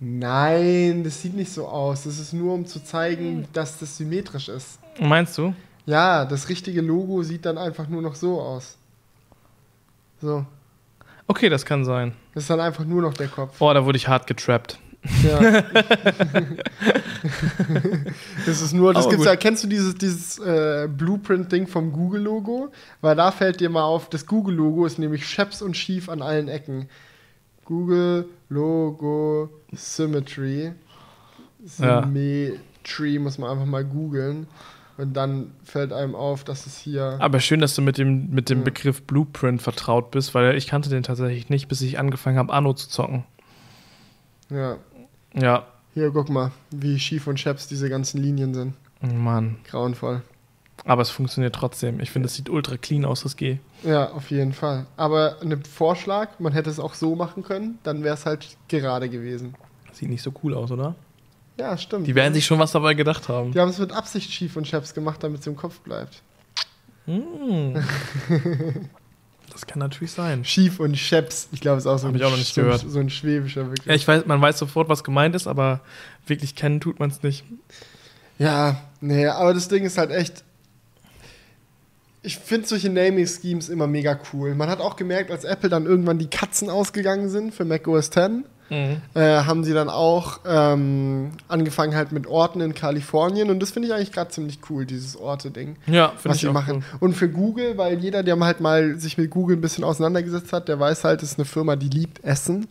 Nein, 0.00 1.04
das 1.04 1.22
sieht 1.22 1.34
nicht 1.34 1.52
so 1.52 1.66
aus. 1.68 2.04
Das 2.04 2.18
ist 2.18 2.32
nur, 2.32 2.54
um 2.54 2.66
zu 2.66 2.82
zeigen, 2.82 3.46
dass 3.52 3.78
das 3.78 3.96
symmetrisch 3.96 4.48
ist. 4.48 4.78
Meinst 5.00 5.38
du? 5.38 5.54
Ja, 5.86 6.24
das 6.24 6.48
richtige 6.48 6.80
Logo 6.80 7.22
sieht 7.22 7.44
dann 7.46 7.58
einfach 7.58 7.88
nur 7.88 8.02
noch 8.02 8.14
so 8.14 8.40
aus. 8.40 8.76
So. 10.20 10.44
Okay, 11.26 11.48
das 11.48 11.64
kann 11.64 11.84
sein. 11.84 12.12
Das 12.34 12.44
ist 12.44 12.50
dann 12.50 12.60
einfach 12.60 12.84
nur 12.84 13.02
noch 13.02 13.14
der 13.14 13.28
Kopf. 13.28 13.58
Boah, 13.58 13.74
da 13.74 13.84
wurde 13.84 13.96
ich 13.96 14.08
hart 14.08 14.26
getrappt. 14.26 14.78
Ja. 15.22 15.38
das 18.46 18.62
ist 18.62 18.72
nur, 18.72 18.94
das 18.94 19.04
Aber 19.04 19.10
gibt's 19.10 19.24
gut. 19.24 19.32
ja, 19.32 19.36
kennst 19.36 19.64
du 19.64 19.68
dieses, 19.68 19.94
dieses 19.96 20.38
äh, 20.38 20.88
Blueprint-Ding 20.90 21.66
vom 21.66 21.92
Google-Logo? 21.92 22.70
Weil 23.00 23.16
da 23.16 23.30
fällt 23.30 23.60
dir 23.60 23.68
mal 23.68 23.84
auf, 23.84 24.08
das 24.08 24.26
Google-Logo 24.26 24.86
ist 24.86 24.98
nämlich 24.98 25.26
scheps 25.26 25.60
und 25.62 25.76
schief 25.76 26.08
an 26.08 26.22
allen 26.22 26.48
Ecken. 26.48 26.88
Google 27.64 28.26
Logo 28.48 29.50
Symmetry. 29.74 30.72
Ja. 31.78 32.02
Symmetry 32.02 33.18
muss 33.18 33.38
man 33.38 33.50
einfach 33.50 33.66
mal 33.66 33.84
googeln. 33.84 34.46
Und 34.96 35.14
dann 35.14 35.50
fällt 35.64 35.92
einem 35.92 36.14
auf, 36.14 36.44
dass 36.44 36.66
es 36.66 36.78
hier. 36.78 37.16
Aber 37.18 37.40
schön, 37.40 37.60
dass 37.60 37.74
du 37.74 37.82
mit 37.82 37.98
dem, 37.98 38.30
mit 38.30 38.48
dem 38.48 38.58
Ja. 38.58 38.64
Begriff 38.64 39.02
Blueprint 39.02 39.60
vertraut 39.60 40.12
bist, 40.12 40.34
weil 40.34 40.56
ich 40.56 40.68
kannte 40.68 40.88
den 40.88 41.02
tatsächlich 41.02 41.48
nicht, 41.48 41.66
bis 41.68 41.80
ich 41.80 41.98
angefangen 41.98 42.38
habe, 42.38 42.52
Anno 42.52 42.74
zu 42.74 42.88
zocken. 42.88 43.24
Ja. 44.50 44.76
Ja. 45.34 45.66
Hier, 45.94 46.10
guck 46.10 46.28
mal, 46.28 46.50
wie 46.70 46.98
schief 46.98 47.26
und 47.26 47.38
scheps 47.38 47.68
diese 47.68 47.88
ganzen 47.88 48.22
Linien 48.22 48.54
sind. 48.54 48.74
Mann. 49.00 49.56
Grauenvoll. 49.64 50.22
Aber 50.84 51.02
es 51.02 51.10
funktioniert 51.10 51.54
trotzdem. 51.54 52.00
Ich 52.00 52.10
finde, 52.10 52.26
es 52.26 52.34
sieht 52.34 52.50
ultra 52.50 52.76
clean 52.76 53.04
aus, 53.04 53.22
das 53.22 53.36
G. 53.36 53.58
Ja, 53.84 54.10
auf 54.10 54.30
jeden 54.30 54.52
Fall. 54.52 54.86
Aber 54.96 55.36
ein 55.40 55.62
Vorschlag, 55.64 56.40
man 56.40 56.52
hätte 56.52 56.68
es 56.68 56.80
auch 56.80 56.94
so 56.94 57.14
machen 57.14 57.42
können, 57.42 57.78
dann 57.84 58.02
wäre 58.02 58.14
es 58.14 58.26
halt 58.26 58.56
gerade 58.68 59.08
gewesen. 59.08 59.54
Sieht 59.92 60.10
nicht 60.10 60.22
so 60.22 60.32
cool 60.42 60.54
aus, 60.54 60.70
oder? 60.72 60.96
Ja, 61.58 61.78
stimmt. 61.78 62.06
Die 62.06 62.14
werden 62.14 62.34
sich 62.34 62.44
schon 62.44 62.58
was 62.58 62.72
dabei 62.72 62.94
gedacht 62.94 63.28
haben. 63.28 63.52
Die 63.52 63.60
haben 63.60 63.70
es 63.70 63.78
mit 63.78 63.92
Absicht 63.92 64.32
schief 64.32 64.56
und 64.56 64.66
scheps 64.66 64.92
gemacht, 64.92 65.22
damit 65.22 65.40
es 65.40 65.46
im 65.46 65.56
Kopf 65.56 65.78
bleibt. 65.80 66.22
Hm. 67.06 67.82
Das 69.52 69.66
kann 69.66 69.78
natürlich 69.78 70.12
sein. 70.12 70.44
Schief 70.44 70.80
und 70.80 70.96
scheps. 70.98 71.48
Ich 71.52 71.60
glaube, 71.60 71.78
es 71.78 71.84
ist 71.84 71.90
auch 71.90 71.98
so 71.98 72.08
Hab 72.08 72.14
ein, 72.14 72.16
ich 72.16 72.24
auch 72.24 72.30
noch 72.30 72.38
nicht 72.38 72.54
so, 72.54 72.62
gehört. 72.62 72.84
so 72.86 72.98
ein 72.98 73.10
schwäbischer 73.10 73.64
Begriff. 73.64 73.86
Ja, 73.86 73.94
ich 73.94 74.06
weiß, 74.06 74.26
man 74.26 74.40
weiß 74.40 74.58
sofort, 74.58 74.88
was 74.88 75.04
gemeint 75.04 75.34
ist, 75.36 75.46
aber 75.46 75.80
wirklich 76.26 76.54
kennen 76.56 76.80
tut 76.80 76.98
man 76.98 77.10
es 77.10 77.22
nicht. 77.22 77.44
Ja, 78.38 78.80
nee, 79.00 79.26
aber 79.26 79.54
das 79.54 79.68
Ding 79.68 79.84
ist 79.84 79.96
halt 79.98 80.10
echt. 80.10 80.42
Ich 82.22 82.38
finde 82.38 82.66
solche 82.66 82.88
Naming-Schemes 82.88 83.68
immer 83.68 83.86
mega 83.86 84.18
cool. 84.32 84.54
Man 84.54 84.70
hat 84.70 84.80
auch 84.80 84.96
gemerkt, 84.96 85.30
als 85.30 85.44
Apple 85.44 85.68
dann 85.68 85.84
irgendwann 85.84 86.18
die 86.18 86.28
Katzen 86.30 86.70
ausgegangen 86.70 87.28
sind 87.28 87.54
für 87.54 87.64
Mac 87.66 87.86
OS 87.86 88.06
X, 88.06 88.18
Mhm. 88.70 89.02
äh, 89.14 89.20
haben 89.20 89.62
sie 89.62 89.74
dann 89.74 89.90
auch 89.90 90.40
ähm, 90.46 91.32
angefangen 91.48 91.94
halt 91.94 92.12
mit 92.12 92.26
Orten 92.26 92.60
in 92.60 92.74
Kalifornien. 92.74 93.50
Und 93.50 93.60
das 93.60 93.70
finde 93.70 93.88
ich 93.88 93.94
eigentlich 93.94 94.12
gerade 94.12 94.30
ziemlich 94.30 94.58
cool, 94.70 94.86
dieses 94.86 95.16
Orte-Ding, 95.16 95.76
Ja, 95.86 96.12
was 96.22 96.38
sie 96.38 96.48
machen. 96.48 96.84
Cool. 96.92 96.98
Und 97.00 97.14
für 97.14 97.28
Google, 97.28 97.76
weil 97.76 97.98
jeder, 97.98 98.22
der 98.22 98.36
mal 98.36 98.46
halt 98.46 98.60
mal 98.60 98.98
sich 98.98 99.18
mit 99.18 99.30
Google 99.30 99.56
ein 99.56 99.60
bisschen 99.60 99.84
auseinandergesetzt 99.84 100.52
hat, 100.52 100.68
der 100.68 100.80
weiß 100.80 101.04
halt, 101.04 101.22
es 101.22 101.32
ist 101.32 101.38
eine 101.38 101.44
Firma, 101.44 101.76
die 101.76 101.88
liebt 101.88 102.24
Essen. 102.24 102.66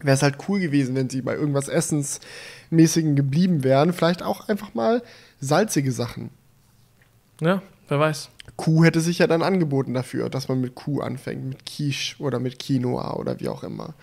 Wäre 0.00 0.14
es 0.14 0.22
halt 0.22 0.36
cool 0.48 0.60
gewesen, 0.60 0.94
wenn 0.94 1.08
sie 1.08 1.22
bei 1.22 1.34
irgendwas 1.34 1.68
Essensmäßigen 1.68 3.16
geblieben 3.16 3.64
wären. 3.64 3.92
Vielleicht 3.92 4.22
auch 4.22 4.48
einfach 4.48 4.74
mal 4.74 5.02
salzige 5.40 5.92
Sachen. 5.92 6.30
Ja, 7.40 7.62
wer 7.88 8.00
weiß. 8.00 8.30
Kuh 8.56 8.84
hätte 8.84 9.00
sich 9.00 9.18
ja 9.18 9.26
dann 9.26 9.42
angeboten 9.42 9.94
dafür, 9.94 10.30
dass 10.30 10.48
man 10.48 10.60
mit 10.60 10.74
Kuh 10.74 11.00
anfängt, 11.00 11.44
mit 11.44 11.66
Quiche 11.66 12.16
oder 12.18 12.40
mit 12.40 12.58
Quinoa 12.58 13.14
oder 13.14 13.40
wie 13.40 13.48
auch 13.48 13.62
immer. 13.62 13.94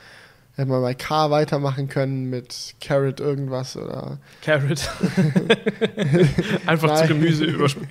Hätte 0.56 0.70
man 0.70 0.82
bei 0.84 0.94
K 0.94 1.32
weitermachen 1.32 1.88
können 1.90 2.30
mit 2.30 2.76
Carrot 2.80 3.20
irgendwas 3.20 3.76
oder 3.76 4.20
Carrot. 4.44 4.88
Einfach 6.68 7.02
zu. 7.02 7.08
Gemüse 7.08 7.46
überspringen. 7.46 7.90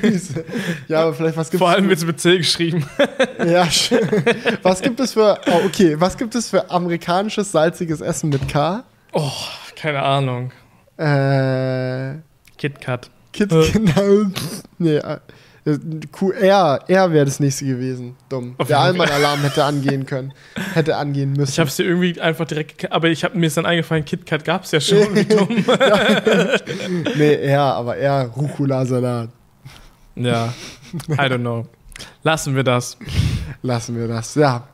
Gemüse. 0.00 0.44
ja, 0.86 1.02
aber 1.02 1.14
vielleicht 1.14 1.36
was 1.36 1.50
gibt 1.50 1.58
Vor 1.58 1.70
allem 1.70 1.88
wird 1.88 1.98
es 1.98 2.04
mit 2.06 2.20
C 2.20 2.38
geschrieben. 2.38 2.86
ja, 3.44 3.64
sch- 3.64 4.58
was 4.62 4.82
gibt 4.82 5.00
es 5.00 5.14
für 5.14 5.40
oh, 5.46 5.66
okay, 5.66 5.96
was 5.98 6.16
gibt 6.16 6.34
es 6.36 6.48
für 6.50 6.70
amerikanisches 6.70 7.50
salziges 7.50 8.00
Essen 8.00 8.30
mit 8.30 8.48
K? 8.48 8.84
Oh, 9.12 9.30
keine 9.74 10.02
Ahnung. 10.02 10.52
Äh, 10.96 12.18
KitKat. 12.56 13.10
Kit 13.32 13.50
Äh. 13.50 13.68
genau. 13.72 14.30
nee, 14.78 15.00
äh, 15.66 15.78
Q, 16.12 16.30
R, 16.32 16.80
wäre 16.88 17.24
das 17.24 17.40
nächste 17.40 17.64
gewesen. 17.66 18.16
Dumm. 18.28 18.54
Auf 18.58 18.68
Der. 18.68 18.78
Allmann-Alarm 18.80 19.40
hätte 19.40 19.64
angehen 19.64 20.04
können. 20.06 20.32
Hätte 20.74 20.96
angehen 20.96 21.32
müssen. 21.32 21.50
Ich 21.52 21.58
habe 21.58 21.68
es 21.68 21.76
dir 21.76 21.84
irgendwie 21.84 22.20
einfach 22.20 22.46
direkt, 22.46 22.90
aber 22.92 23.08
ich 23.08 23.24
habe 23.24 23.36
mir 23.38 23.46
ist 23.46 23.56
dann 23.56 23.66
eingefallen, 23.66 24.04
KitKat 24.04 24.44
gab 24.44 24.64
es 24.64 24.70
ja 24.72 24.80
schon. 24.80 25.14
Wie 25.14 25.24
dumm. 25.24 25.64
Nee, 27.16 27.34
R, 27.34 27.60
aber 27.62 27.96
R, 27.96 28.30
Rucola-Salat. 28.36 29.28
ja, 30.16 30.52
I 31.08 31.12
don't 31.12 31.38
know. 31.40 31.66
Lassen 32.22 32.54
wir 32.56 32.64
das. 32.64 32.96
Lassen 33.62 33.96
wir 33.96 34.08
das. 34.08 34.34
Ja. 34.34 34.68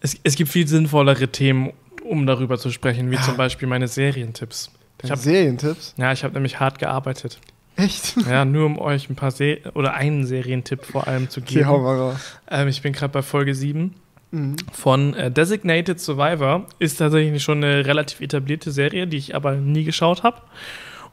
Es, 0.00 0.16
es 0.22 0.34
gibt 0.36 0.50
viel 0.50 0.66
sinnvollere 0.66 1.28
Themen, 1.28 1.72
um 2.08 2.26
darüber 2.26 2.58
zu 2.58 2.70
sprechen, 2.70 3.10
wie 3.10 3.20
zum 3.20 3.36
Beispiel 3.36 3.68
meine 3.68 3.88
Serientipps. 3.88 4.70
Ich 4.96 5.02
Deine 5.02 5.12
hab- 5.12 5.18
Serientipps? 5.20 5.94
Ja, 5.96 6.12
ich 6.12 6.24
habe 6.24 6.34
nämlich 6.34 6.58
hart 6.60 6.78
gearbeitet. 6.78 7.38
Echt? 7.80 8.14
Ja, 8.28 8.44
nur 8.44 8.66
um 8.66 8.78
euch 8.78 9.08
ein 9.10 9.16
paar 9.16 9.30
Se 9.30 9.58
oder 9.74 9.94
einen 9.94 10.24
Serientipp 10.26 10.84
vor 10.84 11.06
allem 11.08 11.28
zu 11.30 11.40
Okay, 11.40 11.64
hau 11.64 11.72
geben. 11.74 11.84
mal 11.84 11.96
raus. 11.98 12.38
Ähm, 12.50 12.68
ich 12.68 12.82
bin 12.82 12.92
gerade 12.92 13.12
bei 13.12 13.22
Folge 13.22 13.54
7 13.54 13.94
Mhm. 14.32 14.54
von 14.72 15.14
äh, 15.14 15.28
Designated 15.28 15.98
Survivor. 15.98 16.66
Ist 16.78 16.98
tatsächlich 16.98 17.42
schon 17.42 17.64
eine 17.64 17.84
relativ 17.84 18.20
etablierte 18.20 18.70
Serie, 18.70 19.08
die 19.08 19.16
ich 19.16 19.34
aber 19.34 19.56
nie 19.56 19.82
geschaut 19.82 20.22
habe. 20.22 20.36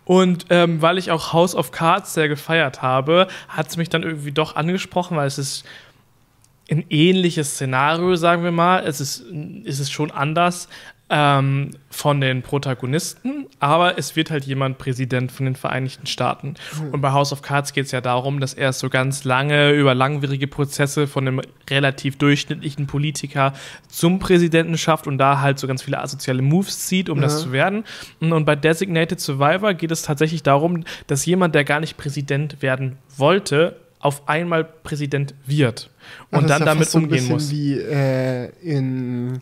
Und 0.05 0.45
ähm, 0.51 0.83
weil 0.83 0.99
ich 0.99 1.09
auch 1.09 1.33
House 1.33 1.55
of 1.55 1.71
Cards 1.71 2.13
sehr 2.13 2.27
gefeiert 2.29 2.83
habe, 2.83 3.27
hat 3.49 3.69
es 3.69 3.77
mich 3.77 3.89
dann 3.89 4.03
irgendwie 4.03 4.31
doch 4.31 4.55
angesprochen, 4.55 5.17
weil 5.17 5.25
es 5.27 5.39
ist 5.39 5.65
ein 6.69 6.85
ähnliches 6.89 7.55
Szenario, 7.55 8.15
sagen 8.17 8.43
wir 8.43 8.51
mal. 8.51 8.83
Es 8.85 9.01
ist, 9.01 9.23
es 9.65 9.79
ist 9.79 9.91
schon 9.91 10.11
anders 10.11 10.69
ähm, 11.09 11.71
von 11.89 12.19
den 12.19 12.41
Protagonisten, 12.41 13.45
aber 13.59 13.97
es 13.97 14.15
wird 14.17 14.29
halt 14.29 14.43
jemand 14.45 14.77
Präsident 14.77 15.31
von 15.31 15.45
den 15.45 15.55
Vereinigten 15.55 16.05
Staaten. 16.05 16.55
Und 16.91 16.99
bei 17.01 17.11
House 17.11 17.31
of 17.31 17.41
Cards 17.41 17.71
geht 17.73 17.85
es 17.85 17.91
ja 17.91 18.01
darum, 18.01 18.39
dass 18.41 18.53
er 18.53 18.69
es 18.69 18.79
so 18.79 18.89
ganz 18.89 19.23
lange 19.23 19.71
über 19.71 19.95
langwierige 19.95 20.47
Prozesse 20.47 21.07
von 21.07 21.27
einem 21.27 21.41
relativ 21.69 22.17
durchschnittlichen 22.17 22.87
Politiker 22.87 23.53
zum 23.87 24.19
Präsidenten 24.19 24.77
schafft 24.77 25.07
und 25.07 25.17
da 25.17 25.39
halt 25.39 25.59
so 25.59 25.67
ganz 25.67 25.81
viele 25.81 25.99
asoziale 26.01 26.41
Moves 26.41 26.87
zieht, 26.87 27.09
um 27.09 27.21
das 27.21 27.35
Ja. 27.35 27.39
zu 27.39 27.51
werden. 27.53 27.83
Und 28.19 28.45
bei 28.45 28.55
Designated 28.57 29.19
Survivor 29.21 29.73
geht 29.73 29.91
es 29.91 30.01
tatsächlich 30.01 30.43
darum, 30.43 30.83
dass 31.07 31.25
jemand, 31.25 31.55
der 31.55 31.63
gar 31.63 31.79
nicht 31.79 31.95
Präsident 31.97 32.61
werden 32.61 32.97
wollte, 33.15 33.77
auf 33.99 34.27
einmal 34.29 34.63
Präsident 34.63 35.33
wird 35.45 35.89
und 36.31 36.39
Ach, 36.39 36.41
das 36.41 36.49
dann 36.49 36.59
ja 36.59 36.65
damit 36.65 36.87
so 36.89 36.99
ein 36.99 37.05
umgehen 37.05 37.27
muss. 37.29 37.49
wie 37.49 37.73
äh, 37.79 38.49
in. 38.61 39.41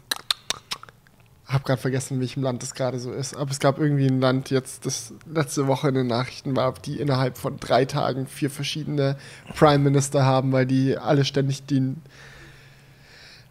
Hab 1.55 1.63
gerade 1.63 1.81
vergessen, 1.81 2.15
in 2.15 2.19
welchem 2.19 2.43
Land 2.43 2.61
das 2.61 2.73
gerade 2.73 2.99
so 2.99 3.13
ist. 3.13 3.33
Aber 3.35 3.49
es 3.49 3.61
gab 3.61 3.79
irgendwie 3.79 4.07
ein 4.07 4.19
Land 4.19 4.49
jetzt, 4.49 4.85
das 4.85 5.13
letzte 5.25 5.67
Woche 5.67 5.87
in 5.87 5.95
den 5.95 6.07
Nachrichten 6.07 6.53
war, 6.55 6.73
die 6.85 6.99
innerhalb 6.99 7.37
von 7.37 7.57
drei 7.61 7.85
Tagen 7.85 8.27
vier 8.27 8.49
verschiedene 8.49 9.15
Prime 9.55 9.79
Minister 9.79 10.25
haben, 10.25 10.51
weil 10.51 10.65
die 10.65 10.97
alle 10.97 11.23
ständig 11.23 11.65
den. 11.65 12.01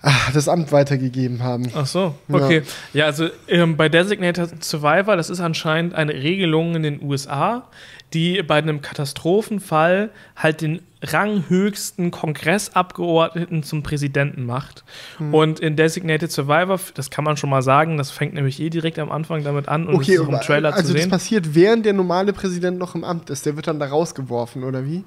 ach, 0.02 0.32
das 0.32 0.48
Amt 0.48 0.70
weitergegeben 0.70 1.42
haben. 1.42 1.72
Ach 1.74 1.86
so, 1.86 2.14
okay. 2.30 2.62
Ja, 2.92 3.00
ja 3.00 3.06
also 3.06 3.30
ähm, 3.48 3.78
bei 3.78 3.88
Designated 3.88 4.62
Survivor, 4.62 5.16
das 5.16 5.30
ist 5.30 5.40
anscheinend 5.40 5.94
eine 5.94 6.12
Regelung 6.12 6.76
in 6.76 6.82
den 6.82 7.02
USA, 7.02 7.66
die 8.14 8.42
bei 8.42 8.56
einem 8.56 8.80
Katastrophenfall 8.80 10.10
halt 10.36 10.60
den 10.60 10.80
ranghöchsten 11.02 12.10
Kongressabgeordneten 12.10 13.62
zum 13.62 13.82
Präsidenten 13.82 14.46
macht. 14.46 14.84
Mhm. 15.18 15.34
Und 15.34 15.60
in 15.60 15.76
Designated 15.76 16.30
Survivor, 16.30 16.80
das 16.94 17.10
kann 17.10 17.24
man 17.24 17.36
schon 17.36 17.50
mal 17.50 17.62
sagen, 17.62 17.98
das 17.98 18.10
fängt 18.10 18.34
nämlich 18.34 18.60
eh 18.60 18.70
direkt 18.70 18.98
am 18.98 19.10
Anfang 19.10 19.44
damit 19.44 19.68
an 19.68 19.86
und 19.86 19.96
okay, 19.96 20.14
ist 20.14 20.20
auch 20.20 20.28
im 20.28 20.40
Trailer 20.40 20.72
also 20.72 20.80
zu 20.80 20.86
sehen. 20.88 20.96
Also 20.96 21.10
das 21.10 21.20
passiert, 21.20 21.54
während 21.54 21.84
der 21.84 21.92
normale 21.92 22.32
Präsident 22.32 22.78
noch 22.78 22.94
im 22.94 23.04
Amt 23.04 23.30
ist. 23.30 23.44
Der 23.44 23.56
wird 23.56 23.66
dann 23.66 23.78
da 23.78 23.86
rausgeworfen, 23.86 24.64
oder 24.64 24.86
wie? 24.86 25.04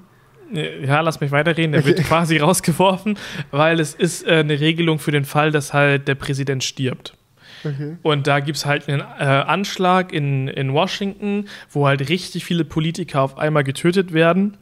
Ja, 0.52 1.00
lass 1.00 1.20
mich 1.20 1.30
weiterreden. 1.30 1.72
Der 1.72 1.80
okay. 1.80 1.96
wird 1.96 2.06
quasi 2.06 2.36
rausgeworfen, 2.38 3.18
weil 3.50 3.80
es 3.80 3.94
ist 3.94 4.26
äh, 4.26 4.36
eine 4.36 4.60
Regelung 4.60 4.98
für 4.98 5.10
den 5.10 5.24
Fall, 5.24 5.50
dass 5.50 5.72
halt 5.74 6.08
der 6.08 6.14
Präsident 6.14 6.64
stirbt. 6.64 7.17
Okay. 7.64 7.96
Und 8.02 8.26
da 8.26 8.40
gibt 8.40 8.58
es 8.58 8.66
halt 8.66 8.88
einen 8.88 9.00
äh, 9.00 9.24
Anschlag 9.24 10.12
in, 10.12 10.48
in 10.48 10.72
Washington, 10.72 11.46
wo 11.70 11.86
halt 11.86 12.08
richtig 12.08 12.44
viele 12.44 12.64
Politiker 12.64 13.22
auf 13.22 13.38
einmal 13.38 13.64
getötet 13.64 14.12
werden. 14.12 14.56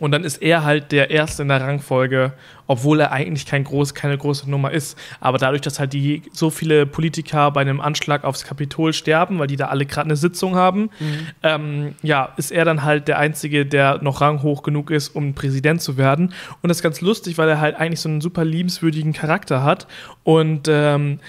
Und 0.00 0.12
dann 0.12 0.24
ist 0.24 0.38
er 0.38 0.64
halt 0.64 0.92
der 0.92 1.10
Erste 1.10 1.42
in 1.42 1.48
der 1.48 1.60
Rangfolge, 1.60 2.32
obwohl 2.66 3.00
er 3.00 3.12
eigentlich 3.12 3.44
kein 3.44 3.64
groß, 3.64 3.94
keine 3.94 4.16
große 4.16 4.48
Nummer 4.50 4.70
ist. 4.70 4.98
Aber 5.20 5.36
dadurch, 5.36 5.60
dass 5.60 5.78
halt 5.78 5.92
die 5.92 6.22
so 6.32 6.48
viele 6.48 6.86
Politiker 6.86 7.50
bei 7.50 7.60
einem 7.60 7.82
Anschlag 7.82 8.24
aufs 8.24 8.44
Kapitol 8.44 8.94
sterben, 8.94 9.38
weil 9.38 9.46
die 9.46 9.56
da 9.56 9.66
alle 9.66 9.84
gerade 9.84 10.06
eine 10.06 10.16
Sitzung 10.16 10.54
haben, 10.54 10.90
mhm. 11.00 11.26
ähm, 11.42 11.94
ja, 12.02 12.32
ist 12.38 12.50
er 12.50 12.64
dann 12.64 12.82
halt 12.82 13.08
der 13.08 13.18
Einzige, 13.18 13.66
der 13.66 14.02
noch 14.02 14.22
ranghoch 14.22 14.62
genug 14.62 14.90
ist, 14.90 15.10
um 15.10 15.34
Präsident 15.34 15.82
zu 15.82 15.98
werden. 15.98 16.32
Und 16.62 16.68
das 16.68 16.78
ist 16.78 16.82
ganz 16.82 17.02
lustig, 17.02 17.36
weil 17.36 17.50
er 17.50 17.60
halt 17.60 17.76
eigentlich 17.76 18.00
so 18.00 18.08
einen 18.08 18.22
super 18.22 18.44
liebenswürdigen 18.44 19.12
Charakter 19.12 19.62
hat. 19.62 19.86
Und 20.24 20.66
ähm, 20.70 21.20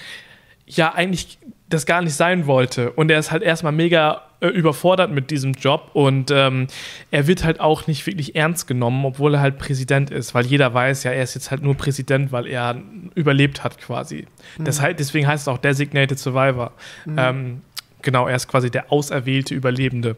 ja, 0.78 0.94
eigentlich 0.94 1.38
das 1.70 1.86
gar 1.86 2.02
nicht 2.02 2.14
sein 2.14 2.48
wollte. 2.48 2.92
Und 2.92 3.10
er 3.12 3.20
ist 3.20 3.32
halt 3.32 3.44
erstmal 3.44 3.72
mega 3.72 4.24
äh, 4.42 4.48
überfordert 4.48 5.12
mit 5.12 5.32
diesem 5.32 5.54
Job 5.54 5.92
und 5.94 6.32
ähm, 6.32 6.68
er 7.12 7.28
wird 7.28 7.44
halt 7.44 7.60
auch 7.60 7.88
nicht 7.88 8.06
wirklich 8.08 8.36
ernst 8.36 8.68
genommen, 8.68 9.06
obwohl 9.06 9.36
er 9.36 9.40
halt 9.40 9.58
Präsident 9.58 10.10
ist, 10.10 10.34
weil 10.34 10.46
jeder 10.46 10.74
weiß, 10.74 11.04
ja, 11.04 11.12
er 11.12 11.24
ist 11.24 11.36
jetzt 11.36 11.52
halt 11.52 11.62
nur 11.62 11.76
Präsident, 11.76 12.32
weil 12.32 12.48
er 12.48 12.76
überlebt 13.16 13.64
hat 13.64 13.80
quasi. 13.80 14.26
Mhm. 14.58 14.66
Das 14.66 14.82
heißt, 14.82 15.00
deswegen 15.00 15.28
heißt 15.28 15.44
es 15.44 15.48
auch 15.48 15.60
Designated 15.60 16.20
Survivor. 16.20 16.72
Mhm. 17.06 17.16
Ähm, 17.18 17.62
genau, 18.02 18.28
er 18.28 18.36
ist 18.36 18.48
quasi 18.48 18.70
der 18.70 18.92
auserwählte 18.92 19.54
Überlebende. 19.54 20.18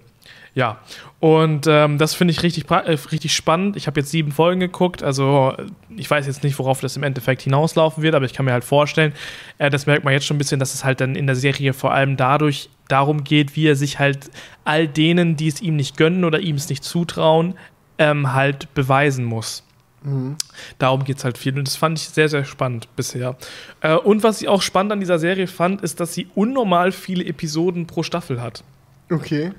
Ja, 0.56 0.78
und 1.20 1.66
ähm, 1.68 1.98
das 1.98 2.14
finde 2.14 2.32
ich 2.32 2.44
richtig, 2.44 2.70
äh, 2.70 2.98
richtig 3.12 3.36
spannend. 3.36 3.76
Ich 3.76 3.88
habe 3.88 4.00
jetzt 4.00 4.12
sieben 4.12 4.32
Folgen 4.32 4.60
geguckt, 4.60 5.02
also 5.02 5.56
ich 5.96 6.10
weiß 6.10 6.28
jetzt 6.28 6.44
nicht, 6.44 6.60
worauf 6.60 6.80
das 6.80 6.96
im 6.96 7.02
Endeffekt 7.02 7.42
hinauslaufen 7.42 8.04
wird, 8.04 8.14
aber 8.14 8.26
ich 8.26 8.34
kann 8.34 8.46
mir 8.46 8.52
halt 8.52 8.64
vorstellen, 8.64 9.14
äh, 9.58 9.72
das 9.72 9.88
merkt 9.88 10.04
man 10.04 10.14
jetzt 10.14 10.26
schon 10.26 10.36
ein 10.36 10.38
bisschen, 10.38 10.60
dass 10.60 10.76
es 10.76 10.84
halt 10.84 11.02
dann 11.02 11.16
in 11.16 11.26
der 11.26 11.36
Serie 11.36 11.74
vor 11.74 11.92
allem 11.92 12.18
dadurch 12.18 12.70
darum 12.88 13.24
geht, 13.24 13.56
wie 13.56 13.66
er 13.66 13.76
sich 13.76 13.98
halt 13.98 14.30
all 14.64 14.88
denen, 14.88 15.36
die 15.38 15.48
es 15.48 15.60
ihm 15.60 15.76
nicht 15.76 15.98
gönnen 15.98 16.24
oder 16.24 16.40
ihm 16.40 16.56
es 16.56 16.70
nicht 16.70 16.84
zutrauen, 16.84 17.56
ähm, 17.98 18.34
halt 18.34 18.72
beweisen 18.76 19.26
muss. 19.26 19.64
Mhm. 20.04 20.36
Darum 20.78 21.04
geht 21.04 21.18
es 21.18 21.24
halt 21.24 21.40
viel 21.40 21.58
und 21.58 21.68
das 21.68 21.78
fand 21.78 21.98
ich 21.98 22.10
sehr, 22.10 22.30
sehr 22.30 22.46
spannend 22.46 22.88
bisher. 22.96 23.38
Äh, 23.82 23.96
und 23.96 24.22
was 24.22 24.40
ich 24.40 24.50
auch 24.50 24.62
spannend 24.62 24.92
an 24.92 25.00
dieser 25.00 25.18
Serie 25.18 25.48
fand, 25.48 25.82
ist, 25.82 26.00
dass 26.00 26.14
sie 26.14 26.28
unnormal 26.36 26.92
viele 26.92 27.26
Episoden 27.26 27.88
pro 27.88 28.04
Staffel 28.04 28.40
hat. 28.40 28.64
Okay. 29.10 29.52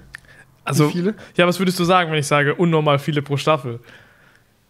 Also, 0.64 0.88
Wie 0.88 0.92
viele? 0.92 1.14
Ja, 1.36 1.46
was 1.46 1.58
würdest 1.58 1.78
du 1.78 1.84
sagen, 1.84 2.10
wenn 2.10 2.18
ich 2.18 2.26
sage 2.26 2.54
unnormal 2.54 2.98
viele 2.98 3.22
pro 3.22 3.36
Staffel? 3.36 3.80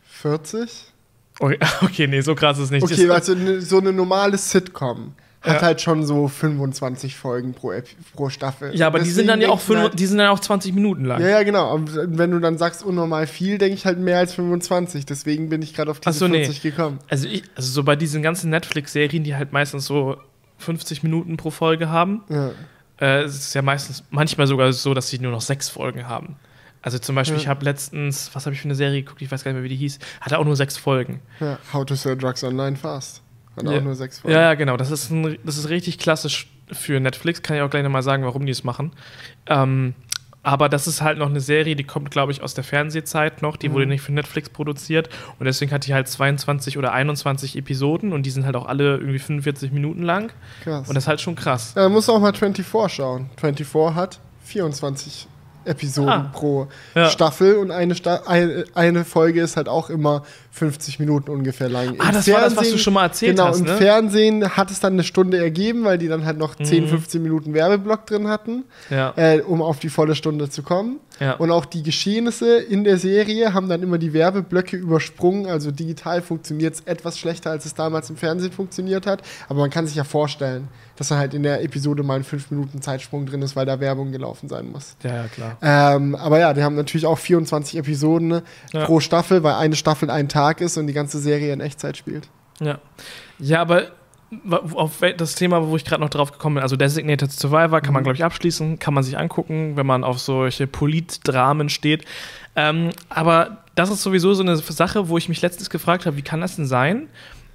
40? 0.07 0.92
Okay, 1.38 1.59
okay 1.82 2.07
nee, 2.07 2.20
so 2.20 2.34
krass 2.34 2.59
ist 2.59 2.64
es 2.64 2.70
nicht. 2.70 2.82
Okay, 2.82 3.09
also 3.11 3.34
ne, 3.34 3.61
so 3.61 3.78
eine 3.78 3.92
normale 3.92 4.36
Sitcom 4.38 5.14
hat 5.45 5.57
ja. 5.57 5.62
halt 5.62 5.80
schon 5.82 6.07
so 6.07 6.26
25 6.26 7.16
Folgen 7.16 7.53
pro, 7.53 7.72
pro 8.14 8.30
Staffel. 8.30 8.74
Ja, 8.74 8.86
aber 8.86 9.01
die 9.01 9.11
sind 9.11 9.26
dann 9.26 9.42
ja 9.42 9.51
auch, 9.51 9.61
halt, 9.68 9.99
die 9.99 10.07
sind 10.07 10.18
dann 10.18 10.28
auch 10.28 10.40
20 10.40 10.72
Minuten 10.72 11.05
lang. 11.05 11.20
Ja, 11.20 11.28
ja, 11.28 11.42
genau. 11.42 11.74
Und 11.74 11.90
wenn 11.95 12.30
du 12.30 12.38
dann 12.38 12.57
sagst 12.57 12.82
unnormal 12.82 13.26
viel, 13.26 13.59
denke 13.59 13.74
ich 13.74 13.84
halt 13.84 13.99
mehr 13.99 14.18
als 14.18 14.34
25. 14.34 15.05
Deswegen 15.05 15.51
bin 15.51 15.61
ich 15.61 15.74
gerade 15.74 15.90
auf 15.90 16.01
diese 16.01 16.18
so, 16.18 16.28
40 16.28 16.64
nee. 16.64 16.70
gekommen. 16.70 16.99
Also, 17.11 17.28
ich, 17.28 17.42
also 17.55 17.70
so 17.70 17.84
bei 17.84 17.95
diesen 17.95 18.22
ganzen 18.22 18.49
Netflix-Serien, 18.51 19.22
die 19.22 19.36
halt 19.36 19.53
meistens 19.53 19.84
so 19.84 20.16
50 20.59 21.03
Minuten 21.03 21.36
pro 21.36 21.51
Folge 21.51 21.90
haben, 21.90 22.24
ja. 22.30 22.53
Äh, 23.01 23.22
es 23.22 23.36
ist 23.36 23.55
ja 23.55 23.62
meistens 23.62 24.05
manchmal 24.11 24.47
sogar 24.47 24.72
so, 24.72 24.95
dass 24.95 25.09
sie 25.09 25.18
nur 25.18 25.32
noch 25.32 25.40
sechs 25.40 25.68
Folgen 25.68 26.09
haben. 26.09 26.36
Also 26.82 26.99
zum 26.99 27.14
Beispiel, 27.14 27.36
ja. 27.36 27.42
ich 27.42 27.49
habe 27.49 27.64
letztens, 27.64 28.30
was 28.34 28.45
habe 28.45 28.55
ich 28.55 28.61
für 28.61 28.66
eine 28.66 28.74
Serie 28.74 29.03
geguckt, 29.03 29.22
ich 29.22 29.30
weiß 29.30 29.42
gar 29.42 29.53
nicht 29.53 29.57
mehr, 29.57 29.64
wie 29.64 29.70
die 29.70 29.76
hieß, 29.76 29.99
hatte 30.20 30.38
auch 30.38 30.45
nur 30.45 30.55
sechs 30.55 30.76
Folgen. 30.76 31.22
Ja, 31.40 31.59
How 31.72 31.86
to 31.86 31.95
Sell 31.95 32.16
Drugs 32.16 32.45
Online 32.45 32.76
Fast. 32.76 33.22
Hat 33.57 33.64
ja. 33.64 33.78
auch 33.78 33.82
nur 33.82 33.95
sechs 33.95 34.18
Folgen. 34.18 34.36
Ja, 34.36 34.42
ja, 34.42 34.55
genau. 34.55 34.76
Das 34.76 34.90
ist, 34.90 35.11
ein, 35.11 35.38
das 35.45 35.57
ist 35.57 35.70
richtig 35.70 35.99
klassisch 35.99 36.49
für 36.70 37.01
Netflix. 37.01 37.40
Kann 37.42 37.57
ich 37.57 37.62
auch 37.62 37.70
gleich 37.70 37.84
nochmal 37.84 38.03
sagen, 38.03 38.24
warum 38.24 38.45
die 38.47 38.53
es 38.53 38.64
machen. 38.64 38.92
Ähm, 39.47 39.95
aber 40.45 40.68
das 40.68 40.86
ist 40.86 41.01
halt 41.01 41.18
noch 41.18 41.28
eine 41.28 41.40
Serie, 41.40 41.74
die 41.74 41.84
kommt, 41.84 42.11
glaube 42.11 42.30
ich, 42.30 42.42
aus 42.42 42.53
der 42.53 42.64
Fernsehzeit 42.64 43.40
noch. 43.42 43.57
Die 43.57 43.70
mhm. 43.70 43.72
wurde 43.72 43.86
nicht 43.86 44.03
für 44.03 44.12
Netflix 44.12 44.51
produziert. 44.51 45.09
Und 45.38 45.47
deswegen 45.47 45.72
hat 45.72 45.86
die 45.86 45.95
halt 45.95 46.07
22 46.07 46.76
oder 46.78 46.92
21 46.92 47.57
Episoden. 47.57 48.12
Und 48.12 48.24
die 48.24 48.30
sind 48.30 48.45
halt 48.45 48.55
auch 48.55 48.66
alle 48.66 48.99
irgendwie 48.99 49.18
45 49.18 49.72
Minuten 49.72 50.03
lang. 50.03 50.30
Krass. 50.62 50.86
Und 50.86 50.95
das 50.95 51.05
ist 51.05 51.09
halt 51.09 51.22
schon 51.22 51.34
krass. 51.34 51.72
Ja, 51.74 51.88
musst 51.88 52.09
du 52.09 52.12
auch 52.12 52.20
mal 52.20 52.34
24 52.34 52.95
schauen. 52.95 53.30
24 53.36 53.97
hat 53.97 54.20
24 54.45 55.28
Episoden 55.64 56.10
ah. 56.10 56.30
pro 56.32 56.68
ja. 56.94 57.08
Staffel 57.08 57.56
und 57.56 57.70
eine, 57.70 57.94
Sta 57.94 58.22
eine, 58.26 58.64
eine, 58.74 59.04
Folge 59.04 59.40
ist 59.40 59.56
halt 59.56 59.68
auch 59.68 59.90
immer 59.90 60.22
50 60.52 60.98
Minuten 60.98 61.30
ungefähr 61.30 61.68
lang. 61.68 61.96
Ah, 61.98 62.08
Im 62.08 62.14
das 62.14 62.24
Fernsehen, 62.24 62.34
war 62.34 62.42
das, 62.42 62.56
was 62.56 62.70
du 62.70 62.78
schon 62.78 62.94
mal 62.94 63.04
erzählt 63.04 63.36
genau, 63.36 63.48
hast. 63.48 63.58
Genau, 63.58 63.72
im 63.72 63.78
ne? 63.78 63.84
Fernsehen 63.84 64.56
hat 64.56 64.70
es 64.70 64.80
dann 64.80 64.94
eine 64.94 65.04
Stunde 65.04 65.38
ergeben, 65.38 65.84
weil 65.84 65.98
die 65.98 66.08
dann 66.08 66.24
halt 66.24 66.38
noch 66.38 66.54
10, 66.54 66.84
mhm. 66.84 66.88
15 66.88 67.22
Minuten 67.22 67.54
Werbeblock 67.54 68.06
drin 68.06 68.28
hatten, 68.28 68.64
ja. 68.90 69.12
äh, 69.16 69.40
um 69.40 69.62
auf 69.62 69.78
die 69.78 69.88
volle 69.88 70.14
Stunde 70.14 70.48
zu 70.48 70.62
kommen. 70.62 71.00
Ja. 71.20 71.34
Und 71.34 71.50
auch 71.50 71.64
die 71.64 71.82
Geschehnisse 71.82 72.58
in 72.58 72.84
der 72.84 72.98
Serie 72.98 73.54
haben 73.54 73.68
dann 73.68 73.82
immer 73.82 73.98
die 73.98 74.12
Werbeblöcke 74.12 74.76
übersprungen. 74.76 75.46
Also 75.46 75.70
digital 75.70 76.22
funktioniert 76.22 76.74
es 76.74 76.80
etwas 76.80 77.18
schlechter, 77.18 77.50
als 77.50 77.64
es 77.66 77.74
damals 77.74 78.10
im 78.10 78.16
Fernsehen 78.16 78.52
funktioniert 78.52 79.06
hat. 79.06 79.22
Aber 79.48 79.60
man 79.60 79.70
kann 79.70 79.86
sich 79.86 79.96
ja 79.96 80.04
vorstellen, 80.04 80.68
dass 80.97 81.09
dann 81.09 81.18
halt 81.18 81.34
in 81.34 81.42
der 81.42 81.62
Episode 81.62 82.03
mal 82.03 82.16
ein 82.16 82.24
5 82.24 82.51
Minuten 82.51 82.82
Zeitsprung 82.82 83.26
drin 83.26 83.42
ist, 83.42 83.57
weil 83.57 83.66
da 83.66 83.80
Werbung 83.80 84.12
gelaufen 84.12 84.49
sein 84.49 84.70
muss. 84.70 84.97
Ja, 85.03 85.14
ja 85.14 85.28
klar. 85.28 85.57
Ähm, 85.62 86.14
aber 86.14 86.38
ja, 86.38 86.55
die 86.55 86.62
haben 86.62 86.76
natürlich 86.76 87.07
auch 87.07 87.18
24 87.18 87.78
Episoden 87.78 88.28
ne, 88.28 88.42
ja. 88.72 88.84
pro 88.86 89.01
Staffel, 89.01 89.42
weil 89.42 89.55
eine 89.55 89.76
Staffel 89.76 90.11
ein 90.11 90.28
Tag 90.28 90.61
ist 90.61 90.76
und 90.76 90.86
die 90.86 90.92
ganze 90.92 91.18
Serie 91.18 91.53
in 91.53 91.61
Echtzeit 91.61 91.97
spielt. 91.97 92.28
Ja. 92.61 92.78
Ja, 93.38 93.61
aber 93.61 93.88
auf 94.74 95.01
das 95.16 95.34
Thema, 95.34 95.68
wo 95.68 95.76
ich 95.76 95.84
gerade 95.84 96.01
noch 96.01 96.11
drauf 96.11 96.32
gekommen 96.32 96.57
bin, 96.57 96.62
also 96.62 96.76
Designated 96.76 97.30
Survivor, 97.30 97.80
kann 97.80 97.90
mhm. 97.90 97.95
man, 97.95 98.05
glaube 98.05 98.16
ich, 98.16 98.24
abschließen, 98.24 98.78
kann 98.78 98.95
man 98.95 99.05
sich 99.05 99.18
angucken, 99.18 99.76
wenn 99.76 99.86
man 99.86 100.05
auf 100.05 100.18
solche 100.18 100.66
Politdramen 100.66 101.68
steht. 101.68 102.05
Ähm, 102.57 102.90
aber 103.09 103.64
das 103.74 103.90
ist 103.90 104.03
sowieso 104.03 104.34
so 104.34 104.42
eine 104.42 104.57
Sache, 104.57 105.09
wo 105.09 105.18
ich 105.18 105.28
mich 105.28 105.42
letztens 105.42 105.70
gefragt 105.70 106.07
habe, 106.07 106.16
wie 106.16 106.22
kann 106.22 106.40
das 106.40 106.57
denn 106.57 106.66
sein, 106.66 107.09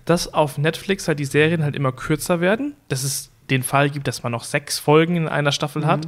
dass 0.10 0.34
auf 0.34 0.58
Netflix 0.58 1.08
halt 1.08 1.20
die 1.20 1.26
Serien 1.26 1.64
halt 1.64 1.76
immer 1.76 1.92
kürzer 1.92 2.42
werden? 2.42 2.76
Das 2.88 3.04
ist 3.04 3.32
den 3.50 3.64
Fall 3.64 3.90
gibt, 3.90 4.08
dass 4.08 4.24
man 4.24 4.32
noch 4.32 4.44
sechs 4.44 4.80
Folgen 4.80 5.16
in 5.16 5.28
einer 5.28 5.52
Staffel 5.52 5.82
mhm. 5.82 5.88
hat. 5.88 6.08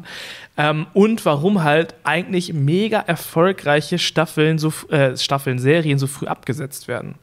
Ähm, 0.57 0.87
und 0.93 1.25
warum 1.25 1.63
halt 1.63 1.95
eigentlich 2.03 2.53
mega 2.53 2.99
erfolgreiche 2.99 3.99
Staffeln, 3.99 4.57
so, 4.57 4.71
äh, 4.89 5.17
Staffeln, 5.17 5.59
Serien 5.59 5.97
so 5.97 6.07
früh 6.07 6.27
abgesetzt 6.27 6.87
werden. 6.87 7.15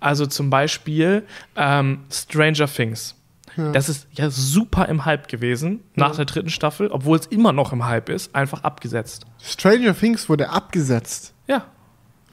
Also 0.00 0.26
zum 0.26 0.50
Beispiel 0.50 1.24
ähm, 1.56 2.00
Stranger 2.10 2.66
Things. 2.66 3.14
Ja. 3.56 3.70
Das 3.72 3.88
ist 3.88 4.08
ja 4.12 4.30
super 4.30 4.88
im 4.88 5.04
Hype 5.04 5.28
gewesen 5.28 5.80
nach 5.94 6.10
ja. 6.10 6.16
der 6.16 6.24
dritten 6.24 6.48
Staffel, 6.48 6.88
obwohl 6.88 7.18
es 7.18 7.26
immer 7.26 7.52
noch 7.52 7.72
im 7.72 7.84
Hype 7.84 8.08
ist, 8.08 8.34
einfach 8.34 8.64
abgesetzt. 8.64 9.26
Stranger 9.42 9.96
Things 9.96 10.28
wurde 10.28 10.48
abgesetzt. 10.50 11.34
Ja. 11.46 11.66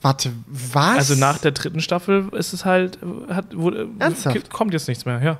Warte, 0.01 0.31
was? 0.47 0.97
Also 0.97 1.15
nach 1.15 1.39
der 1.39 1.51
dritten 1.51 1.81
Staffel 1.81 2.29
ist 2.33 2.53
es 2.53 2.65
halt, 2.65 2.99
hat, 3.29 3.55
wurde, 3.55 3.87
Ernsthaft? 3.99 4.49
kommt 4.49 4.73
jetzt 4.73 4.87
nichts 4.87 5.05
mehr, 5.05 5.21
ja. 5.21 5.37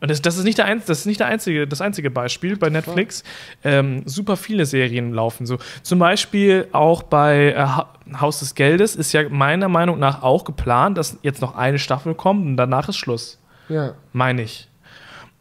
Und 0.00 0.10
das, 0.10 0.22
das, 0.22 0.36
ist 0.36 0.44
nicht 0.44 0.58
der, 0.58 0.66
ein, 0.66 0.80
das 0.86 1.00
ist 1.00 1.06
nicht 1.06 1.18
der 1.18 1.26
einzige, 1.26 1.66
das 1.66 1.80
einzige 1.80 2.10
Beispiel 2.10 2.56
bei 2.56 2.70
Netflix. 2.70 3.24
Ähm, 3.64 4.02
super 4.04 4.36
viele 4.36 4.64
Serien 4.64 5.12
laufen 5.12 5.44
so. 5.44 5.58
Zum 5.82 5.98
Beispiel 5.98 6.68
auch 6.70 7.02
bei 7.02 7.52
äh, 7.52 8.16
Haus 8.20 8.38
des 8.38 8.54
Geldes 8.54 8.94
ist 8.94 9.12
ja 9.12 9.28
meiner 9.28 9.68
Meinung 9.68 9.98
nach 9.98 10.22
auch 10.22 10.44
geplant, 10.44 10.98
dass 10.98 11.18
jetzt 11.22 11.40
noch 11.40 11.56
eine 11.56 11.80
Staffel 11.80 12.14
kommt 12.14 12.46
und 12.46 12.56
danach 12.56 12.88
ist 12.88 12.96
Schluss. 12.96 13.40
Ja. 13.68 13.94
Meine 14.12 14.42
ich. 14.42 14.68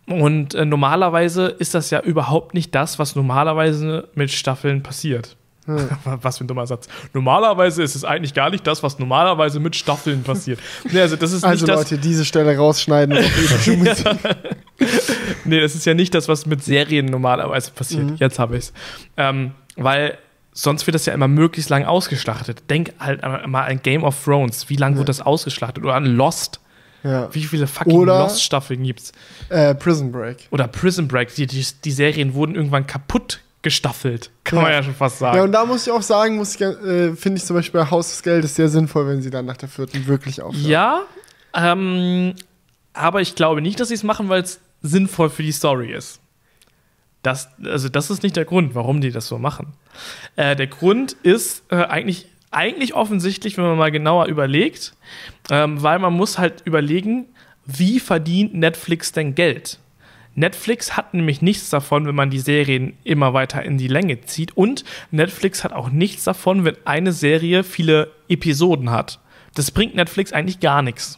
Und 0.08 0.56
äh, 0.56 0.66
normalerweise 0.66 1.48
ist 1.48 1.76
das 1.76 1.90
ja 1.92 2.00
überhaupt 2.00 2.54
nicht 2.54 2.74
das, 2.74 2.98
was 2.98 3.16
normalerweise 3.16 4.08
mit 4.16 4.32
Staffeln 4.32 4.82
passiert. 4.82 5.36
Hm. 5.68 5.90
Was 6.22 6.38
für 6.38 6.46
ein 6.46 6.48
dummer 6.48 6.66
Satz. 6.66 6.88
Normalerweise 7.14 7.84
ist 7.84 7.96
es 7.96 8.04
eigentlich 8.04 8.34
gar 8.34 8.50
nicht 8.50 8.66
das, 8.66 8.82
was 8.84 9.00
normalerweise 9.00 9.60
mit 9.60 9.76
Staffeln 9.76 10.24
passiert. 10.24 10.60
Nee, 10.92 11.02
also 11.02 11.18
das 11.18 11.34
ist 11.34 11.44
also 11.44 11.66
nicht 11.66 11.76
Leute, 11.76 11.98
diese 11.98 12.24
Stelle 12.24 12.56
rausschneiden. 12.56 13.18
ja. 13.84 13.96
nee, 15.46 15.60
das 15.60 15.76
ist 15.76 15.86
ja 15.86 15.94
nicht 15.94 16.16
das, 16.16 16.30
was 16.30 16.46
mit 16.46 16.64
Serien 16.64 17.08
normalerweise 17.08 17.72
passiert. 17.72 18.06
Mhm. 18.06 18.16
Jetzt 18.16 18.40
habe 18.40 18.56
ich 18.58 18.66
es. 18.66 18.74
Ähm, 19.18 19.52
weil 19.76 20.18
sonst 20.54 20.88
wird 20.88 20.96
das 20.96 21.06
ja 21.06 21.14
immer 21.14 21.28
möglichst 21.28 21.70
lang 21.70 21.84
ausgeschlachtet. 21.84 22.70
Denk 22.70 22.94
halt 23.00 23.22
mal 23.48 23.64
an 23.64 23.82
Game 23.84 24.04
of 24.04 24.24
Thrones. 24.24 24.70
Wie 24.70 24.78
lange 24.78 24.96
ja. 24.96 25.00
wird 25.00 25.10
das 25.10 25.22
ausgeschlachtet? 25.22 25.84
Oder 25.84 25.96
an 25.96 26.06
Lost. 26.06 26.62
Ja. 27.04 27.34
Wie 27.34 27.44
viele 27.44 27.68
fucking 27.68 28.06
Lost-Staffeln 28.06 28.84
gibt's? 28.84 29.12
Äh, 29.50 29.76
Prison 29.76 30.12
Break. 30.12 30.48
Oder 30.50 30.68
Prison 30.68 31.08
Break, 31.08 31.36
die, 31.36 31.46
die, 31.46 31.66
die 31.84 31.92
Serien 31.92 32.34
wurden 32.34 32.56
irgendwann 32.56 32.88
kaputt 32.88 33.42
gestaffelt. 33.62 34.32
Kann 34.44 34.62
man 34.62 34.72
Ja. 34.72 34.78
ja 34.78 34.84
schon 34.84 34.96
fast 34.96 35.20
sagen. 35.20 35.38
Ja, 35.38 35.44
und 35.44 35.52
da 35.52 35.66
muss 35.66 35.86
ich 35.88 35.92
auch 35.92 36.02
sagen, 36.02 36.38
muss 36.38 36.56
ich, 36.56 36.62
äh, 36.62 37.16
finde 37.16 37.38
ich 37.38 37.46
zum 37.46 37.56
Beispiel 37.56 37.82
bei 37.82 37.90
Haus 37.90 38.10
des 38.10 38.24
Geldes 38.24 38.56
sehr 38.56 38.70
sinnvoll, 38.70 39.08
wenn 39.08 39.22
sie 39.22 39.30
dann 39.30 39.46
nach 39.46 39.58
der 39.58 39.70
vierten 39.70 40.06
wirklich 40.08 40.42
aufhören. 40.42 40.66
Ja, 40.66 41.02
ähm, 41.54 42.34
aber 42.94 43.22
ich 43.22 43.36
glaube 43.36 43.62
nicht, 43.62 43.80
dass 43.80 43.90
sie 43.90 43.96
es 43.96 44.04
machen, 44.04 44.30
weil 44.30 44.42
es 44.44 44.60
sinnvoll 44.82 45.30
für 45.30 45.44
die 45.44 45.52
Story 45.52 45.92
ist. 45.92 46.20
Das, 47.24 47.50
also 47.66 47.90
das 47.90 48.10
ist 48.10 48.24
nicht 48.24 48.36
der 48.36 48.46
Grund, 48.46 48.76
warum 48.76 49.02
die 49.02 49.12
das 49.12 49.28
so 49.28 49.38
machen. 49.38 49.74
Äh, 50.36 50.56
der 50.56 50.68
Grund 50.68 51.14
ist 51.24 51.64
äh, 51.72 51.76
eigentlich, 51.84 52.28
eigentlich 52.52 52.94
offensichtlich, 52.94 53.58
wenn 53.58 53.66
man 53.66 53.78
mal 53.78 53.92
genauer 53.92 54.28
überlegt, 54.28 54.94
ähm, 55.50 55.82
weil 55.82 56.00
man 56.00 56.14
muss 56.14 56.38
halt 56.38 56.62
überlegen, 56.66 57.26
wie 57.66 58.00
verdient 58.00 58.54
Netflix 58.54 59.12
denn 59.12 59.36
Geld? 59.36 59.80
Netflix 60.38 60.96
hat 60.96 61.16
nämlich 61.16 61.42
nichts 61.42 61.72
davon, 61.72 62.06
wenn 62.06 62.14
man 62.14 62.30
die 62.30 62.38
Serien 62.38 62.94
immer 63.04 63.34
weiter 63.34 63.64
in 63.64 63.80
die 63.80 63.88
Länge 63.88 64.22
zieht. 64.22 64.56
Und 64.56 64.86
Netflix 65.10 65.64
hat 65.64 65.74
auch 65.74 65.90
nichts 65.90 66.26
davon, 66.26 66.64
wenn 66.64 66.78
eine 66.86 67.12
Serie 67.12 67.64
viele 67.64 68.12
Episoden 68.30 68.92
hat. 68.92 69.20
Das 69.56 69.72
bringt 69.72 69.96
Netflix 69.96 70.34
eigentlich 70.34 70.60
gar 70.60 70.84
nichts. 70.84 71.18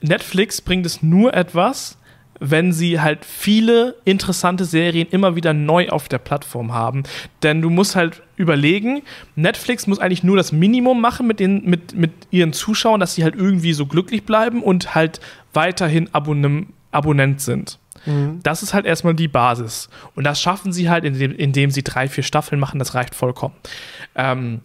Netflix 0.00 0.62
bringt 0.62 0.86
es 0.86 1.02
nur 1.02 1.34
etwas, 1.34 1.98
wenn 2.40 2.72
sie 2.72 2.98
halt 2.98 3.26
viele 3.26 3.96
interessante 4.06 4.64
Serien 4.64 5.06
immer 5.10 5.36
wieder 5.36 5.52
neu 5.52 5.90
auf 5.90 6.08
der 6.08 6.16
Plattform 6.16 6.72
haben. 6.72 7.02
Denn 7.42 7.60
du 7.60 7.68
musst 7.68 7.94
halt 7.94 8.22
überlegen, 8.36 9.02
Netflix 9.36 9.86
muss 9.86 9.98
eigentlich 9.98 10.24
nur 10.24 10.38
das 10.38 10.50
Minimum 10.50 10.98
machen 10.98 11.26
mit, 11.26 11.40
den, 11.40 11.62
mit, 11.66 11.94
mit 11.94 12.12
ihren 12.30 12.54
Zuschauern, 12.54 13.00
dass 13.00 13.14
sie 13.14 13.22
halt 13.22 13.34
irgendwie 13.34 13.74
so 13.74 13.84
glücklich 13.84 14.24
bleiben 14.24 14.62
und 14.62 14.94
halt 14.94 15.20
weiterhin 15.52 16.08
Abonnent 16.14 17.42
sind. 17.42 17.78
Das 18.42 18.62
ist 18.62 18.74
halt 18.74 18.86
erstmal 18.86 19.14
die 19.14 19.28
Basis. 19.28 19.88
Und 20.14 20.24
das 20.24 20.40
schaffen 20.40 20.72
sie 20.72 20.88
halt, 20.88 21.04
indem, 21.04 21.32
indem 21.32 21.70
sie 21.70 21.82
drei, 21.82 22.08
vier 22.08 22.24
Staffeln 22.24 22.60
machen. 22.60 22.78
Das 22.78 22.94
reicht 22.94 23.14
vollkommen. 23.14 23.54
Ähm, 24.14 24.60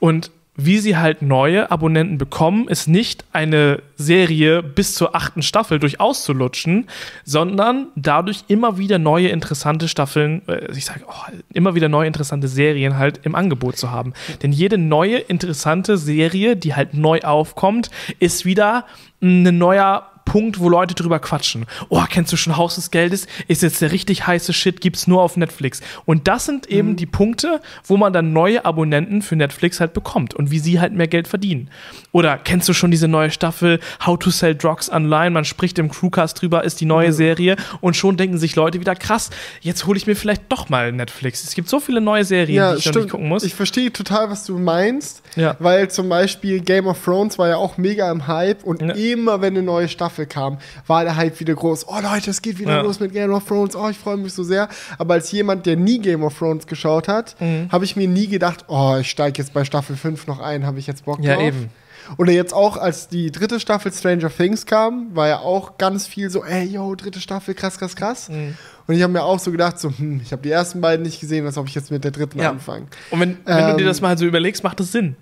und 0.00 0.30
wie 0.60 0.78
sie 0.78 0.96
halt 0.96 1.22
neue 1.22 1.70
Abonnenten 1.70 2.18
bekommen, 2.18 2.66
ist 2.66 2.88
nicht 2.88 3.24
eine 3.32 3.80
Serie 3.96 4.60
bis 4.60 4.92
zur 4.94 5.14
achten 5.14 5.40
Staffel 5.40 5.78
durch 5.78 6.00
auszulutschen, 6.00 6.88
sondern 7.24 7.86
dadurch 7.94 8.42
immer 8.48 8.76
wieder 8.76 8.98
neue 8.98 9.28
interessante 9.28 9.86
Staffeln, 9.86 10.42
äh, 10.48 10.72
ich 10.72 10.84
sage 10.84 11.02
oh, 11.06 11.32
immer 11.52 11.76
wieder 11.76 11.88
neue 11.88 12.08
interessante 12.08 12.48
Serien 12.48 12.98
halt 12.98 13.20
im 13.22 13.36
Angebot 13.36 13.76
zu 13.76 13.92
haben. 13.92 14.14
Denn 14.42 14.50
jede 14.50 14.78
neue 14.78 15.18
interessante 15.18 15.96
Serie, 15.96 16.56
die 16.56 16.74
halt 16.74 16.92
neu 16.92 17.20
aufkommt, 17.20 17.90
ist 18.18 18.44
wieder 18.44 18.84
ein 19.22 19.58
neuer 19.58 20.10
Punkt, 20.28 20.60
wo 20.60 20.68
Leute 20.68 20.94
drüber 20.94 21.18
quatschen. 21.18 21.64
Oh, 21.88 22.02
kennst 22.08 22.32
du 22.32 22.36
schon 22.36 22.56
Haus 22.56 22.74
des 22.74 22.90
Geldes? 22.90 23.26
Ist 23.48 23.62
jetzt 23.62 23.80
der 23.80 23.92
richtig 23.92 24.26
heiße 24.26 24.52
Shit, 24.52 24.80
gibt's 24.80 25.06
nur 25.06 25.22
auf 25.22 25.36
Netflix. 25.36 25.80
Und 26.04 26.28
das 26.28 26.44
sind 26.44 26.66
eben 26.66 26.96
die 26.96 27.06
Punkte, 27.06 27.60
wo 27.84 27.96
man 27.96 28.12
dann 28.12 28.32
neue 28.32 28.64
Abonnenten 28.64 29.22
für 29.22 29.36
Netflix 29.36 29.80
halt 29.80 29.94
bekommt 29.94 30.34
und 30.34 30.50
wie 30.50 30.58
sie 30.58 30.80
halt 30.80 30.92
mehr 30.92 31.08
Geld 31.08 31.28
verdienen. 31.28 31.70
Oder 32.12 32.36
kennst 32.38 32.68
du 32.68 32.72
schon 32.74 32.90
diese 32.90 33.08
neue 33.08 33.30
Staffel 33.30 33.80
How 34.04 34.18
to 34.18 34.30
Sell 34.30 34.54
Drugs 34.54 34.90
Online? 34.92 35.30
Man 35.30 35.44
spricht 35.44 35.78
im 35.78 35.90
Crewcast 35.90 36.40
drüber, 36.42 36.62
ist 36.64 36.80
die 36.80 36.84
neue 36.86 37.12
Serie 37.12 37.56
und 37.80 37.96
schon 37.96 38.16
denken 38.16 38.36
sich 38.38 38.54
Leute 38.54 38.80
wieder, 38.80 38.94
krass, 38.94 39.30
jetzt 39.62 39.86
hole 39.86 39.96
ich 39.96 40.06
mir 40.06 40.14
vielleicht 40.16 40.42
doch 40.50 40.68
mal 40.68 40.92
Netflix. 40.92 41.42
Es 41.44 41.54
gibt 41.54 41.68
so 41.68 41.80
viele 41.80 42.00
neue 42.00 42.24
Serien, 42.24 42.56
Ja, 42.56 42.72
die 42.72 42.78
ich 42.80 42.84
noch 42.86 42.92
stimmt. 42.92 43.04
nicht 43.06 43.12
gucken 43.12 43.28
muss. 43.28 43.44
Ich 43.44 43.54
verstehe 43.54 43.92
total, 43.92 44.28
was 44.30 44.44
du 44.44 44.58
meinst, 44.58 45.22
Ja. 45.36 45.56
weil 45.58 45.90
zum 45.90 46.08
Beispiel 46.08 46.60
Game 46.60 46.86
of 46.86 47.02
Thrones 47.02 47.38
war 47.38 47.48
ja 47.48 47.56
auch 47.56 47.78
mega 47.78 48.10
im 48.10 48.26
Hype 48.26 48.62
und 48.64 48.82
Ja. 48.82 48.90
immer, 48.94 49.40
wenn 49.40 49.54
eine 49.56 49.62
neue 49.62 49.88
Staffel 49.88 50.17
kam, 50.26 50.58
war 50.86 51.04
der 51.04 51.16
Hype 51.16 51.38
wieder 51.40 51.54
groß. 51.54 51.86
Oh 51.88 51.98
Leute, 52.02 52.30
es 52.30 52.42
geht 52.42 52.58
wieder 52.58 52.76
Ja. 52.76 52.80
los 52.82 53.00
mit 53.00 53.12
Game 53.12 53.32
of 53.32 53.44
Thrones. 53.46 53.74
Oh, 53.76 53.88
ich 53.88 53.98
freue 53.98 54.16
mich 54.16 54.32
so 54.34 54.42
sehr. 54.42 54.68
Aber 54.98 55.14
als 55.14 55.30
jemand, 55.32 55.66
der 55.66 55.76
nie 55.76 55.98
Game 55.98 56.22
of 56.22 56.36
Thrones 56.38 56.66
geschaut 56.66 57.08
hat, 57.08 57.36
Mhm. 57.40 57.68
habe 57.70 57.84
ich 57.84 57.96
mir 57.96 58.08
nie 58.08 58.26
gedacht, 58.28 58.64
oh, 58.68 58.96
ich 59.00 59.10
steige 59.10 59.38
jetzt 59.42 59.52
bei 59.52 59.64
Staffel 59.64 59.96
5 59.96 60.26
noch 60.26 60.40
ein, 60.40 60.66
habe 60.66 60.78
ich 60.78 60.86
jetzt 60.86 61.04
Bock 61.04 61.20
Ja, 61.22 61.34
drauf. 61.34 61.44
eben. 61.44 61.70
Oder 62.16 62.32
jetzt 62.32 62.54
auch, 62.54 62.78
als 62.78 63.08
die 63.08 63.30
dritte 63.30 63.60
Staffel 63.60 63.92
Stranger 63.92 64.30
Things 64.34 64.64
kam, 64.64 65.14
war 65.14 65.28
ja 65.28 65.38
auch 65.40 65.76
ganz 65.76 66.06
viel 66.06 66.30
so, 66.30 66.42
ey, 66.42 66.64
yo, 66.64 66.94
dritte 66.94 67.20
Staffel, 67.20 67.52
krass, 67.54 67.78
krass, 67.78 67.94
krass. 67.96 68.30
Mhm. 68.30 68.56
Und 68.86 68.94
ich 68.94 69.02
habe 69.02 69.12
mir 69.12 69.22
auch 69.22 69.38
so 69.38 69.50
gedacht, 69.52 69.78
so, 69.78 69.90
hm, 69.94 70.22
ich 70.24 70.32
habe 70.32 70.40
die 70.40 70.50
ersten 70.50 70.80
beiden 70.80 71.02
nicht 71.04 71.20
gesehen, 71.20 71.44
als 71.44 71.58
ob 71.58 71.68
ich 71.68 71.74
jetzt 71.74 71.90
mit 71.90 72.04
der 72.04 72.10
dritten 72.10 72.38
Ja. 72.40 72.48
anfange. 72.48 72.86
und 73.10 73.20
wenn, 73.20 73.36
wenn 73.44 73.56
du 73.66 73.70
Ähm, 73.72 73.76
dir 73.76 73.84
das 73.84 74.00
mal 74.00 74.16
so 74.16 74.24
überlegst, 74.24 74.64
macht 74.64 74.80
das 74.80 74.90
Sinn. 74.90 75.16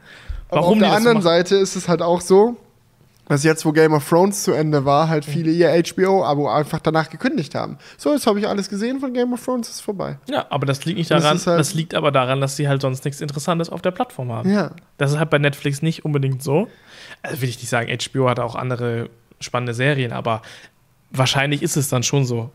Warum 0.48 0.74
auf 0.74 0.78
der 0.78 0.93
anderen. 0.93 1.23
Seite 1.23 1.56
ist 1.56 1.74
es 1.74 1.89
halt 1.89 2.02
auch 2.02 2.20
so, 2.20 2.56
dass 3.28 3.43
jetzt, 3.44 3.65
wo 3.66 3.73
Game 3.73 3.93
of 3.93 4.09
Thrones 4.09 4.43
zu 4.44 4.53
Ende 4.53 4.85
war, 4.85 5.09
halt 5.09 5.24
viele 5.24 5.51
ihr 5.51 5.70
HBO-Abo 5.70 6.48
einfach 6.48 6.81
danach 6.81 7.11
gekündigt 7.11 7.55
haben. 7.55 7.78
So, 7.98 8.12
jetzt 8.12 8.27
habe 8.27 8.39
ich 8.39 8.47
alles 8.48 8.69
gesehen 8.69 9.01
von 9.01 9.12
Game 9.12 9.32
of 9.32 9.44
Thrones, 9.44 9.69
ist 9.69 9.81
vorbei. 9.81 10.19
Ja, 10.28 10.47
aber 10.51 10.65
das 10.66 10.85
liegt 10.85 10.98
nicht 10.98 11.11
Das 11.11 11.23
daran, 11.23 11.36
ist 11.36 11.47
halt- 11.47 11.59
das 11.61 11.74
liegt 11.74 11.94
aber 11.94 12.12
daran, 12.12 12.40
dass 12.40 12.57
sie 12.57 12.69
halt 12.69 12.82
sonst 12.82 13.05
nichts 13.05 13.20
Interessantes 13.20 13.69
auf 13.70 13.82
der 13.82 13.90
Plattform 13.90 14.31
haben. 14.32 14.51
Ja. 14.53 14.70
Das 14.98 15.11
ist 15.12 15.19
halt 15.19 15.31
bei 15.31 15.39
Netflix 15.39 15.82
nicht 15.82 16.05
unbedingt 16.05 16.43
so. 16.43 16.69
Also 17.23 17.43
will 17.43 17.48
ich 17.48 17.59
nicht 17.59 17.69
sagen, 17.69 17.90
HBO 17.90 18.28
hat 18.28 18.39
auch 18.40 18.55
andere 18.55 19.11
spannende 19.40 19.74
Serien, 19.74 20.12
aber 20.12 20.43
wahrscheinlich 21.11 21.62
ist 21.62 21.77
es 21.77 21.89
dann 21.89 22.03
schon 22.03 22.24
so. 22.24 22.51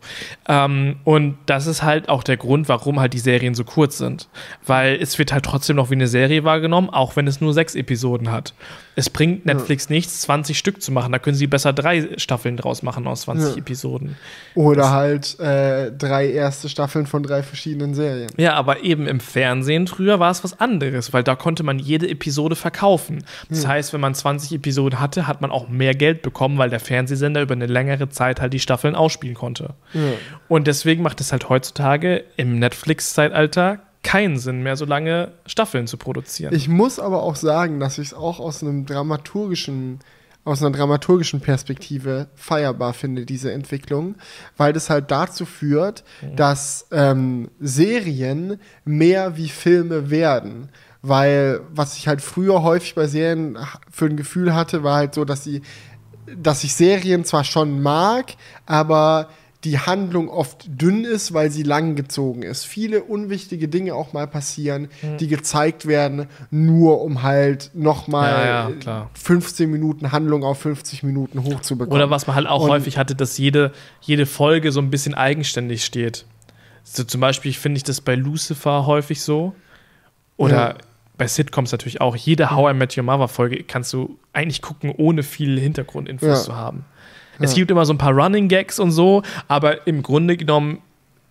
Ähm, 0.48 0.96
und 1.04 1.36
das 1.46 1.66
ist 1.66 1.82
halt 1.82 2.08
auch 2.08 2.22
der 2.22 2.36
Grund, 2.36 2.68
warum 2.68 3.00
halt 3.00 3.12
die 3.14 3.18
Serien 3.18 3.54
so 3.54 3.64
kurz 3.64 3.98
sind. 3.98 4.28
Weil 4.66 4.96
es 5.00 5.18
wird 5.18 5.32
halt 5.32 5.44
trotzdem 5.44 5.76
noch 5.76 5.90
wie 5.90 5.94
eine 5.94 6.06
Serie 6.06 6.44
wahrgenommen, 6.44 6.90
auch 6.90 7.16
wenn 7.16 7.26
es 7.26 7.40
nur 7.40 7.54
sechs 7.54 7.74
Episoden 7.74 8.30
hat. 8.30 8.54
Es 8.94 9.08
bringt 9.08 9.46
Netflix 9.46 9.88
nichts, 9.88 10.20
20 10.22 10.58
Stück 10.58 10.82
zu 10.82 10.92
machen. 10.92 11.12
Da 11.12 11.18
können 11.18 11.36
sie 11.36 11.46
besser 11.46 11.72
drei 11.72 12.08
Staffeln 12.18 12.56
draus 12.56 12.82
machen 12.82 13.06
aus 13.06 13.22
20 13.22 13.52
Ja. 13.52 13.58
Episoden. 13.58 14.16
Oder 14.54 14.90
halt 14.90 15.38
äh, 15.40 15.90
drei 15.92 16.30
erste 16.30 16.68
Staffeln 16.68 17.06
von 17.06 17.22
drei 17.22 17.42
verschiedenen 17.42 17.94
Serien. 17.94 18.30
Ja, 18.36 18.54
aber 18.54 18.82
eben 18.84 19.06
im 19.06 19.20
Fernsehen 19.20 19.86
früher 19.86 20.20
war 20.20 20.30
es 20.30 20.44
was 20.44 20.60
anderes, 20.60 21.12
weil 21.12 21.22
da 21.22 21.34
konnte 21.36 21.62
man 21.62 21.78
jede 21.78 22.08
Episode 22.08 22.54
verkaufen. 22.54 23.24
Das 23.48 23.66
heißt, 23.66 23.92
wenn 23.92 24.00
man 24.00 24.14
20 24.14 24.52
Episoden 24.52 25.00
hatte, 25.00 25.26
hat 25.26 25.40
man 25.40 25.50
auch 25.50 25.68
mehr 25.68 25.94
Geld 25.94 26.22
bekommen, 26.22 26.58
weil 26.58 26.70
der 26.70 26.80
Fernsehsender 26.80 27.40
über 27.42 27.54
eine 27.54 27.66
längere 27.66 28.08
Zeit 28.10 28.40
halt 28.40 28.52
die 28.52 28.60
Staffeln 28.60 28.94
ausspielen 28.94 29.34
konnte. 29.34 29.74
Ja. 29.94 30.00
Und 30.48 30.66
deswegen 30.66 31.02
macht 31.02 31.20
es 31.20 31.32
halt 31.32 31.48
heutzutage 31.48 32.24
im 32.36 32.58
Netflix-Zeitalter 32.58 33.78
keinen 34.02 34.38
Sinn 34.38 34.62
mehr, 34.62 34.76
so 34.76 34.84
lange 34.84 35.32
Staffeln 35.46 35.86
zu 35.86 35.96
produzieren. 35.96 36.54
Ich 36.54 36.68
muss 36.68 36.98
aber 36.98 37.22
auch 37.22 37.36
sagen, 37.36 37.80
dass 37.80 37.98
ich 37.98 38.08
es 38.08 38.14
auch 38.14 38.40
aus 38.40 38.62
einem 38.62 38.84
dramaturgischen, 38.84 40.00
aus 40.44 40.62
einer 40.62 40.76
dramaturgischen 40.76 41.40
Perspektive 41.40 42.28
feierbar 42.34 42.94
finde, 42.94 43.24
diese 43.24 43.52
Entwicklung, 43.52 44.16
weil 44.56 44.72
das 44.72 44.90
halt 44.90 45.10
dazu 45.10 45.46
führt, 45.46 46.02
dass 46.34 46.88
ähm, 46.90 47.50
Serien 47.60 48.58
mehr 48.84 49.36
wie 49.36 49.48
Filme 49.48 50.10
werden. 50.10 50.70
Weil, 51.04 51.60
was 51.72 51.96
ich 51.96 52.06
halt 52.06 52.20
früher 52.20 52.62
häufig 52.62 52.94
bei 52.94 53.08
Serien 53.08 53.58
für 53.90 54.06
ein 54.06 54.16
Gefühl 54.16 54.54
hatte, 54.54 54.84
war 54.84 54.96
halt 54.96 55.14
so, 55.14 55.24
dass 55.24 55.42
sie, 55.42 55.62
dass 56.36 56.62
ich 56.62 56.74
Serien 56.74 57.24
zwar 57.24 57.42
schon 57.42 57.82
mag, 57.82 58.34
aber 58.66 59.28
die 59.64 59.78
Handlung 59.78 60.28
oft 60.28 60.64
dünn 60.68 61.04
ist, 61.04 61.32
weil 61.34 61.50
sie 61.52 61.62
langgezogen 61.62 62.42
ist. 62.42 62.64
Viele 62.64 63.04
unwichtige 63.04 63.68
Dinge 63.68 63.94
auch 63.94 64.12
mal 64.12 64.26
passieren, 64.26 64.88
die 65.20 65.28
gezeigt 65.28 65.86
werden, 65.86 66.26
nur 66.50 67.00
um 67.02 67.22
halt 67.22 67.70
nochmal 67.72 68.30
Ja, 68.30 68.44
ja, 68.70 68.76
klar. 68.76 69.10
15 69.14 69.70
Minuten 69.70 70.10
Handlung 70.10 70.42
auf 70.42 70.58
50 70.60 71.04
Minuten 71.04 71.44
hochzubekommen. 71.44 71.94
Oder 71.96 72.10
was 72.10 72.26
man 72.26 72.34
halt 72.34 72.48
auch 72.48 72.64
Und- 72.64 72.70
häufig 72.70 72.98
hatte, 72.98 73.14
dass 73.14 73.38
jede, 73.38 73.70
jede 74.00 74.26
Folge 74.26 74.72
so 74.72 74.80
ein 74.80 74.90
bisschen 74.90 75.14
eigenständig 75.14 75.84
steht. 75.84 76.26
So 76.82 77.04
zum 77.04 77.20
Beispiel 77.20 77.52
finde 77.52 77.76
ich 77.76 77.84
das 77.84 78.00
bei 78.00 78.16
Lucifer 78.16 78.86
häufig 78.86 79.22
so. 79.22 79.54
Oder 80.36 80.56
Ja. 80.56 80.74
bei 81.16 81.28
Sitcoms 81.28 81.70
natürlich 81.70 82.00
auch. 82.00 82.16
Jede 82.16 82.50
How 82.50 82.72
I 82.72 82.74
Met 82.74 82.96
Your 82.98 83.04
Mother 83.04 83.28
Folge 83.28 83.62
kannst 83.62 83.92
du 83.92 84.18
eigentlich 84.32 84.60
gucken, 84.60 84.92
ohne 84.96 85.22
viel 85.22 85.60
Hintergrundinfos 85.60 86.26
Ja. 86.28 86.34
zu 86.34 86.56
haben. 86.56 86.84
Es 87.38 87.54
gibt 87.54 87.70
immer 87.70 87.84
so 87.86 87.92
ein 87.92 87.98
paar 87.98 88.12
Running 88.12 88.48
Gags 88.48 88.78
und 88.78 88.90
so, 88.92 89.22
aber 89.48 89.86
im 89.86 90.02
Grunde 90.02 90.36
genommen 90.36 90.78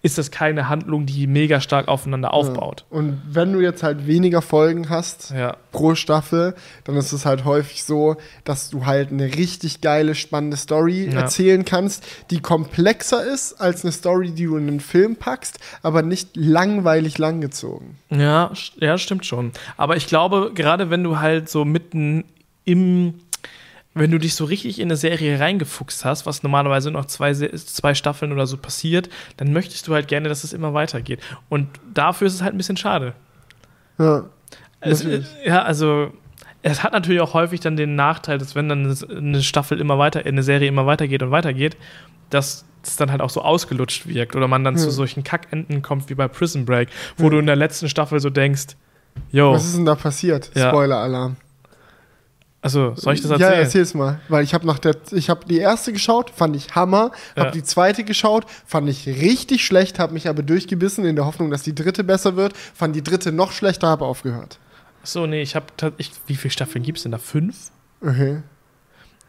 ist 0.03 0.17
das 0.17 0.31
keine 0.31 0.67
Handlung, 0.67 1.05
die 1.05 1.27
mega 1.27 1.61
stark 1.61 1.87
aufeinander 1.87 2.33
aufbaut. 2.33 2.85
Und 2.89 3.21
wenn 3.29 3.53
du 3.53 3.59
jetzt 3.59 3.83
halt 3.83 4.07
weniger 4.07 4.41
Folgen 4.41 4.89
hast 4.89 5.29
Ja. 5.29 5.57
pro 5.71 5.93
Staffel, 5.93 6.55
dann 6.85 6.95
ist 6.95 7.11
es 7.11 7.27
halt 7.27 7.45
häufig 7.45 7.83
so, 7.83 8.15
dass 8.43 8.71
du 8.71 8.87
halt 8.87 9.11
eine 9.11 9.25
richtig 9.35 9.79
geile, 9.81 10.15
spannende 10.15 10.57
Story 10.57 11.05
Ja. 11.05 11.19
erzählen 11.19 11.65
kannst, 11.65 12.03
die 12.31 12.39
komplexer 12.39 13.23
ist 13.23 13.61
als 13.61 13.83
eine 13.85 13.91
Story, 13.91 14.31
die 14.31 14.45
du 14.45 14.57
in 14.57 14.67
einen 14.69 14.79
Film 14.79 15.17
packst, 15.17 15.59
aber 15.83 16.01
nicht 16.01 16.35
langweilig 16.35 17.19
langgezogen. 17.19 17.97
Ja, 18.09 18.51
ja, 18.79 18.97
stimmt 18.97 19.27
schon. 19.27 19.51
Aber 19.77 19.97
ich 19.97 20.07
glaube, 20.07 20.49
gerade 20.55 20.89
wenn 20.89 21.03
du 21.03 21.19
halt 21.19 21.47
so 21.47 21.63
mitten 21.63 22.23
im, 22.65 23.13
wenn 23.93 24.09
du 24.11 24.17
dich 24.19 24.35
so 24.35 24.45
richtig 24.45 24.79
in 24.79 24.87
eine 24.87 24.95
Serie 24.95 25.39
reingefuchst 25.39 26.05
hast, 26.05 26.25
was 26.25 26.43
normalerweise 26.43 26.91
noch 26.91 27.05
zwei, 27.05 27.33
zwei 27.33 27.93
Staffeln 27.93 28.31
oder 28.31 28.47
so 28.47 28.55
passiert, 28.57 29.09
dann 29.37 29.51
möchtest 29.51 29.87
du 29.87 29.93
halt 29.93 30.07
gerne, 30.07 30.29
dass 30.29 30.43
es 30.45 30.53
immer 30.53 30.73
weitergeht. 30.73 31.19
Und 31.49 31.67
dafür 31.93 32.27
ist 32.27 32.35
es 32.35 32.41
halt 32.41 32.53
ein 32.53 32.57
bisschen 32.57 32.77
schade. 32.77 33.13
Ja. 33.99 34.23
Es, 34.79 35.05
ja, 35.45 35.61
also 35.63 36.11
es 36.63 36.83
hat 36.83 36.93
natürlich 36.93 37.21
auch 37.21 37.33
häufig 37.33 37.59
dann 37.59 37.75
den 37.75 37.95
Nachteil, 37.95 38.37
dass 38.37 38.55
wenn 38.55 38.69
dann 38.69 38.95
eine 39.09 39.41
Staffel 39.43 39.79
immer 39.81 39.97
weiter, 39.99 40.25
eine 40.25 40.43
Serie 40.43 40.67
immer 40.69 40.85
weitergeht 40.85 41.21
und 41.21 41.31
weitergeht, 41.31 41.75
dass 42.29 42.65
es 42.83 42.95
dann 42.95 43.11
halt 43.11 43.21
auch 43.21 43.29
so 43.29 43.41
ausgelutscht 43.41 44.07
wirkt 44.07 44.35
oder 44.35 44.47
man 44.47 44.63
dann 44.63 44.75
Ja. 44.75 44.81
zu 44.81 44.89
solchen 44.89 45.23
Kackenden 45.23 45.81
kommt 45.81 46.09
wie 46.09 46.15
bei 46.15 46.27
Prison 46.27 46.65
Break, 46.65 46.89
wo 47.17 47.25
Ja. 47.25 47.29
du 47.31 47.39
in 47.39 47.45
der 47.45 47.55
letzten 47.57 47.89
Staffel 47.89 48.19
so 48.19 48.29
denkst, 48.29 48.75
yo, 49.31 49.51
Was 49.53 49.65
ist 49.65 49.75
denn 49.75 49.85
da 49.85 49.95
passiert? 49.95 50.49
Ja. 50.55 50.69
Spoiler-Alarm. 50.69 51.35
Also 52.61 52.93
soll 52.95 53.13
ich 53.15 53.21
das 53.21 53.31
Ja, 53.31 53.37
erzählen? 53.47 53.63
erzähl's 53.63 53.93
mal. 53.93 54.19
Weil 54.29 54.43
ich 54.43 54.53
habe 54.53 54.67
nach 54.67 54.79
der, 54.79 54.95
ich 55.11 55.29
habe 55.29 55.45
die 55.45 55.57
erste 55.57 55.91
geschaut, 55.93 56.29
fand 56.29 56.55
ich 56.55 56.75
Hammer. 56.75 57.11
Habe 57.35 57.47
Ja. 57.47 57.51
die 57.51 57.63
zweite 57.63 58.03
geschaut, 58.03 58.45
fand 58.65 58.87
ich 58.89 59.07
richtig 59.07 59.65
schlecht, 59.65 59.99
habe 59.99 60.13
mich 60.13 60.27
aber 60.29 60.43
durchgebissen 60.43 61.05
in 61.05 61.15
der 61.15 61.25
Hoffnung, 61.25 61.49
dass 61.51 61.63
die 61.63 61.73
dritte 61.75 62.03
besser 62.03 62.35
wird. 62.35 62.55
Fand 62.55 62.95
die 62.95 63.03
dritte 63.03 63.31
noch 63.31 63.51
schlechter, 63.51 63.87
habe 63.87 64.05
aufgehört. 64.05 64.59
So, 65.03 65.25
nee, 65.25 65.41
ich 65.41 65.55
habe 65.55 65.65
ich, 65.97 66.11
wie 66.27 66.35
viele 66.35 66.51
Staffeln 66.51 66.83
gibt 66.83 66.97
es 66.99 67.03
denn 67.03 67.11
da? 67.11 67.17
Fünf? 67.17 67.71
Okay. 68.01 68.43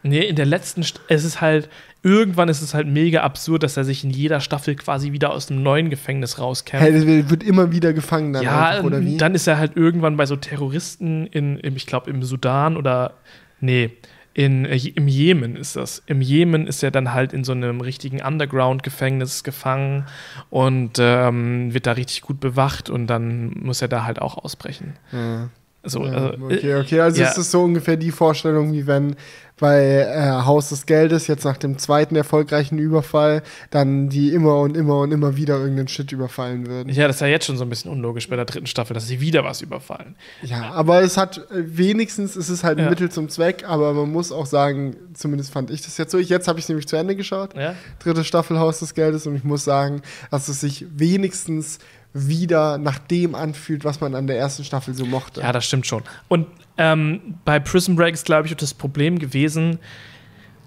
Nee, 0.03 0.21
in 0.21 0.35
der 0.35 0.45
letzten, 0.45 0.85
es 1.07 1.23
ist 1.23 1.41
halt, 1.41 1.69
irgendwann 2.03 2.49
ist 2.49 2.61
es 2.61 2.73
halt 2.73 2.87
mega 2.87 3.21
absurd, 3.21 3.63
dass 3.63 3.77
er 3.77 3.85
sich 3.85 4.03
in 4.03 4.09
jeder 4.11 4.41
Staffel 4.41 4.75
quasi 4.75 5.13
wieder 5.13 5.31
aus 5.31 5.47
dem 5.47 5.63
neuen 5.63 5.89
Gefängnis 5.89 6.37
rauskämpft. 6.37 6.85
Hey, 6.85 7.29
wird 7.29 7.43
immer 7.43 7.71
wieder 7.71 7.93
gefangen 7.93 8.33
dann 8.33 8.43
ja, 8.43 8.67
einfach, 8.67 8.83
oder 8.83 9.01
wie? 9.01 9.17
dann 9.17 9.33
ist 9.33 9.47
er 9.47 9.57
halt 9.57 9.77
irgendwann 9.77 10.17
bei 10.17 10.25
so 10.25 10.35
Terroristen 10.35 11.25
in, 11.27 11.57
im, 11.59 11.75
ich 11.77 11.87
glaube, 11.87 12.11
im 12.11 12.21
Sudan 12.21 12.75
oder, 12.75 13.13
nee, 13.61 13.91
in, 14.33 14.65
äh, 14.65 14.77
im 14.95 15.07
Jemen 15.07 15.55
ist 15.55 15.77
das. 15.77 16.03
Im 16.05 16.21
Jemen 16.21 16.67
ist 16.67 16.83
er 16.83 16.91
dann 16.91 17.13
halt 17.13 17.31
in 17.31 17.43
so 17.43 17.53
einem 17.53 17.79
richtigen 17.79 18.21
Underground-Gefängnis 18.21 19.43
gefangen 19.43 20.05
und 20.49 20.97
ähm, 20.99 21.73
wird 21.73 21.87
da 21.87 21.93
richtig 21.93 22.21
gut 22.21 22.39
bewacht 22.41 22.89
und 22.89 23.07
dann 23.07 23.51
muss 23.61 23.81
er 23.81 23.87
da 23.87 24.03
halt 24.03 24.21
auch 24.21 24.37
ausbrechen. 24.37 24.93
ja. 25.11 25.49
So, 25.85 26.05
Ja, 26.05 26.13
also, 26.13 26.45
okay, 26.45 26.75
okay, 26.75 26.99
also 27.01 27.21
ja. 27.21 27.29
es 27.29 27.37
ist 27.37 27.51
so 27.51 27.61
ungefähr 27.61 27.97
die 27.97 28.11
Vorstellung, 28.11 28.71
wie 28.71 28.87
wenn 28.87 29.15
bei 29.59 29.99
äh, 29.99 30.45
Haus 30.45 30.69
des 30.69 30.85
Geldes 30.85 31.27
jetzt 31.27 31.43
nach 31.45 31.57
dem 31.57 31.77
zweiten 31.77 32.15
erfolgreichen 32.15 32.79
Überfall 32.79 33.43
dann 33.69 34.09
die 34.09 34.33
immer 34.33 34.59
und 34.59 34.75
immer 34.75 34.99
und 34.99 35.11
immer 35.11 35.35
wieder 35.35 35.57
irgendeinen 35.59 35.87
Shit 35.89 36.11
überfallen 36.11 36.65
würden. 36.67 36.89
ja, 36.89 37.05
das 37.07 37.17
ist 37.17 37.19
ja 37.21 37.27
jetzt 37.27 37.45
schon 37.45 37.57
so 37.57 37.63
ein 37.63 37.69
bisschen 37.69 37.91
unlogisch 37.91 38.27
bei 38.29 38.35
der 38.35 38.45
dritten 38.45 38.65
Staffel, 38.65 38.93
dass 38.93 39.07
sie 39.07 39.21
wieder 39.21 39.43
was 39.43 39.61
überfallen. 39.61 40.15
Ja, 40.41 40.71
aber 40.71 41.01
es 41.01 41.17
hat 41.17 41.37
äh, 41.51 41.77
wenigstens, 41.77 42.35
es 42.35 42.49
ist 42.49 42.63
halt 42.63 42.79
ein 42.79 42.85
Ja. 42.85 42.89
Mittel 42.89 43.11
zum 43.11 43.29
Zweck, 43.29 43.63
aber 43.67 43.93
man 43.93 44.11
muss 44.11 44.31
auch 44.31 44.47
sagen, 44.47 44.95
zumindest 45.13 45.51
fand 45.53 45.69
ich 45.69 45.81
das 45.81 45.97
jetzt 45.97 46.11
so. 46.11 46.17
Ich, 46.17 46.29
jetzt 46.29 46.47
habe 46.47 46.59
ich 46.59 46.65
es 46.65 46.69
nämlich 46.69 46.87
zu 46.87 46.95
Ende 46.95 47.15
geschaut, 47.15 47.53
dritte 47.99 48.23
Staffel 48.23 48.57
Haus 48.57 48.79
des 48.79 48.93
Geldes, 48.93 49.27
und 49.27 49.35
ich 49.35 49.43
muss 49.43 49.63
sagen, 49.63 50.01
dass 50.31 50.47
es 50.47 50.61
sich 50.61 50.85
wenigstens 50.95 51.77
wieder 52.13 52.77
nach 52.77 52.99
dem 52.99 53.35
anfühlt, 53.35 53.83
was 53.83 53.99
man 53.99 54.13
an 54.15 54.27
der 54.27 54.37
ersten 54.37 54.63
Staffel 54.63 54.93
so 54.93 55.05
mochte. 55.05 55.41
Ja, 55.41 55.51
das 55.51 55.65
stimmt 55.65 55.87
schon. 55.87 56.03
Und 56.27 56.47
ähm, 56.77 57.35
bei 57.43 57.59
Prison 57.59 57.95
Break 57.95 58.13
ist, 58.13 58.25
glaube 58.25 58.47
ich, 58.47 58.55
das 58.55 58.73
Problem 58.73 59.19
gewesen, 59.19 59.79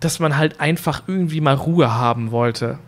dass 0.00 0.18
man 0.18 0.36
halt 0.36 0.60
einfach 0.60 1.04
irgendwie 1.06 1.40
mal 1.40 1.54
Ruhe 1.54 1.94
haben 1.94 2.30
wollte. 2.30 2.78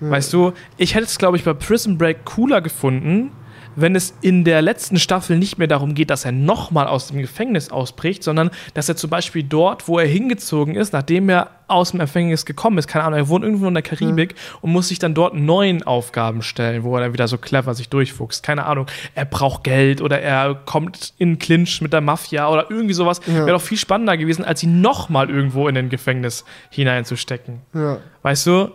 Weißt 0.00 0.32
du, 0.32 0.52
ich 0.76 0.94
hätte 0.94 1.06
es, 1.06 1.18
glaube 1.18 1.36
ich, 1.36 1.44
bei 1.44 1.54
Prison 1.54 1.98
Break 1.98 2.24
cooler 2.24 2.60
gefunden, 2.60 3.32
wenn 3.80 3.94
es 3.94 4.14
in 4.20 4.44
der 4.44 4.60
letzten 4.60 4.98
Staffel 4.98 5.38
nicht 5.38 5.58
mehr 5.58 5.68
darum 5.68 5.94
geht, 5.94 6.10
dass 6.10 6.24
er 6.24 6.32
nochmal 6.32 6.88
aus 6.88 7.08
dem 7.08 7.20
Gefängnis 7.20 7.70
ausbricht, 7.70 8.24
sondern 8.24 8.50
dass 8.74 8.88
er 8.88 8.96
zum 8.96 9.10
Beispiel 9.10 9.44
dort, 9.44 9.86
wo 9.86 9.98
er 9.98 10.06
hingezogen 10.06 10.74
ist, 10.74 10.92
nachdem 10.92 11.28
er 11.28 11.50
aus 11.68 11.90
dem 11.92 12.00
Gefängnis 12.00 12.44
gekommen 12.44 12.78
ist, 12.78 12.88
keine 12.88 13.04
Ahnung, 13.04 13.18
er 13.18 13.28
wohnt 13.28 13.44
irgendwo 13.44 13.68
in 13.68 13.74
der 13.74 13.82
Karibik 13.82 14.34
und 14.62 14.72
muss 14.72 14.88
sich 14.88 14.98
dann 14.98 15.14
dort 15.14 15.34
neuen 15.34 15.82
Aufgaben 15.82 16.42
stellen, 16.42 16.82
wo 16.82 16.96
er 16.96 17.02
dann 17.02 17.12
wieder 17.12 17.28
so 17.28 17.38
clever 17.38 17.74
sich 17.74 17.88
durchfuchst. 17.88 18.42
Keine 18.42 18.66
Ahnung, 18.66 18.86
er 19.14 19.26
braucht 19.26 19.64
Geld 19.64 20.00
oder 20.00 20.20
er 20.20 20.54
kommt 20.54 21.12
in 21.18 21.38
Clinch 21.38 21.80
mit 21.80 21.92
der 21.92 22.00
Mafia 22.00 22.48
oder 22.48 22.70
irgendwie 22.70 22.94
sowas. 22.94 23.20
Ja. 23.26 23.34
Wäre 23.34 23.52
doch 23.52 23.62
viel 23.62 23.78
spannender 23.78 24.16
gewesen, 24.16 24.44
als 24.44 24.62
ihn 24.62 24.80
nochmal 24.80 25.30
irgendwo 25.30 25.68
in 25.68 25.76
ein 25.76 25.88
Gefängnis 25.90 26.44
hineinzustecken. 26.70 27.60
Ja. 27.74 27.98
Weißt 28.22 28.46
du? 28.46 28.70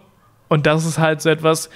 Und 0.47 0.67
das 0.67 0.85
ist 0.85 0.99
halt 0.99 1.21
so 1.21 1.29
etwas, 1.29 1.69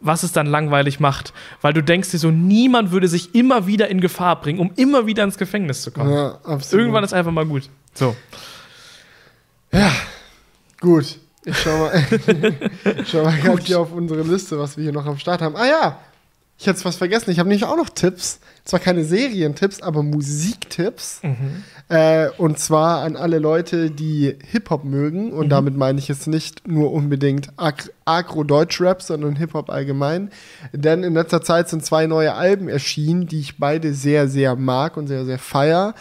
was 0.00 0.22
es 0.22 0.32
dann 0.32 0.46
langweilig 0.46 1.00
macht. 1.00 1.32
Weil 1.60 1.72
du 1.72 1.82
denkst 1.82 2.10
dir 2.10 2.18
so, 2.18 2.30
niemand 2.30 2.90
würde 2.90 3.08
sich 3.08 3.34
immer 3.34 3.66
wieder 3.66 3.88
in 3.88 4.00
Gefahr 4.00 4.40
bringen, 4.40 4.58
um 4.58 4.72
immer 4.76 5.06
wieder 5.06 5.24
ins 5.24 5.38
Gefängnis 5.38 5.82
zu 5.82 5.90
kommen. 5.90 6.12
Ja, 6.12 6.38
absolut. 6.44 6.80
Irgendwann 6.80 7.04
ist 7.04 7.12
einfach 7.12 7.32
mal 7.32 7.46
gut. 7.46 7.68
So. 7.94 8.16
Gut. 10.80 11.18
Ich 11.44 11.56
schau 11.56 11.78
mal, 11.78 11.92
ich 13.00 13.08
schau 13.08 13.24
mal 13.24 13.38
gerade 13.38 13.62
hier 13.62 13.80
auf 13.80 13.92
unsere 13.92 14.22
Liste, 14.22 14.58
was 14.58 14.76
wir 14.76 14.84
hier 14.84 14.92
noch 14.92 15.06
am 15.06 15.18
Start 15.18 15.40
haben. 15.40 15.56
Ah 15.56 15.66
ja, 15.66 15.98
ich 16.60 16.66
hätte 16.66 16.84
was 16.84 16.96
vergessen. 16.96 17.30
Ich 17.30 17.38
habe 17.38 17.48
nämlich 17.48 17.64
auch 17.64 17.76
noch 17.78 17.88
Tipps. 17.88 18.38
Zwar 18.64 18.80
keine 18.80 19.02
Serientipps, 19.02 19.80
aber 19.80 20.02
Musiktipps. 20.02 21.22
Äh, 21.88 22.28
und 22.36 22.58
zwar 22.58 23.00
an 23.00 23.16
alle 23.16 23.38
Leute, 23.38 23.90
die 23.90 24.36
Hip-Hop 24.52 24.84
mögen. 24.84 25.32
Und 25.32 25.48
damit 25.48 25.74
meine 25.74 25.98
ich 25.98 26.06
jetzt 26.06 26.26
nicht 26.26 26.68
nur 26.68 26.92
unbedingt 26.92 27.50
Ag 27.56 27.90
Agro-Deutsch-Rap, 28.04 29.00
sondern 29.00 29.36
Hip-Hop 29.36 29.70
allgemein. 29.70 30.30
Denn 30.74 31.02
in 31.02 31.14
letzter 31.14 31.40
Zeit 31.40 31.70
sind 31.70 31.82
zwei 31.82 32.06
neue 32.06 32.34
Alben 32.34 32.68
erschienen, 32.68 33.26
die 33.26 33.40
ich 33.40 33.56
beide 33.56 33.94
sehr, 33.94 34.28
sehr 34.28 34.54
mag 34.54 34.98
und 34.98 35.06
sehr, 35.06 35.24
sehr 35.24 35.38
feier. 35.38 35.94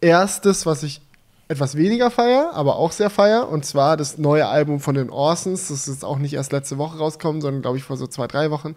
Erstes, 0.00 0.66
was 0.66 0.82
ich 0.82 1.00
etwas 1.48 1.76
weniger 1.76 2.10
feier, 2.10 2.50
aber 2.54 2.76
auch 2.76 2.92
sehr 2.92 3.10
feier. 3.10 3.48
Und 3.48 3.64
zwar 3.64 3.96
das 3.96 4.18
neue 4.18 4.46
Album 4.46 4.80
von 4.80 4.94
den 4.94 5.10
Orsons. 5.10 5.68
Das 5.68 5.88
ist 5.88 6.04
auch 6.04 6.18
nicht 6.18 6.34
erst 6.34 6.52
letzte 6.52 6.78
Woche 6.78 6.98
rausgekommen, 6.98 7.40
sondern 7.40 7.62
glaube 7.62 7.78
ich 7.78 7.84
vor 7.84 7.96
so 7.96 8.06
zwei, 8.06 8.26
drei 8.26 8.50
Wochen. 8.50 8.74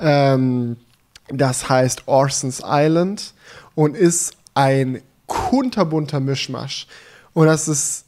Ähm, 0.00 0.76
das 1.28 1.68
heißt 1.68 2.04
Orsons 2.06 2.62
Island 2.64 3.34
und 3.74 3.96
ist 3.96 4.34
ein 4.54 5.02
kunterbunter 5.26 6.20
Mischmasch. 6.20 6.86
Und 7.34 7.46
das 7.46 7.68
ist 7.68 8.06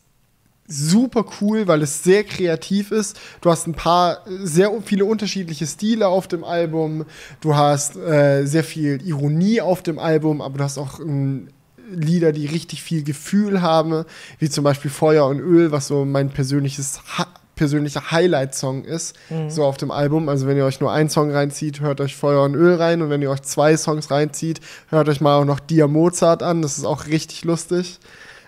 super 0.67 1.25
cool, 1.41 1.67
weil 1.67 1.83
es 1.83 2.03
sehr 2.03 2.25
kreativ 2.25 2.93
ist. 2.93 3.19
Du 3.41 3.51
hast 3.51 3.67
ein 3.67 3.75
paar 3.75 4.25
sehr 4.27 4.71
viele 4.85 5.05
unterschiedliche 5.05 5.67
Stile 5.67 6.09
auf 6.09 6.29
dem 6.29 6.45
Album. 6.45 7.05
Du 7.41 7.57
hast 7.57 7.97
äh, 7.97 8.45
sehr 8.47 8.65
viel 8.65 9.03
Ironie 9.07 9.61
auf 9.61 9.83
dem 9.83 9.99
Album, 9.99 10.41
aber 10.41 10.59
du 10.59 10.65
hast 10.65 10.79
auch 10.79 11.01
ähm, 11.01 11.49
Lieder, 11.91 12.33
die 12.33 12.47
richtig 12.47 12.83
viel 12.83 13.03
Gefühl 13.03 13.63
haben, 13.63 14.05
wie 14.39 14.49
zum 14.49 14.65
Beispiel 14.65 14.91
Feuer 14.91 15.27
und 15.27 15.41
Öl, 15.41 15.73
was 15.73 15.87
so 15.89 16.05
mein 16.05 16.31
persönliches 16.31 17.01
ha 17.19 17.27
persönlicher 17.57 18.11
Highlight-Song 18.11 18.85
ist, 18.85 19.15
so 19.49 19.65
auf 19.65 19.77
dem 19.77 19.91
Album. 19.91 20.31
Also 20.31 20.47
wenn 20.47 20.57
ihr 20.57 20.65
euch 20.65 20.81
nur 20.81 20.91
einen 20.91 21.11
Song 21.11 21.31
reinzieht, 21.31 21.81
hört 21.81 22.01
euch 22.01 22.17
Feuer 22.17 22.43
und 22.43 22.55
Öl 22.55 22.77
rein 22.77 23.03
und 23.03 23.11
wenn 23.11 23.21
ihr 23.21 23.31
euch 23.31 23.43
zwei 23.43 23.77
Songs 23.77 24.11
reinzieht, 24.11 24.61
hört 24.89 25.11
euch 25.11 25.21
mal 25.21 25.39
auch 25.39 25.45
noch 25.45 25.61
Dia 25.61 25.87
Mozart 25.87 26.43
an. 26.43 26.63
Das 26.63 26.79
ist 26.79 26.87
auch 26.87 27.07
richtig 27.07 27.45
lustig. 27.45 28.01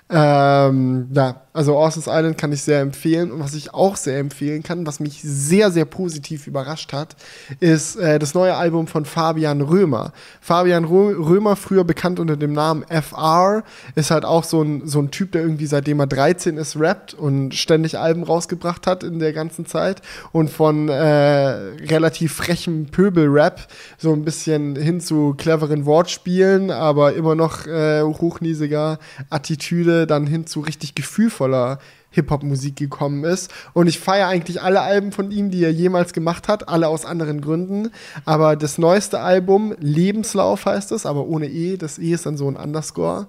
Ähm, 0.08 1.08
ja, 1.12 1.42
also 1.54 1.76
Orson's 1.76 2.06
Island 2.06 2.38
kann 2.38 2.52
ich 2.52 2.62
sehr 2.62 2.80
empfehlen. 2.80 3.30
Und 3.30 3.40
was 3.40 3.54
ich 3.54 3.74
auch 3.74 3.96
sehr 3.96 4.18
empfehlen 4.18 4.62
kann, 4.62 4.86
was 4.86 5.00
mich 5.00 5.20
sehr, 5.22 5.70
sehr 5.70 5.84
positiv 5.84 6.46
überrascht 6.46 6.92
hat, 6.92 7.14
ist 7.60 7.96
äh, 7.96 8.18
das 8.18 8.32
neue 8.34 8.54
Album 8.54 8.86
von 8.86 9.04
Fabian 9.04 9.60
Römer. 9.60 10.12
Fabian 10.40 10.84
Rö 10.84 11.12
Römer, 11.12 11.56
früher 11.56 11.84
bekannt 11.84 12.20
unter 12.20 12.36
dem 12.36 12.54
Namen 12.54 12.84
FR, 12.84 13.64
ist 13.94 14.10
halt 14.10 14.24
auch 14.24 14.44
so 14.44 14.62
ein, 14.62 14.86
so 14.86 15.00
ein 15.00 15.10
Typ, 15.10 15.32
der 15.32 15.42
irgendwie 15.42 15.66
seitdem 15.66 16.00
er 16.00 16.06
13 16.06 16.56
ist, 16.56 16.78
rappt 16.78 17.12
und 17.12 17.54
ständig 17.54 17.98
Alben 17.98 18.22
rausgebracht 18.22 18.86
hat 18.86 19.04
in 19.04 19.18
der 19.18 19.34
ganzen 19.34 19.66
Zeit. 19.66 20.00
Und 20.32 20.48
von 20.48 20.88
äh, 20.88 20.94
relativ 20.94 22.32
frechem 22.32 22.86
Pöbel-Rap 22.86 23.66
so 23.98 24.12
ein 24.12 24.24
bisschen 24.24 24.74
hin 24.76 25.00
zu 25.00 25.34
cleveren 25.36 25.84
Wortspielen, 25.84 26.70
aber 26.70 27.12
immer 27.12 27.34
noch 27.34 27.66
äh, 27.66 28.02
hochnäsiger 28.02 28.98
Attitüde, 29.28 30.06
dann 30.06 30.26
hin 30.26 30.46
zu 30.46 30.60
richtig 30.60 30.94
gefühlvoller 31.42 31.78
Hip-Hop-Musik 32.10 32.76
gekommen 32.76 33.24
ist. 33.24 33.50
Und 33.72 33.86
ich 33.86 33.98
feiere 33.98 34.28
eigentlich 34.28 34.60
alle 34.60 34.82
Alben 34.82 35.12
von 35.12 35.30
ihm, 35.30 35.50
die 35.50 35.64
er 35.64 35.72
jemals 35.72 36.12
gemacht 36.12 36.46
hat, 36.46 36.68
alle 36.68 36.88
aus 36.88 37.06
anderen 37.06 37.40
Gründen. 37.40 37.90
Aber 38.26 38.54
das 38.54 38.76
neueste 38.76 39.20
Album, 39.20 39.74
Lebenslauf 39.80 40.66
heißt 40.66 40.92
es, 40.92 41.06
aber 41.06 41.26
ohne 41.26 41.48
E, 41.48 41.78
das 41.78 41.98
E 41.98 42.12
ist 42.12 42.26
dann 42.26 42.36
so 42.36 42.48
ein 42.48 42.56
Underscore. 42.56 43.28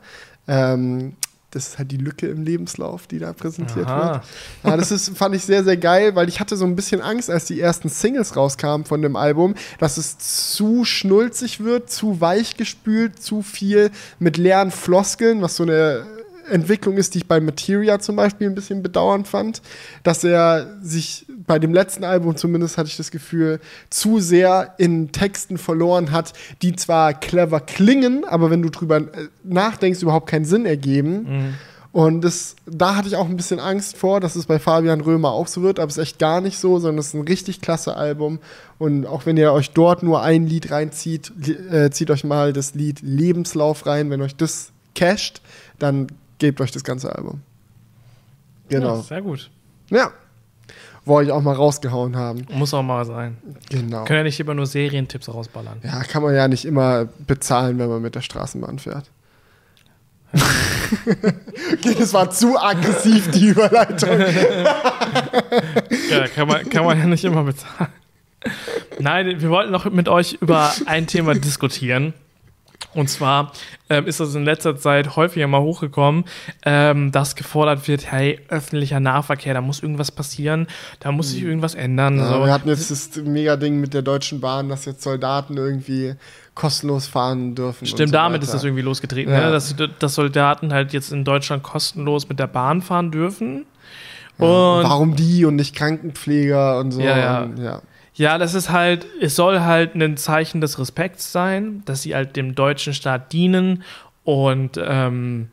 Ähm, 0.50 1.14
das 1.52 1.68
ist 1.68 1.78
halt 1.78 1.92
die 1.92 1.98
Lücke 1.98 2.28
im 2.28 2.44
Lebenslauf, 2.44 3.06
die 3.06 3.20
da 3.20 3.32
präsentiert 3.32 3.88
Aha. 3.88 4.14
wird. 4.14 4.24
Ja, 4.64 4.76
das 4.76 4.92
ist, 4.92 5.16
fand 5.16 5.36
ich 5.36 5.44
sehr, 5.46 5.64
sehr 5.64 5.78
geil, 5.78 6.16
weil 6.16 6.28
ich 6.28 6.40
hatte 6.40 6.58
so 6.58 6.66
ein 6.66 6.76
bisschen 6.76 7.00
Angst, 7.00 7.30
als 7.30 7.46
die 7.46 7.62
ersten 7.62 7.90
Singles 7.90 8.36
rauskamen 8.36 8.86
von 8.86 9.04
dem 9.04 9.16
Album, 9.16 9.54
dass 9.78 9.98
es 9.98 10.18
zu 10.18 10.84
schnulzig 10.84 11.64
wird, 11.64 11.92
zu 11.92 12.20
weich 12.20 12.58
gespült, 12.58 13.22
zu 13.22 13.44
viel 13.44 13.92
mit 14.18 14.38
leeren 14.38 14.72
Floskeln, 14.72 15.44
was 15.44 15.56
so 15.56 15.64
eine 15.64 16.06
Entwicklung 16.50 16.98
ist, 16.98 17.14
die 17.14 17.20
ich 17.20 17.28
bei 17.28 17.40
Materia 17.40 18.00
zum 18.00 18.16
Beispiel 18.16 18.48
ein 18.48 18.56
bisschen 18.56 18.84
bedauernd 18.84 19.28
fand, 19.28 19.62
dass 20.04 20.24
er 20.24 20.78
sich 20.82 21.26
bei 21.46 21.60
dem 21.60 21.74
letzten 21.74 22.04
Album 22.04 22.36
zumindest 22.36 22.78
hatte 22.78 22.90
ich 22.90 22.98
das 22.98 23.12
Gefühl, 23.12 23.60
zu 23.90 24.20
sehr 24.20 24.76
in 24.78 25.12
Texten 25.12 25.58
verloren 25.58 26.12
hat, 26.12 26.34
die 26.62 26.76
zwar 26.76 27.14
clever 27.14 27.60
klingen, 27.60 28.26
aber 28.26 28.50
wenn 28.50 28.62
du 28.62 28.70
drüber 28.70 28.98
äh, 28.98 29.30
nachdenkst, 29.44 30.02
überhaupt 30.02 30.30
keinen 30.30 30.46
Sinn 30.46 30.66
ergeben. 30.66 31.56
Und 31.94 32.22
das, 32.22 32.56
da 32.66 32.96
hatte 32.96 33.08
ich 33.08 33.16
auch 33.16 33.30
ein 33.30 33.38
bisschen 33.38 33.60
Angst 33.60 33.98
vor, 33.98 34.20
dass 34.20 34.36
es 34.36 34.48
bei 34.48 34.58
Fabian 34.58 35.02
Römer 35.02 35.32
auch 35.32 35.46
so 35.46 35.62
wird, 35.62 35.80
aber 35.80 35.90
es 35.90 35.98
ist 35.98 36.04
echt 36.04 36.18
gar 36.18 36.42
nicht 36.42 36.58
so, 36.58 36.80
sondern 36.80 36.98
es 36.98 37.10
ist 37.10 37.14
ein 37.14 37.22
richtig 37.22 37.62
klasse 37.62 37.96
Album. 37.96 38.40
Und 38.80 39.06
auch 39.06 39.28
wenn 39.28 39.38
ihr 39.38 39.54
euch 39.54 39.70
dort 39.70 40.02
nur 40.02 40.24
ein 40.24 40.48
Lied 40.48 40.72
reinzieht, 40.72 41.32
äh, 41.72 41.92
zieht 41.92 42.10
euch 42.10 42.24
mal 42.24 42.52
das 42.52 42.74
Lied 42.74 43.02
Lebenslauf 43.04 43.86
rein. 43.86 44.10
Wenn 44.10 44.24
euch 44.24 44.36
das 44.36 44.72
casht, 44.96 45.44
dann 45.78 46.08
gebt 46.44 46.60
euch 46.60 46.72
das 46.72 46.84
ganze 46.84 47.16
Album. 47.16 47.42
Ja, 48.70 48.80
Genau. 48.80 49.00
sehr 49.02 49.22
gut. 49.22 49.50
Ja. 49.90 50.12
Wollte 51.06 51.30
ich 51.30 51.34
auch 51.34 51.42
mal 51.42 51.56
rausgehauen 51.56 52.18
haben. 52.18 52.46
Muss 52.52 52.74
auch 52.74 52.84
mal 52.84 53.06
sein. 53.06 53.38
Genau. 53.70 54.04
Können 54.04 54.18
ja 54.20 54.24
nicht 54.24 54.40
immer 54.42 54.54
nur 54.54 54.66
Serientipps 54.68 55.30
rausballern. 55.34 55.80
Ja, 55.84 56.04
kann 56.04 56.22
man 56.22 56.36
ja 56.36 56.50
nicht 56.50 56.66
immer 56.66 57.06
bezahlen, 57.28 57.80
wenn 57.80 57.88
man 57.88 58.02
mit 58.02 58.16
der 58.16 58.22
Straßenbahn 58.22 58.78
fährt. 58.80 59.10
okay, 60.34 61.96
das 61.98 62.14
war 62.14 62.30
zu 62.30 62.58
aggressiv, 62.62 63.32
die 63.32 63.48
Überleitung. 63.48 64.10
Ja, 66.10 66.28
kann 66.28 66.48
man, 66.48 66.70
kann 66.70 66.86
man 66.86 66.98
ja 66.98 67.06
nicht 67.06 67.24
immer 67.24 67.44
bezahlen. 67.44 67.92
Nein, 69.00 69.42
wir 69.42 69.50
wollten 69.50 69.72
noch 69.72 69.86
mit 69.92 70.08
euch 70.10 70.34
über 70.42 70.72
ein 70.86 71.08
Thema 71.08 71.34
diskutieren. 71.36 72.14
Und 72.94 73.10
zwar 73.10 73.52
ähm, 73.90 74.06
ist 74.06 74.20
das 74.20 74.36
in 74.36 74.46
letzter 74.46 74.78
Zeit 74.78 75.16
häufiger 75.16 75.48
mal 75.48 75.62
hochgekommen, 75.62 76.26
ähm, 76.66 77.12
dass 77.12 77.36
gefordert 77.36 77.88
wird, 77.88 78.12
hey, 78.12 78.40
öffentlicher 78.50 79.00
Nahverkehr, 79.00 79.54
da 79.54 79.62
muss 79.62 79.82
irgendwas 79.82 80.12
passieren, 80.12 80.68
da 81.00 81.12
muss 81.12 81.32
sich 81.32 81.44
irgendwas 81.44 81.76
ändern. 81.76 82.18
Ja, 82.18 82.28
so. 82.28 82.46
wir 82.46 82.54
hatten 82.54 82.70
jetzt 82.70 82.92
das 82.92 83.16
Mega-Ding 83.24 83.80
mit 83.80 83.94
der 83.94 84.02
Deutschen 84.02 84.40
Bahn, 84.40 84.70
dass 84.70 84.86
jetzt 84.86 85.02
Soldaten 85.04 85.58
irgendwie 85.58 86.16
kostenlos 86.56 87.08
fahren 87.08 87.56
dürfen. 87.56 87.86
Stimmt, 87.88 88.10
so 88.10 88.14
damit 88.14 88.42
weiter. 88.42 88.44
ist 88.46 88.54
das 88.54 88.64
irgendwie 88.64 88.84
losgetreten, 88.84 89.34
Ja. 89.34 89.46
ne? 89.48 89.52
dass, 89.52 89.76
dass 90.00 90.16
Soldaten 90.16 90.72
halt 90.72 90.94
jetzt 90.94 91.12
in 91.12 91.24
Deutschland 91.24 91.64
kostenlos 91.64 92.30
mit 92.30 92.40
der 92.40 92.48
Bahn 92.48 92.82
fahren 92.82 93.12
dürfen. 93.12 93.66
Und 94.38 94.48
Warum 94.48 95.16
die 95.16 95.46
und 95.46 95.56
nicht 95.56 95.76
Krankenpfleger 95.76 96.80
und 96.80 96.92
so. 96.92 97.02
Ja, 97.02 97.18
ja. 97.18 97.44
Und, 97.44 97.58
ja. 97.58 97.82
Ja, 98.16 98.38
das 98.38 98.54
ist 98.54 98.70
halt, 98.70 99.06
es 99.22 99.36
soll 99.36 99.62
halt 99.62 99.96
ein 99.96 100.18
Zeichen 100.18 100.62
des 100.62 100.78
Respekts 100.78 101.32
sein, 101.32 101.82
dass 101.86 102.04
sie 102.04 102.14
halt 102.16 102.36
dem 102.36 102.54
deutschen 102.54 102.94
Staat 102.94 103.34
dienen 103.34 103.84
und 104.24 104.80
ähm, 104.82 105.50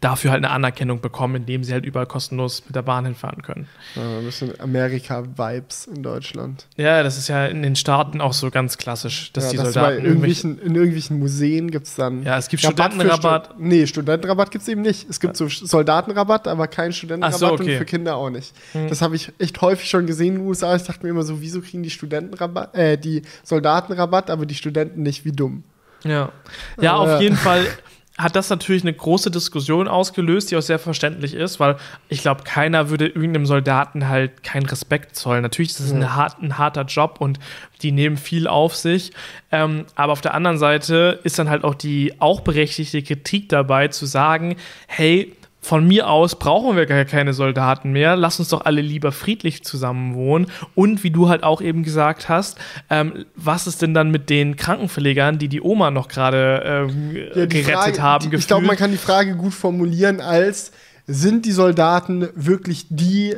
dafür 0.00 0.30
halt 0.30 0.44
eine 0.44 0.52
Anerkennung 0.52 1.00
bekommen, 1.00 1.36
indem 1.36 1.62
sie 1.62 1.72
halt 1.72 1.84
überall 1.84 2.06
kostenlos 2.06 2.62
mit 2.66 2.74
der 2.74 2.82
Bahn 2.82 3.04
hinfahren 3.04 3.42
können. 3.42 3.68
Ja, 3.94 4.18
ein 4.18 4.24
bisschen 4.24 4.58
Amerika-Vibes 4.58 5.86
in 5.86 6.02
Deutschland. 6.02 6.66
Ja, 6.76 7.02
das 7.02 7.18
ist 7.18 7.28
ja 7.28 7.46
in 7.46 7.62
den 7.62 7.76
Staaten 7.76 8.20
auch 8.20 8.32
so 8.32 8.50
ganz 8.50 8.78
klassisch, 8.78 9.32
dass 9.32 9.44
ja, 9.44 9.50
die 9.50 9.56
dass 9.58 9.74
Soldaten 9.74 10.04
irgendwelche. 10.04 10.46
irgendwelchen, 10.46 10.66
in 10.66 10.74
irgendwelchen 10.74 11.18
Museen 11.18 11.70
gibt 11.70 11.86
es 11.86 11.96
dann. 11.96 12.22
Ja, 12.22 12.38
es 12.38 12.48
gibt 12.48 12.64
Rabatt 12.64 12.92
Studentenrabatt. 12.92 13.46
Stu 13.46 13.54
nee, 13.58 13.86
Studentenrabatt 13.86 14.50
gibt 14.50 14.62
es 14.62 14.68
eben 14.68 14.80
nicht. 14.82 15.08
Es 15.10 15.20
gibt 15.20 15.36
so 15.36 15.48
Soldatenrabatt, 15.48 16.48
aber 16.48 16.66
keinen 16.66 16.92
Studentenrabatt 16.92 17.38
so, 17.38 17.52
okay. 17.52 17.72
und 17.72 17.78
für 17.78 17.84
Kinder 17.84 18.16
auch 18.16 18.30
nicht. 18.30 18.54
Hm. 18.72 18.88
Das 18.88 19.02
habe 19.02 19.16
ich 19.16 19.32
echt 19.38 19.60
häufig 19.60 19.90
schon 19.90 20.06
gesehen 20.06 20.34
in 20.34 20.40
den 20.40 20.48
USA. 20.48 20.74
Ich 20.76 20.84
dachte 20.84 21.04
mir 21.04 21.10
immer 21.10 21.24
so, 21.24 21.40
wieso 21.42 21.60
kriegen 21.60 21.82
die 21.82 21.90
Studentenrabatt, 21.90 22.74
äh, 22.74 22.96
die 22.96 23.22
Soldatenrabatt, 23.42 24.30
aber 24.30 24.46
die 24.46 24.54
Studenten 24.54 25.02
nicht, 25.02 25.24
wie 25.24 25.32
dumm. 25.32 25.64
Ja, 26.04 26.32
ja 26.80 26.96
auf 26.96 27.08
Ja. 27.08 27.20
jeden 27.20 27.36
Fall 27.36 27.66
hat 28.22 28.36
das 28.36 28.50
natürlich 28.50 28.82
eine 28.82 28.92
große 28.92 29.30
Diskussion 29.30 29.88
ausgelöst, 29.88 30.50
die 30.50 30.56
auch 30.56 30.62
sehr 30.62 30.78
verständlich 30.78 31.34
ist, 31.34 31.58
weil 31.60 31.76
ich 32.08 32.22
glaube, 32.22 32.42
keiner 32.44 32.90
würde 32.90 33.06
irgendeinem 33.06 33.46
Soldaten 33.46 34.08
halt 34.08 34.42
keinen 34.42 34.66
Respekt 34.66 35.16
zollen. 35.16 35.42
Natürlich 35.42 35.70
ist 35.70 35.80
es 35.80 35.92
ein, 35.92 36.02
Ja. 36.02 36.14
hart, 36.14 36.42
ein 36.42 36.58
harter 36.58 36.84
Job 36.84 37.16
und 37.20 37.38
die 37.82 37.92
nehmen 37.92 38.16
viel 38.16 38.46
auf 38.46 38.76
sich. 38.76 39.12
Ähm, 39.52 39.86
aber 39.94 40.12
auf 40.12 40.20
der 40.20 40.34
anderen 40.34 40.58
Seite 40.58 41.20
ist 41.24 41.38
dann 41.38 41.48
halt 41.48 41.64
auch 41.64 41.74
die 41.74 42.14
auch 42.20 42.40
berechtigte 42.40 43.02
Kritik 43.02 43.48
dabei, 43.48 43.88
zu 43.88 44.06
sagen, 44.06 44.56
hey, 44.86 45.32
von 45.62 45.86
mir 45.86 46.08
aus 46.08 46.38
brauchen 46.38 46.76
wir 46.76 46.86
gar 46.86 47.04
keine 47.04 47.34
Soldaten 47.34 47.92
mehr. 47.92 48.16
Lass 48.16 48.38
uns 48.38 48.48
doch 48.48 48.64
alle 48.64 48.80
lieber 48.80 49.12
friedlich 49.12 49.62
zusammen 49.62 50.14
wohnen. 50.14 50.46
Und 50.74 51.04
wie 51.04 51.10
du 51.10 51.28
halt 51.28 51.42
auch 51.42 51.60
eben 51.60 51.82
gesagt 51.82 52.28
hast, 52.28 52.58
ähm, 52.88 53.26
was 53.36 53.66
ist 53.66 53.82
denn 53.82 53.92
dann 53.92 54.10
mit 54.10 54.30
den 54.30 54.56
Krankenpflegern, 54.56 55.38
die 55.38 55.48
die 55.48 55.60
Oma 55.60 55.90
noch 55.90 56.08
gerade 56.08 56.62
ähm, 56.90 57.16
Ja, 57.34 57.46
gerettet 57.46 57.64
Frage- 57.66 58.02
haben? 58.02 58.30
Die, 58.30 58.36
ich 58.36 58.46
glaube, 58.46 58.66
man 58.66 58.76
kann 58.76 58.90
die 58.90 58.96
Frage 58.96 59.36
gut 59.36 59.52
formulieren 59.52 60.20
als, 60.20 60.72
sind 61.06 61.44
die 61.44 61.52
Soldaten 61.52 62.28
wirklich 62.34 62.86
die 62.88 63.36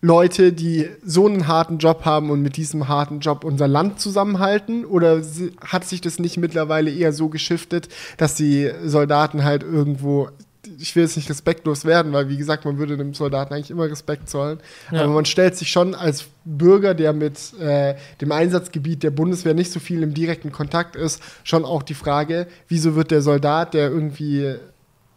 Leute, 0.00 0.52
die 0.52 0.86
so 1.02 1.26
einen 1.26 1.48
harten 1.48 1.78
Job 1.78 2.04
haben 2.04 2.28
und 2.30 2.42
mit 2.42 2.58
diesem 2.58 2.88
harten 2.88 3.20
Job 3.20 3.42
unser 3.42 3.66
Land 3.66 3.98
zusammenhalten? 4.00 4.84
Oder 4.84 5.22
hat 5.66 5.84
sich 5.86 6.02
das 6.02 6.18
nicht 6.18 6.36
mittlerweile 6.36 6.90
eher 6.90 7.12
so 7.14 7.30
geschiftet, 7.30 7.88
dass 8.18 8.34
die 8.34 8.70
Soldaten 8.84 9.44
halt 9.44 9.62
irgendwo, 9.62 10.28
ich 10.78 10.94
will 10.96 11.02
jetzt 11.04 11.16
nicht 11.16 11.28
respektlos 11.30 11.84
werden, 11.84 12.12
weil 12.12 12.28
wie 12.28 12.36
gesagt, 12.36 12.64
man 12.64 12.78
würde 12.78 12.96
dem 12.96 13.14
Soldaten 13.14 13.54
eigentlich 13.54 13.70
immer 13.70 13.84
Respekt 13.90 14.28
zollen, 14.28 14.58
Ja. 14.90 15.02
aber 15.02 15.12
man 15.12 15.24
stellt 15.24 15.56
sich 15.56 15.70
schon 15.70 15.94
als 15.94 16.24
Bürger, 16.44 16.94
der 16.94 17.12
mit 17.12 17.58
äh, 17.60 17.94
dem 18.20 18.32
Einsatzgebiet 18.32 19.02
der 19.02 19.10
Bundeswehr 19.10 19.54
nicht 19.54 19.72
so 19.72 19.80
viel 19.80 20.02
im 20.02 20.14
direkten 20.14 20.52
Kontakt 20.52 20.96
ist, 20.96 21.22
schon 21.42 21.64
auch 21.64 21.82
die 21.82 21.94
Frage, 21.94 22.46
wieso 22.68 22.94
wird 22.96 23.10
der 23.10 23.22
Soldat, 23.22 23.74
der 23.74 23.88
irgendwie 23.90 24.54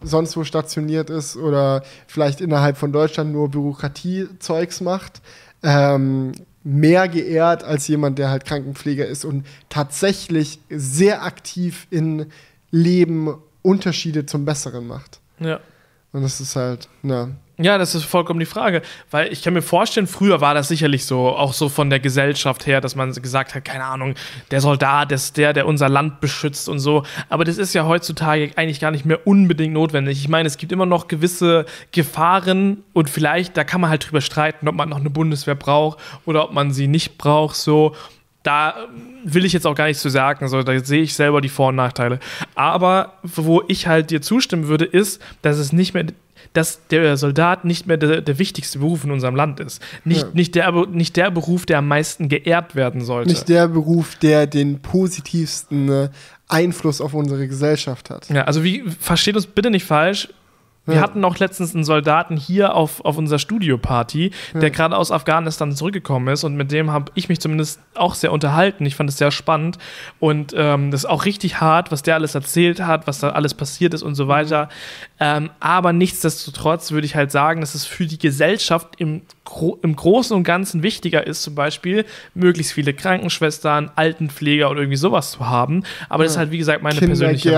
sonst 0.02 0.38
wo 0.38 0.44
stationiert 0.44 1.10
ist 1.10 1.36
oder 1.36 1.84
vielleicht 2.06 2.40
innerhalb 2.40 2.78
von 2.78 2.92
Deutschland 2.92 3.32
nur 3.32 3.50
Bürokratiezeugs 3.50 4.82
macht, 4.82 5.22
ähm, 5.64 6.34
mehr 6.64 7.08
geehrt 7.08 7.64
als 7.64 7.88
jemand, 7.88 8.20
der 8.20 8.30
halt 8.30 8.46
Krankenpfleger 8.46 9.06
ist 9.08 9.26
und 9.26 9.46
tatsächlich 9.70 10.60
sehr 10.70 11.24
aktiv 11.24 11.88
in 11.90 12.28
Leben 12.72 13.34
Unterschiede 13.62 14.26
zum 14.26 14.46
Besseren 14.46 14.86
macht. 14.88 15.20
Ja. 15.40 15.60
Und 16.14 16.24
das 16.24 16.40
ist 16.40 16.56
halt, 16.56 16.88
na, 17.04 17.30
Ja, 17.60 17.78
das 17.78 17.96
ist 17.96 18.06
vollkommen 18.06 18.40
die 18.40 18.46
Frage. 18.46 18.82
Weil 19.12 19.32
ich 19.34 19.42
kann 19.42 19.54
mir 19.54 19.62
vorstellen, 19.62 20.08
früher 20.08 20.42
war 20.42 20.54
das 20.54 20.68
sicherlich 20.68 21.06
so, 21.06 21.30
auch 21.30 21.54
so 21.54 21.70
von 21.70 21.90
der 21.90 22.00
Gesellschaft 22.00 22.68
her, 22.68 22.82
dass 22.82 22.96
man 22.96 23.12
gesagt 23.12 23.56
hat, 23.56 23.66
keine 23.66 23.84
Ahnung, 23.84 24.14
der 24.52 24.62
Soldat 24.62 25.12
ist 25.12 25.38
der, 25.38 25.54
der 25.54 25.66
unser 25.66 25.90
Land 25.90 26.22
beschützt 26.22 26.70
und 26.70 26.80
so. 26.80 27.04
Aber 27.30 27.44
das 27.46 27.58
ist 27.58 27.74
ja 27.74 27.86
heutzutage 27.86 28.52
eigentlich 28.56 28.80
gar 28.80 28.92
nicht 28.92 29.06
mehr 29.06 29.26
unbedingt 29.26 29.74
notwendig. 29.74 30.20
Ich 30.20 30.30
meine, 30.30 30.48
es 30.48 30.58
gibt 30.58 30.72
immer 30.72 30.86
noch 30.86 31.08
gewisse 31.08 31.66
Gefahren 31.92 32.84
und 32.94 33.10
vielleicht, 33.10 33.58
da 33.58 33.64
kann 33.64 33.82
man 33.82 33.90
halt 33.90 34.08
drüber 34.08 34.22
streiten, 34.22 34.68
ob 34.68 34.76
man 34.76 34.90
noch 34.90 35.00
eine 35.00 35.10
Bundeswehr 35.10 35.56
braucht 35.56 36.00
oder 36.26 36.46
ob 36.46 36.54
man 36.54 36.72
sie 36.72 36.88
nicht 36.88 37.18
braucht, 37.18 37.56
so. 37.56 37.96
Da 38.48 38.88
will 39.26 39.44
ich 39.44 39.52
jetzt 39.52 39.68
auch 39.68 39.76
gar 39.76 39.88
nicht 39.88 40.00
zu 40.00 40.08
sagen, 40.08 40.48
so, 40.48 40.64
da 40.64 40.80
sehe 40.80 41.02
ich 41.02 41.14
selber 41.14 41.42
die 41.42 41.50
Vor- 41.50 41.70
und 41.70 41.76
Nachteile. 41.76 42.20
Aber 42.56 43.14
wo 43.24 43.62
ich 43.68 43.88
halt 43.88 44.10
dir 44.10 44.22
zustimmen 44.22 44.68
würde, 44.70 44.86
ist, 44.86 45.22
dass 45.42 45.58
es 45.58 45.74
nicht 45.74 45.94
mehr 45.94 46.06
dass 46.54 46.88
der 46.88 47.18
Soldat 47.18 47.66
nicht 47.66 47.88
mehr 47.88 47.98
der, 47.98 48.22
der 48.22 48.40
wichtigste 48.40 48.80
Beruf 48.80 49.04
in 49.04 49.12
unserem 49.12 49.36
Land 49.36 49.60
ist. 49.60 49.82
Nicht, 50.06 50.22
Ja. 50.22 50.28
nicht, 50.34 50.56
der, 50.56 50.72
nicht 50.88 51.16
der 51.18 51.30
Beruf, 51.30 51.66
der 51.66 51.80
am 51.80 51.88
meisten 51.88 52.30
geehrt 52.30 52.74
werden 52.76 53.02
sollte. 53.02 53.30
nicht 53.30 53.50
der 53.50 53.68
Beruf, 53.68 54.16
der 54.16 54.48
den 54.48 54.80
positivsten 54.80 55.90
äh, 55.90 56.10
Einfluss 56.48 57.02
auf 57.02 57.14
unsere 57.14 57.48
Gesellschaft 57.48 58.10
hat. 58.10 58.30
ja, 58.30 58.44
also 58.44 58.64
wie, 58.64 58.84
versteht 59.00 59.36
uns 59.36 59.46
bitte 59.46 59.70
nicht 59.70 59.86
falsch. 59.86 60.30
Wir 60.88 60.96
Ja. 60.96 61.02
hatten 61.02 61.24
auch 61.26 61.38
letztens 61.38 61.76
einen 61.76 61.84
Soldaten 61.84 62.36
hier 62.38 62.74
auf, 62.74 63.06
auf 63.06 63.18
unserer 63.18 63.38
Studioparty, 63.40 64.32
der 64.56 64.72
gerade 64.72 64.98
aus 64.98 65.12
Afghanistan 65.12 65.72
zurückgekommen 65.74 66.28
ist 66.30 66.44
und 66.44 66.56
mit 66.56 66.72
dem 66.72 66.92
habe 66.92 67.12
ich 67.14 67.30
mich 67.30 67.40
zumindest 67.40 67.80
auch 67.94 68.16
sehr 68.16 68.32
unterhalten. 68.32 68.86
Ich 68.86 68.96
fand 68.96 69.10
es 69.10 69.18
sehr 69.18 69.32
spannend 69.32 69.78
und 70.20 70.54
ähm, 70.58 70.90
das 70.92 71.02
ist 71.02 71.06
auch 71.10 71.26
richtig 71.26 71.62
hart, 71.62 71.92
was 71.92 72.02
der 72.02 72.16
alles 72.16 72.34
erzählt 72.36 72.82
hat, 72.82 73.06
was 73.06 73.20
da 73.20 73.30
alles 73.32 73.54
passiert 73.54 73.94
ist 73.94 74.02
und 74.02 74.16
so 74.16 74.28
weiter. 74.28 74.70
Ähm, 75.20 75.50
aber 75.60 75.94
nichtsdestotrotz 75.94 76.92
würde 76.92 77.06
ich 77.06 77.16
halt 77.16 77.32
sagen, 77.32 77.62
dass 77.62 77.76
es 77.76 77.86
für 77.86 78.06
die 78.06 78.18
Gesellschaft 78.18 78.88
im, 78.98 79.24
Gro 79.44 79.78
im 79.82 79.96
Großen 79.96 80.36
und 80.36 80.44
Ganzen 80.44 80.84
wichtiger 80.84 81.28
ist, 81.28 81.44
zum 81.44 81.54
Beispiel 81.56 82.06
möglichst 82.34 82.74
viele 82.74 82.94
Krankenschwestern, 82.94 83.92
Altenpfleger 83.96 84.70
oder 84.70 84.80
irgendwie 84.82 84.98
sowas 84.98 85.32
zu 85.32 85.48
haben. 85.48 85.84
Aber 86.10 86.24
das 86.24 86.34
ist 86.34 86.38
halt, 86.38 86.52
wie 86.52 86.58
gesagt, 86.58 86.82
meine 86.84 87.00
persönliche 87.08 87.50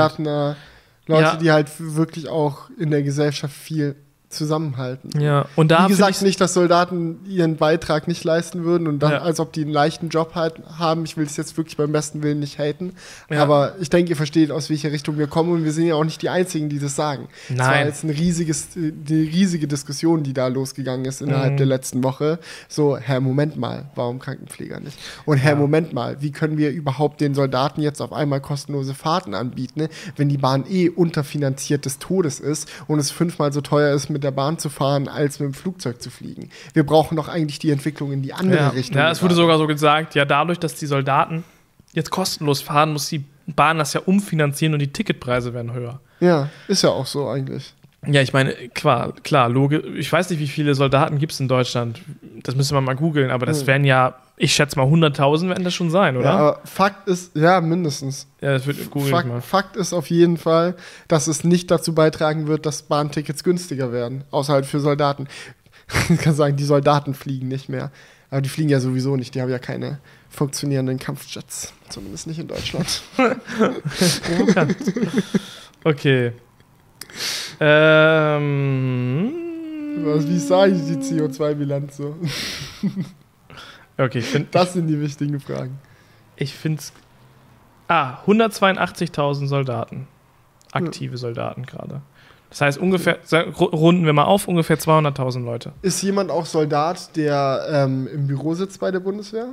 Leute, 1.10 1.24
Ja. 1.24 1.36
die 1.38 1.52
halt 1.52 1.70
wirklich 1.80 2.30
auch 2.30 2.70
in 2.78 2.92
der 2.92 3.02
Gesellschaft 3.02 3.54
viel 3.56 3.96
zusammenhalten. 4.30 5.20
Ja, 5.20 5.46
und 5.56 5.72
da 5.72 5.86
Wie 5.86 5.90
gesagt, 5.90 6.22
nicht, 6.22 6.40
dass 6.40 6.54
Soldaten 6.54 7.20
ihren 7.28 7.58
Beitrag 7.58 8.08
nicht 8.08 8.24
leisten 8.24 8.64
würden 8.64 8.88
und 8.88 9.00
dann, 9.00 9.12
Ja. 9.14 9.18
als 9.22 9.40
ob 9.40 9.52
die 9.54 9.62
einen 9.64 9.72
leichten 9.72 10.10
Job 10.10 10.36
halt 10.36 10.56
haben. 10.78 11.04
Ich 11.06 11.18
will 11.18 11.26
es 11.26 11.36
jetzt 11.36 11.58
wirklich 11.58 11.78
beim 11.78 11.92
besten 11.92 12.22
Willen 12.22 12.40
nicht 12.40 12.60
haten. 12.60 12.94
Ja. 13.30 13.42
Aber 13.42 13.74
ich 13.80 13.90
denke, 13.90 14.12
ihr 14.12 14.16
versteht, 14.16 14.52
aus 14.52 14.70
welcher 14.70 14.92
Richtung 14.92 15.18
wir 15.18 15.28
kommen 15.28 15.52
und 15.52 15.64
wir 15.64 15.72
sind 15.72 15.88
ja 15.88 15.96
auch 15.96 16.04
nicht 16.04 16.22
die 16.22 16.30
Einzigen, 16.30 16.70
die 16.70 16.80
das 16.80 16.96
sagen. 16.96 17.28
Es 17.50 17.58
war 17.58 17.68
Nein. 17.68 17.88
jetzt 17.88 18.04
ein 18.04 18.12
riesiges, 18.12 18.68
die 18.76 19.24
riesige 19.24 19.68
Diskussion, 19.68 20.22
die 20.24 20.34
da 20.34 20.48
losgegangen 20.48 21.06
ist 21.06 21.22
innerhalb 21.22 21.54
Mhm. 21.54 21.58
der 21.58 21.66
letzten 21.66 22.04
Woche. 22.04 22.38
So, 22.68 22.98
Herr, 22.98 23.20
Moment 23.22 23.58
mal, 23.58 23.86
warum 23.96 24.20
Krankenpfleger 24.20 24.80
nicht? 24.80 24.98
Und 25.26 25.38
Herr, 25.38 25.54
Ja. 25.54 25.58
Moment 25.60 25.92
mal, 25.94 26.22
wie 26.22 26.32
können 26.32 26.58
wir 26.58 26.70
überhaupt 26.72 27.20
den 27.22 27.34
Soldaten 27.34 27.82
jetzt 27.82 28.00
auf 28.02 28.14
einmal 28.14 28.42
kostenlose 28.42 28.94
Fahrten 28.94 29.34
anbieten, 29.34 29.80
ne? 29.82 29.90
wenn 30.18 30.30
die 30.30 30.38
Bahn 30.38 30.66
eh 30.70 30.90
unterfinanziert 30.90 31.86
des 31.86 31.98
Todes 32.00 32.40
ist 32.40 32.70
und 32.88 33.00
es 33.00 33.10
fünfmal 33.12 33.52
so 33.52 33.62
teuer 33.62 33.94
ist, 33.96 34.10
mit 34.10 34.19
der 34.24 34.32
Bahn 34.32 34.58
zu 34.58 34.70
fahren, 34.70 35.08
als 35.08 35.40
mit 35.40 35.48
dem 35.48 35.54
Flugzeug 35.54 36.02
zu 36.02 36.10
fliegen? 36.10 36.50
Wir 36.74 36.86
brauchen 36.86 37.16
doch 37.16 37.28
eigentlich 37.28 37.60
die 37.60 37.72
Entwicklung 37.72 38.12
in 38.12 38.22
die 38.22 38.34
andere 38.34 38.60
ja. 38.60 38.70
Richtung. 38.70 38.98
Ja, 38.98 39.12
es 39.12 39.22
wurde 39.22 39.36
sogar 39.36 39.58
so 39.58 39.68
gesagt, 39.68 40.16
ja, 40.16 40.26
dadurch, 40.26 40.60
dass 40.60 40.76
die 40.76 40.86
Soldaten 40.86 41.44
jetzt 41.94 42.12
kostenlos 42.12 42.62
fahren, 42.62 42.94
muss 42.94 43.10
die 43.10 43.24
Bahn 43.48 43.78
das 43.78 43.94
ja 43.94 44.02
umfinanzieren 44.02 44.74
und 44.74 44.80
die 44.80 44.94
Ticketpreise 44.94 45.54
werden 45.54 45.74
höher. 45.74 46.00
Ja, 46.20 46.50
ist 46.68 46.84
ja 46.84 46.90
auch 46.90 47.06
so 47.06 47.28
eigentlich. 47.28 47.74
Ja, 48.08 48.22
ich 48.22 48.32
meine, 48.32 48.54
klar, 48.70 49.14
klar, 49.24 49.50
logisch. 49.50 49.84
Ich 49.98 50.12
weiß 50.12 50.30
nicht, 50.30 50.40
wie 50.40 50.48
viele 50.48 50.74
Soldaten 50.74 51.20
gibt 51.20 51.34
es 51.34 51.40
in 51.42 51.50
Deutschland. 51.50 52.02
Das 52.44 52.56
müsste 52.56 52.74
man 52.74 52.86
mal 52.86 52.96
googeln, 52.96 53.30
aber 53.30 53.46
das 53.46 53.62
Hm. 53.62 53.68
werden 53.68 53.86
ja 53.86 54.16
Ich 54.42 54.54
schätze 54.54 54.80
mal 54.80 54.86
100.000 54.88 55.50
werden 55.50 55.66
das 55.66 55.74
schon 55.74 55.90
sein, 55.92 56.16
oder? 56.16 56.26
Ja, 56.26 56.32
aber 56.38 56.62
Fakt 56.64 57.10
ist, 57.10 57.36
ja, 57.36 57.60
mindestens. 57.60 58.26
Ja, 58.40 58.54
das 58.54 58.66
wird 58.66 58.90
google 58.90 59.10
ich 59.10 59.12
Fakt. 59.14 59.44
Fakt 59.44 59.76
ist 59.76 59.92
auf 59.92 60.10
jeden 60.10 60.38
Fall, 60.38 60.76
dass 61.10 61.28
es 61.28 61.44
nicht 61.44 61.70
dazu 61.70 61.94
beitragen 61.94 62.48
wird, 62.48 62.66
dass 62.66 62.84
Bahntickets 62.84 63.44
günstiger 63.44 63.92
werden. 63.92 64.24
Außer 64.32 64.54
halt 64.54 64.66
für 64.66 64.80
Soldaten. 64.80 65.28
Ich 66.10 66.20
kann 66.22 66.36
sagen, 66.36 66.56
die 66.56 66.64
Soldaten 66.64 67.14
fliegen 67.16 67.48
nicht 67.50 67.68
mehr. 67.68 67.92
Aber 68.30 68.42
die 68.42 68.48
fliegen 68.50 68.70
ja 68.70 68.80
sowieso 68.80 69.16
nicht. 69.18 69.34
Die 69.36 69.42
haben 69.42 69.50
ja 69.50 69.58
keine 69.60 69.98
funktionierenden 70.30 71.00
Kampfjets. 71.00 71.74
Zumindest 71.90 72.28
nicht 72.28 72.40
in 72.40 72.48
Deutschland. 72.48 73.02
Provokant. 73.18 74.78
okay. 75.84 76.32
Ähm. 77.60 79.34
Was, 80.04 80.28
wie 80.28 80.40
sage 80.40 80.72
ich 80.74 80.82
die 80.86 80.96
CO2-Bilanz 80.96 81.98
so? 81.98 82.16
Okay, 83.98 84.20
ich 84.20 84.26
finde 84.28 84.48
Das 84.52 84.72
sind 84.72 84.88
die 84.88 85.00
wichtigen 85.02 85.42
Fragen. 85.42 85.78
ich 86.38 86.54
find's. 86.54 86.94
Ah, 87.90 88.20
182.000 88.26 89.48
Soldaten. 89.48 90.08
Aktive 90.72 91.18
Soldaten 91.18 91.66
gerade. 91.66 92.02
Das 92.50 92.62
heißt, 92.62 92.78
ungefähr, 92.78 93.18
runden 93.60 94.06
wir 94.06 94.14
mal 94.14 94.24
auf, 94.24 94.48
ungefähr 94.48 94.78
200.000 94.80 95.44
Leute. 95.44 95.74
Ist 95.82 96.02
jemand 96.02 96.32
auch 96.32 96.46
Soldat, 96.46 97.16
der 97.18 97.68
ähm, 97.70 98.08
im 98.08 98.28
Büro 98.28 98.54
sitzt 98.54 98.80
bei 98.80 98.90
der 98.90 99.02
Bundeswehr? 99.02 99.50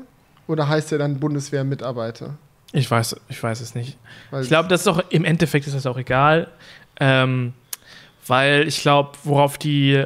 Oder 0.47 0.69
heißt 0.69 0.93
er 0.93 0.99
dann 0.99 1.19
Bundeswehrmitarbeiter? 1.19 2.37
Ich 2.73 2.89
weiß, 2.89 3.17
ich 3.29 3.43
weiß 3.43 3.61
es 3.61 3.75
nicht. 3.75 3.99
Weil 4.31 4.43
Ich 4.43 4.49
glaube, 4.49 4.69
das 4.69 4.83
ist 4.83 4.87
auch, 4.87 5.03
im 5.11 5.25
Endeffekt 5.25 5.67
ist 5.67 5.75
das 5.75 5.87
auch 5.87 5.99
egal, 5.99 6.49
ähm, 7.01 7.53
weil 8.27 8.67
ich 8.67 8.81
glaube, 8.81 9.13
worauf 9.25 9.59
die, 9.59 10.05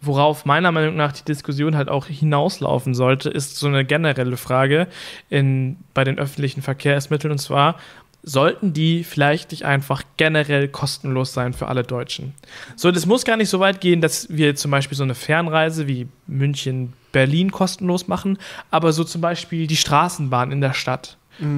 worauf 0.00 0.44
meiner 0.44 0.72
Meinung 0.72 0.96
nach 0.96 1.12
die 1.12 1.24
Diskussion 1.24 1.76
halt 1.76 1.88
auch 1.88 2.06
hinauslaufen 2.06 2.94
sollte, 2.94 3.28
ist 3.28 3.56
so 3.56 3.68
eine 3.68 3.84
generelle 3.84 4.36
Frage 4.36 4.86
in, 5.28 5.76
bei 5.94 6.04
den 6.04 6.18
öffentlichen 6.18 6.62
Verkehrsmitteln 6.62 7.32
und 7.32 7.38
zwar, 7.38 7.76
sollten 8.22 8.72
die 8.72 9.04
vielleicht 9.04 9.50
nicht 9.50 9.64
einfach 9.64 10.02
generell 10.16 10.68
kostenlos 10.68 11.32
sein 11.32 11.52
für 11.52 11.68
alle 11.68 11.82
Deutschen? 11.82 12.34
So, 12.76 12.90
das 12.90 13.06
muss 13.06 13.24
gar 13.24 13.36
nicht 13.36 13.48
so 13.48 13.60
weit 13.60 13.80
gehen, 13.80 14.00
dass 14.00 14.28
wir 14.30 14.56
zum 14.56 14.70
Beispiel 14.70 14.96
so 14.96 15.04
eine 15.04 15.14
Fernreise 15.14 15.86
wie 15.86 16.06
München, 16.26 16.92
Berlin 17.12 17.50
kostenlos 17.50 18.08
machen, 18.08 18.38
aber 18.70 18.92
so 18.92 19.04
zum 19.04 19.20
Beispiel 19.20 19.66
die 19.66 19.76
Straßenbahn 19.76 20.52
in 20.52 20.60
der 20.60 20.74
Stadt. 20.74 21.16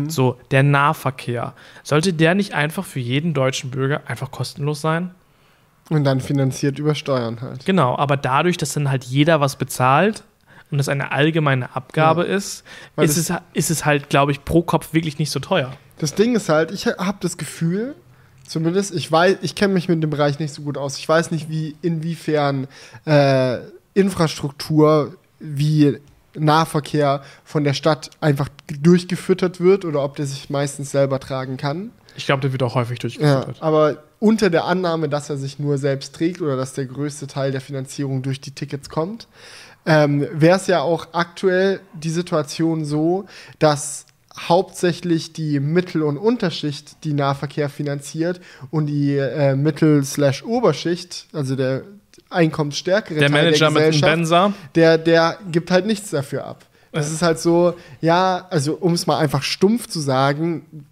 So, 0.08 0.38
der 0.52 0.62
Nahverkehr. 0.62 1.54
Sollte 1.82 2.12
der 2.12 2.34
nicht 2.34 2.54
einfach 2.54 2.84
für 2.84 3.00
jeden 3.00 3.34
deutschen 3.34 3.70
Bürger 3.70 4.02
einfach 4.06 4.30
kostenlos 4.30 4.80
sein? 4.80 5.10
Und 5.90 6.04
dann 6.04 6.20
finanziert 6.20 6.78
über 6.78 6.94
Steuern 6.94 7.40
halt. 7.40 7.66
Genau, 7.66 7.96
aber 7.96 8.16
dadurch, 8.16 8.56
dass 8.56 8.72
dann 8.74 8.88
halt 8.90 9.02
jeder 9.04 9.40
was 9.40 9.56
bezahlt 9.56 10.22
und 10.70 10.78
es 10.78 10.88
eine 10.88 11.10
allgemeine 11.12 11.74
Abgabe 11.74 12.22
ist, 12.22 12.64
Weil 12.94 13.06
ist 13.06 13.18
das- 13.18 13.30
es, 13.30 13.42
ist 13.54 13.70
es 13.70 13.84
halt, 13.84 14.08
glaube 14.08 14.30
ich, 14.32 14.44
pro 14.44 14.62
Kopf 14.62 14.92
wirklich 14.94 15.18
nicht 15.18 15.30
so 15.30 15.40
teuer. 15.40 15.72
Das 15.98 16.14
Ding 16.14 16.34
ist 16.36 16.48
halt, 16.48 16.70
ich 16.70 16.86
habe 16.86 17.18
das 17.20 17.36
Gefühl, 17.36 17.94
zumindest, 18.46 18.94
ich 18.94 19.10
weiß, 19.10 19.38
ich 19.42 19.54
kenne 19.54 19.74
mich 19.74 19.88
mit 19.88 20.02
dem 20.02 20.10
Bereich 20.10 20.38
nicht 20.38 20.54
so 20.54 20.62
gut 20.62 20.78
aus. 20.78 20.98
Ich 20.98 21.08
weiß 21.08 21.30
nicht, 21.32 21.50
wie 21.50 21.76
inwiefern 21.82 22.68
äh, 23.04 23.58
Infrastruktur 23.94 25.16
wie 25.40 25.98
Nahverkehr 26.38 27.22
von 27.44 27.64
der 27.64 27.74
Stadt 27.74 28.10
einfach 28.20 28.48
durchgefüttert 28.80 29.60
wird 29.60 29.84
oder 29.84 30.02
ob 30.02 30.16
der 30.16 30.26
sich 30.26 30.50
meistens 30.50 30.90
selber 30.90 31.20
tragen 31.20 31.56
kann. 31.56 31.90
Ich 32.16 32.26
glaube, 32.26 32.40
der 32.42 32.52
wird 32.52 32.62
auch 32.62 32.74
häufig 32.74 32.98
Ja, 33.02 33.08
durchgeführt. 33.40 33.56
aber 33.60 34.02
unter 34.18 34.50
der 34.50 34.66
Annahme, 34.66 35.08
dass 35.08 35.30
er 35.30 35.36
sich 35.36 35.58
nur 35.58 35.78
selbst 35.78 36.14
trägt 36.14 36.40
oder 36.40 36.56
dass 36.56 36.74
der 36.74 36.86
größte 36.86 37.26
Teil 37.26 37.52
der 37.52 37.60
Finanzierung 37.60 38.22
durch 38.22 38.40
die 38.40 38.52
Tickets 38.52 38.88
kommt, 38.88 39.26
ähm, 39.86 40.26
wäre 40.32 40.56
es 40.56 40.66
ja 40.68 40.80
auch 40.82 41.08
aktuell 41.12 41.80
die 41.94 42.10
Situation 42.10 42.84
so, 42.84 43.24
dass 43.58 44.06
hauptsächlich 44.38 45.32
die 45.32 45.58
Mittel- 45.60 46.02
und 46.02 46.16
Unterschicht 46.18 47.04
die 47.04 47.12
Nahverkehr 47.14 47.68
finanziert 47.68 48.40
und 48.70 48.86
die 48.86 49.16
äh, 49.16 49.56
Mittel-Oberschicht, 49.56 51.26
also 51.32 51.56
der 51.56 51.82
einkommensstärkere 52.32 53.18
Der 53.18 53.30
Teil 53.30 53.44
Manager 53.44 53.58
der 53.58 53.70
mit 53.70 53.82
dem 53.82 53.86
Gesellschaft, 53.86 54.12
Benzer, 54.12 54.52
der, 54.74 54.98
der 54.98 55.38
gibt 55.50 55.70
halt 55.70 55.86
nichts 55.86 56.10
dafür 56.10 56.46
ab. 56.46 56.64
Das 56.92 57.10
ist 57.10 57.22
halt 57.22 57.38
so, 57.38 57.74
ja, 58.02 58.46
also 58.50 58.74
um 58.74 58.92
es 58.92 59.06
mal 59.06 59.18
einfach 59.18 59.42
stumpf 59.42 59.86
zu 59.86 59.98
sagen, 59.98 60.86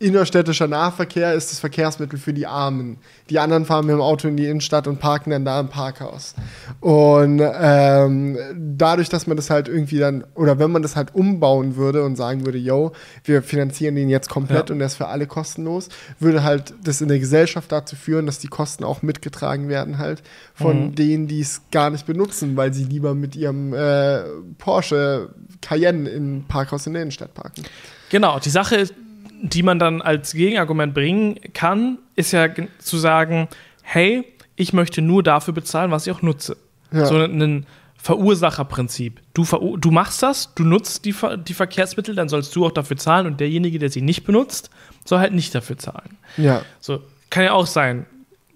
innerstädtischer 0.00 0.68
Nahverkehr 0.68 1.34
ist 1.34 1.50
das 1.50 1.58
Verkehrsmittel 1.58 2.18
für 2.18 2.32
die 2.32 2.46
Armen. 2.46 2.98
Die 3.30 3.38
anderen 3.40 3.64
fahren 3.64 3.86
mit 3.86 3.94
dem 3.94 4.00
Auto 4.00 4.28
in 4.28 4.36
die 4.36 4.46
Innenstadt 4.46 4.86
und 4.86 5.00
parken 5.00 5.30
dann 5.30 5.44
da 5.44 5.58
im 5.58 5.68
Parkhaus. 5.68 6.34
Und 6.80 7.40
ähm, 7.42 8.38
dadurch, 8.56 9.08
dass 9.08 9.26
man 9.26 9.36
das 9.36 9.50
halt 9.50 9.66
irgendwie 9.68 9.98
dann, 9.98 10.24
oder 10.34 10.58
wenn 10.60 10.70
man 10.70 10.82
das 10.82 10.94
halt 10.94 11.14
umbauen 11.16 11.74
würde 11.76 12.04
und 12.04 12.14
sagen 12.16 12.46
würde, 12.46 12.58
yo, 12.58 12.92
wir 13.24 13.42
finanzieren 13.42 13.96
den 13.96 14.08
jetzt 14.08 14.28
komplett 14.30 14.68
Ja. 14.68 14.72
und 14.72 14.78
der 14.78 14.86
ist 14.86 14.94
für 14.94 15.08
alle 15.08 15.26
kostenlos, 15.26 15.88
würde 16.20 16.44
halt 16.44 16.74
das 16.84 17.00
in 17.00 17.08
der 17.08 17.18
Gesellschaft 17.18 17.72
dazu 17.72 17.96
führen, 17.96 18.26
dass 18.26 18.38
die 18.38 18.48
Kosten 18.48 18.84
auch 18.84 19.02
mitgetragen 19.02 19.68
werden 19.68 19.98
halt 19.98 20.22
von 20.54 20.86
Mhm. 20.90 20.94
denen, 20.94 21.26
die 21.26 21.40
es 21.40 21.62
gar 21.72 21.90
nicht 21.90 22.06
benutzen, 22.06 22.56
weil 22.56 22.72
sie 22.72 22.84
lieber 22.84 23.14
mit 23.14 23.34
ihrem 23.34 23.74
äh, 23.74 24.20
Porsche 24.58 25.30
Cayenne 25.60 26.08
im 26.08 26.44
Parkhaus 26.46 26.86
in 26.86 26.92
der 26.92 27.02
Innenstadt 27.02 27.34
parken. 27.34 27.64
Genau, 28.10 28.38
die 28.38 28.50
Sache, 28.50 28.76
ist, 28.76 28.94
die 29.40 29.62
man 29.62 29.78
dann 29.78 30.02
als 30.02 30.32
Gegenargument 30.32 30.94
bringen 30.94 31.38
kann, 31.54 31.98
ist 32.16 32.32
ja 32.32 32.48
zu 32.78 32.96
sagen, 32.96 33.48
hey, 33.82 34.24
ich 34.56 34.72
möchte 34.72 35.02
nur 35.02 35.22
dafür 35.22 35.54
bezahlen, 35.54 35.90
was 35.90 36.06
ich 36.06 36.12
auch 36.12 36.22
nutze. 36.22 36.56
Ja. 36.92 37.06
So 37.06 37.16
ein, 37.16 37.66
Verursacherprinzip. 38.00 39.20
Du, 39.34 39.44
verur 39.44 39.76
du 39.76 39.90
machst 39.90 40.22
das, 40.22 40.54
du 40.54 40.62
nutzt 40.62 41.04
die, 41.04 41.12
Ver 41.12 41.36
die 41.36 41.52
Verkehrsmittel, 41.52 42.14
dann 42.14 42.28
sollst 42.28 42.54
du 42.54 42.64
auch 42.64 42.70
dafür 42.70 42.96
zahlen 42.96 43.26
und 43.26 43.40
derjenige, 43.40 43.78
der 43.80 43.90
sie 43.90 44.02
nicht 44.02 44.24
benutzt, 44.24 44.70
soll 45.04 45.18
halt 45.18 45.34
nicht 45.34 45.52
dafür 45.54 45.78
zahlen. 45.78 46.16
Ja. 46.36 46.62
So, 46.80 47.02
kann 47.28 47.44
ja 47.44 47.52
auch 47.52 47.66
sein. 47.66 48.06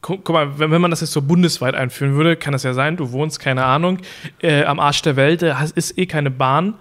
Guck, 0.01 0.25
guck 0.25 0.35
mal, 0.35 0.59
wenn, 0.59 0.71
wenn 0.71 0.81
man 0.81 0.93
das 0.93 1.01
jetzt 1.01 1.13
so 1.13 1.23
bundesweit 1.23 1.75
einführen 1.75 2.15
würde, 2.15 2.37
kann 2.37 2.53
das 2.53 2.63
ja 2.63 2.73
sein, 2.73 2.97
du 2.97 3.11
wohnst, 3.11 3.41
keine 3.41 3.65
Ahnung, 3.65 3.99
äh, 4.41 4.65
am 4.65 4.79
Arsch 4.79 5.03
der 5.03 5.17
Welt, 5.17 5.43
da 5.43 5.61
ist 5.75 5.99
eh 5.99 6.07
keine 6.07 6.31
Bahn, 6.31 6.75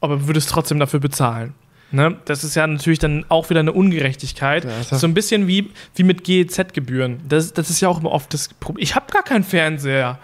aber 0.00 0.28
würdest 0.28 0.48
trotzdem 0.48 0.78
dafür 0.78 1.00
bezahlen. 1.00 1.54
Ne? 1.92 2.16
Das 2.24 2.44
ist 2.44 2.54
ja 2.54 2.66
natürlich 2.66 3.00
dann 3.00 3.24
auch 3.28 3.50
wieder 3.50 3.60
eine 3.60 3.72
Ungerechtigkeit. 3.72 4.64
Ja, 4.64 4.98
so 4.98 5.06
ein 5.06 5.14
bisschen 5.14 5.46
wie, 5.48 5.70
wie 5.94 6.04
mit 6.04 6.24
GEZ-Gebühren. 6.24 7.20
Das, 7.28 7.52
das 7.52 7.68
ist 7.70 7.80
ja 7.80 7.88
auch 7.88 8.00
immer 8.00 8.12
oft 8.12 8.32
das 8.32 8.48
Problem. 8.48 8.82
Ich 8.82 8.94
habe 8.94 9.12
gar 9.12 9.22
keinen 9.22 9.44
Fernseher. 9.44 10.18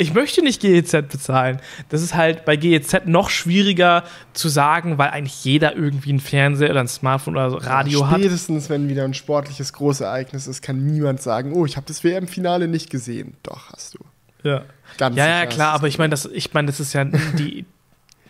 Ich 0.00 0.14
möchte 0.14 0.42
nicht 0.42 0.60
GEZ 0.60 0.92
bezahlen. 1.10 1.60
Das 1.88 2.02
ist 2.02 2.14
halt 2.14 2.44
bei 2.44 2.54
GEZ 2.54 3.06
noch 3.06 3.30
schwieriger 3.30 4.04
zu 4.32 4.48
sagen, 4.48 4.96
weil 4.96 5.10
eigentlich 5.10 5.44
jeder 5.44 5.74
irgendwie 5.74 6.10
einen 6.10 6.20
Fernseher 6.20 6.70
oder 6.70 6.80
ein 6.80 6.88
Smartphone 6.88 7.34
oder 7.34 7.50
so 7.50 7.56
Radio 7.56 8.06
hat. 8.06 8.20
Spätestens, 8.20 8.70
wenn 8.70 8.88
wieder 8.88 9.02
ein 9.02 9.14
sportliches 9.14 9.72
Großereignis 9.72 10.46
ist, 10.46 10.62
kann 10.62 10.86
niemand 10.86 11.20
sagen, 11.20 11.52
oh, 11.52 11.66
ich 11.66 11.76
habe 11.76 11.86
das 11.88 12.04
WM-Finale 12.04 12.68
nicht 12.68 12.90
gesehen. 12.90 13.34
Doch, 13.42 13.72
hast 13.72 13.94
du. 13.94 13.98
Ja. 14.44 14.62
Ganz 14.98 15.16
Ja, 15.16 15.26
ja, 15.26 15.46
klar, 15.46 15.74
aber 15.74 15.88
ich 15.88 15.98
meine, 15.98 16.10
das, 16.10 16.26
ich 16.26 16.54
meine, 16.54 16.66
das 16.66 16.78
ist 16.78 16.92
ja 16.92 17.02
die, 17.04 17.66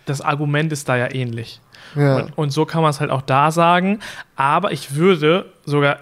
das 0.06 0.22
Argument 0.22 0.72
ist 0.72 0.88
da 0.88 0.96
ja 0.96 1.12
ähnlich. 1.12 1.60
Ja. 1.94 2.16
Und, 2.16 2.38
und 2.38 2.50
so 2.50 2.64
kann 2.64 2.82
man 2.82 2.90
es 2.90 3.00
halt 3.00 3.10
auch 3.10 3.22
da 3.22 3.50
sagen. 3.50 4.00
Aber 4.36 4.72
ich 4.72 4.94
würde 4.94 5.52
sogar 5.64 5.98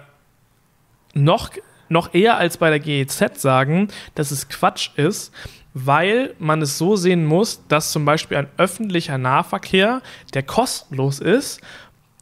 noch, 1.13 1.49
noch 1.89 2.13
eher 2.13 2.37
als 2.37 2.57
bei 2.57 2.69
der 2.69 2.79
GEZ 2.79 3.41
sagen, 3.41 3.89
dass 4.15 4.31
es 4.31 4.49
Quatsch 4.49 4.91
ist, 4.95 5.33
weil 5.73 6.35
man 6.39 6.61
es 6.61 6.77
so 6.77 6.95
sehen 6.95 7.25
muss, 7.25 7.65
dass 7.67 7.91
zum 7.91 8.05
Beispiel 8.05 8.37
ein 8.37 8.49
öffentlicher 8.57 9.17
Nahverkehr, 9.17 10.01
der 10.33 10.43
kostenlos 10.43 11.19
ist, 11.19 11.61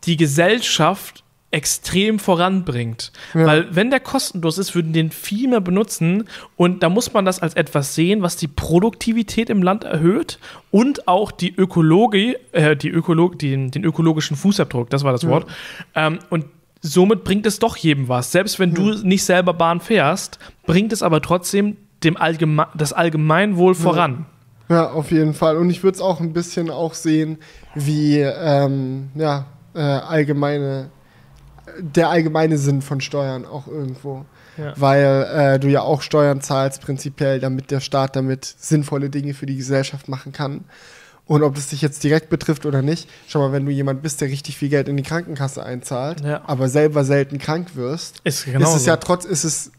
die 0.05 0.17
Gesellschaft 0.17 1.24
extrem 1.55 2.19
voranbringt. 2.19 3.13
Ja. 3.33 3.45
Weil 3.45 3.73
wenn 3.73 3.89
der 3.89 4.01
kostenlos 4.01 4.57
ist, 4.57 4.75
würden 4.75 4.91
den 4.91 5.09
viel 5.09 5.47
mehr 5.47 5.61
benutzen 5.61 6.25
und 6.57 6.83
da 6.83 6.89
muss 6.89 7.13
man 7.13 7.23
das 7.23 7.41
als 7.41 7.53
etwas 7.53 7.95
sehen, 7.95 8.21
was 8.21 8.35
die 8.35 8.49
Produktivität 8.49 9.49
im 9.49 9.63
Land 9.63 9.85
erhöht 9.85 10.37
und 10.69 11.07
auch 11.07 11.31
die 11.31 11.55
Ökologie, 11.55 12.35
äh, 12.51 12.75
die 12.75 12.89
Ökolog 12.89 13.39
den, 13.39 13.71
den 13.71 13.85
ökologischen 13.85 14.35
Fußabdruck, 14.35 14.89
das 14.89 15.05
war 15.05 15.13
das 15.13 15.25
Wort. 15.25 15.47
Ähm, 15.95 16.19
und 16.29 16.45
somit 16.81 17.23
bringt 17.23 17.45
es 17.45 17.57
doch 17.59 17.77
jedem 17.77 18.09
was. 18.09 18.33
Selbst 18.33 18.59
wenn 18.59 18.73
du 18.73 18.93
nicht 19.07 19.23
selber 19.23 19.53
Bahn 19.53 19.79
fährst, 19.79 20.39
bringt 20.65 20.91
es 20.91 21.01
aber 21.01 21.21
trotzdem 21.21 21.77
dem 22.03 22.17
Allgeme 22.17 22.67
das 22.75 22.91
Allgemeinwohl 22.91 23.75
voran. 23.75 24.25
Ja, 24.67 24.91
auf 24.91 25.11
jeden 25.11 25.33
Fall. 25.33 25.55
Und 25.55 25.69
ich 25.69 25.83
würde 25.83 25.95
es 25.95 26.01
auch 26.01 26.19
ein 26.19 26.33
bisschen 26.33 26.69
auch 26.69 26.95
sehen, 26.95 27.37
wie 27.75 28.19
ähm, 28.19 29.09
ja, 29.15 29.45
äh, 29.73 29.79
allgemeine, 29.79 30.89
der 31.79 32.09
allgemeine 32.09 32.57
Sinn 32.57 32.81
von 32.81 33.01
Steuern 33.01 33.45
auch 33.45 33.67
irgendwo. 33.67 34.25
Ja. 34.57 34.73
Weil 34.77 35.55
äh, 35.55 35.59
du 35.59 35.67
ja 35.67 35.81
auch 35.81 36.01
Steuern 36.01 36.41
zahlst, 36.41 36.81
prinzipiell, 36.81 37.39
damit 37.39 37.71
der 37.71 37.81
Staat 37.81 38.15
damit 38.15 38.45
sinnvolle 38.45 39.09
Dinge 39.09 39.33
für 39.33 39.45
die 39.45 39.57
Gesellschaft 39.57 40.07
machen 40.07 40.31
kann. 40.31 40.63
Und 41.25 41.43
ob 41.43 41.55
das 41.55 41.69
dich 41.69 41.81
jetzt 41.81 42.03
direkt 42.03 42.29
betrifft 42.29 42.65
oder 42.65 42.81
nicht, 42.81 43.09
schau 43.27 43.39
mal, 43.39 43.51
wenn 43.51 43.65
du 43.65 43.71
jemand 43.71 44.01
bist, 44.01 44.21
der 44.21 44.29
richtig 44.29 44.57
viel 44.57 44.69
Geld 44.69 44.87
in 44.87 44.95
die 44.95 45.03
Krankenkasse 45.03 45.63
einzahlt, 45.63 46.21
Ja. 46.21 46.41
aber 46.45 46.69
selber 46.69 47.03
selten 47.03 47.39
krank 47.39 47.75
wirst, 47.75 48.21
Ist 48.23 48.47
ist 48.47 48.75
es 48.75 48.85
ja 48.85 48.95
trotz, 48.97 49.25
ist 49.25 49.43
es 49.43 49.71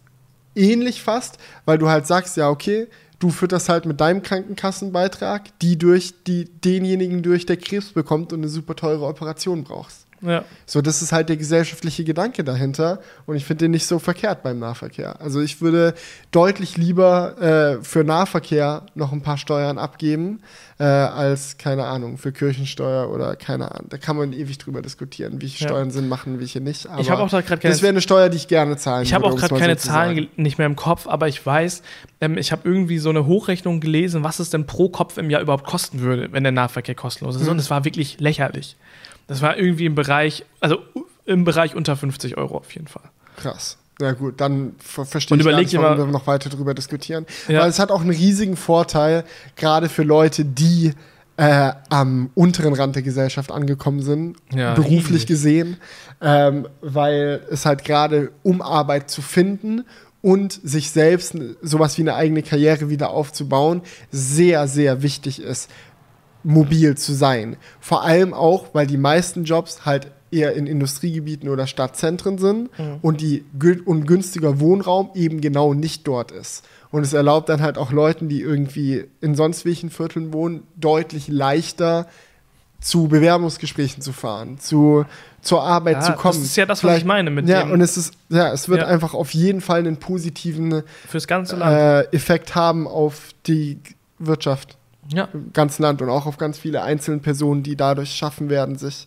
ähnlich 0.57 1.03
fast, 1.03 1.39
weil 1.65 1.79
du 1.79 1.89
halt 1.89 2.07
sagst, 2.07 2.37
ja, 2.37 2.51
okay, 2.51 2.89
Du 3.19 3.31
fütterst 3.31 3.71
halt 3.71 3.87
mit 3.87 4.01
deinem 4.01 4.23
Krankenkassenbeitrag 4.23 5.59
die 5.61 5.79
durch, 5.79 6.13
die 6.27 6.45
denjenigen 6.45 7.23
durch, 7.23 7.47
der 7.47 7.57
Krebs 7.57 7.93
bekommt 7.93 8.33
und 8.33 8.41
eine 8.41 8.49
super 8.49 8.77
teure 8.77 9.07
Operation 9.07 9.65
brauchst. 9.65 10.06
Ja. 10.23 10.45
So, 10.65 10.81
das 10.81 11.03
ist 11.03 11.13
halt 11.13 11.29
der 11.29 11.37
gesellschaftliche 11.37 12.05
Gedanke 12.05 12.43
dahinter 12.45 13.01
und 13.27 13.37
ich 13.37 13.45
finde 13.45 13.65
den 13.65 13.73
nicht 13.73 13.87
so 13.87 13.99
verkehrt 13.99 14.43
beim 14.43 14.59
Nahverkehr. 14.59 15.21
Also 15.21 15.41
ich 15.41 15.61
würde 15.61 15.95
deutlich 16.31 16.77
lieber 16.77 17.41
äh, 17.81 17.85
für 17.85 18.05
Nahverkehr 18.05 18.83
noch 18.95 19.13
ein 19.13 19.23
paar 19.23 19.39
Steuern 19.39 19.79
abgeben, 19.79 20.41
äh, 20.79 20.85
als, 20.85 21.59
keine 21.59 21.85
Ahnung, 21.85 22.19
für 22.19 22.33
Kirchensteuer 22.33 23.11
oder 23.11 23.37
keine 23.37 23.71
Ahnung. 23.73 23.87
Da 23.89 23.99
kann 23.99 24.17
man 24.17 24.33
ewig 24.33 24.59
drüber 24.59 24.83
diskutieren, 24.83 25.41
welche 25.41 25.65
Ja. 25.65 25.69
Steuern 25.69 25.91
Sinn 25.91 26.09
machen, 26.09 26.39
welche 26.41 26.61
nicht. 26.61 26.87
Aber 26.89 27.01
Ich 27.01 27.11
habe 27.11 27.23
auch 27.23 27.31
gerade 27.31 27.45
keine 27.45 27.73
das 27.73 27.83
wäre 27.83 27.91
eine 27.91 28.01
Steuer, 28.01 28.29
die 28.29 28.37
ich 28.37 28.49
gerne 28.49 28.77
zahlen 28.77 29.05
Ich 29.05 29.15
habe 29.15 29.27
auch 29.27 29.37
gerade 29.37 29.55
keine 29.55 29.79
so 29.79 29.89
Zahlen 29.89 30.29
nicht 30.37 30.59
mehr 30.59 30.67
im 30.67 30.77
Kopf, 30.77 31.07
aber 31.07 31.29
ich 31.29 31.45
weiß, 31.45 31.83
ähm, 32.21 32.39
ich 32.39 32.53
habe 32.53 32.63
irgendwie 32.65 32.99
so 32.99 33.11
eine 33.11 33.27
Hochrechnung 33.27 33.81
gelesen, 33.81 34.23
was 34.25 34.39
es 34.39 34.51
denn 34.51 34.67
pro 34.67 34.89
Kopf 34.89 35.19
im 35.19 35.31
Jahr 35.31 35.41
überhaupt 35.41 35.65
kosten 35.65 36.01
würde, 36.01 36.33
wenn 36.33 36.43
der 36.43 36.53
Nahverkehr 36.53 36.95
kostenlos 36.95 37.37
ist. 37.37 37.45
Mhm. 37.45 37.51
Und 37.51 37.59
es 37.59 37.71
war 37.71 37.85
wirklich 37.85 38.21
lächerlich. 38.21 38.77
Das 39.27 39.43
war 39.43 39.57
irgendwie 39.57 39.87
im 39.87 39.95
Bereich, 39.95 40.45
also 40.61 40.79
im 41.25 41.45
Bereich 41.45 41.75
unter 41.75 41.97
50 41.97 42.37
Euro 42.37 42.59
auf 42.59 42.73
jeden 42.75 42.87
Fall. 42.87 43.03
Krass. 43.37 43.79
Ja 44.01 44.13
gut, 44.13 44.41
dann 44.41 44.75
ver 44.79 45.07
verstehe 45.07 45.39
ich 45.39 45.45
gar 45.45 45.57
nicht, 45.59 45.77
warum 45.79 45.99
wir 45.99 46.07
noch 46.07 46.27
weiter 46.27 46.51
drüber 46.51 46.75
diskutieren. 46.75 47.25
Ja. 47.49 47.61
Weil 47.63 47.71
es 47.71 47.79
hat 47.79 47.91
auch 47.91 48.03
einen 48.03 48.11
riesigen 48.11 48.57
Vorteil, 48.57 49.25
gerade 49.57 49.89
für 49.89 50.03
Leute, 50.03 50.45
die 50.45 50.93
äh, 51.39 51.73
am 51.89 52.31
unteren 52.35 52.75
Rand 52.75 52.95
der 52.95 53.03
Gesellschaft 53.03 53.51
angekommen 53.51 54.03
sind, 54.03 54.37
Ja, 54.55 54.75
beruflich 54.75 55.11
riesig. 55.23 55.27
gesehen, 55.27 55.77
ähm, 56.21 56.69
weil 56.83 57.43
es 57.51 57.65
halt 57.67 57.85
gerade 57.85 58.33
um 58.43 58.61
Arbeit 58.61 59.11
zu 59.11 59.23
finden 59.23 59.85
und 60.23 60.53
sich 60.63 60.91
selbst 60.91 61.35
sowas 61.63 61.97
wie 61.99 62.03
eine 62.03 62.15
eigene 62.15 62.43
Karriere 62.43 62.91
wieder 62.91 63.11
aufzubauen, 63.11 63.83
sehr, 64.11 64.67
sehr 64.67 65.03
wichtig 65.03 65.41
ist, 65.41 65.71
mobil 66.47 66.97
zu 66.97 67.13
sein. 67.13 67.57
Vor 67.81 68.05
allem 68.05 68.33
auch, 68.33 68.67
weil 68.73 68.87
die 68.87 68.97
meisten 68.97 69.45
Jobs 69.45 69.85
halt 69.85 70.13
eher 70.31 70.55
in 70.55 70.67
Industriegebieten 70.67 71.49
oder 71.49 71.67
Stadtzentren 71.67 72.39
sind 72.39 72.71
und 73.03 73.21
die 73.21 73.45
gün 73.59 73.81
und 73.81 74.07
günstiger 74.07 74.61
Wohnraum 74.61 75.11
eben 75.15 75.41
genau 75.41 75.75
nicht 75.75 76.07
dort 76.07 76.31
ist. 76.33 76.65
Und 76.91 77.03
es 77.03 77.13
erlaubt 77.13 77.49
dann 77.49 77.63
halt 77.63 77.79
auch 77.79 77.91
Leuten, 77.93 78.29
die 78.29 78.41
irgendwie 78.41 79.05
in 79.21 79.35
sonst 79.35 79.65
welchen 79.65 79.91
Vierteln 79.91 80.33
wohnen, 80.33 80.63
deutlich 80.77 81.29
leichter 81.29 82.07
zu 82.81 83.09
Bewerbungsgesprächen 83.09 84.03
zu 84.03 84.13
fahren, 84.13 84.59
zu, 84.59 85.05
zur 85.41 85.63
Arbeit 85.63 85.97
Ja, 85.97 86.01
zu 86.03 86.13
das 86.13 86.21
kommen. 86.21 86.43
ist 86.43 86.57
ja 86.57 86.67
das, 86.67 86.79
was 86.79 86.81
Vielleicht- 86.81 87.01
ich 87.01 87.07
meine 87.07 87.31
mit 87.31 87.49
ja, 87.49 87.63
dem- 87.63 87.73
und 87.73 87.81
es 87.81 87.97
ist, 87.97 88.15
ja, 88.29 88.53
es 88.53 88.69
wird 88.69 88.83
Ja. 88.83 88.87
einfach 88.87 89.15
auf 89.15 89.33
jeden 89.35 89.61
Fall 89.61 89.81
einen 89.81 89.97
positiven 89.97 90.83
Fürs 91.09 91.27
ganze 91.27 91.57
Land. 91.57 91.73
äh, 92.13 92.15
Effekt 92.15 92.55
haben 92.55 92.87
auf 92.87 93.31
die 93.47 93.79
Wirtschaft 94.19 94.77
ja. 95.13 95.29
im 95.33 95.53
ganzen 95.53 95.83
Land 95.83 96.03
und 96.03 96.09
auch 96.09 96.27
auf 96.27 96.39
ganz 96.39 96.59
viele 96.59 96.83
einzelne 96.83 97.19
Personen, 97.19 97.63
die 97.63 97.77
dadurch 97.77 98.15
schaffen 98.15 98.51
werden, 98.51 98.77
sich. 98.77 99.07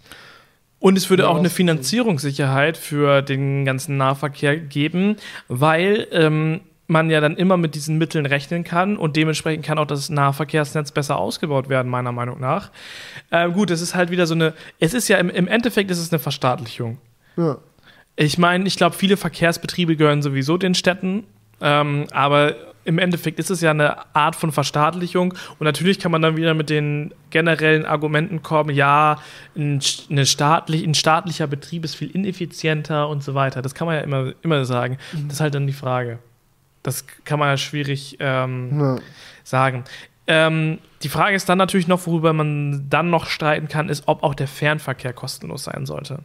Und 0.80 0.98
es 0.98 1.10
würde 1.10 1.28
auch 1.28 1.38
eine 1.38 1.50
Finanzierungssicherheit 1.50 2.78
für 2.78 3.22
den 3.22 3.66
ganzen 3.66 3.98
Nahverkehr 3.98 4.58
geben, 4.58 5.18
weil 5.50 6.08
ähm, 6.12 6.62
man 6.88 7.10
ja 7.10 7.22
dann 7.22 7.38
immer 7.38 7.58
mit 7.58 7.76
diesen 7.76 7.98
Mitteln 7.98 8.26
rechnen 8.26 8.64
kann 8.64 8.98
und 8.98 9.16
dementsprechend 9.16 9.66
kann 9.66 9.78
auch 9.78 9.86
das 9.86 10.10
Nahverkehrsnetz 10.10 10.92
besser 10.92 11.18
ausgebaut 11.18 11.70
werden, 11.70 11.90
meiner 11.90 12.12
Meinung 12.12 12.40
nach. 12.40 12.72
Ähm, 13.32 13.54
gut, 13.54 13.70
es 13.70 13.82
ist 13.82 13.94
halt 13.94 14.10
wieder 14.10 14.26
so 14.26 14.34
eine, 14.34 14.54
es 14.80 14.94
ist 14.94 15.08
ja 15.08 15.18
im, 15.18 15.30
im 15.30 15.48
Endeffekt 15.48 15.92
ist 15.92 16.00
es 16.00 16.12
eine 16.12 16.20
Verstaatlichung. 16.20 16.98
Ja. 17.38 17.58
Ich 18.16 18.38
meine, 18.38 18.66
ich 18.66 18.76
glaube, 18.76 18.96
viele 18.96 19.18
Verkehrsbetriebe 19.18 19.96
gehören 19.98 20.22
sowieso 20.22 20.58
den 20.58 20.76
Städten, 20.76 21.26
ähm, 21.62 22.08
aber 22.12 22.56
im 22.86 22.98
Endeffekt 22.98 23.40
ist 23.40 23.50
es 23.50 23.62
ja 23.62 23.72
eine 23.72 24.16
Art 24.16 24.36
von 24.36 24.52
Verstaatlichung 24.52 25.34
und 25.60 25.66
natürlich 25.66 26.00
kann 26.00 26.12
man 26.12 26.22
dann 26.22 26.38
wieder 26.38 26.54
mit 26.54 26.70
den 26.70 27.14
generellen 27.30 27.86
Argumenten 27.86 28.42
kommen, 28.42 28.74
ja, 28.76 29.18
ein, 29.56 29.82
staatlich, 29.82 30.84
ein 30.84 30.94
staatlicher 30.96 31.48
Betrieb 31.48 31.84
ist 31.86 31.96
viel 31.96 32.10
ineffizienter 32.10 33.08
und 33.10 33.24
so 33.24 33.36
weiter. 33.36 33.62
Das 33.62 33.76
kann 33.76 33.86
man 33.88 33.96
ja 33.98 34.02
immer, 34.02 34.34
immer 34.42 34.66
sagen. 34.66 34.98
Das 35.26 35.34
ist 35.36 35.40
halt 35.42 35.56
dann 35.56 35.68
die 35.68 35.74
Frage. 35.74 36.20
Das 36.82 37.06
kann 37.26 37.40
man 37.40 37.50
ja 37.50 37.58
schwierig 37.58 38.18
ähm, 38.20 38.80
Ja. 38.80 38.96
sagen. 39.44 39.84
Ähm, 40.28 40.80
die 41.04 41.10
Frage 41.10 41.36
ist 41.36 41.50
dann 41.50 41.58
natürlich 41.58 41.88
noch, 41.88 42.06
worüber 42.08 42.34
man 42.34 42.88
dann 42.90 43.10
noch 43.10 43.26
streiten 43.26 43.68
kann, 43.68 43.90
ist, 43.90 44.04
ob 44.08 44.24
auch 44.24 44.36
der 44.36 44.48
Fernverkehr 44.48 45.12
kostenlos 45.14 45.64
sein 45.64 45.86
sollte. 45.86 46.20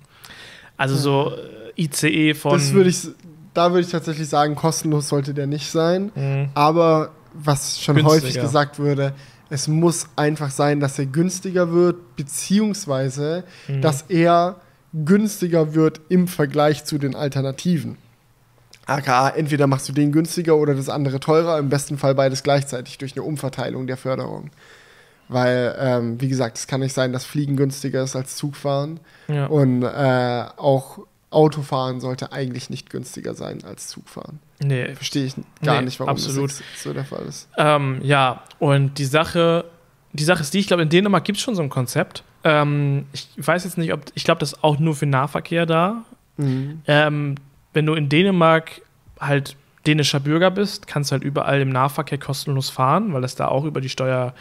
Also 0.76 0.96
so 0.96 1.32
äh, 1.76 1.82
ICE 1.82 2.34
von. 2.34 2.52
Das 2.52 2.72
würde 2.72 2.90
ich, 2.90 3.08
da 3.54 3.70
würde 3.70 3.80
ich 3.86 3.90
tatsächlich 3.90 4.28
sagen, 4.28 4.54
kostenlos 4.56 5.08
sollte 5.08 5.32
der 5.34 5.46
nicht 5.46 5.70
sein. 5.70 6.10
Mhm. 6.14 6.48
Aber 6.54 7.10
was 7.32 7.80
schon 7.80 7.96
Günstiger. 7.96 8.14
häufig 8.22 8.40
gesagt 8.40 8.78
wurde, 8.78 9.14
es 9.50 9.68
muss 9.68 10.06
einfach 10.16 10.50
sein, 10.50 10.80
dass 10.80 10.98
er 10.98 11.06
günstiger 11.06 11.72
wird, 11.72 12.16
beziehungsweise 12.16 13.44
Mhm. 13.68 13.80
dass 13.82 14.02
er 14.08 14.56
günstiger 14.92 15.74
wird 15.74 16.00
im 16.08 16.28
Vergleich 16.28 16.84
zu 16.84 16.98
den 16.98 17.14
Alternativen. 17.16 17.98
AKA, 18.86 19.30
entweder 19.30 19.66
machst 19.66 19.88
du 19.88 19.92
den 19.92 20.12
günstiger 20.12 20.56
oder 20.56 20.74
das 20.74 20.88
andere 20.88 21.18
teurer, 21.18 21.58
im 21.58 21.68
besten 21.70 21.96
Fall 21.98 22.14
beides 22.14 22.42
gleichzeitig 22.42 22.98
durch 22.98 23.16
eine 23.16 23.22
Umverteilung 23.24 23.86
der 23.86 23.96
Förderung. 23.96 24.50
Weil, 25.28 25.74
ähm, 25.78 26.20
wie 26.20 26.28
gesagt, 26.28 26.58
es 26.58 26.66
kann 26.66 26.80
nicht 26.80 26.92
sein, 26.92 27.12
dass 27.12 27.24
Fliegen 27.24 27.56
günstiger 27.56 28.02
ist 28.02 28.14
als 28.14 28.36
Zugfahren. 28.36 29.00
Ja. 29.28 29.46
Und 29.46 29.82
äh, 29.82 30.44
auch 30.58 30.98
Autofahren 31.34 32.00
sollte 32.00 32.32
eigentlich 32.32 32.70
nicht 32.70 32.90
günstiger 32.90 33.34
sein 33.34 33.64
als 33.64 33.88
Zugfahren. 33.88 34.38
Nee. 34.62 34.94
Verstehe 34.94 35.26
ich 35.26 35.34
gar 35.62 35.78
Nee, 35.78 35.86
nicht, 35.86 36.00
warum 36.00 36.12
absolut. 36.12 36.50
das 36.50 36.62
so 36.82 36.92
der 36.92 37.04
Fall 37.04 37.24
ist. 37.26 37.48
Ähm, 37.58 38.00
ja, 38.02 38.42
und 38.58 38.98
die 38.98 39.04
Sache, 39.04 39.64
die 40.12 40.24
Sache 40.24 40.40
ist 40.42 40.54
die, 40.54 40.60
ich 40.60 40.66
glaube, 40.68 40.82
in 40.84 40.88
Dänemark 40.88 41.24
gibt 41.24 41.38
es 41.38 41.44
schon 41.44 41.54
so 41.54 41.62
ein 41.62 41.70
Konzept. 41.70 42.22
Ähm, 42.44 43.06
ich 43.12 43.28
weiß 43.36 43.64
jetzt 43.64 43.78
nicht, 43.78 43.92
ob, 43.92 44.02
ich 44.14 44.24
glaube, 44.24 44.38
das 44.40 44.52
ist 44.52 44.64
auch 44.64 44.78
nur 44.78 44.94
für 44.94 45.06
Nahverkehr 45.06 45.66
da. 45.66 46.04
Mhm. 46.36 46.82
Ähm, 46.86 47.34
wenn 47.72 47.86
du 47.86 47.94
in 47.94 48.08
Dänemark 48.08 48.80
halt 49.20 49.56
dänischer 49.86 50.20
Bürger 50.20 50.50
bist, 50.50 50.86
kannst 50.86 51.10
du 51.10 51.12
halt 51.12 51.24
überall 51.24 51.60
im 51.60 51.68
Nahverkehr 51.70 52.18
kostenlos 52.18 52.70
fahren, 52.70 53.12
weil 53.12 53.20
das 53.22 53.34
da 53.34 53.48
auch 53.48 53.64
über 53.64 53.80
die 53.80 53.88
Steuer 53.88 54.34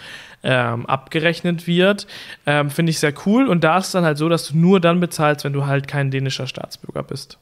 ähm, 0.44 0.86
abgerechnet 0.86 1.68
wird. 1.68 2.06
Ähm, 2.46 2.70
Finde 2.70 2.90
ich 2.92 3.00
sehr 3.00 3.14
cool. 3.26 3.48
Und 3.48 3.64
da 3.64 3.78
ist 3.78 3.88
es 3.88 3.92
dann 3.94 4.04
halt 4.04 4.18
so, 4.18 4.30
dass 4.30 4.48
du 4.48 4.58
nur 4.58 4.80
dann 4.80 5.00
bezahlst, 5.00 5.46
wenn 5.46 5.54
du 5.54 5.66
halt 5.66 5.88
kein 5.88 6.12
dänischer 6.12 6.48
Staatsbürger 6.48 7.04
bist. 7.04 7.38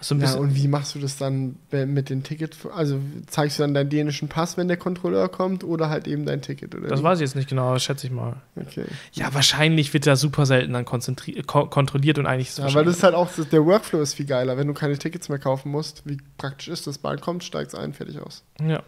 So 0.00 0.14
ein 0.14 0.20
Ja, 0.20 0.34
und 0.34 0.54
wie 0.54 0.68
machst 0.68 0.94
du 0.94 1.00
das 1.00 1.16
dann 1.16 1.56
mit 1.72 2.08
den 2.08 2.22
Ticket? 2.22 2.56
Also 2.72 3.00
zeigst 3.26 3.58
du 3.58 3.64
dann 3.64 3.74
deinen 3.74 3.90
dänischen 3.90 4.28
Pass, 4.28 4.56
wenn 4.56 4.68
der 4.68 4.76
Kontrolleur 4.76 5.28
kommt, 5.28 5.64
oder 5.64 5.90
halt 5.90 6.06
eben 6.06 6.24
dein 6.24 6.40
Ticket? 6.40 6.76
Oder 6.76 6.86
das 6.86 7.00
wie? 7.00 7.02
weiß 7.02 7.18
ich 7.18 7.22
jetzt 7.22 7.34
nicht 7.34 7.48
genau, 7.48 7.72
das 7.74 7.82
schätze 7.82 8.06
ich 8.06 8.12
mal. 8.12 8.36
Okay. 8.54 8.84
Ja, 9.12 9.34
wahrscheinlich 9.34 9.92
wird 9.92 10.06
da 10.06 10.14
super 10.14 10.46
selten 10.46 10.72
dann 10.72 10.84
ko 10.84 11.66
kontrolliert 11.66 12.18
und 12.20 12.26
eigentlich 12.26 12.46
ist 12.48 12.60
es 12.60 12.64
Ja, 12.72 12.74
weil 12.78 12.84
das 12.84 12.98
ist 12.98 13.02
halt 13.02 13.14
auch, 13.16 13.28
so- 13.28 13.42
der 13.42 13.64
Workflow 13.66 14.00
ist 14.00 14.14
viel 14.14 14.26
geiler, 14.26 14.56
wenn 14.56 14.68
du 14.68 14.72
keine 14.72 14.96
Tickets 14.96 15.28
mehr 15.28 15.40
kaufen 15.40 15.72
musst. 15.72 16.02
Wie 16.04 16.18
praktisch 16.36 16.68
ist 16.68 16.86
das? 16.86 16.98
Bahn 16.98 17.20
kommt, 17.20 17.42
steigt's 17.42 17.74
ein, 17.74 17.92
fertig 17.92 18.20
aus. 18.20 18.44
Ja. 18.64 18.82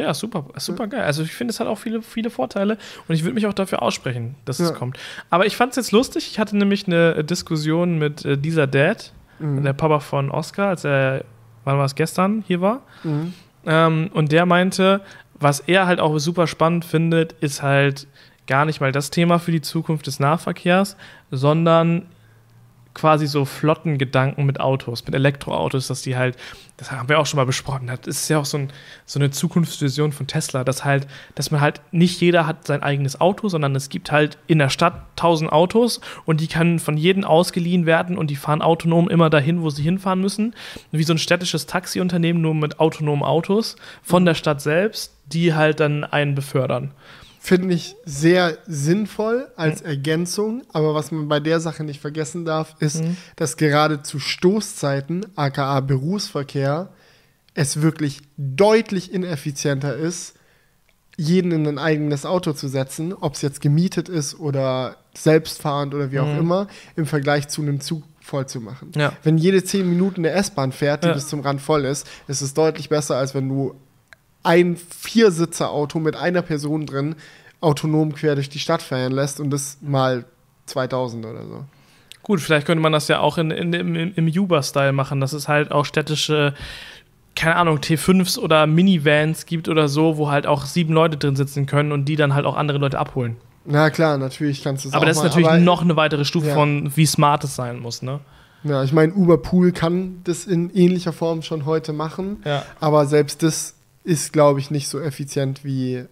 Ja, 0.00 0.14
super, 0.14 0.44
super 0.56 0.86
geil. 0.86 1.02
Also 1.02 1.22
ich 1.22 1.32
finde, 1.32 1.52
es 1.52 1.60
hat 1.60 1.66
auch 1.66 1.78
viele, 1.78 2.02
viele 2.02 2.30
Vorteile 2.30 2.78
und 3.08 3.14
ich 3.14 3.22
würde 3.24 3.34
mich 3.34 3.46
auch 3.46 3.52
dafür 3.52 3.82
aussprechen, 3.82 4.34
dass 4.44 4.60
es 4.60 4.70
Ja. 4.70 4.76
kommt. 4.76 4.98
Aber 5.30 5.46
ich 5.46 5.56
fand 5.56 5.70
es 5.72 5.76
jetzt 5.76 5.92
lustig. 5.92 6.28
Ich 6.30 6.38
hatte 6.38 6.56
nämlich 6.56 6.86
eine 6.86 7.22
Diskussion 7.24 7.98
mit 7.98 8.24
äh, 8.24 8.36
dieser 8.38 8.66
Dad, 8.66 9.12
Mhm. 9.38 9.62
der 9.64 9.72
Papa 9.72 10.00
von 10.00 10.30
Oscar, 10.30 10.68
als 10.68 10.84
er, 10.84 11.24
wann 11.64 11.78
war 11.78 11.84
es 11.86 11.94
gestern, 11.94 12.44
hier 12.46 12.60
war. 12.60 12.82
Mhm. 13.04 13.32
Ähm, 13.66 14.10
und 14.12 14.32
der 14.32 14.44
meinte, 14.46 15.00
was 15.34 15.60
er 15.60 15.86
halt 15.86 16.00
auch 16.00 16.18
super 16.18 16.46
spannend 16.46 16.84
findet, 16.84 17.32
ist 17.40 17.62
halt 17.62 18.06
gar 18.46 18.64
nicht 18.66 18.80
mal 18.80 18.92
das 18.92 19.10
Thema 19.10 19.38
für 19.38 19.52
die 19.52 19.60
Zukunft 19.62 20.06
des 20.06 20.20
Nahverkehrs, 20.20 20.96
sondern 21.30 22.06
quasi 22.94 23.26
so 23.26 23.44
Flottengedanken 23.44 24.44
mit 24.46 24.60
Autos, 24.60 25.04
mit 25.04 25.14
Elektroautos, 25.14 25.86
dass 25.86 26.02
die 26.02 26.16
halt, 26.16 26.36
das 26.76 26.90
haben 26.90 27.08
wir 27.08 27.18
auch 27.18 27.26
schon 27.26 27.36
mal 27.36 27.46
besprochen, 27.46 27.86
das 27.86 28.06
ist 28.06 28.28
ja 28.28 28.38
auch 28.38 28.44
so, 28.44 28.58
ein, 28.58 28.72
so 29.06 29.18
eine 29.18 29.30
Zukunftsvision 29.30 30.12
von 30.12 30.26
Tesla, 30.26 30.64
dass 30.64 30.84
halt, 30.84 31.06
dass 31.34 31.50
man 31.50 31.60
halt, 31.60 31.80
nicht 31.92 32.20
jeder 32.20 32.46
hat 32.46 32.66
sein 32.66 32.82
eigenes 32.82 33.20
Auto, 33.20 33.48
sondern 33.48 33.76
es 33.76 33.88
gibt 33.88 34.10
halt 34.10 34.38
in 34.46 34.58
der 34.58 34.70
Stadt 34.70 35.02
tausend 35.16 35.52
Autos 35.52 36.00
und 36.24 36.40
die 36.40 36.48
können 36.48 36.78
von 36.78 36.96
jedem 36.96 37.24
ausgeliehen 37.24 37.86
werden 37.86 38.18
und 38.18 38.28
die 38.30 38.36
fahren 38.36 38.62
autonom 38.62 39.08
immer 39.08 39.30
dahin, 39.30 39.62
wo 39.62 39.70
sie 39.70 39.82
hinfahren 39.82 40.20
müssen. 40.20 40.54
Wie 40.90 41.04
so 41.04 41.14
ein 41.14 41.18
städtisches 41.18 41.66
Taxiunternehmen, 41.66 42.42
nur 42.42 42.54
mit 42.54 42.80
autonomen 42.80 43.22
Autos 43.22 43.76
von 44.02 44.24
der 44.24 44.34
Stadt 44.34 44.60
selbst, 44.60 45.14
die 45.26 45.54
halt 45.54 45.80
dann 45.80 46.04
einen 46.04 46.34
befördern. 46.34 46.92
Finde 47.42 47.74
ich 47.74 47.96
sehr 48.04 48.58
sinnvoll 48.66 49.48
als 49.56 49.80
Ergänzung, 49.80 50.62
aber 50.74 50.94
was 50.94 51.10
man 51.10 51.26
bei 51.26 51.40
der 51.40 51.58
Sache 51.58 51.84
nicht 51.84 52.00
vergessen 52.00 52.44
darf, 52.44 52.76
ist, 52.80 53.02
Mhm. 53.02 53.16
dass 53.36 53.56
gerade 53.56 54.02
zu 54.02 54.18
Stoßzeiten, 54.18 55.24
aka 55.36 55.80
Berufsverkehr, 55.80 56.90
es 57.54 57.80
wirklich 57.80 58.20
deutlich 58.36 59.12
ineffizienter 59.14 59.96
ist, 59.96 60.34
jeden 61.16 61.50
in 61.52 61.66
ein 61.66 61.78
eigenes 61.78 62.26
Auto 62.26 62.52
zu 62.52 62.68
setzen, 62.68 63.12
ob 63.14 63.34
es 63.34 63.42
jetzt 63.42 63.60
gemietet 63.62 64.08
ist 64.10 64.38
oder 64.38 64.96
selbstfahrend 65.16 65.94
oder 65.94 66.12
wie 66.12 66.20
auch 66.20 66.26
Mhm. 66.32 66.38
immer, 66.38 66.66
im 66.94 67.06
Vergleich 67.06 67.48
zu 67.48 67.62
einem 67.62 67.80
Zug 67.80 68.02
voll 68.20 68.46
zu 68.46 68.60
machen. 68.60 68.92
Ja. 68.94 69.14
Wenn 69.22 69.38
jede 69.38 69.64
zehn 69.64 69.88
Minuten 69.88 70.20
eine 70.24 70.30
S-Bahn 70.34 70.72
fährt, 70.72 71.04
die 71.04 71.08
Ja. 71.08 71.14
bis 71.14 71.28
zum 71.28 71.40
Rand 71.40 71.60
voll 71.62 71.84
ist, 71.86 72.06
ist 72.28 72.42
es 72.42 72.52
deutlich 72.54 72.90
besser, 72.90 73.16
als 73.16 73.34
wenn 73.34 73.48
du 73.48 73.74
ein 74.42 74.76
Viersitzer-Auto 74.76 75.98
mit 75.98 76.16
einer 76.16 76.42
Person 76.42 76.86
drin 76.86 77.16
autonom 77.60 78.14
quer 78.14 78.34
durch 78.36 78.48
die 78.48 78.58
Stadt 78.58 78.80
fahren 78.82 79.12
lässt 79.12 79.38
und 79.40 79.50
das 79.50 79.78
mal 79.82 80.24
2000 80.66 81.26
oder 81.26 81.44
so. 81.46 81.64
Gut, 82.22 82.40
vielleicht 82.40 82.66
könnte 82.66 82.80
man 82.82 82.92
das 82.92 83.08
ja 83.08 83.20
auch 83.20 83.38
in, 83.38 83.50
in, 83.50 83.72
im, 83.72 84.14
im 84.14 84.26
Uber-Style 84.26 84.92
machen, 84.92 85.20
dass 85.20 85.32
es 85.32 85.48
halt 85.48 85.72
auch 85.72 85.84
städtische, 85.84 86.54
keine 87.34 87.56
Ahnung, 87.56 87.78
T5s 87.78 88.38
oder 88.38 88.66
Minivans 88.66 89.46
gibt 89.46 89.68
oder 89.68 89.88
so, 89.88 90.16
wo 90.16 90.30
halt 90.30 90.46
auch 90.46 90.64
sieben 90.64 90.92
Leute 90.94 91.16
drin 91.16 91.36
sitzen 91.36 91.66
können 91.66 91.92
und 91.92 92.04
die 92.06 92.16
dann 92.16 92.34
halt 92.34 92.46
auch 92.46 92.56
andere 92.56 92.78
Leute 92.78 92.98
abholen. 92.98 93.36
Na 93.64 93.90
klar, 93.90 94.16
natürlich 94.16 94.62
kannst 94.62 94.84
du 94.84 94.88
es 94.88 94.94
Aber 94.94 95.04
das 95.06 95.16
ist 95.18 95.22
mal, 95.22 95.28
natürlich 95.28 95.64
noch 95.64 95.82
eine 95.82 95.96
weitere 95.96 96.24
Stufe 96.24 96.48
Ja. 96.48 96.54
von, 96.54 96.90
wie 96.96 97.06
smart 97.06 97.44
es 97.44 97.56
sein 97.56 97.78
muss, 97.78 98.00
ne? 98.02 98.20
Ja, 98.62 98.82
ich 98.84 98.92
meine, 98.92 99.12
Uber 99.14 99.38
Pool 99.38 99.72
kann 99.72 100.20
das 100.24 100.46
in 100.46 100.70
ähnlicher 100.70 101.12
Form 101.12 101.42
schon 101.42 101.64
heute 101.66 101.92
machen, 101.92 102.42
Ja. 102.44 102.62
aber 102.80 103.06
selbst 103.06 103.42
das 103.42 103.74
ist, 104.10 104.32
glaube 104.32 104.58
ich, 104.60 104.70
nicht 104.70 104.88
so 104.88 104.98
effizient 105.00 105.64
wie 105.64 106.04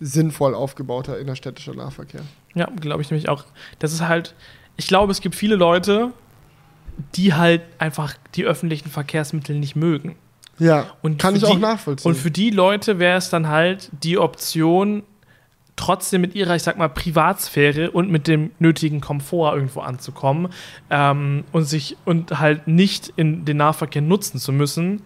sinnvoll 0.00 0.54
aufgebauter 0.54 1.18
innerstädtischer 1.18 1.74
Nahverkehr. 1.74 2.22
Ja, 2.54 2.66
glaube 2.80 3.02
ich 3.02 3.10
nämlich 3.10 3.28
auch. 3.28 3.44
Das 3.78 3.92
ist 3.92 4.00
halt, 4.02 4.34
ich 4.76 4.86
glaube, 4.88 5.12
es 5.12 5.20
gibt 5.20 5.34
viele 5.34 5.54
Leute, 5.56 6.10
die 7.14 7.34
halt 7.34 7.62
einfach 7.78 8.14
die 8.34 8.44
öffentlichen 8.44 8.90
Verkehrsmittel 8.90 9.56
nicht 9.58 9.76
mögen. 9.76 10.16
Ja, 10.58 10.86
Und 11.02 11.18
kann 11.20 11.34
ich 11.36 11.44
auch 11.44 11.50
die- 11.54 11.60
nachvollziehen. 11.60 12.08
Und 12.10 12.16
für 12.16 12.30
die 12.30 12.50
Leute 12.50 12.98
wäre 12.98 13.18
es 13.18 13.30
dann 13.30 13.48
halt 13.48 13.90
die 14.02 14.18
Option, 14.18 15.02
trotzdem 15.76 16.20
mit 16.20 16.34
ihrer, 16.34 16.54
ich 16.54 16.62
sag 16.62 16.78
mal, 16.78 16.88
Privatsphäre 16.88 17.90
und 17.90 18.10
mit 18.10 18.28
dem 18.28 18.52
nötigen 18.58 19.00
Komfort 19.00 19.54
irgendwo 19.54 19.80
anzukommen 19.80 20.48
ähm, 20.90 21.44
und 21.52 21.64
sich 21.64 21.96
und 22.04 22.38
halt 22.38 22.68
nicht 22.68 23.12
in 23.16 23.44
den 23.44 23.56
Nahverkehr 23.56 24.02
nutzen 24.02 24.38
zu 24.38 24.52
müssen, 24.52 25.02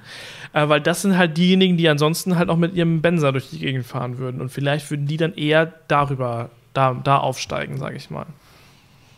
äh, 0.53 0.69
weil 0.69 0.81
das 0.81 1.03
sind 1.03 1.17
halt 1.17 1.37
diejenigen, 1.37 1.77
die 1.77 1.89
ansonsten 1.89 2.37
halt 2.37 2.51
auch 2.51 2.57
mit 2.57 2.75
ihrem 2.75 3.01
Benzer 3.01 3.33
durch 3.33 3.51
die 3.51 3.59
Gegend 3.59 3.87
fahren 3.87 4.19
würden 4.19 4.41
und 4.41 4.51
vielleicht 4.51 4.91
würden 4.91 5.07
die 5.07 5.17
dann 5.17 5.35
eher 5.35 5.73
darüber 5.89 6.51
da, 6.75 6.95
da 6.95 7.19
aufsteigen, 7.19 7.79
sage 7.79 7.97
ich 7.97 8.11
mal. 8.11 8.27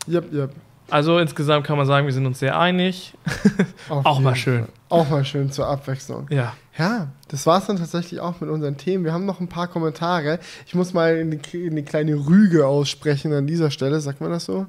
Yep, 0.07 0.33
yep. 0.33 0.51
Also 0.89 1.19
insgesamt 1.19 1.65
kann 1.65 1.77
man 1.77 1.85
sagen, 1.85 2.05
wir 2.05 2.13
sind 2.13 2.25
uns 2.25 2.39
sehr 2.39 2.59
einig. 2.59 3.13
Auch 3.89 4.19
mal 4.19 4.35
schön. 4.35 4.65
Fall. 4.65 4.69
Auch 4.89 5.09
mal 5.09 5.23
schön 5.23 5.51
zur 5.51 5.67
Abwechslung. 5.67 6.27
Ja. 6.29 6.53
Ja, 6.77 7.09
das 7.27 7.45
war 7.45 7.59
es 7.59 7.67
dann 7.67 7.77
tatsächlich 7.77 8.21
auch 8.21 8.39
mit 8.39 8.49
unseren 8.49 8.77
Themen. 8.77 9.03
Wir 9.03 9.13
haben 9.13 9.25
noch 9.25 9.41
ein 9.41 9.49
paar 9.49 9.67
Kommentare. 9.67 10.39
Ich 10.65 10.73
muss 10.73 10.93
mal 10.93 11.15
eine, 11.15 11.39
eine 11.53 11.83
kleine 11.83 12.15
Rüge 12.15 12.65
aussprechen 12.65 13.33
an 13.33 13.45
dieser 13.45 13.71
Stelle. 13.71 13.99
Sagt 13.99 14.21
man 14.21 14.31
das 14.31 14.45
so? 14.45 14.67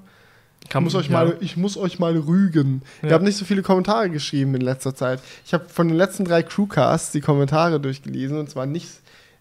Kann, 0.69 0.83
Ich 0.83 0.93
muss, 0.93 0.95
euch 0.95 1.11
ja. 1.11 1.13
mal, 1.13 1.37
ich 1.41 1.57
muss 1.57 1.77
euch 1.77 1.99
mal 1.99 2.17
rügen. 2.17 2.83
Ja. 3.03 3.09
Ihr 3.09 3.15
habt 3.15 3.25
nicht 3.25 3.37
so 3.37 3.45
viele 3.45 3.63
Kommentare 3.63 4.11
geschrieben 4.11 4.55
in 4.55 4.61
letzter 4.61 4.95
Zeit. 4.95 5.21
Ich 5.45 5.55
habe 5.55 5.69
von 5.69 5.89
den 5.89 5.97
letzten 5.97 6.25
drei 6.25 6.43
Crewcasts 6.43 7.13
die 7.13 7.21
Kommentare 7.21 7.81
durchgelesen 7.81 8.39
und 8.39 8.51
zwar 8.51 8.67
nicht, 8.67 8.89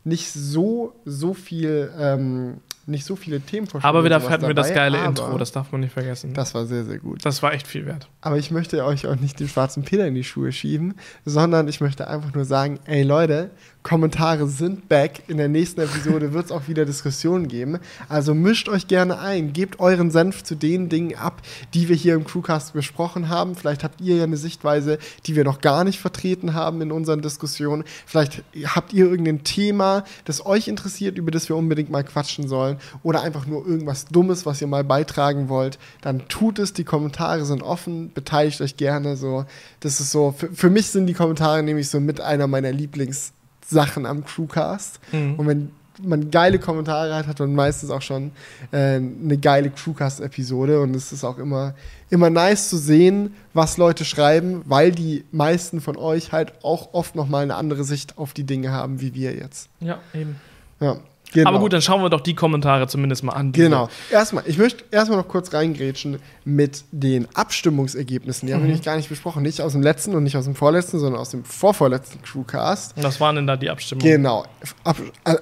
nicht 0.03 0.31
so, 0.31 0.93
so 1.05 1.33
viel, 1.33 1.91
ähm, 1.99 2.57
nicht 2.87 3.05
so 3.05 3.15
viele 3.15 3.39
Themenvorschläge. 3.39 3.87
Aber 3.87 4.03
wieder 4.03 4.15
und 4.15 4.21
sowas 4.23 4.33
hatten 4.33 4.47
wir 4.47 4.53
das 4.53 4.73
geile 4.73 4.99
aber 4.99 5.07
Intro, 5.07 5.37
das 5.37 5.51
darf 5.51 5.71
man 5.71 5.81
nicht 5.81 5.93
vergessen. 5.93 6.33
das 6.33 6.53
war 6.53 6.65
sehr, 6.65 6.83
sehr 6.83 6.99
gut. 6.99 7.25
das 7.25 7.41
war 7.43 7.53
echt 7.53 7.67
viel 7.67 7.85
wert. 7.85 8.07
Aber 8.21 8.37
ich 8.37 8.51
möchte 8.51 8.83
euch 8.85 9.07
auch 9.07 9.15
nicht 9.15 9.39
den 9.39 9.47
schwarzen 9.47 9.83
Peter 9.83 10.07
in 10.07 10.15
die 10.15 10.23
Schuhe 10.23 10.51
schieben, 10.51 10.95
sondern 11.25 11.67
ich 11.67 11.81
möchte 11.81 12.07
einfach 12.07 12.33
nur 12.33 12.45
sagen, 12.45 12.79
ey 12.85 13.03
Leute, 13.03 13.51
Kommentare 13.83 14.47
sind 14.47 14.87
back. 14.89 15.23
In 15.27 15.37
der 15.37 15.49
nächsten 15.49 15.81
Episode 15.81 16.33
wird 16.33 16.45
es 16.45 16.51
auch 16.51 16.67
wieder 16.67 16.85
Diskussionen 16.85 17.47
geben. 17.47 17.79
Also 18.09 18.35
mischt 18.35 18.69
euch 18.69 18.87
gerne 18.87 19.19
ein, 19.19 19.53
gebt 19.53 19.79
euren 19.79 20.11
Senf 20.11 20.43
zu 20.43 20.55
den 20.55 20.87
Dingen 20.87 21.15
ab, 21.15 21.41
die 21.73 21.89
wir 21.89 21.95
hier 21.95 22.13
im 22.13 22.23
Crewcast 22.23 22.73
besprochen 22.73 23.29
haben. 23.29 23.55
Vielleicht 23.55 23.83
habt 23.83 23.99
ihr 23.99 24.17
ja 24.17 24.23
eine 24.23 24.37
Sichtweise, 24.37 24.99
die 25.25 25.35
wir 25.35 25.43
noch 25.43 25.61
gar 25.61 25.83
nicht 25.83 25.99
vertreten 25.99 26.53
haben 26.53 26.81
in 26.81 26.91
unseren 26.91 27.21
Diskussionen. 27.21 27.83
Vielleicht 28.05 28.43
habt 28.65 28.93
ihr 28.93 29.05
irgendein 29.05 29.43
Thema, 29.43 30.03
das 30.25 30.45
euch 30.45 30.67
interessiert, 30.67 31.17
über 31.17 31.31
das 31.31 31.49
wir 31.49 31.55
unbedingt 31.55 31.89
mal 31.89 32.03
quatschen 32.03 32.47
sollen. 32.47 32.77
Oder 33.01 33.23
einfach 33.23 33.47
nur 33.47 33.65
irgendwas 33.65 34.05
Dummes, 34.05 34.45
was 34.45 34.61
ihr 34.61 34.67
mal 34.67 34.83
beitragen 34.83 35.49
wollt. 35.49 35.79
Dann 36.01 36.27
tut 36.27 36.59
es. 36.59 36.73
Die 36.73 36.83
Kommentare 36.83 37.45
sind 37.45 37.63
offen. 37.63 38.13
Beteiligt 38.13 38.61
euch 38.61 38.77
gerne. 38.77 39.17
So, 39.17 39.45
das 39.79 39.99
ist 39.99 40.11
so. 40.11 40.33
Für, 40.37 40.53
für 40.53 40.69
mich 40.69 40.87
sind 40.87 41.07
die 41.07 41.13
Kommentare 41.13 41.63
nämlich 41.63 41.89
so 41.89 41.99
mit 41.99 42.21
einer 42.21 42.45
meiner 42.45 42.71
Lieblingssachen 43.71 44.05
am 44.05 44.23
Crewcast. 44.23 44.99
Mhm. 45.11 45.35
Und 45.35 45.47
wenn 45.47 45.71
man 46.03 46.31
geile 46.31 46.57
Kommentare 46.59 47.13
hat, 47.15 47.27
hat 47.27 47.39
man 47.39 47.53
meistens 47.53 47.89
auch 47.91 48.01
schon 48.01 48.31
äh, 48.71 48.95
eine 48.95 49.37
geile 49.37 49.69
Crewcast-Episode. 49.69 50.81
Und 50.81 50.95
es 50.95 51.11
ist 51.11 51.23
auch 51.23 51.37
immer, 51.37 51.73
immer 52.09 52.29
nice 52.29 52.69
zu 52.69 52.77
sehen, 52.77 53.35
was 53.53 53.77
Leute 53.77 54.05
schreiben, 54.05 54.61
weil 54.65 54.91
die 54.91 55.25
meisten 55.31 55.81
von 55.81 55.97
euch 55.97 56.31
halt 56.31 56.53
auch 56.63 56.93
oft 56.93 57.15
nochmal 57.15 57.43
eine 57.43 57.55
andere 57.55 57.83
Sicht 57.83 58.17
auf 58.17 58.33
die 58.33 58.45
Dinge 58.45 58.71
haben, 58.71 59.01
wie 59.01 59.13
wir 59.13 59.33
jetzt. 59.33 59.69
Ja, 59.79 59.99
eben. 60.13 60.37
Ja, 60.79 60.97
genau. 61.31 61.49
Aber 61.49 61.59
gut, 61.59 61.73
dann 61.73 61.81
schauen 61.81 62.01
wir 62.01 62.09
doch 62.09 62.21
die 62.21 62.35
Kommentare 62.35 62.87
zumindest 62.87 63.23
mal 63.23 63.33
an. 63.33 63.51
Genau. 63.51 63.89
Erstmal, 64.09 64.43
ich 64.47 64.57
möchte 64.57 64.83
erstmal 64.91 65.17
noch 65.19 65.27
kurz 65.27 65.53
reingrätschen 65.53 66.19
mit 66.45 66.83
den 66.91 67.27
Abstimmungsergebnissen. 67.33 68.47
Die 68.47 68.53
haben 68.53 68.61
wir 68.61 68.67
nämlich 68.67 68.85
gar 68.85 68.97
nicht 68.97 69.09
besprochen. 69.09 69.43
Nicht 69.43 69.61
aus 69.61 69.73
dem 69.73 69.81
letzten 69.81 70.15
und 70.15 70.23
nicht 70.23 70.37
aus 70.37 70.45
dem 70.45 70.55
vorletzten, 70.55 70.99
sondern 70.99 71.19
aus 71.19 71.31
dem 71.31 71.43
vorvorletzten 71.43 72.21
Crewcast. 72.21 72.93
Was 73.01 73.19
waren 73.19 73.35
denn 73.35 73.47
da 73.47 73.57
die 73.57 73.69
Abstimmungen? 73.69 74.11
Genau. 74.11 74.45
Ab, 74.83 74.97
äh, 75.25 75.35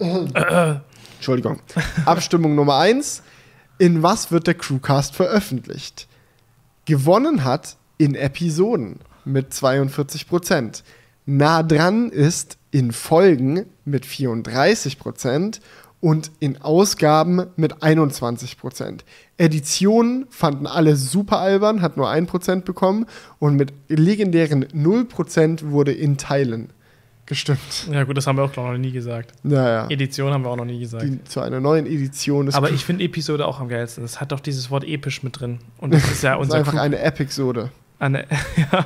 äh, 0.00 0.72
äh, 0.74 0.76
Entschuldigung. 1.16 1.60
Abstimmung 2.04 2.54
Nummer 2.54 2.76
1. 2.78 3.22
In 3.78 4.02
was 4.02 4.32
wird 4.32 4.46
der 4.46 4.54
Crewcast 4.54 5.14
veröffentlicht? 5.14 6.08
Gewonnen 6.84 7.44
hat 7.44 7.76
in 7.98 8.14
Episoden 8.14 9.00
mit 9.24 9.52
42 9.52 10.26
Prozent. 10.26 10.82
Nah 11.26 11.62
dran 11.62 12.08
ist 12.08 12.56
in 12.70 12.92
Folgen 12.92 13.66
mit 13.90 14.06
34 14.06 14.98
Prozent 14.98 15.60
und 16.00 16.30
in 16.38 16.60
Ausgaben 16.62 17.46
mit 17.56 17.82
21 17.82 18.58
Prozent. 18.58 19.04
Editionen 19.36 20.26
fanden 20.30 20.66
alle 20.66 20.96
super 20.96 21.38
albern, 21.38 21.82
hat 21.82 21.96
nur 21.96 22.08
1 22.08 22.30
Prozent 22.30 22.64
bekommen 22.64 23.06
und 23.38 23.56
mit 23.56 23.72
legendären 23.88 24.66
0 24.72 25.04
Prozent 25.06 25.70
wurde 25.70 25.92
in 25.92 26.16
Teilen 26.16 26.70
gestimmt. 27.26 27.88
Ja, 27.92 28.04
gut, 28.04 28.16
das 28.16 28.26
haben 28.26 28.36
wir 28.38 28.44
auch 28.44 28.50
ich, 28.50 28.56
noch 28.56 28.78
nie 28.78 28.90
gesagt. 28.90 29.32
Naja. 29.42 29.86
Edition 29.90 30.32
haben 30.32 30.44
wir 30.44 30.50
auch 30.50 30.56
noch 30.56 30.64
nie 30.64 30.80
gesagt. 30.80 31.04
Die, 31.04 31.22
zu 31.24 31.40
einer 31.40 31.60
neuen 31.60 31.86
Edition 31.86 32.52
Aber 32.54 32.70
ich 32.70 32.84
finde 32.84 33.04
Episode 33.04 33.46
auch 33.46 33.60
am 33.60 33.68
geilsten. 33.68 34.02
Das 34.02 34.20
hat 34.20 34.32
doch 34.32 34.40
dieses 34.40 34.70
Wort 34.70 34.84
episch 34.84 35.22
mit 35.22 35.38
drin. 35.38 35.58
Und 35.78 35.92
das 35.92 36.10
ist 36.10 36.22
ja 36.22 36.32
das 36.38 36.40
ist 36.40 36.44
unser 36.46 36.58
einfach 36.58 36.72
Crew- 36.72 36.80
eine 36.80 36.98
Episode. 37.00 37.70
Eine, 38.00 38.24
ja, 38.72 38.84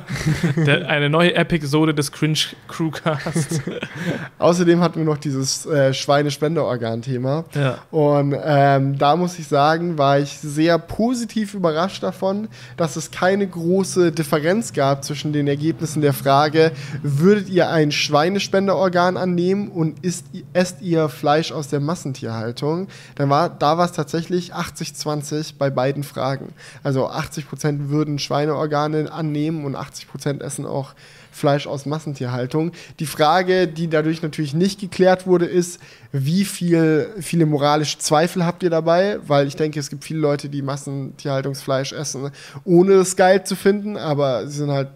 der, 0.55 0.89
eine 0.89 1.09
neue 1.09 1.35
Episode 1.35 1.93
des 1.93 2.11
Cringe 2.11 2.39
Crewcast. 2.67 3.61
Außerdem 4.39 4.81
hatten 4.81 4.99
wir 4.99 5.05
noch 5.05 5.17
dieses 5.17 5.65
äh, 5.65 5.93
Schweinespenderorgan-Thema. 5.93 7.45
ja. 7.53 7.77
Und 7.91 8.35
ähm, 8.43 8.97
da 8.97 9.15
muss 9.15 9.37
ich 9.37 9.47
sagen, 9.47 9.97
war 9.97 10.19
ich 10.19 10.39
sehr 10.39 10.79
positiv 10.79 11.53
überrascht 11.53 12.01
davon, 12.01 12.47
dass 12.75 12.95
es 12.95 13.11
keine 13.11 13.45
große 13.47 14.11
Differenz 14.11 14.73
gab 14.73 15.03
zwischen 15.03 15.31
den 15.31 15.47
Ergebnissen 15.47 16.01
der 16.01 16.13
Frage, 16.13 16.71
würdet 17.03 17.49
ihr 17.49 17.69
ein 17.69 17.91
Schweinespenderorgan 17.91 19.17
annehmen 19.17 19.69
und 19.69 20.03
isst, 20.03 20.25
esst 20.53 20.81
ihr 20.81 21.07
Fleisch 21.09 21.51
aus 21.51 21.67
der 21.67 21.79
Massentierhaltung? 21.79 22.87
Dann 23.15 23.29
war, 23.29 23.49
da 23.49 23.77
war 23.77 23.85
es 23.85 23.91
tatsächlich 23.91 24.55
80-20 24.55 25.53
bei 25.59 25.69
beiden 25.69 26.03
Fragen. 26.03 26.53
Also 26.81 27.09
80% 27.09 27.89
würden 27.89 28.17
Schweineorgane 28.17 29.02
annehmen 29.07 29.65
und 29.65 29.75
80% 29.75 30.41
essen 30.41 30.65
auch 30.65 30.93
Fleisch 31.31 31.65
aus 31.65 31.85
Massentierhaltung. 31.85 32.71
Die 32.99 33.05
Frage, 33.05 33.67
die 33.67 33.87
dadurch 33.87 34.21
natürlich 34.21 34.53
nicht 34.53 34.79
geklärt 34.79 35.25
wurde, 35.25 35.45
ist, 35.45 35.79
wie 36.11 36.45
viel, 36.45 37.09
viele 37.19 37.45
moralische 37.45 37.97
Zweifel 37.97 38.45
habt 38.45 38.61
ihr 38.63 38.69
dabei? 38.69 39.17
Weil 39.25 39.47
ich 39.47 39.55
denke, 39.55 39.79
es 39.79 39.89
gibt 39.89 40.03
viele 40.03 40.19
Leute, 40.19 40.47
die 40.47 40.61
Massentierhaltungsfleisch 40.61 41.91
essen, 41.93 42.29
ohne 42.63 42.93
es 42.93 43.15
geil 43.15 43.43
zu 43.43 43.55
finden, 43.55 43.97
aber 43.97 44.47
sie 44.47 44.59
sind 44.59 44.71
halt, 44.71 44.89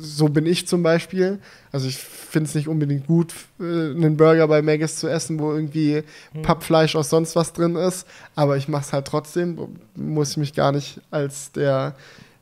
so 0.00 0.28
bin 0.28 0.46
ich 0.46 0.66
zum 0.66 0.82
Beispiel. 0.82 1.38
Also 1.70 1.88
ich 1.88 1.98
finde 1.98 2.48
es 2.48 2.54
nicht 2.54 2.68
unbedingt 2.68 3.06
gut, 3.06 3.34
äh, 3.60 3.62
einen 3.62 4.16
Burger 4.16 4.48
bei 4.48 4.62
Maggis 4.62 4.96
zu 4.96 5.08
essen, 5.08 5.38
wo 5.38 5.52
irgendwie 5.52 6.02
Pappfleisch 6.42 6.96
aus 6.96 7.10
sonst 7.10 7.36
was 7.36 7.52
drin 7.52 7.76
ist, 7.76 8.06
aber 8.34 8.56
ich 8.56 8.68
mache 8.68 8.82
es 8.82 8.92
halt 8.92 9.06
trotzdem, 9.06 9.58
muss 9.94 10.32
ich 10.32 10.36
mich 10.36 10.54
gar 10.54 10.72
nicht 10.72 11.00
als 11.10 11.52
der, 11.52 11.94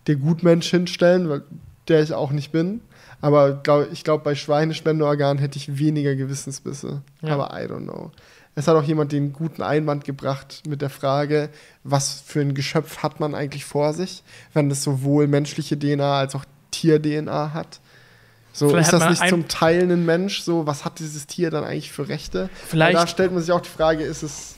der 0.07 0.17
Gutmensch 0.17 0.69
hinstellen, 0.71 1.29
weil 1.29 1.43
der 1.89 2.03
ich 2.03 2.13
auch 2.15 2.31
nicht 2.33 2.53
bin. 2.53 2.81
Aber 3.21 3.55
glaub, 3.55 3.91
ich 3.93 4.05
glaube, 4.05 4.23
bei 4.25 4.35
Schweinespendeorganen 4.35 5.39
hätte 5.39 5.57
ich 5.59 5.79
weniger 5.79 6.15
Gewissensbisse. 6.17 7.03
Ja. 7.23 7.31
Aber 7.35 7.51
I 7.59 7.65
don't 7.67 7.85
know. 7.85 8.13
Es 8.55 8.69
hat 8.69 8.77
auch 8.77 8.83
jemand 8.85 9.13
den 9.13 9.33
guten 9.33 9.63
Einwand 9.63 10.05
gebracht 10.05 10.63
mit 10.67 10.81
der 10.81 10.89
Frage, 10.91 11.51
was 11.85 12.23
für 12.25 12.41
ein 12.41 12.55
Geschöpf 12.55 13.03
hat 13.03 13.21
man 13.21 13.35
eigentlich 13.35 13.65
vor 13.65 13.93
sich, 13.93 14.23
wenn 14.55 14.69
das 14.71 14.83
sowohl 14.83 15.27
menschliche 15.29 15.79
DNA 15.79 16.19
als 16.21 16.35
auch 16.35 16.45
Tier-DNA 16.71 17.53
hat. 17.53 17.81
So 18.53 18.71
Vielleicht 18.71 18.93
ist 18.95 18.99
das 18.99 19.11
nicht 19.21 19.29
zum 19.29 19.49
Teil 19.49 19.91
ein 19.93 20.07
Mensch? 20.07 20.41
So, 20.41 20.67
was 20.67 20.87
hat 20.87 20.99
dieses 21.01 21.27
Tier 21.27 21.51
dann 21.51 21.65
eigentlich 21.65 21.93
für 21.93 22.09
Rechte? 22.09 22.49
Vielleicht- 22.67 22.97
Und 22.97 23.03
da 23.03 23.07
stellt 23.07 23.33
man 23.33 23.43
sich 23.43 23.53
auch 23.53 23.61
die 23.61 23.69
Frage, 23.69 24.03
ist 24.05 24.23
es. 24.23 24.57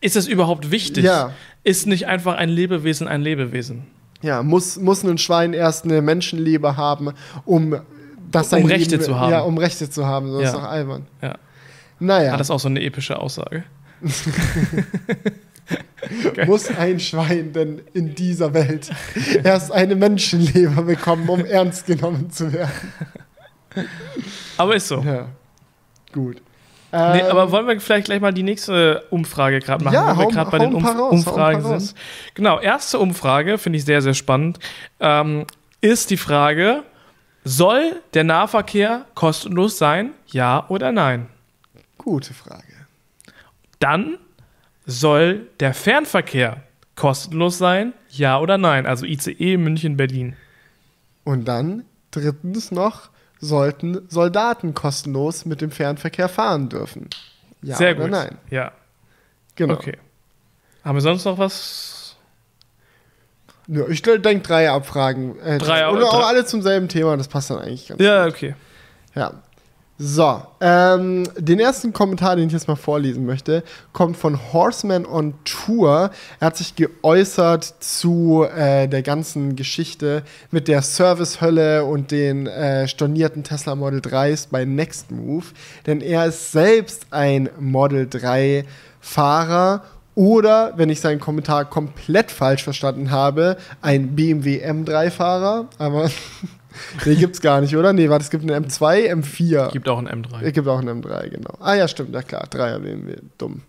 Ist 0.00 0.16
es 0.16 0.26
überhaupt 0.26 0.72
wichtig? 0.72 1.04
Ja. 1.04 1.32
Ist 1.62 1.86
nicht 1.86 2.08
einfach 2.08 2.34
ein 2.34 2.48
Lebewesen 2.48 3.06
ein 3.06 3.22
Lebewesen? 3.22 3.84
Ja, 4.22 4.42
muss, 4.42 4.78
muss 4.78 5.02
ein 5.04 5.18
Schwein 5.18 5.52
erst 5.52 5.84
eine 5.84 6.00
Menschenleber 6.02 6.76
haben, 6.76 7.12
um 7.44 7.76
Das 8.30 8.52
um 8.52 8.64
Rechte 8.64 8.92
Leben- 8.96 9.02
zu 9.04 9.18
haben. 9.18 9.30
Ja, 9.32 9.40
um 9.40 9.58
Rechte 9.58 9.90
zu 9.90 10.06
haben, 10.06 10.30
sonst 10.30 10.42
Ja. 10.44 10.48
ist 10.50 10.54
doch 10.56 10.62
albern. 10.64 11.06
Ja. 11.20 11.34
Naja, 11.98 12.32
Hat 12.32 12.40
das 12.40 12.50
auch 12.50 12.60
so 12.60 12.68
eine 12.68 12.82
epische 12.82 13.18
Aussage? 13.18 13.64
muss 16.46 16.68
ein 16.76 16.98
Schwein 17.00 17.52
denn 17.52 17.82
in 17.94 18.14
dieser 18.14 18.52
Welt 18.54 18.90
erst 19.44 19.70
eine 19.72 19.94
Menschenleber 19.94 20.82
bekommen, 20.82 21.28
um 21.28 21.44
ernst 21.44 21.86
genommen 21.86 22.30
zu 22.30 22.52
werden? 22.52 22.72
Aber 24.56 24.74
ist 24.76 24.88
so. 24.88 25.00
Ja, 25.00 25.28
gut. 26.12 26.42
Nee, 26.92 27.20
Ähm, 27.20 27.26
aber 27.30 27.50
wollen 27.50 27.66
wir 27.66 27.80
vielleicht 27.80 28.04
gleich 28.04 28.20
mal 28.20 28.32
die 28.34 28.42
nächste 28.42 29.04
Umfrage 29.08 29.60
gerade 29.60 29.82
machen, 29.82 29.94
Ja, 29.94 30.14
wo 30.14 30.20
wir 30.20 30.28
gerade 30.28 30.50
bei 30.50 30.58
den 30.58 30.74
Umf 30.74 30.86
raus, 30.86 31.12
Umfragen 31.12 31.62
sind. 31.78 31.94
Genau, 32.34 32.60
erste 32.60 32.98
Umfrage, 32.98 33.56
finde 33.56 33.78
ich 33.78 33.84
sehr, 33.86 34.02
sehr 34.02 34.12
spannend, 34.14 34.58
ähm, 35.00 35.46
ist 35.80 36.10
die 36.10 36.18
Frage, 36.18 36.82
soll 37.44 38.00
der 38.12 38.24
Nahverkehr 38.24 39.06
kostenlos 39.14 39.78
sein, 39.78 40.10
ja 40.26 40.66
oder 40.68 40.92
nein? 40.92 41.28
Gute 41.96 42.34
Frage. 42.34 42.62
Dann 43.78 44.18
soll 44.84 45.48
der 45.60 45.72
Fernverkehr 45.74 46.62
kostenlos 46.94 47.56
sein, 47.58 47.94
ja 48.10 48.38
oder 48.38 48.58
nein? 48.58 48.84
Also 48.86 49.06
ICE 49.06 49.56
München, 49.56 49.96
Berlin. 49.96 50.36
Und 51.24 51.46
dann 51.46 51.84
drittens 52.10 52.70
noch, 52.70 53.08
sollten 53.42 54.08
Soldaten 54.08 54.72
kostenlos 54.72 55.44
mit 55.44 55.60
dem 55.60 55.70
Fernverkehr 55.72 56.28
fahren 56.28 56.68
dürfen? 56.68 57.10
Ja 57.60 57.76
sehr 57.76 57.92
oder 57.96 58.02
gut. 58.04 58.10
nein? 58.12 58.38
Ja, 58.50 58.72
Genau. 59.56 59.74
okay. 59.74 59.98
Haben 60.84 60.96
wir 60.96 61.02
sonst 61.02 61.24
noch 61.24 61.36
was? 61.38 62.16
Ja, 63.66 63.86
ich 63.88 64.02
denke 64.02 64.38
drei 64.40 64.70
Abfragen. 64.70 65.38
Äh, 65.40 65.58
Drei- 65.58 65.88
oder 65.88 66.06
auch 66.06 66.26
alle 66.26 66.44
zum 66.44 66.62
selben 66.62 66.88
Thema, 66.88 67.16
das 67.16 67.28
passt 67.28 67.50
dann 67.50 67.58
eigentlich 67.58 67.88
ganz 67.88 68.00
Ja, 68.00 68.26
okay. 68.26 68.54
Ja. 69.14 69.34
So, 69.98 70.42
ähm, 70.60 71.28
den 71.36 71.60
ersten 71.60 71.92
Kommentar, 71.92 72.34
den 72.34 72.48
ich 72.48 72.52
jetzt 72.52 72.66
mal 72.66 72.76
vorlesen 72.76 73.24
möchte, 73.26 73.62
kommt 73.92 74.16
von 74.16 74.52
Horseman 74.52 75.06
on 75.06 75.34
Tour. 75.44 76.10
Er 76.40 76.46
hat 76.46 76.56
sich 76.56 76.74
geäußert 76.74 77.74
zu 77.80 78.44
äh, 78.44 78.88
der 78.88 79.02
ganzen 79.02 79.54
Geschichte 79.54 80.22
mit 80.50 80.66
der 80.66 80.82
Servicehölle 80.82 81.84
und 81.84 82.10
den 82.10 82.46
äh, 82.46 82.88
stornierten 82.88 83.44
Tesla 83.44 83.76
Model 83.76 84.00
3s 84.00 84.48
bei 84.50 84.64
Next 84.64 85.10
Move. 85.10 85.44
Denn 85.86 86.00
er 86.00 86.26
ist 86.26 86.52
selbst 86.52 87.06
ein 87.10 87.50
Model 87.60 88.08
3 88.08 88.64
Fahrer 88.98 89.82
oder, 90.14 90.72
wenn 90.76 90.90
ich 90.90 91.00
seinen 91.00 91.20
Kommentar 91.20 91.64
komplett 91.64 92.30
falsch 92.30 92.64
verstanden 92.64 93.10
habe, 93.10 93.56
ein 93.80 94.14
BMW 94.14 94.64
M3-Fahrer. 94.64 95.68
Aber 95.78 96.10
nee, 97.04 97.14
gibt's 97.14 97.40
gar 97.40 97.60
nicht, 97.60 97.76
oder? 97.76 97.92
Nee, 97.92 98.08
warte, 98.08 98.24
es 98.24 98.30
gibt 98.30 98.48
einen 98.48 98.64
M2, 98.64 99.12
M4. 99.12 99.72
Gibt 99.72 99.88
auch 99.88 99.98
ein 99.98 100.08
M3. 100.08 100.42
Es 100.42 100.52
gibt 100.52 100.68
auch 100.68 100.78
einen 100.78 101.02
M3, 101.02 101.28
genau. 101.28 101.54
Ah 101.60 101.74
ja, 101.74 101.88
stimmt, 101.88 102.14
ja 102.14 102.22
klar. 102.22 102.46
3er 102.50 102.78
BMW, 102.78 103.16
dumm. 103.38 103.62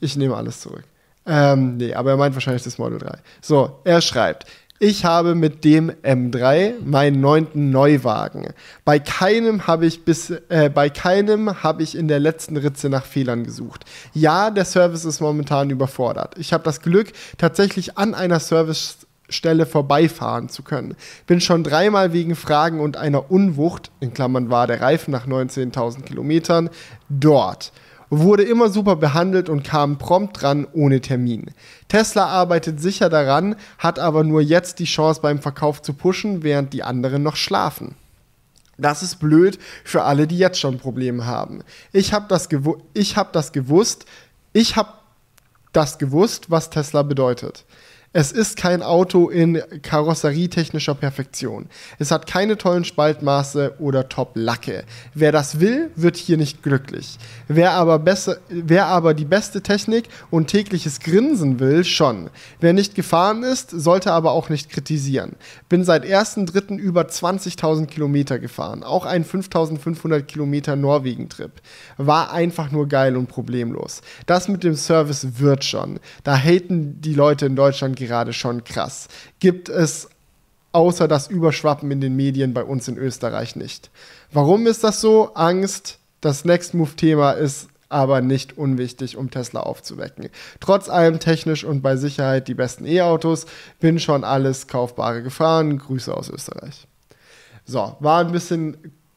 Ich 0.00 0.16
nehme 0.16 0.36
alles 0.36 0.60
zurück. 0.60 0.84
Ähm, 1.26 1.76
nee, 1.76 1.94
aber 1.94 2.10
er 2.10 2.16
meint 2.16 2.34
wahrscheinlich 2.34 2.62
das 2.62 2.78
Model 2.78 2.98
3. 2.98 3.18
So, 3.40 3.80
er 3.84 4.00
schreibt, 4.00 4.46
ich 4.82 5.04
habe 5.04 5.34
mit 5.34 5.64
dem 5.64 5.90
M3 5.90 6.76
meinen 6.82 7.20
neunten 7.20 7.70
Neuwagen. 7.70 8.54
Bei 8.86 8.98
keinem 8.98 9.66
habe 9.66 9.84
ich 9.84 10.06
bis 10.06 10.30
äh, 10.30 10.70
bei 10.72 10.88
keinem 10.88 11.62
habe 11.62 11.82
ich 11.82 11.94
in 11.94 12.08
der 12.08 12.18
letzten 12.18 12.56
Ritze 12.56 12.88
nach 12.88 13.04
Fehlern 13.04 13.44
gesucht. 13.44 13.84
Ja, 14.14 14.50
der 14.50 14.64
Service 14.64 15.04
ist 15.04 15.20
momentan 15.20 15.68
überfordert. 15.68 16.38
Ich 16.38 16.54
habe 16.54 16.64
das 16.64 16.80
Glück, 16.80 17.12
tatsächlich 17.36 17.98
an 17.98 18.14
einer 18.14 18.40
Service 18.40 19.06
Stelle 19.30 19.66
vorbeifahren 19.66 20.48
zu 20.48 20.62
können. 20.62 20.96
Bin 21.26 21.40
schon 21.40 21.64
dreimal 21.64 22.12
wegen 22.12 22.36
Fragen 22.36 22.80
und 22.80 22.96
einer 22.96 23.30
Unwucht, 23.30 23.90
in 24.00 24.12
Klammern 24.12 24.50
war 24.50 24.66
der 24.66 24.80
Reifen 24.80 25.10
nach 25.10 25.26
19.000 25.26 26.02
Kilometern, 26.02 26.70
dort. 27.08 27.72
Wurde 28.12 28.42
immer 28.42 28.70
super 28.70 28.96
behandelt 28.96 29.48
und 29.48 29.62
kam 29.62 29.96
prompt 29.96 30.42
dran 30.42 30.66
ohne 30.72 31.00
Termin. 31.00 31.52
Tesla 31.86 32.26
arbeitet 32.26 32.80
sicher 32.80 33.08
daran, 33.08 33.54
hat 33.78 34.00
aber 34.00 34.24
nur 34.24 34.40
jetzt 34.40 34.80
die 34.80 34.84
Chance 34.84 35.20
beim 35.20 35.38
Verkauf 35.38 35.80
zu 35.80 35.94
pushen, 35.94 36.42
während 36.42 36.72
die 36.72 36.82
anderen 36.82 37.22
noch 37.22 37.36
schlafen. 37.36 37.94
Das 38.80 39.02
ist 39.02 39.16
blöd 39.16 39.58
für 39.84 40.02
alle, 40.02 40.26
die 40.26 40.38
jetzt 40.38 40.58
schon 40.58 40.78
Probleme 40.78 41.26
haben. 41.26 41.62
Ich 41.92 42.12
habe 42.12 42.26
das, 42.28 42.48
gewu 42.48 42.78
hab 42.96 43.32
das 43.32 43.52
gewusst. 43.52 44.06
Ich 44.52 44.74
habe 44.76 44.90
das 45.72 45.98
gewusst, 45.98 46.50
was 46.50 46.70
Tesla 46.70 47.02
bedeutet. 47.02 47.64
Es 48.12 48.32
ist 48.32 48.56
kein 48.56 48.82
Auto 48.82 49.28
in 49.28 49.62
karosserietechnischer 49.82 50.96
Perfektion. 50.96 51.68
Es 52.00 52.10
hat 52.10 52.26
keine 52.26 52.58
tollen 52.58 52.82
Spaltmaße 52.82 53.76
oder 53.78 54.08
Top-Lacke. 54.08 54.82
Wer 55.14 55.30
das 55.30 55.60
will, 55.60 55.92
wird 55.94 56.16
hier 56.16 56.36
nicht 56.36 56.64
glücklich. 56.64 57.18
Wer 57.46 57.70
aber, 57.70 58.00
besser, 58.00 58.38
wer 58.48 58.86
aber 58.86 59.14
die 59.14 59.24
beste 59.24 59.62
Technik 59.62 60.08
und 60.28 60.48
tägliches 60.48 60.98
Grinsen 60.98 61.60
will, 61.60 61.84
schon. 61.84 62.30
Wer 62.58 62.72
nicht 62.72 62.96
gefahren 62.96 63.44
ist, 63.44 63.70
sollte 63.70 64.10
aber 64.10 64.32
auch 64.32 64.48
nicht 64.48 64.70
kritisieren. 64.70 65.36
Bin 65.68 65.84
seit 65.84 66.04
1.3. 66.04 66.78
über 66.78 67.02
20.000 67.02 67.86
Kilometer 67.86 68.40
gefahren. 68.40 68.82
Auch 68.82 69.06
ein 69.06 69.24
5.500 69.24 70.22
Kilometer 70.22 70.74
Norwegen-Trip. 70.74 71.52
War 71.96 72.32
einfach 72.32 72.72
nur 72.72 72.88
geil 72.88 73.16
und 73.16 73.28
problemlos. 73.28 74.00
Das 74.26 74.48
mit 74.48 74.64
dem 74.64 74.74
Service 74.74 75.38
wird 75.38 75.62
schon. 75.62 76.00
Da 76.24 76.36
haten 76.36 77.00
die 77.00 77.14
Leute 77.14 77.46
in 77.46 77.54
Deutschland 77.54 77.99
gerade 78.06 78.32
schon 78.32 78.64
krass. 78.64 79.08
Gibt 79.38 79.68
es 79.68 80.08
außer 80.72 81.08
das 81.08 81.28
Überschwappen 81.28 81.90
in 81.90 82.00
den 82.00 82.16
Medien 82.16 82.54
bei 82.54 82.64
uns 82.64 82.88
in 82.88 82.96
Österreich 82.96 83.56
nicht. 83.56 83.90
Warum 84.32 84.66
ist 84.66 84.84
das 84.84 85.00
so? 85.00 85.34
Angst. 85.34 85.98
Das 86.20 86.44
Next 86.44 86.74
Move-Thema 86.74 87.32
ist 87.32 87.68
aber 87.88 88.20
nicht 88.20 88.56
unwichtig, 88.56 89.16
um 89.16 89.30
Tesla 89.30 89.60
aufzuwecken. 89.60 90.28
Trotz 90.60 90.88
allem 90.88 91.18
technisch 91.18 91.64
und 91.64 91.82
bei 91.82 91.96
Sicherheit 91.96 92.46
die 92.46 92.54
besten 92.54 92.86
E-Autos. 92.86 93.46
Bin 93.80 93.98
schon 93.98 94.22
alles 94.22 94.68
Kaufbare 94.68 95.22
gefahren. 95.22 95.78
Grüße 95.78 96.14
aus 96.14 96.28
Österreich. 96.28 96.86
So, 97.64 97.96
war 97.98 98.20
ein 98.20 98.32
bisschen 98.32 98.76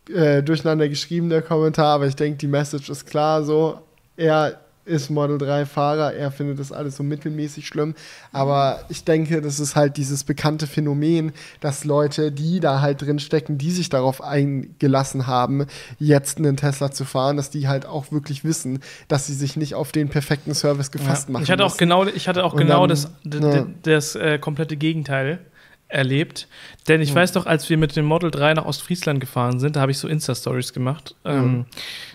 äh, 0.10 0.42
durcheinander 0.42 0.90
geschrieben, 0.90 1.30
der 1.30 1.42
Kommentar, 1.42 1.96
aber 1.96 2.08
ich 2.08 2.16
denke, 2.16 2.38
die 2.38 2.48
Message 2.48 2.90
ist 2.90 3.06
klar 3.06 3.44
so. 3.44 3.80
Er 4.16 4.62
ist 4.86 5.10
Model 5.10 5.38
3 5.38 5.66
Fahrer, 5.66 6.14
er 6.14 6.32
findet 6.32 6.60
das 6.60 6.72
alles 6.72 6.98
so 6.98 7.04
mittelmäßig 7.04 7.66
schlimm, 7.68 7.96
aber 8.32 8.84
ich 8.90 9.04
denke, 9.04 9.42
das 9.42 9.60
ist 9.60 9.76
halt 9.76 9.98
dieses 9.98 10.24
bekannte 10.24 10.68
Phänomen, 10.68 11.32
dass 11.62 11.86
Leute, 11.86 12.32
die 12.32 12.60
da 12.60 12.82
halt 12.82 13.02
drin 13.02 13.20
stecken, 13.20 13.58
die 13.58 13.72
sich 13.72 13.90
darauf 13.90 14.22
eingelassen 14.22 15.28
haben, 15.28 15.66
jetzt 16.00 16.38
einen 16.38 16.58
Tesla 16.58 16.92
zu 16.92 17.06
fahren, 17.06 17.38
dass 17.38 17.50
die 17.50 17.68
halt 17.68 17.86
auch 17.86 18.12
wirklich 18.12 18.44
wissen, 18.44 18.80
dass 19.08 19.28
sie 19.28 19.34
sich 19.34 19.56
nicht 19.56 19.76
auf 19.76 19.92
den 19.92 20.10
perfekten 20.10 20.54
Service 20.54 20.92
gefasst 20.92 21.28
Ja. 21.30 21.34
machen 21.34 21.44
Ich 21.44 21.52
hatte 21.52 21.64
auch 21.64 21.70
müssen. 21.70 21.78
genau, 21.78 22.06
ich 22.06 22.28
hatte 22.28 22.44
auch 22.44 22.54
Und 22.54 22.60
genau 22.60 22.86
dann, 22.86 22.90
das, 22.90 23.10
ja. 23.56 23.66
das 23.84 24.16
äh, 24.16 24.38
komplette 24.40 24.76
Gegenteil 24.78 25.40
erlebt. 25.88 26.48
Denn 26.88 27.02
ich 27.02 27.10
Ja. 27.10 27.16
weiß 27.16 27.34
doch, 27.34 27.46
als 27.46 27.70
wir 27.70 27.78
mit 27.78 27.96
dem 27.96 28.06
Model 28.06 28.32
3 28.32 28.56
nach 28.56 28.66
Ostfriesland 28.66 29.20
gefahren 29.20 29.60
sind, 29.60 29.76
da 29.76 29.82
habe 29.82 29.92
ich 29.92 29.98
so 30.00 30.08
Insta-Stories 30.08 30.74
gemacht 30.74 31.16
ähm, 31.24 31.66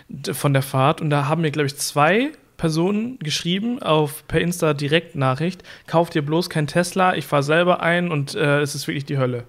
d- 0.09 0.33
von 0.33 0.53
der 0.53 0.61
Fahrt. 0.63 0.99
Und 1.01 1.09
da 1.09 1.27
haben 1.27 1.41
mir, 1.41 1.51
glaube 1.51 1.67
ich, 1.67 1.77
zwei 1.77 2.29
Personen 2.59 3.17
geschrieben 3.19 3.81
auf 3.81 4.27
per 4.27 4.41
Insta 4.41 4.73
Direktnachricht, 4.73 5.63
kauft 5.87 6.13
dir 6.13 6.21
bloß 6.21 6.49
kein 6.49 6.67
Tesla, 6.67 7.15
ich 7.15 7.25
fahre 7.25 7.41
selber 7.41 7.81
ein 7.81 8.11
und 8.11 8.35
äh, 8.35 8.59
es 8.59 8.75
ist 8.75 8.85
wirklich 8.87 9.05
die 9.05 9.17
Hölle. 9.17 9.45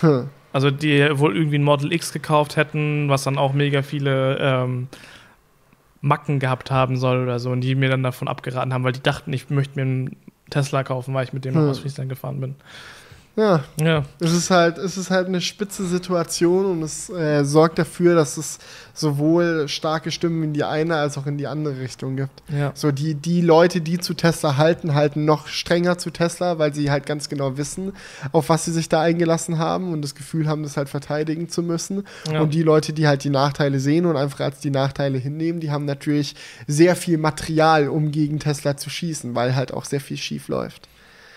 Hm. 0.00 0.28
Also 0.52 0.72
die 0.72 1.18
wohl 1.18 1.36
irgendwie 1.36 1.58
ein 1.58 1.62
Model 1.62 1.92
X 1.92 2.12
gekauft 2.12 2.56
hätten, 2.56 3.08
was 3.08 3.22
dann 3.22 3.38
auch 3.38 3.52
mega 3.52 3.82
viele 3.82 4.38
ähm, 4.40 4.88
Macken 6.00 6.40
gehabt 6.40 6.72
haben 6.72 6.96
soll 6.96 7.22
oder 7.22 7.38
so 7.38 7.50
und 7.50 7.60
die 7.60 7.76
mir 7.76 7.88
dann 7.88 8.02
davon 8.02 8.26
abgeraten 8.26 8.74
haben, 8.74 8.82
weil 8.82 8.92
die 8.92 9.02
dachten, 9.02 9.32
ich 9.32 9.48
möchte 9.48 9.76
mir 9.76 9.82
einen 9.82 10.16
Tesla 10.50 10.82
kaufen, 10.82 11.14
weil 11.14 11.24
ich 11.24 11.32
mit 11.32 11.44
dem 11.44 11.54
Hm. 11.54 11.62
nach 11.62 11.70
Ostfriesland 11.70 12.08
gefahren 12.08 12.40
bin. 12.40 12.56
Ja, 13.38 13.62
Ja, 13.80 14.04
Es 14.18 14.32
ist 14.32 14.50
halt, 14.50 14.78
es 14.78 14.96
ist 14.96 15.10
halt 15.10 15.28
eine 15.28 15.40
spitze 15.40 15.86
Situation 15.86 16.66
und 16.66 16.82
es 16.82 17.08
äh, 17.08 17.44
sorgt 17.44 17.78
dafür, 17.78 18.16
dass 18.16 18.36
es 18.36 18.58
sowohl 18.94 19.68
starke 19.68 20.10
Stimmen 20.10 20.42
in 20.42 20.52
die 20.52 20.64
eine 20.64 20.96
als 20.96 21.16
auch 21.16 21.26
in 21.26 21.38
die 21.38 21.46
andere 21.46 21.78
Richtung 21.78 22.16
gibt. 22.16 22.42
ja. 22.48 22.72
So 22.74 22.90
die, 22.90 23.14
die 23.14 23.40
Leute, 23.40 23.80
die 23.80 23.98
zu 23.98 24.14
Tesla 24.14 24.56
halten, 24.56 24.94
halten 24.94 25.24
noch 25.24 25.46
strenger 25.46 25.98
zu 25.98 26.10
Tesla, 26.10 26.58
weil 26.58 26.74
sie 26.74 26.90
halt 26.90 27.06
ganz 27.06 27.28
genau 27.28 27.56
wissen, 27.56 27.92
auf 28.32 28.48
was 28.48 28.64
sie 28.64 28.72
sich 28.72 28.88
da 28.88 29.02
eingelassen 29.02 29.58
haben 29.58 29.92
und 29.92 30.02
das 30.02 30.16
Gefühl 30.16 30.48
haben, 30.48 30.64
das 30.64 30.76
halt 30.76 30.88
verteidigen 30.88 31.48
zu 31.48 31.62
müssen. 31.62 32.04
Ja. 32.32 32.40
Und 32.40 32.54
die 32.54 32.64
Leute, 32.64 32.92
die 32.92 33.06
halt 33.06 33.22
die 33.22 33.30
Nachteile 33.30 33.78
sehen 33.78 34.04
und 34.04 34.16
einfach 34.16 34.40
als 34.40 34.58
die 34.58 34.70
Nachteile 34.70 35.18
hinnehmen, 35.18 35.60
die 35.60 35.70
haben 35.70 35.84
natürlich 35.84 36.34
sehr 36.66 36.96
viel 36.96 37.18
Material, 37.18 37.88
um 37.88 38.10
gegen 38.10 38.40
Tesla 38.40 38.76
zu 38.76 38.90
schießen, 38.90 39.36
weil 39.36 39.54
halt 39.54 39.72
auch 39.72 39.84
sehr 39.84 40.00
viel 40.00 40.16
schief 40.16 40.48
läuft. 40.48 40.88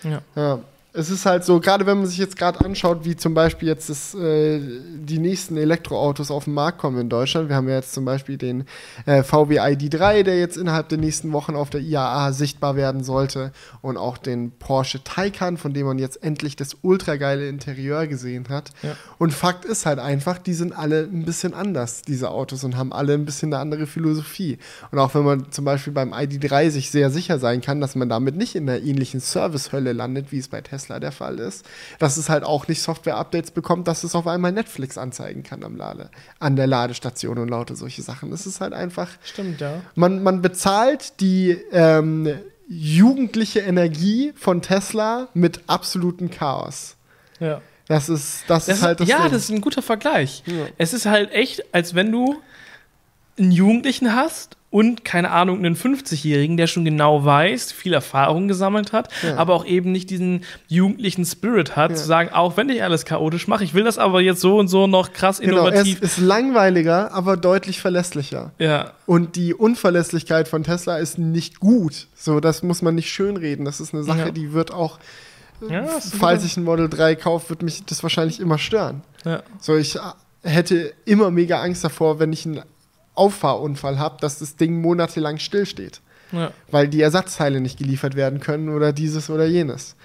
Ja. 0.02 0.20
Ja. 0.34 0.58
Es 0.94 1.08
ist 1.08 1.24
halt 1.24 1.42
so, 1.42 1.58
gerade 1.58 1.86
wenn 1.86 1.98
man 1.98 2.06
sich 2.06 2.18
jetzt 2.18 2.36
gerade 2.36 2.62
anschaut, 2.62 3.04
wie 3.04 3.16
zum 3.16 3.32
Beispiel 3.32 3.68
jetzt 3.68 3.88
das, 3.88 4.14
äh, 4.14 4.60
die 4.60 5.18
nächsten 5.18 5.56
Elektroautos 5.56 6.30
auf 6.30 6.44
den 6.44 6.52
Markt 6.52 6.78
kommen 6.78 7.00
in 7.00 7.08
Deutschland. 7.08 7.48
Wir 7.48 7.56
haben 7.56 7.68
ja 7.68 7.76
jetzt 7.76 7.94
zum 7.94 8.04
Beispiel 8.04 8.36
den 8.36 8.64
äh, 9.06 9.22
VW 9.22 9.58
ID3, 9.58 10.22
der 10.22 10.38
jetzt 10.38 10.58
innerhalb 10.58 10.90
der 10.90 10.98
nächsten 10.98 11.32
Wochen 11.32 11.56
auf 11.56 11.70
der 11.70 11.80
IAA 11.80 12.32
sichtbar 12.32 12.76
werden 12.76 13.04
sollte. 13.04 13.52
Und 13.80 13.96
auch 13.96 14.18
den 14.18 14.50
Porsche 14.50 15.02
Taycan, 15.02 15.56
von 15.56 15.72
dem 15.72 15.86
man 15.86 15.98
jetzt 15.98 16.22
endlich 16.22 16.56
das 16.56 16.76
ultra 16.82 17.16
geile 17.16 17.48
Interieur 17.48 18.06
gesehen 18.06 18.50
hat. 18.50 18.70
Ja. 18.82 18.94
Und 19.16 19.32
Fakt 19.32 19.64
ist 19.64 19.86
halt 19.86 19.98
einfach, 19.98 20.36
die 20.36 20.54
sind 20.54 20.76
alle 20.76 21.04
ein 21.04 21.24
bisschen 21.24 21.54
anders, 21.54 22.02
diese 22.02 22.30
Autos, 22.30 22.64
und 22.64 22.76
haben 22.76 22.92
alle 22.92 23.14
ein 23.14 23.24
bisschen 23.24 23.54
eine 23.54 23.62
andere 23.62 23.86
Philosophie. 23.86 24.58
Und 24.90 24.98
auch 24.98 25.14
wenn 25.14 25.24
man 25.24 25.52
zum 25.52 25.64
Beispiel 25.64 25.94
beim 25.94 26.12
ID3 26.12 26.68
sich 26.68 26.90
sehr 26.90 27.10
sicher 27.10 27.38
sein 27.38 27.62
kann, 27.62 27.80
dass 27.80 27.94
man 27.94 28.10
damit 28.10 28.36
nicht 28.36 28.56
in 28.56 28.68
einer 28.68 28.82
ähnlichen 28.82 29.20
Servicehölle 29.20 29.94
landet, 29.94 30.32
wie 30.32 30.38
es 30.38 30.48
bei 30.48 30.60
Tesla 30.60 30.81
der 30.88 31.12
Fall 31.12 31.38
ist, 31.38 31.64
dass 31.98 32.16
es 32.16 32.28
halt 32.28 32.44
auch 32.44 32.68
nicht 32.68 32.82
Software-Updates 32.82 33.50
bekommt, 33.50 33.88
dass 33.88 34.04
es 34.04 34.14
auf 34.14 34.26
einmal 34.26 34.52
Netflix 34.52 34.98
anzeigen 34.98 35.42
kann 35.42 35.64
am 35.64 35.76
Lade, 35.76 36.10
an 36.38 36.56
der 36.56 36.66
Ladestation 36.66 37.38
und 37.38 37.48
lauter 37.48 37.76
solche 37.76 38.02
Sachen. 38.02 38.30
Das 38.30 38.46
ist 38.46 38.60
halt 38.60 38.72
einfach. 38.72 39.08
Stimmt, 39.24 39.60
ja. 39.60 39.80
Man, 39.94 40.22
man 40.22 40.42
bezahlt 40.42 41.20
die 41.20 41.58
ähm, 41.72 42.28
jugendliche 42.68 43.60
Energie 43.60 44.32
von 44.36 44.62
Tesla 44.62 45.28
mit 45.34 45.60
absolutem 45.66 46.30
Chaos. 46.30 46.96
Ja. 47.40 47.60
Das 47.88 48.08
ist, 48.08 48.44
das, 48.46 48.66
Das 48.66 48.76
ist 48.78 48.82
halt 48.82 49.00
das 49.00 49.08
ja, 49.08 49.22
Ding. 49.22 49.32
das 49.32 49.42
ist 49.44 49.50
ein 49.50 49.60
guter 49.60 49.82
Vergleich. 49.82 50.42
Ja. 50.46 50.66
Es 50.78 50.94
ist 50.94 51.06
halt 51.06 51.32
echt, 51.32 51.74
als 51.74 51.94
wenn 51.94 52.10
du 52.10 52.40
einen 53.38 53.50
Jugendlichen 53.50 54.14
hast 54.14 54.56
und, 54.72 55.04
keine 55.04 55.30
Ahnung, 55.30 55.58
einen 55.58 55.76
50-Jährigen, 55.76 56.56
der 56.56 56.66
schon 56.66 56.84
genau 56.84 57.24
weiß, 57.24 57.70
viel 57.70 57.92
Erfahrung 57.92 58.48
gesammelt 58.48 58.92
hat, 58.92 59.10
Ja. 59.22 59.36
aber 59.36 59.54
auch 59.54 59.64
eben 59.64 59.92
nicht 59.92 60.10
diesen 60.10 60.42
jugendlichen 60.66 61.24
Spirit 61.24 61.76
hat, 61.76 61.90
Ja. 61.92 61.96
zu 61.96 62.04
sagen, 62.06 62.30
auch 62.32 62.56
wenn 62.56 62.68
ich 62.70 62.82
alles 62.82 63.04
chaotisch 63.04 63.46
mache, 63.46 63.62
ich 63.62 63.74
will 63.74 63.84
das 63.84 63.98
aber 63.98 64.20
jetzt 64.20 64.40
so 64.40 64.58
und 64.58 64.66
so 64.68 64.86
noch 64.88 65.12
krass 65.12 65.38
Genau, 65.38 65.68
es 65.68 65.72
innovativ. 65.74 66.00
ist 66.02 66.18
langweiliger, 66.18 67.12
aber 67.12 67.36
deutlich 67.36 67.80
verlässlicher. 67.80 68.52
ja, 68.58 68.92
Und 69.06 69.36
die 69.36 69.54
Unverlässlichkeit 69.54 70.48
von 70.48 70.64
Tesla 70.64 70.96
ist 70.98 71.18
nicht 71.18 71.60
gut. 71.60 72.08
So, 72.16 72.40
das 72.40 72.62
muss 72.62 72.82
man 72.82 72.94
nicht 72.94 73.10
schönreden. 73.12 73.64
Das 73.64 73.78
ist 73.78 73.92
eine 73.94 74.02
Sache, 74.02 74.18
Ja. 74.18 74.30
die 74.30 74.52
wird 74.52 74.72
auch, 74.72 74.98
Ja, 75.68 75.82
ein 75.82 75.88
falls 76.18 76.44
ich 76.44 76.56
ein 76.56 76.64
Model 76.64 76.88
3 76.88 77.14
kaufe, 77.14 77.50
wird 77.50 77.62
mich 77.62 77.84
das 77.84 78.02
wahrscheinlich 78.02 78.40
immer 78.40 78.58
stören. 78.58 79.02
ja. 79.24 79.42
So, 79.60 79.76
ich 79.76 79.96
äh, 79.96 80.00
hätte 80.42 80.92
immer 81.04 81.30
mega 81.30 81.60
Angst 81.60 81.84
davor, 81.84 82.18
wenn 82.18 82.32
ich 82.32 82.46
einen 82.46 82.62
Auffahrunfall 83.14 83.98
habe, 83.98 84.16
dass 84.20 84.38
das 84.38 84.56
Ding 84.56 84.80
monatelang 84.80 85.38
stillsteht. 85.38 86.00
ja. 86.32 86.50
Weil 86.70 86.88
die 86.88 87.02
Ersatzteile 87.02 87.60
nicht 87.60 87.78
geliefert 87.78 88.14
werden 88.14 88.40
können 88.40 88.68
oder 88.68 88.92
dieses 88.92 89.30
oder 89.30 89.46
jenes. 89.46 89.96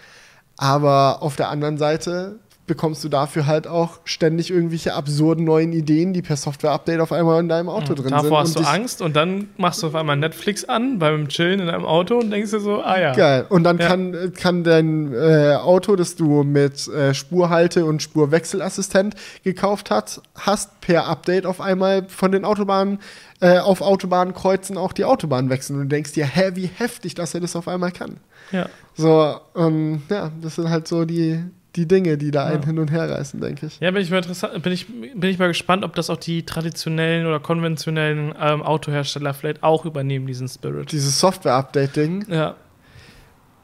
Aber 0.58 1.22
auf 1.22 1.36
der 1.36 1.50
anderen 1.50 1.78
Seite 1.78 2.40
bekommst 2.68 3.04
du 3.04 3.10
dafür 3.10 3.48
halt 3.48 3.66
auch 3.66 4.00
ständig 4.04 4.52
irgendwelche 4.52 4.94
absurden 4.94 5.46
neuen 5.46 5.72
Ideen, 5.74 6.14
die 6.14 6.22
per 6.22 6.36
Software-Update 6.36 7.00
auf 7.00 7.12
einmal 7.12 7.40
in 7.40 7.48
deinem 7.50 7.70
Auto 7.70 7.94
drin 7.94 8.10
sind. 8.10 8.12
Davor 8.12 8.42
hast 8.42 8.56
du 8.58 8.60
Angst 8.60 9.02
und 9.02 9.16
dann 9.16 9.50
machst 9.58 9.82
du 9.82 9.88
auf 9.88 9.96
einmal 9.96 10.18
Netflix 10.18 10.66
an 10.66 11.00
beim 11.00 11.30
Chillen 11.30 11.62
in 11.62 11.68
deinem 11.68 11.86
Auto 11.86 12.20
und 12.20 12.30
denkst 12.30 12.52
dir 12.52 12.60
so, 12.60 12.82
ah 12.84 13.00
ja. 13.00 13.14
Geil. 13.14 13.46
Und 13.50 13.64
dann 13.64 13.78
Ja. 13.80 13.88
kann, 13.88 14.34
kann 14.34 14.64
dein 14.64 15.14
äh, 15.14 15.56
Auto, 15.56 15.96
das 15.96 16.16
du 16.16 16.44
mit 16.44 16.88
äh, 16.90 17.14
Spurhalte 17.14 17.86
und 17.86 18.02
Spurwechselassistent 18.04 19.16
gekauft 19.44 19.90
hast, 19.90 20.22
hast 20.36 20.82
per 20.82 21.08
Update 21.08 21.46
auf 21.46 21.62
einmal 21.62 22.04
von 22.10 22.32
den 22.32 22.46
Autobahnen 22.46 23.00
äh, 23.40 23.60
auf 23.60 23.82
Autobahnkreuzen 23.82 24.78
auch 24.78 24.94
die 24.94 25.06
Autobahn 25.06 25.50
wechseln. 25.50 25.78
Und 25.78 25.84
du 25.84 25.88
denkst 25.96 26.14
dir, 26.14 26.26
hä, 26.26 26.52
wie 26.56 26.66
heftig, 26.68 27.16
dass 27.16 27.34
er 27.34 27.40
das 27.40 27.56
auf 27.56 27.68
einmal 27.68 27.92
kann. 27.92 28.18
Ja. 28.52 28.68
So, 28.96 29.36
ähm, 29.56 30.02
ja, 30.10 30.32
das 30.42 30.56
sind 30.56 30.70
halt 30.70 30.88
so 30.88 31.06
die, 31.06 31.44
die 31.78 31.88
Dinge, 31.88 32.18
die 32.18 32.32
da 32.32 32.46
einen 32.46 32.62
Ja. 32.62 32.66
hin 32.68 32.80
und 32.80 32.92
her 32.92 33.10
reißen, 33.10 33.40
denke 33.40 33.68
ich. 33.68 33.80
Ja, 33.80 33.92
bin 33.92 34.02
ich 34.02 34.10
mal 34.10 34.18
interessant, 34.18 34.62
bin 34.62 34.74
ich, 34.74 34.88
bin 34.88 35.24
ich 35.30 35.40
mal 35.40 35.48
gespannt, 35.48 35.86
ob 35.86 35.96
das 35.96 36.10
auch 36.10 36.18
die 36.18 36.44
traditionellen 36.44 37.26
oder 37.28 37.40
konventionellen 37.40 38.34
ähm, 38.40 38.62
Autohersteller 38.64 39.34
vielleicht 39.34 39.64
auch 39.64 39.86
übernehmen, 39.86 40.28
diesen 40.28 40.48
Spirit. 40.50 40.92
Dieses 40.92 41.20
Software-Update-Ding, 41.20 42.26
Ja, 42.30 42.56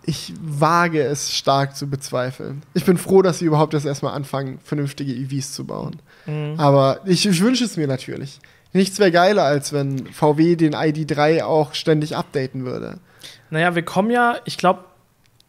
ich 0.05 0.33
wage 0.41 1.01
es 1.01 1.33
stark 1.33 1.75
zu 1.77 1.89
bezweifeln. 1.89 2.61
Ich 2.73 2.83
bin 2.83 2.97
froh, 2.97 3.21
dass 3.21 3.39
sie 3.39 3.45
überhaupt 3.45 3.73
erst 3.73 3.85
erstmal 3.85 4.13
anfangen, 4.13 4.59
vernünftige 4.63 5.13
EVs 5.13 5.53
zu 5.53 5.65
bauen. 5.65 5.95
Mhm. 6.25 6.55
Aber 6.57 6.99
ich, 7.05 7.25
ich 7.25 7.41
wünsche 7.41 7.63
es 7.63 7.77
mir 7.77 7.87
natürlich. 7.87 8.39
Nichts 8.73 8.99
wäre 8.99 9.11
geiler, 9.11 9.43
als 9.43 9.71
wenn 9.71 10.07
VW 10.07 10.55
den 10.57 10.75
ID3 10.75 11.43
auch 11.43 11.73
ständig 11.73 12.17
updaten 12.17 12.65
würde. 12.65 12.99
Naja, 13.49 13.75
wir 13.75 13.83
kommen 13.83 14.09
ja, 14.11 14.37
ich 14.45 14.57
glaube, 14.57 14.83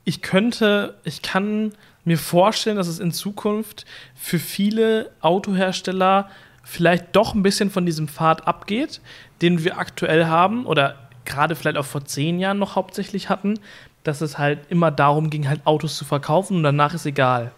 ich 0.05 0.21
könnte, 0.23 0.95
ich 1.05 1.23
kann 1.23 1.73
mir 2.05 2.19
vorstellen, 2.19 2.77
dass 2.77 2.89
es 2.89 2.99
in 2.99 3.13
Zukunft 3.13 3.85
für 4.15 4.39
viele 4.39 5.11
Autohersteller 5.21 6.29
vielleicht 6.63 7.15
doch 7.15 7.35
ein 7.35 7.43
bisschen 7.43 7.71
von 7.71 7.87
diesem 7.87 8.09
Pfad 8.09 8.47
abgeht, 8.47 9.01
den 9.43 9.65
wir 9.65 9.79
aktuell 9.79 10.27
haben 10.27 10.67
oder 10.67 10.97
gerade 11.25 11.57
vielleicht 11.57 11.77
auch 11.77 11.85
vor 11.85 12.05
zehn 12.05 12.39
Jahren 12.39 12.59
noch 12.59 12.77
hauptsächlich 12.77 13.29
hatten, 13.29 13.59
dass 14.05 14.21
es 14.21 14.39
halt 14.39 14.61
immer 14.69 14.91
darum 14.91 15.31
ging, 15.31 15.49
halt 15.49 15.63
Autos 15.65 15.97
zu 15.97 16.05
verkaufen 16.05 16.59
und 16.59 16.63
danach 16.63 16.95
ist 16.95 17.07
egal. 17.07 17.53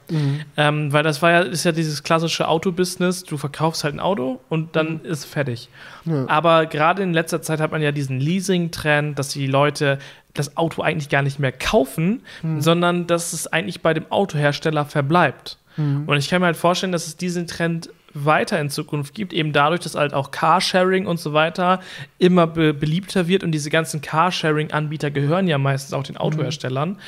Ähm, 0.56 0.92
weil 0.92 1.02
das 1.02 1.20
war 1.20 1.30
ja, 1.30 1.40
ist 1.40 1.64
ja 1.64 1.72
dieses 1.72 2.02
klassische 2.02 2.48
Autobusiness, 2.48 3.24
du 3.24 3.36
verkaufst 3.36 3.84
halt 3.84 3.94
ein 3.94 4.00
Auto 4.00 4.40
und 4.48 4.76
dann 4.76 5.00
ist 5.02 5.24
fertig. 5.24 5.68
Ja. 6.04 6.24
Aber 6.28 6.66
gerade 6.66 7.02
in 7.02 7.12
letzter 7.12 7.42
Zeit 7.42 7.60
hat 7.60 7.72
man 7.72 7.82
ja 7.82 7.92
diesen 7.92 8.20
Leasing-Trend, 8.20 9.18
dass 9.18 9.28
die 9.28 9.46
Leute 9.46 9.98
das 10.34 10.56
Auto 10.56 10.82
eigentlich 10.82 11.08
gar 11.08 11.22
nicht 11.22 11.38
mehr 11.38 11.52
kaufen, 11.52 12.22
sondern 12.58 13.06
dass 13.06 13.32
es 13.32 13.46
eigentlich 13.46 13.80
bei 13.80 13.94
dem 13.94 14.10
Autohersteller 14.12 14.84
verbleibt. 14.84 15.58
Und 15.78 16.16
ich 16.16 16.30
kann 16.30 16.40
mir 16.40 16.46
halt 16.46 16.56
vorstellen, 16.56 16.92
dass 16.92 17.06
es 17.06 17.16
diesen 17.18 17.46
Trend 17.46 17.90
weiter 18.24 18.60
in 18.60 18.70
Zukunft 18.70 19.14
gibt, 19.14 19.32
eben 19.32 19.52
dadurch, 19.52 19.80
dass 19.80 19.94
halt 19.94 20.14
auch 20.14 20.30
Carsharing 20.30 21.06
und 21.06 21.18
so 21.18 21.32
weiter 21.32 21.80
immer 22.18 22.46
be 22.46 22.72
beliebter 22.74 23.28
wird 23.28 23.44
und 23.44 23.52
diese 23.52 23.70
ganzen 23.70 24.00
Carsharing-Anbieter 24.00 25.10
gehören 25.10 25.48
ja 25.48 25.58
meistens 25.58 25.92
auch 25.92 26.02
den 26.02 26.16
Autoherstellern. 26.16 26.98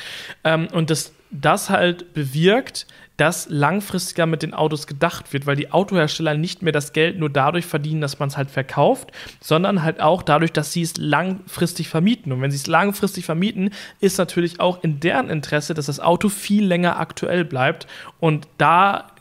Ähm, 0.45 0.69
und 0.73 0.91
dass 0.91 1.13
das 1.31 1.71
halt 1.71 2.15
bewirkt, 2.15 2.87
dass 3.19 3.49
langfristiger 3.51 4.27
mit 4.27 4.43
den 4.43 4.55
Autos 4.55 4.87
gedacht 4.87 5.33
wird, 5.33 5.45
weil 5.45 5.57
die 5.57 5.73
Autohersteller 5.73 6.35
nicht 6.35 6.63
mehr 6.63 6.73
das 6.73 6.93
Geld 6.93 7.19
nur 7.19 7.29
dadurch 7.29 7.67
verdienen, 7.67 8.01
dass 8.01 8.21
man 8.21 8.29
es 8.29 8.37
halt 8.37 8.49
verkauft, 8.49 9.11
sondern 9.41 9.83
halt 9.83 10.01
auch 10.01 10.23
dadurch, 10.23 10.53
dass 10.53 10.73
sie 10.73 10.83
es 10.83 10.97
langfristig 10.97 11.89
vermieten. 11.89 12.31
Und 12.31 12.41
wenn 12.41 12.53
sie 12.53 12.57
es 12.57 12.69
langfristig 12.69 13.25
vermieten, 13.25 13.71
ist 14.01 14.19
natürlich 14.19 14.61
auch 14.61 14.85
in 14.85 15.01
deren 15.01 15.31
Interesse, 15.31 15.75
dass 15.75 15.87
das 15.87 15.99
Auto 15.99 16.29
viel 16.29 16.65
länger 16.65 17.01
aktuell 17.01 17.45
bleibt. 17.45 17.89
Und 18.21 18.47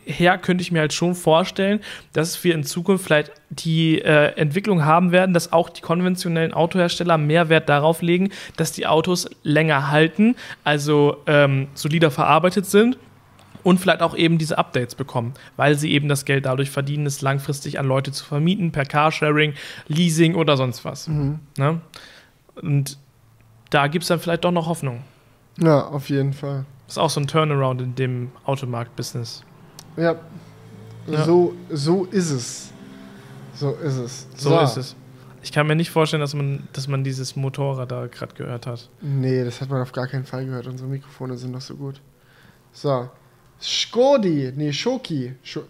daher 0.07 0.37
könnte 0.37 0.61
ich 0.61 0.71
mir 0.71 0.79
halt 0.79 0.93
schon 0.93 1.15
vorstellen, 1.15 1.79
dass 2.13 2.43
wir 2.43 2.53
in 2.55 2.63
Zukunft 2.63 3.05
vielleicht 3.05 3.31
die 3.49 4.01
äh, 4.01 4.33
Entwicklung 4.35 4.85
haben 4.85 5.11
werden, 5.11 5.33
dass 5.33 5.53
auch 5.53 5.69
die 5.69 5.81
konventionellen 5.81 6.53
Autohersteller 6.53 7.17
mehr 7.17 7.49
Wert 7.49 7.69
darauf 7.69 8.01
legen, 8.01 8.29
dass 8.55 8.71
die 8.71 8.87
Autos 8.87 9.29
länger 9.43 9.91
halten, 9.91 10.35
also 10.63 11.17
ähm, 11.27 11.67
solider 11.73 12.11
verarbeitet 12.11 12.65
sind 12.65 12.97
und 13.63 13.79
vielleicht 13.79 14.01
auch 14.01 14.15
eben 14.15 14.37
diese 14.37 14.57
Updates 14.57 14.95
bekommen, 14.95 15.33
weil 15.55 15.75
sie 15.75 15.91
eben 15.91 16.07
das 16.07 16.25
Geld 16.25 16.45
dadurch 16.45 16.69
verdienen, 16.69 17.05
es 17.05 17.21
langfristig 17.21 17.79
an 17.79 17.87
Leute 17.87 18.11
zu 18.11 18.25
vermieten, 18.25 18.71
per 18.71 18.85
Carsharing, 18.85 19.53
Leasing 19.87 20.35
oder 20.35 20.57
sonst 20.57 20.85
was. 20.85 21.07
Ne? 21.57 21.81
Und 22.61 22.97
da 23.69 23.87
gibt 23.87 24.03
es 24.03 24.07
dann 24.07 24.19
vielleicht 24.19 24.45
doch 24.45 24.51
noch 24.51 24.67
Hoffnung. 24.67 25.03
Ja, 25.59 25.87
auf 25.87 26.09
jeden 26.09 26.33
Fall. 26.33 26.65
Das 26.85 26.93
ist 26.93 26.99
auch 26.99 27.09
so 27.09 27.19
ein 27.19 27.27
Turnaround 27.27 27.81
in 27.81 27.95
dem 27.95 28.31
Automarkt-Business. 28.45 29.43
Ja. 29.97 30.15
Ja. 31.07 31.25
So, 31.25 31.55
so 31.69 32.05
ist 32.05 32.31
es. 32.31 32.71
So 33.55 33.71
ist 33.75 33.95
es. 33.95 34.27
So 34.35 34.59
ist 34.59 34.77
es. 34.77 34.95
Ich 35.41 35.51
kann 35.51 35.65
mir 35.65 35.75
nicht 35.75 35.91
vorstellen, 35.91 36.21
dass 36.21 36.33
man, 36.33 36.67
dass 36.73 36.87
man 36.87 37.03
dieses 37.03 37.35
Motorrad 37.35 37.91
da 37.91 38.07
gerade 38.07 38.35
gehört 38.35 38.67
hat. 38.67 38.89
Nee, 39.01 39.43
das 39.43 39.61
hat 39.61 39.69
man 39.69 39.81
auf 39.81 39.91
gar 39.91 40.07
keinen 40.07 40.25
Fall 40.25 40.45
gehört. 40.45 40.67
Unsere 40.67 40.89
Mikrofone 40.89 41.37
sind 41.37 41.53
doch 41.53 41.61
so 41.61 41.75
gut. 41.75 42.01
So. 42.73 43.09
Skodi, 43.59 44.53
nee, 44.55 44.71
Schoki, 44.71 45.33
Scho 45.41 45.63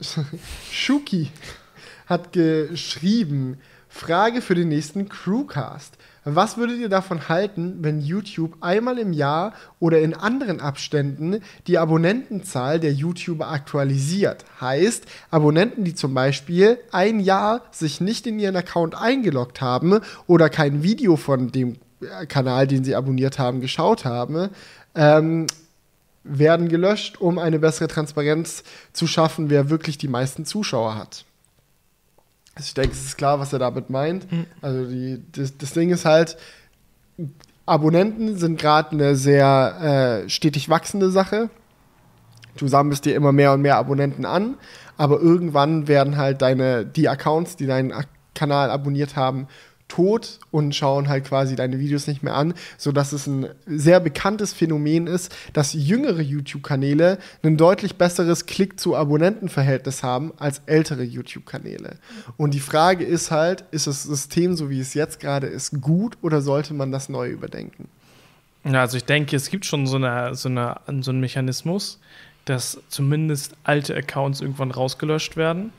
Schuki 0.71 1.31
hat 2.07 2.33
geschrieben, 2.33 3.59
Frage 3.87 4.41
für 4.41 4.55
den 4.55 4.67
nächsten 4.69 5.07
Crewcast. 5.07 5.96
Was 6.29 6.57
würdet 6.57 6.79
ihr 6.79 6.89
davon 6.89 7.29
halten, 7.29 7.77
wenn 7.79 8.01
YouTube 8.01 8.57
einmal 8.59 8.97
im 8.97 9.13
Jahr 9.13 9.53
oder 9.79 10.01
in 10.01 10.13
anderen 10.13 10.59
Abständen 10.59 11.41
die 11.67 11.77
Abonnentenzahl 11.77 12.81
der 12.81 12.91
YouTuber 12.91 13.47
aktualisiert? 13.47 14.43
Heißt, 14.59 15.05
Abonnenten, 15.31 15.85
die 15.85 15.95
zum 15.95 16.13
Beispiel 16.13 16.79
ein 16.91 17.21
Jahr 17.21 17.61
sich 17.71 18.01
nicht 18.01 18.27
in 18.27 18.39
ihren 18.39 18.57
Account 18.57 18.93
eingeloggt 18.93 19.61
haben 19.61 20.01
oder 20.27 20.49
kein 20.49 20.83
Video 20.83 21.15
von 21.15 21.53
dem 21.53 21.77
äh, 22.01 22.25
Kanal, 22.25 22.67
den 22.67 22.83
sie 22.83 22.95
abonniert 22.95 23.39
haben, 23.39 23.61
geschaut 23.61 24.03
haben, 24.03 24.49
ähm, 24.95 25.47
werden 26.25 26.67
gelöscht, 26.67 27.21
um 27.21 27.39
eine 27.39 27.59
bessere 27.59 27.87
Transparenz 27.87 28.65
zu 28.91 29.07
schaffen, 29.07 29.49
wer 29.49 29.69
wirklich 29.69 29.97
die 29.97 30.09
meisten 30.09 30.43
Zuschauer 30.43 30.95
hat. 30.95 31.23
Also 32.57 32.69
ich 32.69 32.73
denke, 32.73 32.91
es 32.93 33.05
ist 33.05 33.17
klar, 33.17 33.39
was 33.39 33.53
er 33.53 33.59
damit 33.59 33.91
meint. 33.91 34.25
Also 34.63 34.89
die, 34.89 35.21
das, 35.31 35.55
das 35.57 35.73
Ding 35.73 35.91
ist 35.91 36.05
halt, 36.05 36.37
Abonnenten 37.67 38.35
sind 38.35 38.59
gerade 38.59 38.91
eine 38.91 39.15
sehr 39.15 40.23
äh, 40.25 40.29
stetig 40.29 40.67
wachsende 40.67 41.11
Sache. 41.11 41.51
Du 42.55 42.67
sammelst 42.67 43.05
dir 43.05 43.15
immer 43.15 43.31
mehr 43.31 43.53
und 43.53 43.61
mehr 43.61 43.77
Abonnenten 43.77 44.25
an, 44.25 44.55
aber 44.97 45.19
irgendwann 45.19 45.87
werden 45.87 46.17
halt 46.17 46.41
deine, 46.41 46.83
die 46.83 47.07
Accounts, 47.07 47.57
die 47.57 47.67
deinen 47.67 47.93
Kanal 48.33 48.71
abonniert 48.71 49.15
haben, 49.15 49.47
tot 49.87 50.39
und 50.51 50.75
schauen 50.75 51.07
halt 51.07 51.25
quasi 51.25 51.55
deine 51.55 51.79
Videos 51.79 52.07
nicht 52.07 52.23
mehr 52.23 52.35
an, 52.35 52.53
sodass 52.77 53.13
es 53.13 53.27
ein 53.27 53.47
sehr 53.65 53.99
bekanntes 53.99 54.53
Phänomen 54.53 55.07
ist, 55.07 55.33
dass 55.53 55.73
jüngere 55.73 56.21
YouTube-Kanäle 56.21 57.19
ein 57.43 57.57
deutlich 57.57 57.95
besseres 57.95 58.45
Klick-zu-Abonnenten-Verhältnis 58.45 60.03
haben 60.03 60.33
als 60.37 60.61
ältere 60.65 61.03
YouTube-Kanäle. 61.03 61.97
Und 62.35 62.53
die 62.53 62.59
Frage 62.59 63.05
ist 63.05 63.31
halt, 63.31 63.63
ist 63.71 63.87
das 63.87 64.03
System, 64.03 64.55
so 64.55 64.69
wie 64.69 64.79
es 64.79 64.93
jetzt 64.93 65.19
gerade 65.19 65.47
ist, 65.47 65.81
gut 65.81 66.17
oder 66.21 66.41
sollte 66.41 66.73
man 66.73 66.91
das 66.91 67.09
neu 67.09 67.29
überdenken? 67.29 67.87
Ja, 68.65 68.81
also 68.81 68.97
ich 68.97 69.05
denke, 69.05 69.35
es 69.35 69.49
gibt 69.49 69.65
schon 69.65 69.87
so, 69.87 69.95
eine, 69.95 70.35
so, 70.35 70.49
eine, 70.49 70.75
so 70.99 71.11
einen 71.11 71.21
Mechanismus, 71.21 71.99
dass 72.45 72.81
zumindest 72.89 73.55
alte 73.63 73.95
Accounts 73.95 74.41
irgendwann 74.41 74.71
rausgelöscht 74.71 75.37
werden. 75.37 75.71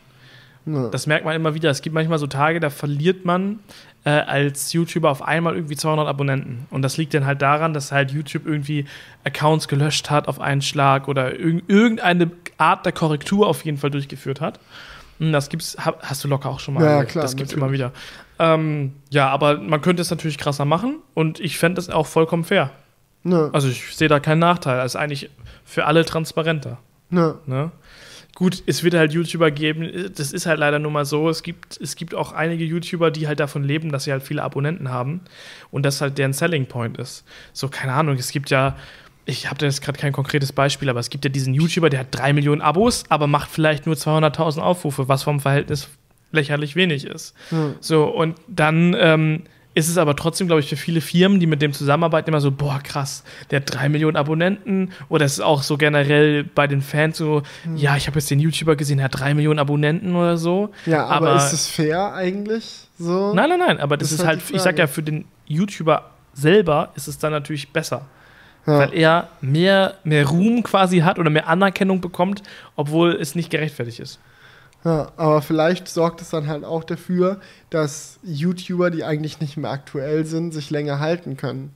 Das 0.64 1.06
merkt 1.06 1.24
man 1.24 1.35
immer 1.35 1.55
wieder. 1.55 1.70
Es 1.70 1.80
gibt 1.80 1.94
manchmal 1.94 2.18
so 2.18 2.26
Tage, 2.26 2.60
da 2.60 2.68
verliert 2.68 3.24
man 3.24 3.60
äh, 4.09 4.22
als 4.22 4.72
YouTuber 4.72 5.10
auf 5.10 5.20
einmal 5.20 5.55
irgendwie 5.55 5.76
200 5.76 6.09
Abonnenten. 6.09 6.66
Und 6.70 6.80
das 6.80 6.97
liegt 6.97 7.12
dann 7.12 7.26
halt 7.26 7.43
daran, 7.43 7.74
dass 7.74 7.93
halt 7.93 8.10
YouTube 8.10 8.47
irgendwie 8.47 8.86
Accounts 9.24 9.68
gelöscht 9.68 10.09
hat 10.09 10.28
auf 10.28 10.40
einen 10.40 10.62
Schlag 10.62 11.09
oder 11.09 11.39
irg 11.39 11.62
irgendeine 11.68 12.30
Art 12.56 12.86
der 12.86 12.93
Korrektur 12.93 13.47
auf 13.47 13.66
jeden 13.66 13.76
Fall 13.76 13.90
durchgeführt 13.90 14.40
hat. 14.40 14.60
Und 15.20 15.32
das 15.32 15.51
gibt's, 15.51 15.76
hast 15.78 16.24
du 16.24 16.28
locker 16.28 16.48
auch 16.48 16.60
schon 16.60 16.74
mal. 16.74 16.85
Ja, 16.85 17.05
klar. 17.05 17.22
Das 17.22 17.36
gibt's 17.36 17.52
natürlich. 17.52 17.62
immer 17.62 17.72
wieder. 17.72 17.93
Ähm, 18.39 18.94
ja, 19.10 19.28
aber 19.28 19.59
man 19.59 19.82
könnte 19.82 20.01
es 20.01 20.10
natürlich 20.10 20.39
krasser 20.39 20.64
machen 20.64 21.01
und 21.12 21.39
ich 21.39 21.59
fände 21.59 21.78
es 21.78 21.90
auch 21.90 22.06
vollkommen 22.06 22.44
fair. 22.44 22.70
Ja. 23.24 23.51
Also 23.52 23.68
ich 23.68 23.94
sehe 23.94 24.09
da 24.09 24.20
keinen 24.20 24.39
Nachteil. 24.39 24.78
Das 24.78 24.93
ist 24.93 24.97
eigentlich 24.97 25.28
für 25.66 25.85
alle 25.85 26.06
transparenter. 26.06 26.78
Ja. 27.10 27.35
Ne? 27.44 27.72
Gut, 28.39 28.62
es 28.66 28.85
wird 28.85 28.94
halt 28.94 29.12
YouTuber 29.12 29.51
geben, 29.51 30.12
das 30.15 30.31
ist 30.31 30.47
halt 30.47 30.60
leider 30.60 30.78
nur 30.78 30.93
mal 30.93 31.05
so. 31.05 31.28
Es 31.28 31.43
gibt, 31.43 31.77
es 31.81 31.97
gibt 31.97 32.15
auch 32.15 32.31
einige 32.31 32.65
YouTuber, 32.65 33.10
die 33.10 33.27
halt 33.27 33.40
davon 33.40 33.65
leben, 33.65 33.90
dass 33.90 34.05
sie 34.05 34.12
halt 34.12 34.23
viele 34.23 34.44
Abonnenten 34.44 34.90
haben 34.90 35.23
und 35.73 35.85
das 35.85 36.01
halt 36.01 36.19
deren 36.19 36.32
Selling 36.32 36.66
Point 36.66 36.98
ist. 36.98 37.24
So, 37.52 37.66
keine 37.66 37.94
Ahnung, 37.94 38.15
es 38.15 38.31
gibt 38.31 38.51
ja, 38.51 38.77
ich 39.24 39.48
habe 39.48 39.59
da 39.59 39.66
jetzt 39.66 39.82
gerade 39.82 39.98
kein 39.98 40.12
konkretes 40.12 40.52
Beispiel, 40.52 40.89
aber 40.89 41.01
es 41.01 41.10
gibt 41.10 41.24
ja 41.24 41.32
diesen 41.32 41.52
YouTuber, 41.52 41.90
der 41.90 41.98
hat 41.98 42.09
drei 42.12 42.32
Millionen 42.32 42.60
Abos, 42.60 43.02
aber 43.09 43.27
macht 43.27 43.51
vielleicht 43.51 43.86
nur 43.86 43.97
200.000 43.97 44.60
Aufrufe, 44.60 45.09
was 45.09 45.24
vom 45.24 45.40
Verhältnis 45.40 45.89
lächerlich 46.31 46.77
wenig 46.77 47.06
ist. 47.06 47.35
Hm. 47.48 47.74
So, 47.81 48.05
und 48.05 48.36
dann 48.47 48.94
ähm, 48.97 49.43
ist 49.78 49.88
es 49.88 49.96
aber 49.96 50.16
trotzdem, 50.16 50.48
glaube 50.48 50.60
ich, 50.60 50.68
für 50.68 50.76
viele 50.76 51.00
Firmen, 51.00 51.38
die 51.38 51.46
mit 51.46 51.62
dem 51.62 51.72
zusammenarbeiten, 51.72 52.28
immer 52.28 52.40
so, 52.40 52.50
boah, 52.50 52.80
krass, 52.82 53.22
der 53.50 53.60
hat 53.60 53.72
drei 53.72 53.88
Millionen 53.88 54.16
Abonnenten. 54.16 54.90
Oder 55.09 55.24
es 55.24 55.34
ist 55.34 55.40
auch 55.40 55.62
so 55.62 55.76
generell 55.78 56.44
bei 56.44 56.66
den 56.66 56.82
Fans 56.82 57.16
so, 57.16 57.42
hm. 57.62 57.76
ja, 57.76 57.96
ich 57.96 58.06
habe 58.09 58.18
jetzt 58.18 58.30
den 58.30 58.40
YouTuber 58.40 58.76
gesehen, 58.76 58.98
der 58.98 59.05
hat 59.05 59.18
drei 59.18 59.34
Millionen 59.34 59.59
Abonnenten 59.59 60.16
oder 60.16 60.36
so. 60.36 60.70
Ja, 60.84 61.06
aber, 61.06 61.30
aber 61.30 61.36
ist 61.36 61.52
es 61.52 61.68
fair 61.68 62.12
eigentlich 62.12 62.88
so? 62.98 63.32
Nein, 63.34 63.48
nein, 63.50 63.60
nein, 63.60 63.80
aber 63.80 63.96
das 63.96 64.12
ist, 64.12 64.20
ist 64.20 64.26
halt, 64.26 64.40
halt 64.40 64.50
ich 64.55 64.60
sag 64.60 64.78
ja, 64.78 64.86
für 64.86 65.02
den 65.02 65.24
YouTuber 65.46 66.10
selber 66.34 66.90
ist 66.96 67.09
es 67.09 67.18
dann 67.18 67.32
natürlich 67.32 67.72
besser. 67.72 68.06
Ja. 68.66 68.80
Weil 68.80 68.94
er 68.94 69.28
mehr, 69.40 69.94
mehr 70.05 70.26
Ruhm 70.26 70.62
quasi 70.62 70.98
hat 70.98 71.18
oder 71.18 71.30
mehr 71.30 71.48
Anerkennung 71.48 72.00
bekommt, 72.00 72.42
obwohl 72.76 73.14
es 73.14 73.34
nicht 73.34 73.50
gerechtfertigt 73.50 74.00
ist. 74.00 74.18
Ja, 74.84 75.12
aber 75.16 75.42
vielleicht 75.42 75.88
sorgt 75.88 76.20
es 76.22 76.30
dann 76.30 76.46
halt 76.46 76.64
auch 76.64 76.84
dafür, 76.84 77.40
dass 77.70 78.18
YouTuber, 78.22 78.90
die 78.90 79.05
eigentlich 79.05 79.40
nicht 79.40 79.56
mehr 79.56 79.70
aktuell 79.70 80.24
sind, 80.24 80.52
sich 80.52 80.70
länger 80.70 81.00
halten 81.00 81.36
können. 81.36 81.74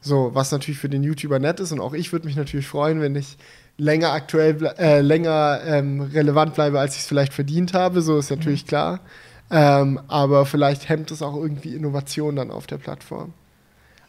So, 0.00 0.30
was 0.34 0.52
natürlich 0.52 0.78
für 0.78 0.88
den 0.88 1.02
YouTuber 1.02 1.38
nett 1.38 1.58
ist 1.58 1.72
und 1.72 1.80
auch 1.80 1.92
ich 1.92 2.12
würde 2.12 2.26
mich 2.26 2.36
natürlich 2.36 2.68
freuen, 2.68 3.00
wenn 3.00 3.16
ich 3.16 3.36
länger 3.78 4.12
aktuell, 4.12 4.64
äh, 4.78 5.00
länger 5.00 5.60
ähm, 5.66 6.00
relevant 6.00 6.54
bleibe, 6.54 6.78
als 6.78 6.94
ich 6.94 7.02
es 7.02 7.06
vielleicht 7.08 7.32
verdient 7.32 7.74
habe. 7.74 8.00
So 8.02 8.18
ist 8.18 8.30
natürlich 8.30 8.64
mhm. 8.64 8.68
klar. 8.68 9.00
Ähm, 9.50 10.00
aber 10.08 10.46
vielleicht 10.46 10.88
hemmt 10.88 11.10
es 11.10 11.22
auch 11.22 11.36
irgendwie 11.36 11.74
Innovation 11.74 12.36
dann 12.36 12.50
auf 12.50 12.66
der 12.66 12.78
Plattform. 12.78 13.32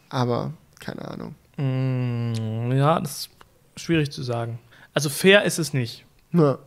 Aber 0.08 0.52
keine 0.80 1.06
Ahnung. 1.06 1.34
Mm, 1.56 2.72
ja, 2.72 3.00
das 3.00 3.10
ist 3.10 3.30
schwierig 3.76 4.10
zu 4.10 4.22
sagen. 4.22 4.58
Also 4.94 5.10
fair 5.10 5.44
ist 5.44 5.58
es 5.58 5.72
nicht. 5.72 6.04
Ja. 6.32 6.58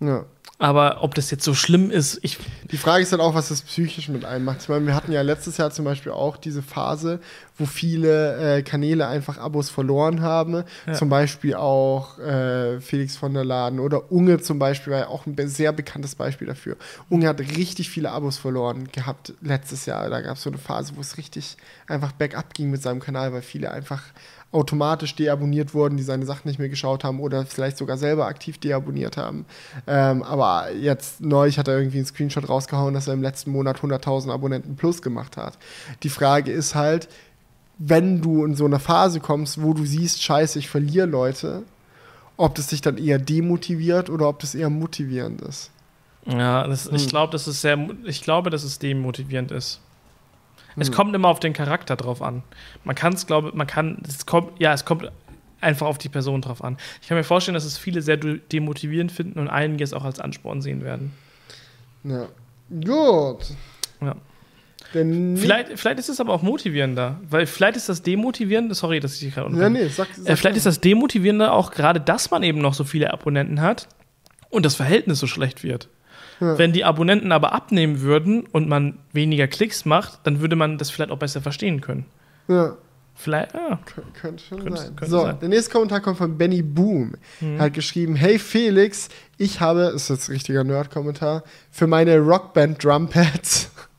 Ja. 0.00 0.24
Aber 0.60 1.02
ob 1.02 1.14
das 1.14 1.30
jetzt 1.30 1.42
so 1.42 1.54
schlimm 1.54 1.90
ist, 1.90 2.18
ich. 2.20 2.36
Die 2.70 2.76
Frage 2.76 3.02
ist 3.02 3.14
dann 3.14 3.20
auch, 3.22 3.34
was 3.34 3.48
das 3.48 3.62
psychisch 3.62 4.10
mit 4.10 4.26
einem 4.26 4.44
macht. 4.44 4.60
Ich 4.60 4.68
meine, 4.68 4.86
wir 4.86 4.94
hatten 4.94 5.10
ja 5.10 5.22
letztes 5.22 5.56
Jahr 5.56 5.70
zum 5.70 5.86
Beispiel 5.86 6.12
auch 6.12 6.36
diese 6.36 6.60
Phase, 6.60 7.18
wo 7.56 7.64
viele 7.64 8.58
äh, 8.58 8.62
Kanäle 8.62 9.08
einfach 9.08 9.38
Abos 9.38 9.70
verloren 9.70 10.20
haben. 10.20 10.64
Ja. 10.86 10.92
Zum 10.92 11.08
Beispiel 11.08 11.54
auch 11.54 12.18
äh, 12.18 12.78
Felix 12.80 13.16
von 13.16 13.32
der 13.32 13.46
Laden 13.46 13.80
oder 13.80 14.12
Unge 14.12 14.38
zum 14.42 14.58
Beispiel 14.58 14.92
war 14.92 15.00
ja 15.00 15.08
auch 15.08 15.24
ein 15.24 15.34
sehr 15.48 15.72
bekanntes 15.72 16.14
Beispiel 16.14 16.46
dafür. 16.46 16.76
Unge 17.08 17.26
hat 17.26 17.40
richtig 17.40 17.88
viele 17.88 18.10
Abos 18.10 18.36
verloren 18.36 18.88
gehabt 18.92 19.32
letztes 19.40 19.86
Jahr. 19.86 20.10
Da 20.10 20.20
gab 20.20 20.36
es 20.36 20.42
so 20.42 20.50
eine 20.50 20.58
Phase, 20.58 20.92
wo 20.94 21.00
es 21.00 21.16
richtig 21.16 21.56
einfach 21.86 22.12
bergab 22.12 22.52
ging 22.52 22.70
mit 22.70 22.82
seinem 22.82 23.00
Kanal, 23.00 23.32
weil 23.32 23.42
viele 23.42 23.70
einfach 23.70 24.02
automatisch 24.52 25.14
deabonniert 25.14 25.74
wurden, 25.74 25.96
die 25.96 26.02
seine 26.02 26.26
Sachen 26.26 26.48
nicht 26.48 26.58
mehr 26.58 26.68
geschaut 26.68 27.04
haben 27.04 27.20
oder 27.20 27.46
vielleicht 27.46 27.78
sogar 27.78 27.96
selber 27.96 28.26
aktiv 28.26 28.58
deabonniert 28.58 29.16
haben. 29.16 29.46
Ähm, 29.86 30.22
aber 30.24 30.72
jetzt 30.72 31.20
neulich 31.20 31.58
hat 31.58 31.68
er 31.68 31.78
irgendwie 31.78 31.98
einen 31.98 32.06
Screenshot 32.06 32.48
rausgehauen, 32.48 32.94
dass 32.94 33.06
er 33.06 33.14
im 33.14 33.22
letzten 33.22 33.52
Monat 33.52 33.78
100.000 33.78 34.32
Abonnenten 34.32 34.74
plus 34.74 35.02
gemacht 35.02 35.36
hat. 35.36 35.56
Die 36.02 36.08
Frage 36.08 36.50
ist 36.50 36.74
halt, 36.74 37.08
wenn 37.78 38.20
du 38.20 38.44
in 38.44 38.56
so 38.56 38.64
eine 38.66 38.80
Phase 38.80 39.20
kommst, 39.20 39.62
wo 39.62 39.72
du 39.72 39.84
siehst, 39.84 40.22
scheiße, 40.22 40.58
ich 40.58 40.68
verliere 40.68 41.06
Leute, 41.06 41.62
ob 42.36 42.54
das 42.56 42.66
dich 42.66 42.80
dann 42.80 42.98
eher 42.98 43.18
demotiviert 43.18 44.10
oder 44.10 44.28
ob 44.28 44.40
das 44.40 44.54
eher 44.54 44.68
motivierend 44.68 45.42
ist. 45.42 45.70
Ja, 46.26 46.66
das, 46.66 46.86
hm. 46.86 46.96
ich 46.96 47.08
glaube, 47.08 47.32
dass 47.32 47.46
es 47.46 47.60
sehr, 47.60 47.78
ich 48.04 48.22
glaube, 48.22 48.50
dass 48.50 48.64
es 48.64 48.78
demotivierend 48.78 49.52
ist. 49.52 49.80
Es 50.76 50.88
hm. 50.88 50.94
kommt 50.94 51.14
immer 51.14 51.28
auf 51.28 51.40
den 51.40 51.52
Charakter 51.52 51.96
drauf 51.96 52.22
an. 52.22 52.42
Man 52.84 52.94
kann 52.94 53.12
es, 53.12 53.26
glaube 53.26 53.52
man 53.54 53.66
kann, 53.66 54.02
es 54.06 54.26
kommt, 54.26 54.60
ja, 54.60 54.72
es 54.72 54.84
kommt 54.84 55.10
einfach 55.60 55.86
auf 55.86 55.98
die 55.98 56.08
Person 56.08 56.40
drauf 56.40 56.62
an. 56.64 56.76
Ich 57.02 57.08
kann 57.08 57.16
mir 57.16 57.24
vorstellen, 57.24 57.54
dass 57.54 57.64
es 57.64 57.78
viele 57.78 58.02
sehr 58.02 58.16
demotivierend 58.16 59.12
finden 59.12 59.38
und 59.38 59.48
einige 59.48 59.84
es 59.84 59.92
auch 59.92 60.04
als 60.04 60.20
Ansporn 60.20 60.62
sehen 60.62 60.82
werden. 60.82 61.12
Ja. 62.04 62.28
Gut. 62.70 63.46
Ja. 64.00 64.16
Vielleicht, 64.92 65.78
vielleicht 65.78 66.00
ist 66.00 66.08
es 66.08 66.18
aber 66.18 66.32
auch 66.32 66.42
motivierender, 66.42 67.20
weil 67.28 67.46
vielleicht 67.46 67.76
ist 67.76 67.88
das 67.88 68.02
demotivierende, 68.02 68.74
sorry, 68.74 68.98
dass 68.98 69.14
ich 69.14 69.20
dich 69.20 69.34
gerade 69.34 69.56
ja, 69.56 69.68
nee, 69.68 69.86
sag, 69.86 70.08
sag 70.16 70.28
äh, 70.28 70.36
Vielleicht 70.36 70.56
ist 70.56 70.66
das 70.66 70.80
demotivierende 70.80 71.52
auch 71.52 71.70
gerade, 71.70 72.00
dass 72.00 72.32
man 72.32 72.42
eben 72.42 72.60
noch 72.60 72.74
so 72.74 72.82
viele 72.82 73.12
Abonnenten 73.12 73.60
hat 73.60 73.86
und 74.48 74.66
das 74.66 74.74
Verhältnis 74.74 75.20
so 75.20 75.28
schlecht 75.28 75.62
wird. 75.62 75.88
Wenn 76.40 76.72
die 76.72 76.84
Abonnenten 76.84 77.32
aber 77.32 77.52
abnehmen 77.52 78.00
würden 78.00 78.46
und 78.46 78.68
man 78.68 78.98
weniger 79.12 79.46
Klicks 79.46 79.84
macht, 79.84 80.20
dann 80.24 80.40
würde 80.40 80.56
man 80.56 80.78
das 80.78 80.90
vielleicht 80.90 81.10
auch 81.10 81.18
besser 81.18 81.42
verstehen 81.42 81.80
können. 81.80 82.06
Ja. 82.48 82.76
Vielleicht, 83.14 83.52
ja. 83.52 83.78
könnte 84.18 84.42
schon 84.42 84.62
könnte, 84.62 84.80
sein. 84.80 84.96
Könnte 84.96 85.10
so, 85.10 85.22
sein. 85.22 85.38
der 85.40 85.50
nächste 85.50 85.70
Kommentar 85.70 86.00
kommt 86.00 86.16
von 86.16 86.38
Benny 86.38 86.62
Boom. 86.62 87.12
Mhm. 87.40 87.56
Er 87.58 87.66
hat 87.66 87.74
geschrieben: 87.74 88.16
Hey 88.16 88.38
Felix, 88.38 89.10
ich 89.36 89.60
habe, 89.60 89.92
ist 89.94 90.08
jetzt 90.08 90.28
ein 90.28 90.32
richtiger 90.32 90.64
Nerd-Kommentar, 90.64 91.44
für 91.70 91.86
meine 91.86 92.18
Rockband 92.18 92.82
Drumpads 92.82 93.70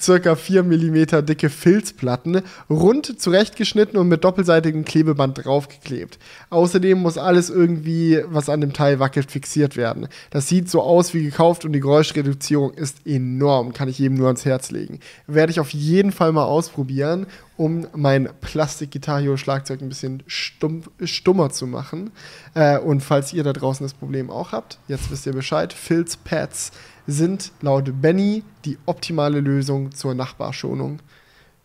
circa 0.00 0.34
4 0.36 0.62
mm 0.62 1.24
dicke 1.24 1.50
Filzplatten, 1.50 2.42
rund 2.68 3.20
zurechtgeschnitten 3.20 3.98
und 3.98 4.08
mit 4.08 4.24
doppelseitigem 4.24 4.84
Klebeband 4.84 5.44
draufgeklebt. 5.44 6.18
Außerdem 6.50 6.98
muss 6.98 7.18
alles 7.18 7.50
irgendwie, 7.50 8.22
was 8.28 8.48
an 8.48 8.60
dem 8.60 8.72
Teil 8.72 8.98
wackelt, 8.98 9.30
fixiert 9.30 9.76
werden. 9.76 10.08
Das 10.30 10.48
sieht 10.48 10.70
so 10.70 10.82
aus 10.82 11.14
wie 11.14 11.24
gekauft 11.24 11.64
und 11.64 11.72
die 11.72 11.80
Geräuschreduzierung 11.80 12.74
ist 12.74 13.06
enorm, 13.06 13.72
kann 13.72 13.88
ich 13.88 13.98
jedem 13.98 14.16
nur 14.16 14.26
ans 14.28 14.44
Herz 14.44 14.70
legen. 14.70 15.00
Werde 15.26 15.50
ich 15.50 15.60
auf 15.60 15.70
jeden 15.70 16.12
Fall 16.12 16.32
mal 16.32 16.44
ausprobieren, 16.44 17.26
um 17.60 17.86
mein 17.94 18.30
Plastik-Gitarre-Schlagzeug 18.40 19.82
ein 19.82 19.90
bisschen 19.90 20.22
stumm, 20.26 20.84
stummer 21.04 21.50
zu 21.50 21.66
machen. 21.66 22.10
Äh, 22.54 22.78
und 22.78 23.02
falls 23.02 23.34
ihr 23.34 23.44
da 23.44 23.52
draußen 23.52 23.84
das 23.84 23.92
Problem 23.92 24.30
auch 24.30 24.52
habt, 24.52 24.78
jetzt 24.88 25.10
wisst 25.10 25.26
ihr 25.26 25.34
Bescheid, 25.34 25.74
Filzpads 25.74 26.72
sind 27.10 27.52
laut 27.60 28.00
Benny 28.00 28.42
die 28.64 28.78
optimale 28.86 29.40
Lösung 29.40 29.92
zur 29.92 30.14
Nachbarschonung 30.14 31.00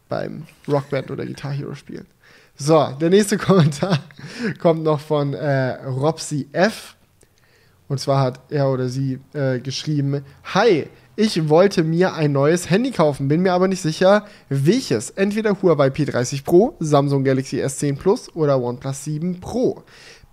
beim 0.10 0.44
Rockband 0.68 1.12
oder 1.12 1.26
Guitar 1.26 1.52
Hero 1.52 1.76
spielen. 1.76 2.06
So, 2.58 2.88
der 3.00 3.10
nächste 3.10 3.38
Kommentar 3.40 4.00
kommt 4.60 4.84
noch 4.84 5.00
von 5.00 5.34
äh, 5.34 5.74
Robsy 5.86 6.48
F. 6.52 6.96
Und 7.88 8.00
zwar 8.00 8.22
hat 8.22 8.40
er 8.50 8.70
oder 8.70 8.90
sie 8.90 9.20
äh, 9.34 9.60
geschrieben: 9.60 10.24
Hi, 10.54 10.88
ich 11.18 11.48
wollte 11.50 11.84
mir 11.84 12.14
ein 12.14 12.32
neues 12.32 12.70
Handy 12.70 12.92
kaufen, 12.92 13.28
bin 13.28 13.42
mir 13.42 13.54
aber 13.54 13.68
nicht 13.68 13.82
sicher, 13.82 14.26
welches. 14.50 15.12
Entweder 15.12 15.62
Huawei 15.62 15.88
P30 15.88 16.44
Pro, 16.44 16.76
Samsung 16.80 17.24
Galaxy 17.24 17.64
S10 17.64 17.98
Plus 17.98 18.36
oder 18.36 18.60
OnePlus 18.60 19.04
7 19.04 19.40
Pro. 19.40 19.84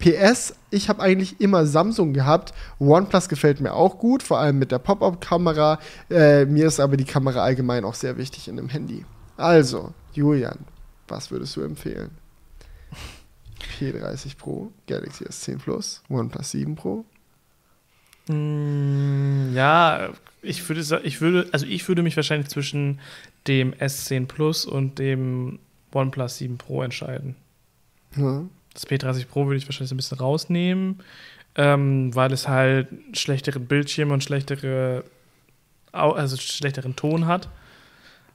PS, 0.03 0.55
ich 0.71 0.89
habe 0.89 1.01
eigentlich 1.01 1.41
immer 1.41 1.65
Samsung 1.65 2.13
gehabt. 2.13 2.53
OnePlus 2.81 3.29
gefällt 3.29 3.61
mir 3.61 3.73
auch 3.73 3.99
gut, 3.99 4.25
vor 4.25 4.41
allem 4.41 4.59
mit 4.59 4.73
der 4.73 4.81
Pop-Up-Kamera. 4.81 5.79
Äh, 6.11 6.45
mir 6.47 6.67
ist 6.67 6.81
aber 6.81 6.97
die 6.97 7.05
Kamera 7.05 7.43
allgemein 7.43 7.85
auch 7.85 7.95
sehr 7.95 8.17
wichtig 8.19 8.49
in 8.49 8.59
einem 8.59 8.69
Handy. 8.69 9.05
Also, 9.37 9.95
Julian, 10.13 10.59
was 11.07 11.31
würdest 11.31 11.55
du 11.55 11.63
empfehlen? 11.63 12.11
P30 13.79 14.37
Pro, 14.37 14.73
Galaxy 14.89 15.25
S10 15.25 15.59
Plus, 15.59 16.03
OnePlus 16.09 16.51
7 16.51 16.75
Pro? 16.75 17.05
Mm, 18.27 19.55
ja, 19.55 20.11
ich 20.43 20.69
würde, 20.69 21.01
ich 21.05 21.21
würde, 21.21 21.49
also 21.53 21.65
ich 21.65 21.87
würde 21.87 22.03
mich 22.03 22.17
wahrscheinlich 22.17 22.49
zwischen 22.49 22.99
dem 23.47 23.73
S10 23.73 24.27
Plus 24.27 24.67
und 24.67 24.99
dem 24.99 25.61
OnePlus 25.93 26.39
7 26.39 26.59
Pro 26.59 26.83
entscheiden. 26.83 27.37
Ja. 28.17 28.45
Das 28.75 28.87
P30 28.87 29.27
Pro 29.27 29.47
würde 29.47 29.57
ich 29.57 29.67
wahrscheinlich 29.67 29.93
ein 29.93 29.97
bisschen 29.97 30.19
rausnehmen, 30.19 31.01
ähm, 31.57 32.15
weil 32.15 32.33
es 32.33 32.49
halt 32.49 32.89
schlechteren 33.13 33.67
Bildschirm 33.67 34.11
und 34.11 34.25
schlechtere, 34.25 35.05
also 35.93 36.37
schlechteren 36.37 36.97
Ton 36.97 37.27
hat, 37.27 37.49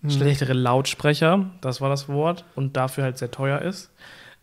Hm. 0.03 0.11
schlechtere 0.11 0.53
Lautsprecher, 0.53 1.49
das 1.61 1.81
war 1.81 1.89
das 1.89 2.07
Wort, 2.07 2.45
und 2.55 2.77
dafür 2.77 3.03
halt 3.03 3.18
sehr 3.18 3.31
teuer 3.31 3.61
ist. 3.61 3.89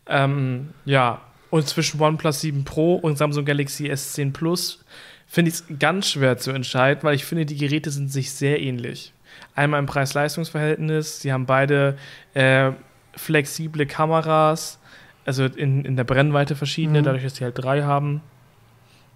Ähm, 0.07 0.71
ja, 0.83 1.21
und 1.49 1.67
zwischen 1.67 2.01
OnePlus 2.01 2.41
7 2.41 2.65
Pro 2.65 2.95
und 2.95 3.17
Samsung 3.17 3.45
Galaxy 3.45 3.89
S10 3.89 4.33
Plus 4.33 4.83
finde 5.27 5.49
ich 5.49 5.55
es 5.55 5.63
ganz 5.79 6.09
schwer 6.09 6.37
zu 6.37 6.51
entscheiden, 6.51 7.03
weil 7.03 7.15
ich 7.15 7.25
finde, 7.25 7.45
die 7.45 7.57
Geräte 7.57 7.89
sind 7.89 8.11
sich 8.11 8.31
sehr 8.31 8.61
ähnlich. 8.61 9.13
Einmal 9.55 9.79
im 9.79 9.85
Preis-Leistungs-Verhältnis, 9.85 11.21
sie 11.21 11.31
haben 11.31 11.45
beide 11.45 11.97
äh, 12.33 12.71
flexible 13.15 13.85
Kameras, 13.85 14.79
also 15.25 15.45
in, 15.45 15.83
in 15.85 15.95
der 15.95 16.03
Brennweite 16.03 16.55
verschiedene, 16.55 16.99
Mhm. 17.01 17.03
dadurch, 17.05 17.23
dass 17.23 17.35
sie 17.35 17.43
halt 17.43 17.57
drei 17.57 17.83
haben. 17.83 18.21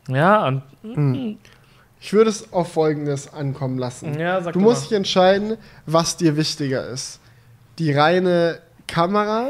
Ja, 0.08 0.46
und 0.48 0.64
Mhm. 0.84 1.38
Ich 2.02 2.14
würde 2.14 2.30
es 2.30 2.54
auf 2.54 2.72
Folgendes 2.72 3.34
ankommen 3.34 3.78
lassen. 3.78 4.18
ja, 4.18 4.40
Du 4.40 4.60
musst 4.60 4.84
mal. 4.84 4.88
dich 4.88 4.98
entscheiden, 4.98 5.58
was 5.86 6.16
dir 6.16 6.38
wichtiger 6.38 6.88
ist. 6.88 7.20
Die 7.78 7.92
reine 7.92 8.60
Kamera 8.88 9.50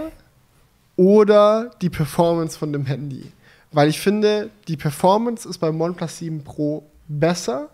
oder 0.96 1.72
die 1.82 1.90
Performance 1.90 2.58
von 2.58 2.74
dem 2.74 2.86
Handy. 2.86 3.32
Weil 3.72 3.88
ich 3.90 4.00
finde, 4.00 4.50
die 4.68 4.78
Performance 4.78 5.48
ist 5.48 5.60
beim 5.60 5.80
OnePlus 5.80 6.18
7 6.18 6.44
Pro 6.44 6.90
besser 7.08 7.70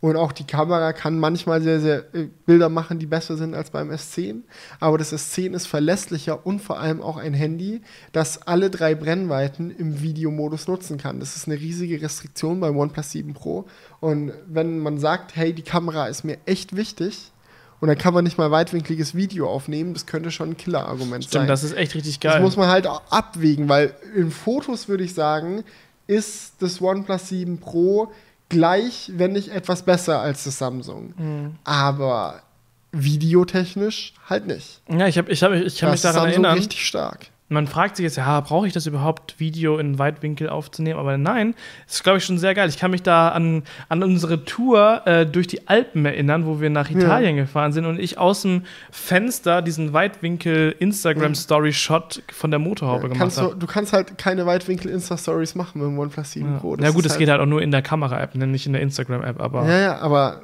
und 0.00 0.16
auch 0.16 0.32
die 0.32 0.46
Kamera 0.46 0.92
kann 0.94 1.18
manchmal 1.18 1.60
sehr, 1.60 1.78
sehr 1.80 2.14
äh, 2.14 2.28
Bilder 2.46 2.70
machen, 2.70 2.98
die 2.98 3.06
besser 3.06 3.36
sind 3.36 3.54
als 3.54 3.70
beim 3.70 3.90
S10. 3.90 4.42
Aber 4.80 4.96
das 4.96 5.12
S10 5.12 5.52
ist 5.54 5.66
verlässlicher 5.66 6.46
und 6.46 6.60
vor 6.60 6.80
allem 6.80 7.02
auch 7.02 7.18
ein 7.18 7.34
Handy, 7.34 7.82
das 8.12 8.46
alle 8.46 8.70
drei 8.70 8.94
Brennweiten 8.94 9.70
im 9.70 10.00
Videomodus 10.00 10.66
nutzen 10.68 10.96
kann. 10.96 11.20
Das 11.20 11.36
ist 11.36 11.46
eine 11.48 11.58
riesige 11.60 12.00
Restriktion 12.00 12.60
beim 12.60 12.76
OnePlus 12.78 13.10
7 13.10 13.34
Pro. 13.34 13.66
Und 14.00 14.32
wenn 14.46 14.78
man 14.78 14.98
sagt, 14.98 15.36
hey, 15.36 15.52
die 15.52 15.62
Kamera 15.62 16.06
ist 16.06 16.24
mir 16.24 16.38
echt 16.46 16.74
wichtig 16.74 17.30
und 17.80 17.88
dann 17.88 17.98
kann 17.98 18.14
man 18.14 18.24
nicht 18.24 18.38
mal 18.38 18.50
weitwinkliges 18.50 19.14
Video 19.14 19.50
aufnehmen, 19.50 19.92
das 19.92 20.06
könnte 20.06 20.30
schon 20.30 20.50
ein 20.50 20.56
Killer-Argument 20.56 21.30
sein. 21.30 21.46
Das 21.46 21.62
ist 21.62 21.76
echt 21.76 21.94
richtig 21.94 22.18
Das 22.20 22.34
geil. 22.34 22.42
muss 22.42 22.56
man 22.56 22.68
halt 22.68 22.86
auch 22.86 23.02
abwägen, 23.10 23.68
weil 23.68 23.94
in 24.16 24.30
Fotos 24.30 24.88
würde 24.88 25.04
ich 25.04 25.12
sagen, 25.12 25.62
ist 26.06 26.54
das 26.60 26.80
OnePlus 26.80 27.28
7 27.28 27.58
Pro 27.58 28.10
gleich, 28.50 29.10
wenn 29.14 29.32
nicht 29.32 29.48
etwas 29.48 29.82
besser 29.82 30.20
als 30.20 30.44
das 30.44 30.58
Samsung. 30.58 31.14
Mhm. 31.16 31.54
Aber 31.64 32.42
videotechnisch 32.92 34.14
halt 34.28 34.46
nicht. 34.46 34.82
ja, 34.88 35.06
ich, 35.06 35.16
hab, 35.16 35.28
ich, 35.28 35.42
hab, 35.42 35.52
ich 35.52 35.78
kann 35.78 35.88
Da 35.88 35.92
mich 35.92 36.00
daran 36.02 36.14
Samsung 36.14 36.44
erinnern. 36.44 36.58
richtig 36.58 36.86
stark. 36.86 37.28
Man 37.52 37.66
fragt 37.66 37.96
sich 37.96 38.04
jetzt, 38.04 38.14
ja, 38.16 38.38
brauche 38.40 38.68
ich 38.68 38.72
das 38.72 38.86
überhaupt, 38.86 39.40
Video 39.40 39.78
in 39.78 39.98
Weitwinkel 39.98 40.48
aufzunehmen? 40.48 41.00
Aber 41.00 41.18
nein, 41.18 41.56
das 41.84 41.96
ist, 41.96 42.04
glaube 42.04 42.18
ich, 42.18 42.24
schon 42.24 42.38
sehr 42.38 42.54
geil. 42.54 42.68
Ich 42.68 42.78
kann 42.78 42.92
mich 42.92 43.02
da 43.02 43.30
an, 43.30 43.64
an 43.88 44.04
unsere 44.04 44.44
Tour 44.44 45.02
äh, 45.04 45.26
durch 45.26 45.48
die 45.48 45.66
Alpen 45.66 46.06
erinnern, 46.06 46.46
wo 46.46 46.60
wir 46.60 46.70
nach 46.70 46.88
Italien 46.90 47.34
gefahren 47.34 47.72
sind 47.72 47.86
und 47.86 47.98
ich 47.98 48.18
aus 48.18 48.42
dem 48.42 48.62
Fenster 48.92 49.62
diesen 49.62 49.92
Weitwinkel-Instagram-Story-Shot 49.92 52.22
von 52.32 52.52
der 52.52 52.60
Motorhaube 52.60 53.08
gemacht 53.08 53.18
kannst 53.18 53.38
du, 53.38 53.42
habe. 53.42 53.56
du 53.56 53.66
kannst 53.66 53.92
halt 53.92 54.16
keine 54.16 54.46
Weitwinkel-Insta-Stories 54.46 55.56
machen 55.56 55.80
mit 55.80 55.88
dem 55.88 55.98
OnePlus 55.98 56.30
7 56.30 56.58
Pro. 56.58 56.76
Ja, 56.76 56.92
gut, 56.92 57.04
das 57.04 57.18
geht 57.18 57.28
halt 57.28 57.40
auch 57.40 57.46
nur 57.46 57.62
in 57.62 57.72
der 57.72 57.82
Kamera-App, 57.82 58.36
ne, 58.36 58.46
nicht 58.46 58.66
in 58.66 58.74
der 58.74 58.82
Instagram-App, 58.82 59.40
aber 59.40 59.64
Ja, 59.64 59.70
ja. 59.70 59.80
ja, 59.80 59.98
aber 59.98 60.42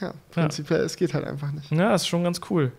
ja, 0.00 0.14
prinzipiell, 0.32 0.80
es 0.80 0.96
geht 0.96 1.14
halt 1.14 1.26
einfach 1.26 1.52
nicht. 1.52 1.70
das 1.70 2.02
ist 2.02 2.08
schon 2.08 2.24
ganz 2.24 2.40
cool. 2.50 2.72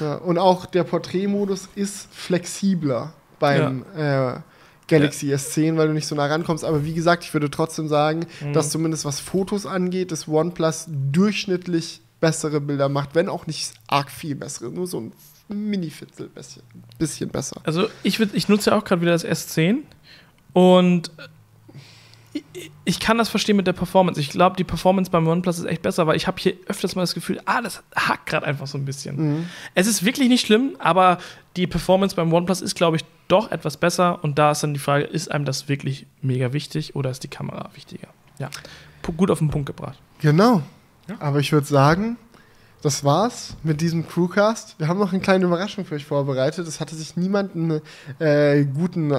Ja, 0.00 0.16
und 0.16 0.38
auch 0.38 0.66
der 0.66 0.84
Porträtmodus 0.84 1.68
ist 1.74 2.08
flexibler 2.12 3.12
beim 3.38 3.84
äh, 3.96 4.34
Galaxy 4.88 5.32
S10, 5.34 5.76
weil 5.76 5.88
du 5.88 5.94
nicht 5.94 6.06
so 6.06 6.14
nah 6.14 6.26
rankommst. 6.26 6.64
Aber 6.64 6.84
wie 6.84 6.94
gesagt, 6.94 7.24
ich 7.24 7.32
würde 7.34 7.50
trotzdem 7.50 7.88
sagen, 7.88 8.26
Mhm. 8.40 8.52
dass 8.52 8.70
zumindest 8.70 9.04
was 9.04 9.20
Fotos 9.20 9.66
angeht, 9.66 10.12
das 10.12 10.26
OnePlus 10.28 10.86
durchschnittlich 10.88 12.00
bessere 12.20 12.60
Bilder 12.60 12.88
macht, 12.88 13.14
wenn 13.14 13.28
auch 13.28 13.46
nicht 13.46 13.72
arg 13.86 14.10
viel 14.10 14.34
bessere, 14.34 14.70
nur 14.70 14.86
so 14.86 15.00
ein 15.00 15.12
Mini-Fitzel 15.48 16.28
bisschen, 16.28 16.62
bisschen 16.98 17.30
besser. 17.30 17.60
Also 17.64 17.88
ich, 18.02 18.18
ich 18.20 18.48
nutze 18.48 18.70
ja 18.70 18.78
auch 18.78 18.84
gerade 18.84 19.02
wieder 19.02 19.12
das 19.12 19.24
S10 19.24 19.78
und 20.52 21.10
ich, 22.84 23.00
kann 23.00 23.18
das 23.18 23.28
verstehen 23.28 23.56
mit 23.56 23.66
der 23.66 23.72
Performance. 23.72 24.20
Ich 24.20 24.30
glaube, 24.30 24.56
die 24.56 24.64
Performance 24.64 25.10
beim 25.10 25.26
OnePlus 25.26 25.58
ist 25.58 25.64
echt 25.66 25.82
besser, 25.82 26.06
weil 26.06 26.16
ich 26.16 26.26
habe 26.26 26.40
hier 26.40 26.54
öfters 26.66 26.94
mal 26.96 27.02
das 27.02 27.14
Gefühl, 27.14 27.40
ah, 27.44 27.60
das 27.62 27.82
hackt 27.94 28.26
gerade 28.26 28.46
einfach 28.46 28.66
so 28.66 28.76
ein 28.78 28.84
bisschen. 28.84 29.16
Mhm. 29.40 29.46
Es 29.74 29.86
ist 29.86 30.04
wirklich 30.04 30.28
nicht 30.28 30.46
schlimm, 30.46 30.76
aber 30.78 31.18
die 31.56 31.66
Performance 31.66 32.16
beim 32.16 32.32
OnePlus 32.32 32.60
ist, 32.60 32.74
glaube 32.74 32.96
ich, 32.96 33.04
doch 33.28 33.50
etwas 33.50 33.76
besser 33.76 34.22
und 34.24 34.38
da 34.38 34.52
ist 34.52 34.62
dann 34.62 34.72
die 34.74 34.80
Frage, 34.80 35.04
ist 35.04 35.30
einem 35.30 35.44
das 35.44 35.68
wirklich 35.68 36.06
mega 36.22 36.52
wichtig 36.52 36.96
oder 36.96 37.10
ist 37.10 37.22
die 37.22 37.28
Kamera 37.28 37.68
wichtiger? 37.74 38.08
Ja, 38.38 38.48
Pu- 39.02 39.12
gut 39.16 39.30
auf 39.30 39.38
den 39.38 39.50
Punkt 39.50 39.66
gebracht. 39.66 39.98
Genau. 40.20 40.62
Ja. 41.08 41.16
Aber 41.20 41.38
ich 41.40 41.52
würde 41.52 41.66
sagen, 41.66 42.16
das 42.82 43.02
war's 43.04 43.56
mit 43.64 43.80
diesem 43.80 44.06
Crewcast. 44.08 44.76
Wir 44.78 44.86
haben 44.88 44.98
noch 44.98 45.12
eine 45.12 45.20
kleine 45.20 45.44
Überraschung 45.46 45.84
für 45.84 45.96
euch 45.96 46.04
vorbereitet. 46.04 46.66
Es 46.68 46.80
hatte 46.80 46.94
sich 46.94 47.16
niemand 47.16 47.54
einen 47.56 47.80
äh, 48.20 48.64
guten 48.64 49.12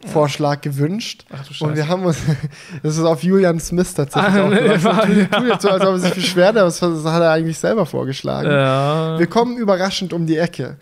Outro-Song-Vorschlag 0.00 0.60
gewünscht. 0.60 1.24
Ach 1.30 1.44
du 1.46 1.64
Und 1.64 1.74
wir 1.76 1.82
Scheiße. 1.82 1.88
haben 1.88 2.04
uns, 2.04 2.18
das 2.82 2.96
ist 2.96 3.04
auf 3.04 3.22
Julian 3.22 3.60
Smith 3.60 3.94
tatsächlich 3.94 4.34
Ah, 4.34 4.44
auch 4.44 4.50
nee, 4.50 4.84
war- 4.84 5.02
tut 5.40 5.48
jetzt 5.48 5.62
so, 5.62 5.70
als 5.70 5.82
ob 5.82 5.88
er 5.88 5.98
sich 5.98 6.14
beschwert, 6.14 6.56
aber 6.56 6.66
das 6.66 6.80
das 6.80 7.04
hat 7.04 7.22
er 7.22 7.30
eigentlich 7.32 7.58
selber 7.58 7.86
vorgeschlagen. 7.86 8.50
Ja. 8.50 9.18
Wir 9.18 9.26
kommen 9.26 9.56
überraschend 9.56 10.12
um 10.12 10.26
die 10.26 10.36
Ecke. 10.36 10.76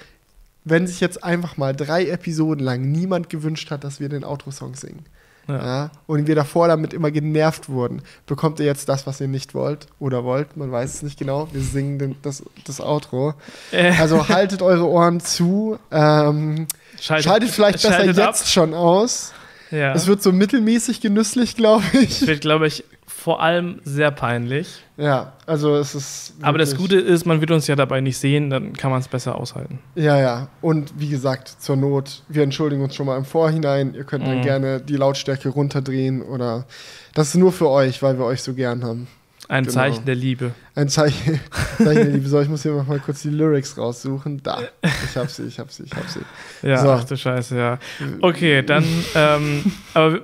Wenn 0.65 0.87
sich 0.87 1.01
jetzt 1.01 1.23
einfach 1.23 1.57
mal 1.59 1.75
drei 1.75 2.07
Episoden 2.07 2.65
lang 2.65 2.81
niemand 2.91 3.29
gewünscht 3.29 3.71
hat, 3.71 3.85
dass 3.85 4.01
wir 4.01 4.09
den 4.09 4.25
Outro-Song 4.25 4.75
singen, 4.75 5.05
Ja. 5.47 5.57
ja. 5.65 5.91
und 6.07 6.27
wir 6.27 6.35
davor 6.35 6.69
damit 6.69 6.93
immer 6.95 7.11
genervt 7.11 7.69
wurden, 7.69 8.03
bekommt 8.27 8.61
ihr 8.61 8.67
jetzt 8.67 8.89
das, 8.89 9.07
was 9.07 9.21
ihr 9.21 9.29
nicht 9.29 9.55
wollt 9.55 9.87
oder 9.99 10.25
wollt, 10.25 10.57
man 10.57 10.73
weiß 10.73 10.95
es 10.95 11.03
nicht 11.03 11.19
genau. 11.19 11.49
Wir 11.53 11.61
singen 11.61 11.99
den, 11.99 12.17
das, 12.23 12.43
das 12.67 12.81
Outro. 12.81 13.35
Äh, 13.73 13.93
Also 13.99 14.29
haltet 14.29 14.63
eure 14.63 14.87
Ohren 14.89 15.21
zu, 15.21 15.79
ähm, 15.91 16.67
schaltet, 17.01 17.25
schaltet 17.25 17.51
vielleicht 17.51 17.83
besser 17.83 17.93
schaltet 17.95 18.19
ab. 18.19 18.35
jetzt 18.35 18.51
schon 18.51 18.75
aus. 18.75 19.33
Ja. 19.71 19.93
Es 19.93 20.07
wird 20.07 20.23
so 20.23 20.31
mittelmäßig 20.31 21.01
genüsslich, 21.01 21.57
glaube 21.57 21.85
ich. 21.93 22.27
wird, 22.27 22.43
glaube 22.43 22.67
ich, 22.67 22.85
vor 23.17 23.43
allem 23.43 23.81
sehr 23.85 24.11
peinlich. 24.11 24.83
Ja, 24.97 25.33
also 25.47 25.77
es 25.77 25.95
ist. 25.95 26.35
Aber 26.43 26.59
das 26.59 26.77
Gute 26.77 26.97
ist, 26.97 27.25
man 27.27 27.41
wird 27.41 27.51
uns 27.51 27.67
ja 27.67 27.77
dabei 27.77 28.01
nicht 28.01 28.19
sehen, 28.19 28.51
dann 28.51 28.73
kann 28.75 28.91
man 28.91 29.01
es 29.01 29.09
besser 29.09 29.37
aushalten. 29.37 29.79
Ja, 29.95 30.19
ja. 30.21 30.49
Und 30.61 30.93
wie 30.99 31.09
gesagt, 31.09 31.49
zur 31.49 31.77
Not, 31.77 32.23
wir 32.29 32.43
entschuldigen 32.43 32.83
uns 32.83 32.95
schon 32.95 33.07
mal 33.07 33.17
im 33.17 33.25
Vorhinein. 33.25 33.95
Ihr 33.95 34.05
könnt 34.05 34.27
dann 34.27 34.39
Mhm. 34.39 34.43
gerne 34.43 34.81
die 34.81 34.97
Lautstärke 34.97 35.49
runterdrehen 35.49 36.23
oder. 36.23 36.67
Das 37.15 37.29
ist 37.29 37.35
nur 37.37 37.53
für 37.53 37.69
euch, 37.71 38.03
weil 38.03 38.19
wir 38.19 38.25
euch 38.25 38.43
so 38.43 38.53
gern 38.55 38.85
haben. 38.85 39.07
Ein 39.47 39.65
Genau. 39.65 39.75
Zeichen 39.75 40.05
der 40.07 40.15
Liebe. 40.15 40.53
Ein 40.75 40.89
Zeichen, 40.89 41.39
Zeichen 41.79 41.95
der 41.95 42.05
Liebe. 42.07 42.27
So, 42.29 42.41
ich 42.41 42.49
muss 42.49 42.63
hier 42.63 42.73
mal 42.73 42.99
kurz 42.99 43.23
die 43.23 43.29
Lyrics 43.29 43.77
raussuchen. 43.77 44.43
Da. 44.43 44.59
Ich 44.83 45.17
hab 45.17 45.29
sie, 45.31 45.45
ich 45.45 45.59
hab 45.59 45.71
sie, 45.71 45.83
ich 45.85 45.95
hab 45.95 46.09
sie. 46.09 46.21
Ja, 46.67 46.79
So. 46.79 46.91
ach 46.91 47.05
du 47.05 47.15
Scheiße, 47.17 47.57
ja. 47.57 47.79
Okay, 48.23 48.63
dann, 48.63 48.85
ähm, 49.15 49.71
aber 49.93 50.21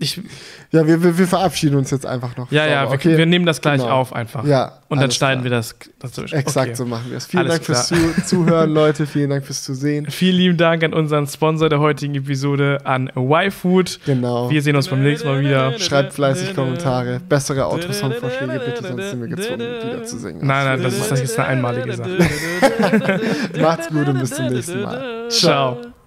ich, 0.00 0.20
Ja, 0.70 0.86
wir, 0.86 1.02
wir, 1.02 1.18
wir 1.18 1.26
verabschieden 1.26 1.76
uns 1.76 1.90
jetzt 1.90 2.06
einfach 2.06 2.36
noch. 2.36 2.50
ja, 2.52 2.66
ja, 2.66 2.90
wir, 2.90 3.18
wir 3.18 3.26
nehmen 3.26 3.46
das 3.46 3.60
gleich 3.60 3.80
Genau. 3.80 3.92
auf 3.92 4.12
einfach. 4.12 4.44
Ja. 4.44 4.78
Und 4.88 5.00
dann 5.00 5.10
schneiden 5.10 5.42
klar. 5.44 5.50
wir 5.52 5.56
das. 5.58 5.76
das 6.00 6.32
Exakt 6.32 6.68
okay. 6.68 6.74
so 6.74 6.86
machen 6.86 7.10
wir 7.10 7.18
es. 7.18 7.26
Vielen 7.26 7.42
Alles 7.42 7.54
Dank 7.56 7.64
fürs 7.66 7.88
Zu 7.88 8.22
Zuhören, 8.24 8.70
Leute. 8.72 9.06
Vielen 9.06 9.30
Dank 9.30 9.44
fürs 9.44 9.62
Zusehen. 9.62 10.06
Vielen 10.10 10.36
lieben 10.36 10.56
Dank 10.56 10.82
an 10.84 10.94
unseren 10.94 11.26
Sponsor 11.26 11.68
der 11.68 11.80
heutigen 11.80 12.14
Episode, 12.14 12.78
an 12.84 13.10
YFood. 13.14 14.00
Genau. 14.06 14.50
Wir 14.50 14.62
sehen 14.62 14.76
uns 14.76 14.88
beim 14.88 15.02
nächsten 15.02 15.28
Mal 15.28 15.40
wieder. 15.40 15.78
Schreibt 15.78 16.14
fleißig 16.14 16.54
Kommentare. 16.54 17.20
Bessere 17.28 17.66
Autosong-Vorschläge 17.66 18.60
bitte, 18.64 18.86
sonst 18.86 19.10
sind 19.10 19.20
wir 19.20 19.28
gezwungen, 19.28 19.60
wieder 19.60 20.04
zu 20.04 20.18
singen. 20.18 20.46
Nein, 20.46 20.64
nein, 20.64 20.82
das 20.82 20.94
ist, 20.94 21.10
das 21.10 21.20
ist 21.20 21.38
eine 21.38 21.48
einmalige 21.48 21.92
Sache. 21.94 22.18
Macht's 23.60 23.88
gut 23.88 24.08
und 24.08 24.20
bis 24.20 24.30
zum 24.30 24.46
nächsten 24.46 24.82
Mal. 24.82 25.28
Ciao. 25.28 25.97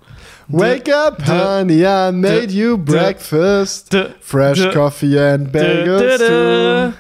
Wake 0.52 0.90
up, 0.90 1.22
honey, 1.22 1.86
I 1.86 2.12
made 2.12 2.52
you 2.52 2.78
breakfast. 2.78 3.94
Fresh 4.20 4.74
coffee 4.74 5.18
and 5.18 5.48
bagels 5.48 6.18
too. 6.18 6.98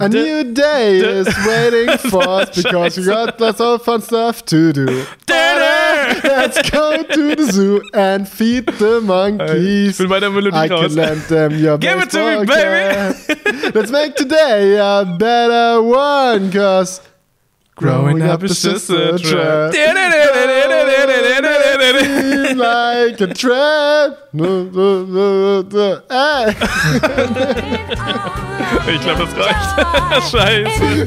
A 0.00 0.08
new 0.08 0.52
day 0.54 0.96
is 0.98 1.28
waiting 1.46 1.96
for 2.10 2.26
us 2.26 2.62
because 2.62 2.96
we 2.96 3.04
got 3.04 3.38
lots 3.40 3.60
of 3.60 3.82
fun 3.84 4.00
stuff 4.02 4.44
to 4.46 4.72
do. 4.72 5.04
Let's 5.28 6.70
go 6.70 7.02
to 7.02 7.34
the 7.36 7.52
zoo 7.52 7.82
and 7.92 8.28
feed 8.28 8.66
the 8.66 8.98
Ich 8.98 9.04
monkeys. 9.04 9.98
bin 9.98 10.08
bei 10.08 10.20
der 10.20 10.30
Melodie 10.30 10.56
I 10.56 10.68
can 10.68 10.94
lend 10.94 11.22
them 11.28 11.52
your 11.58 11.78
Give 11.78 11.98
it 12.00 12.10
to 12.10 12.40
me, 12.40 12.46
baby. 12.46 13.70
Let's 13.74 13.90
make 13.90 14.14
today 14.16 14.76
a 14.78 15.04
better 15.18 15.82
one, 15.82 16.50
cause 16.50 17.00
growing 17.76 18.22
up 18.22 18.42
is 18.42 18.62
just 18.62 18.88
a 18.90 19.18
trap. 19.18 19.72
like 22.56 23.20
a 23.20 23.26
trap. 23.34 24.18
Ich 28.86 29.00
glaube, 29.00 29.26
das 29.26 29.34
reicht. 29.36 30.30
Scheiße. 30.30 31.06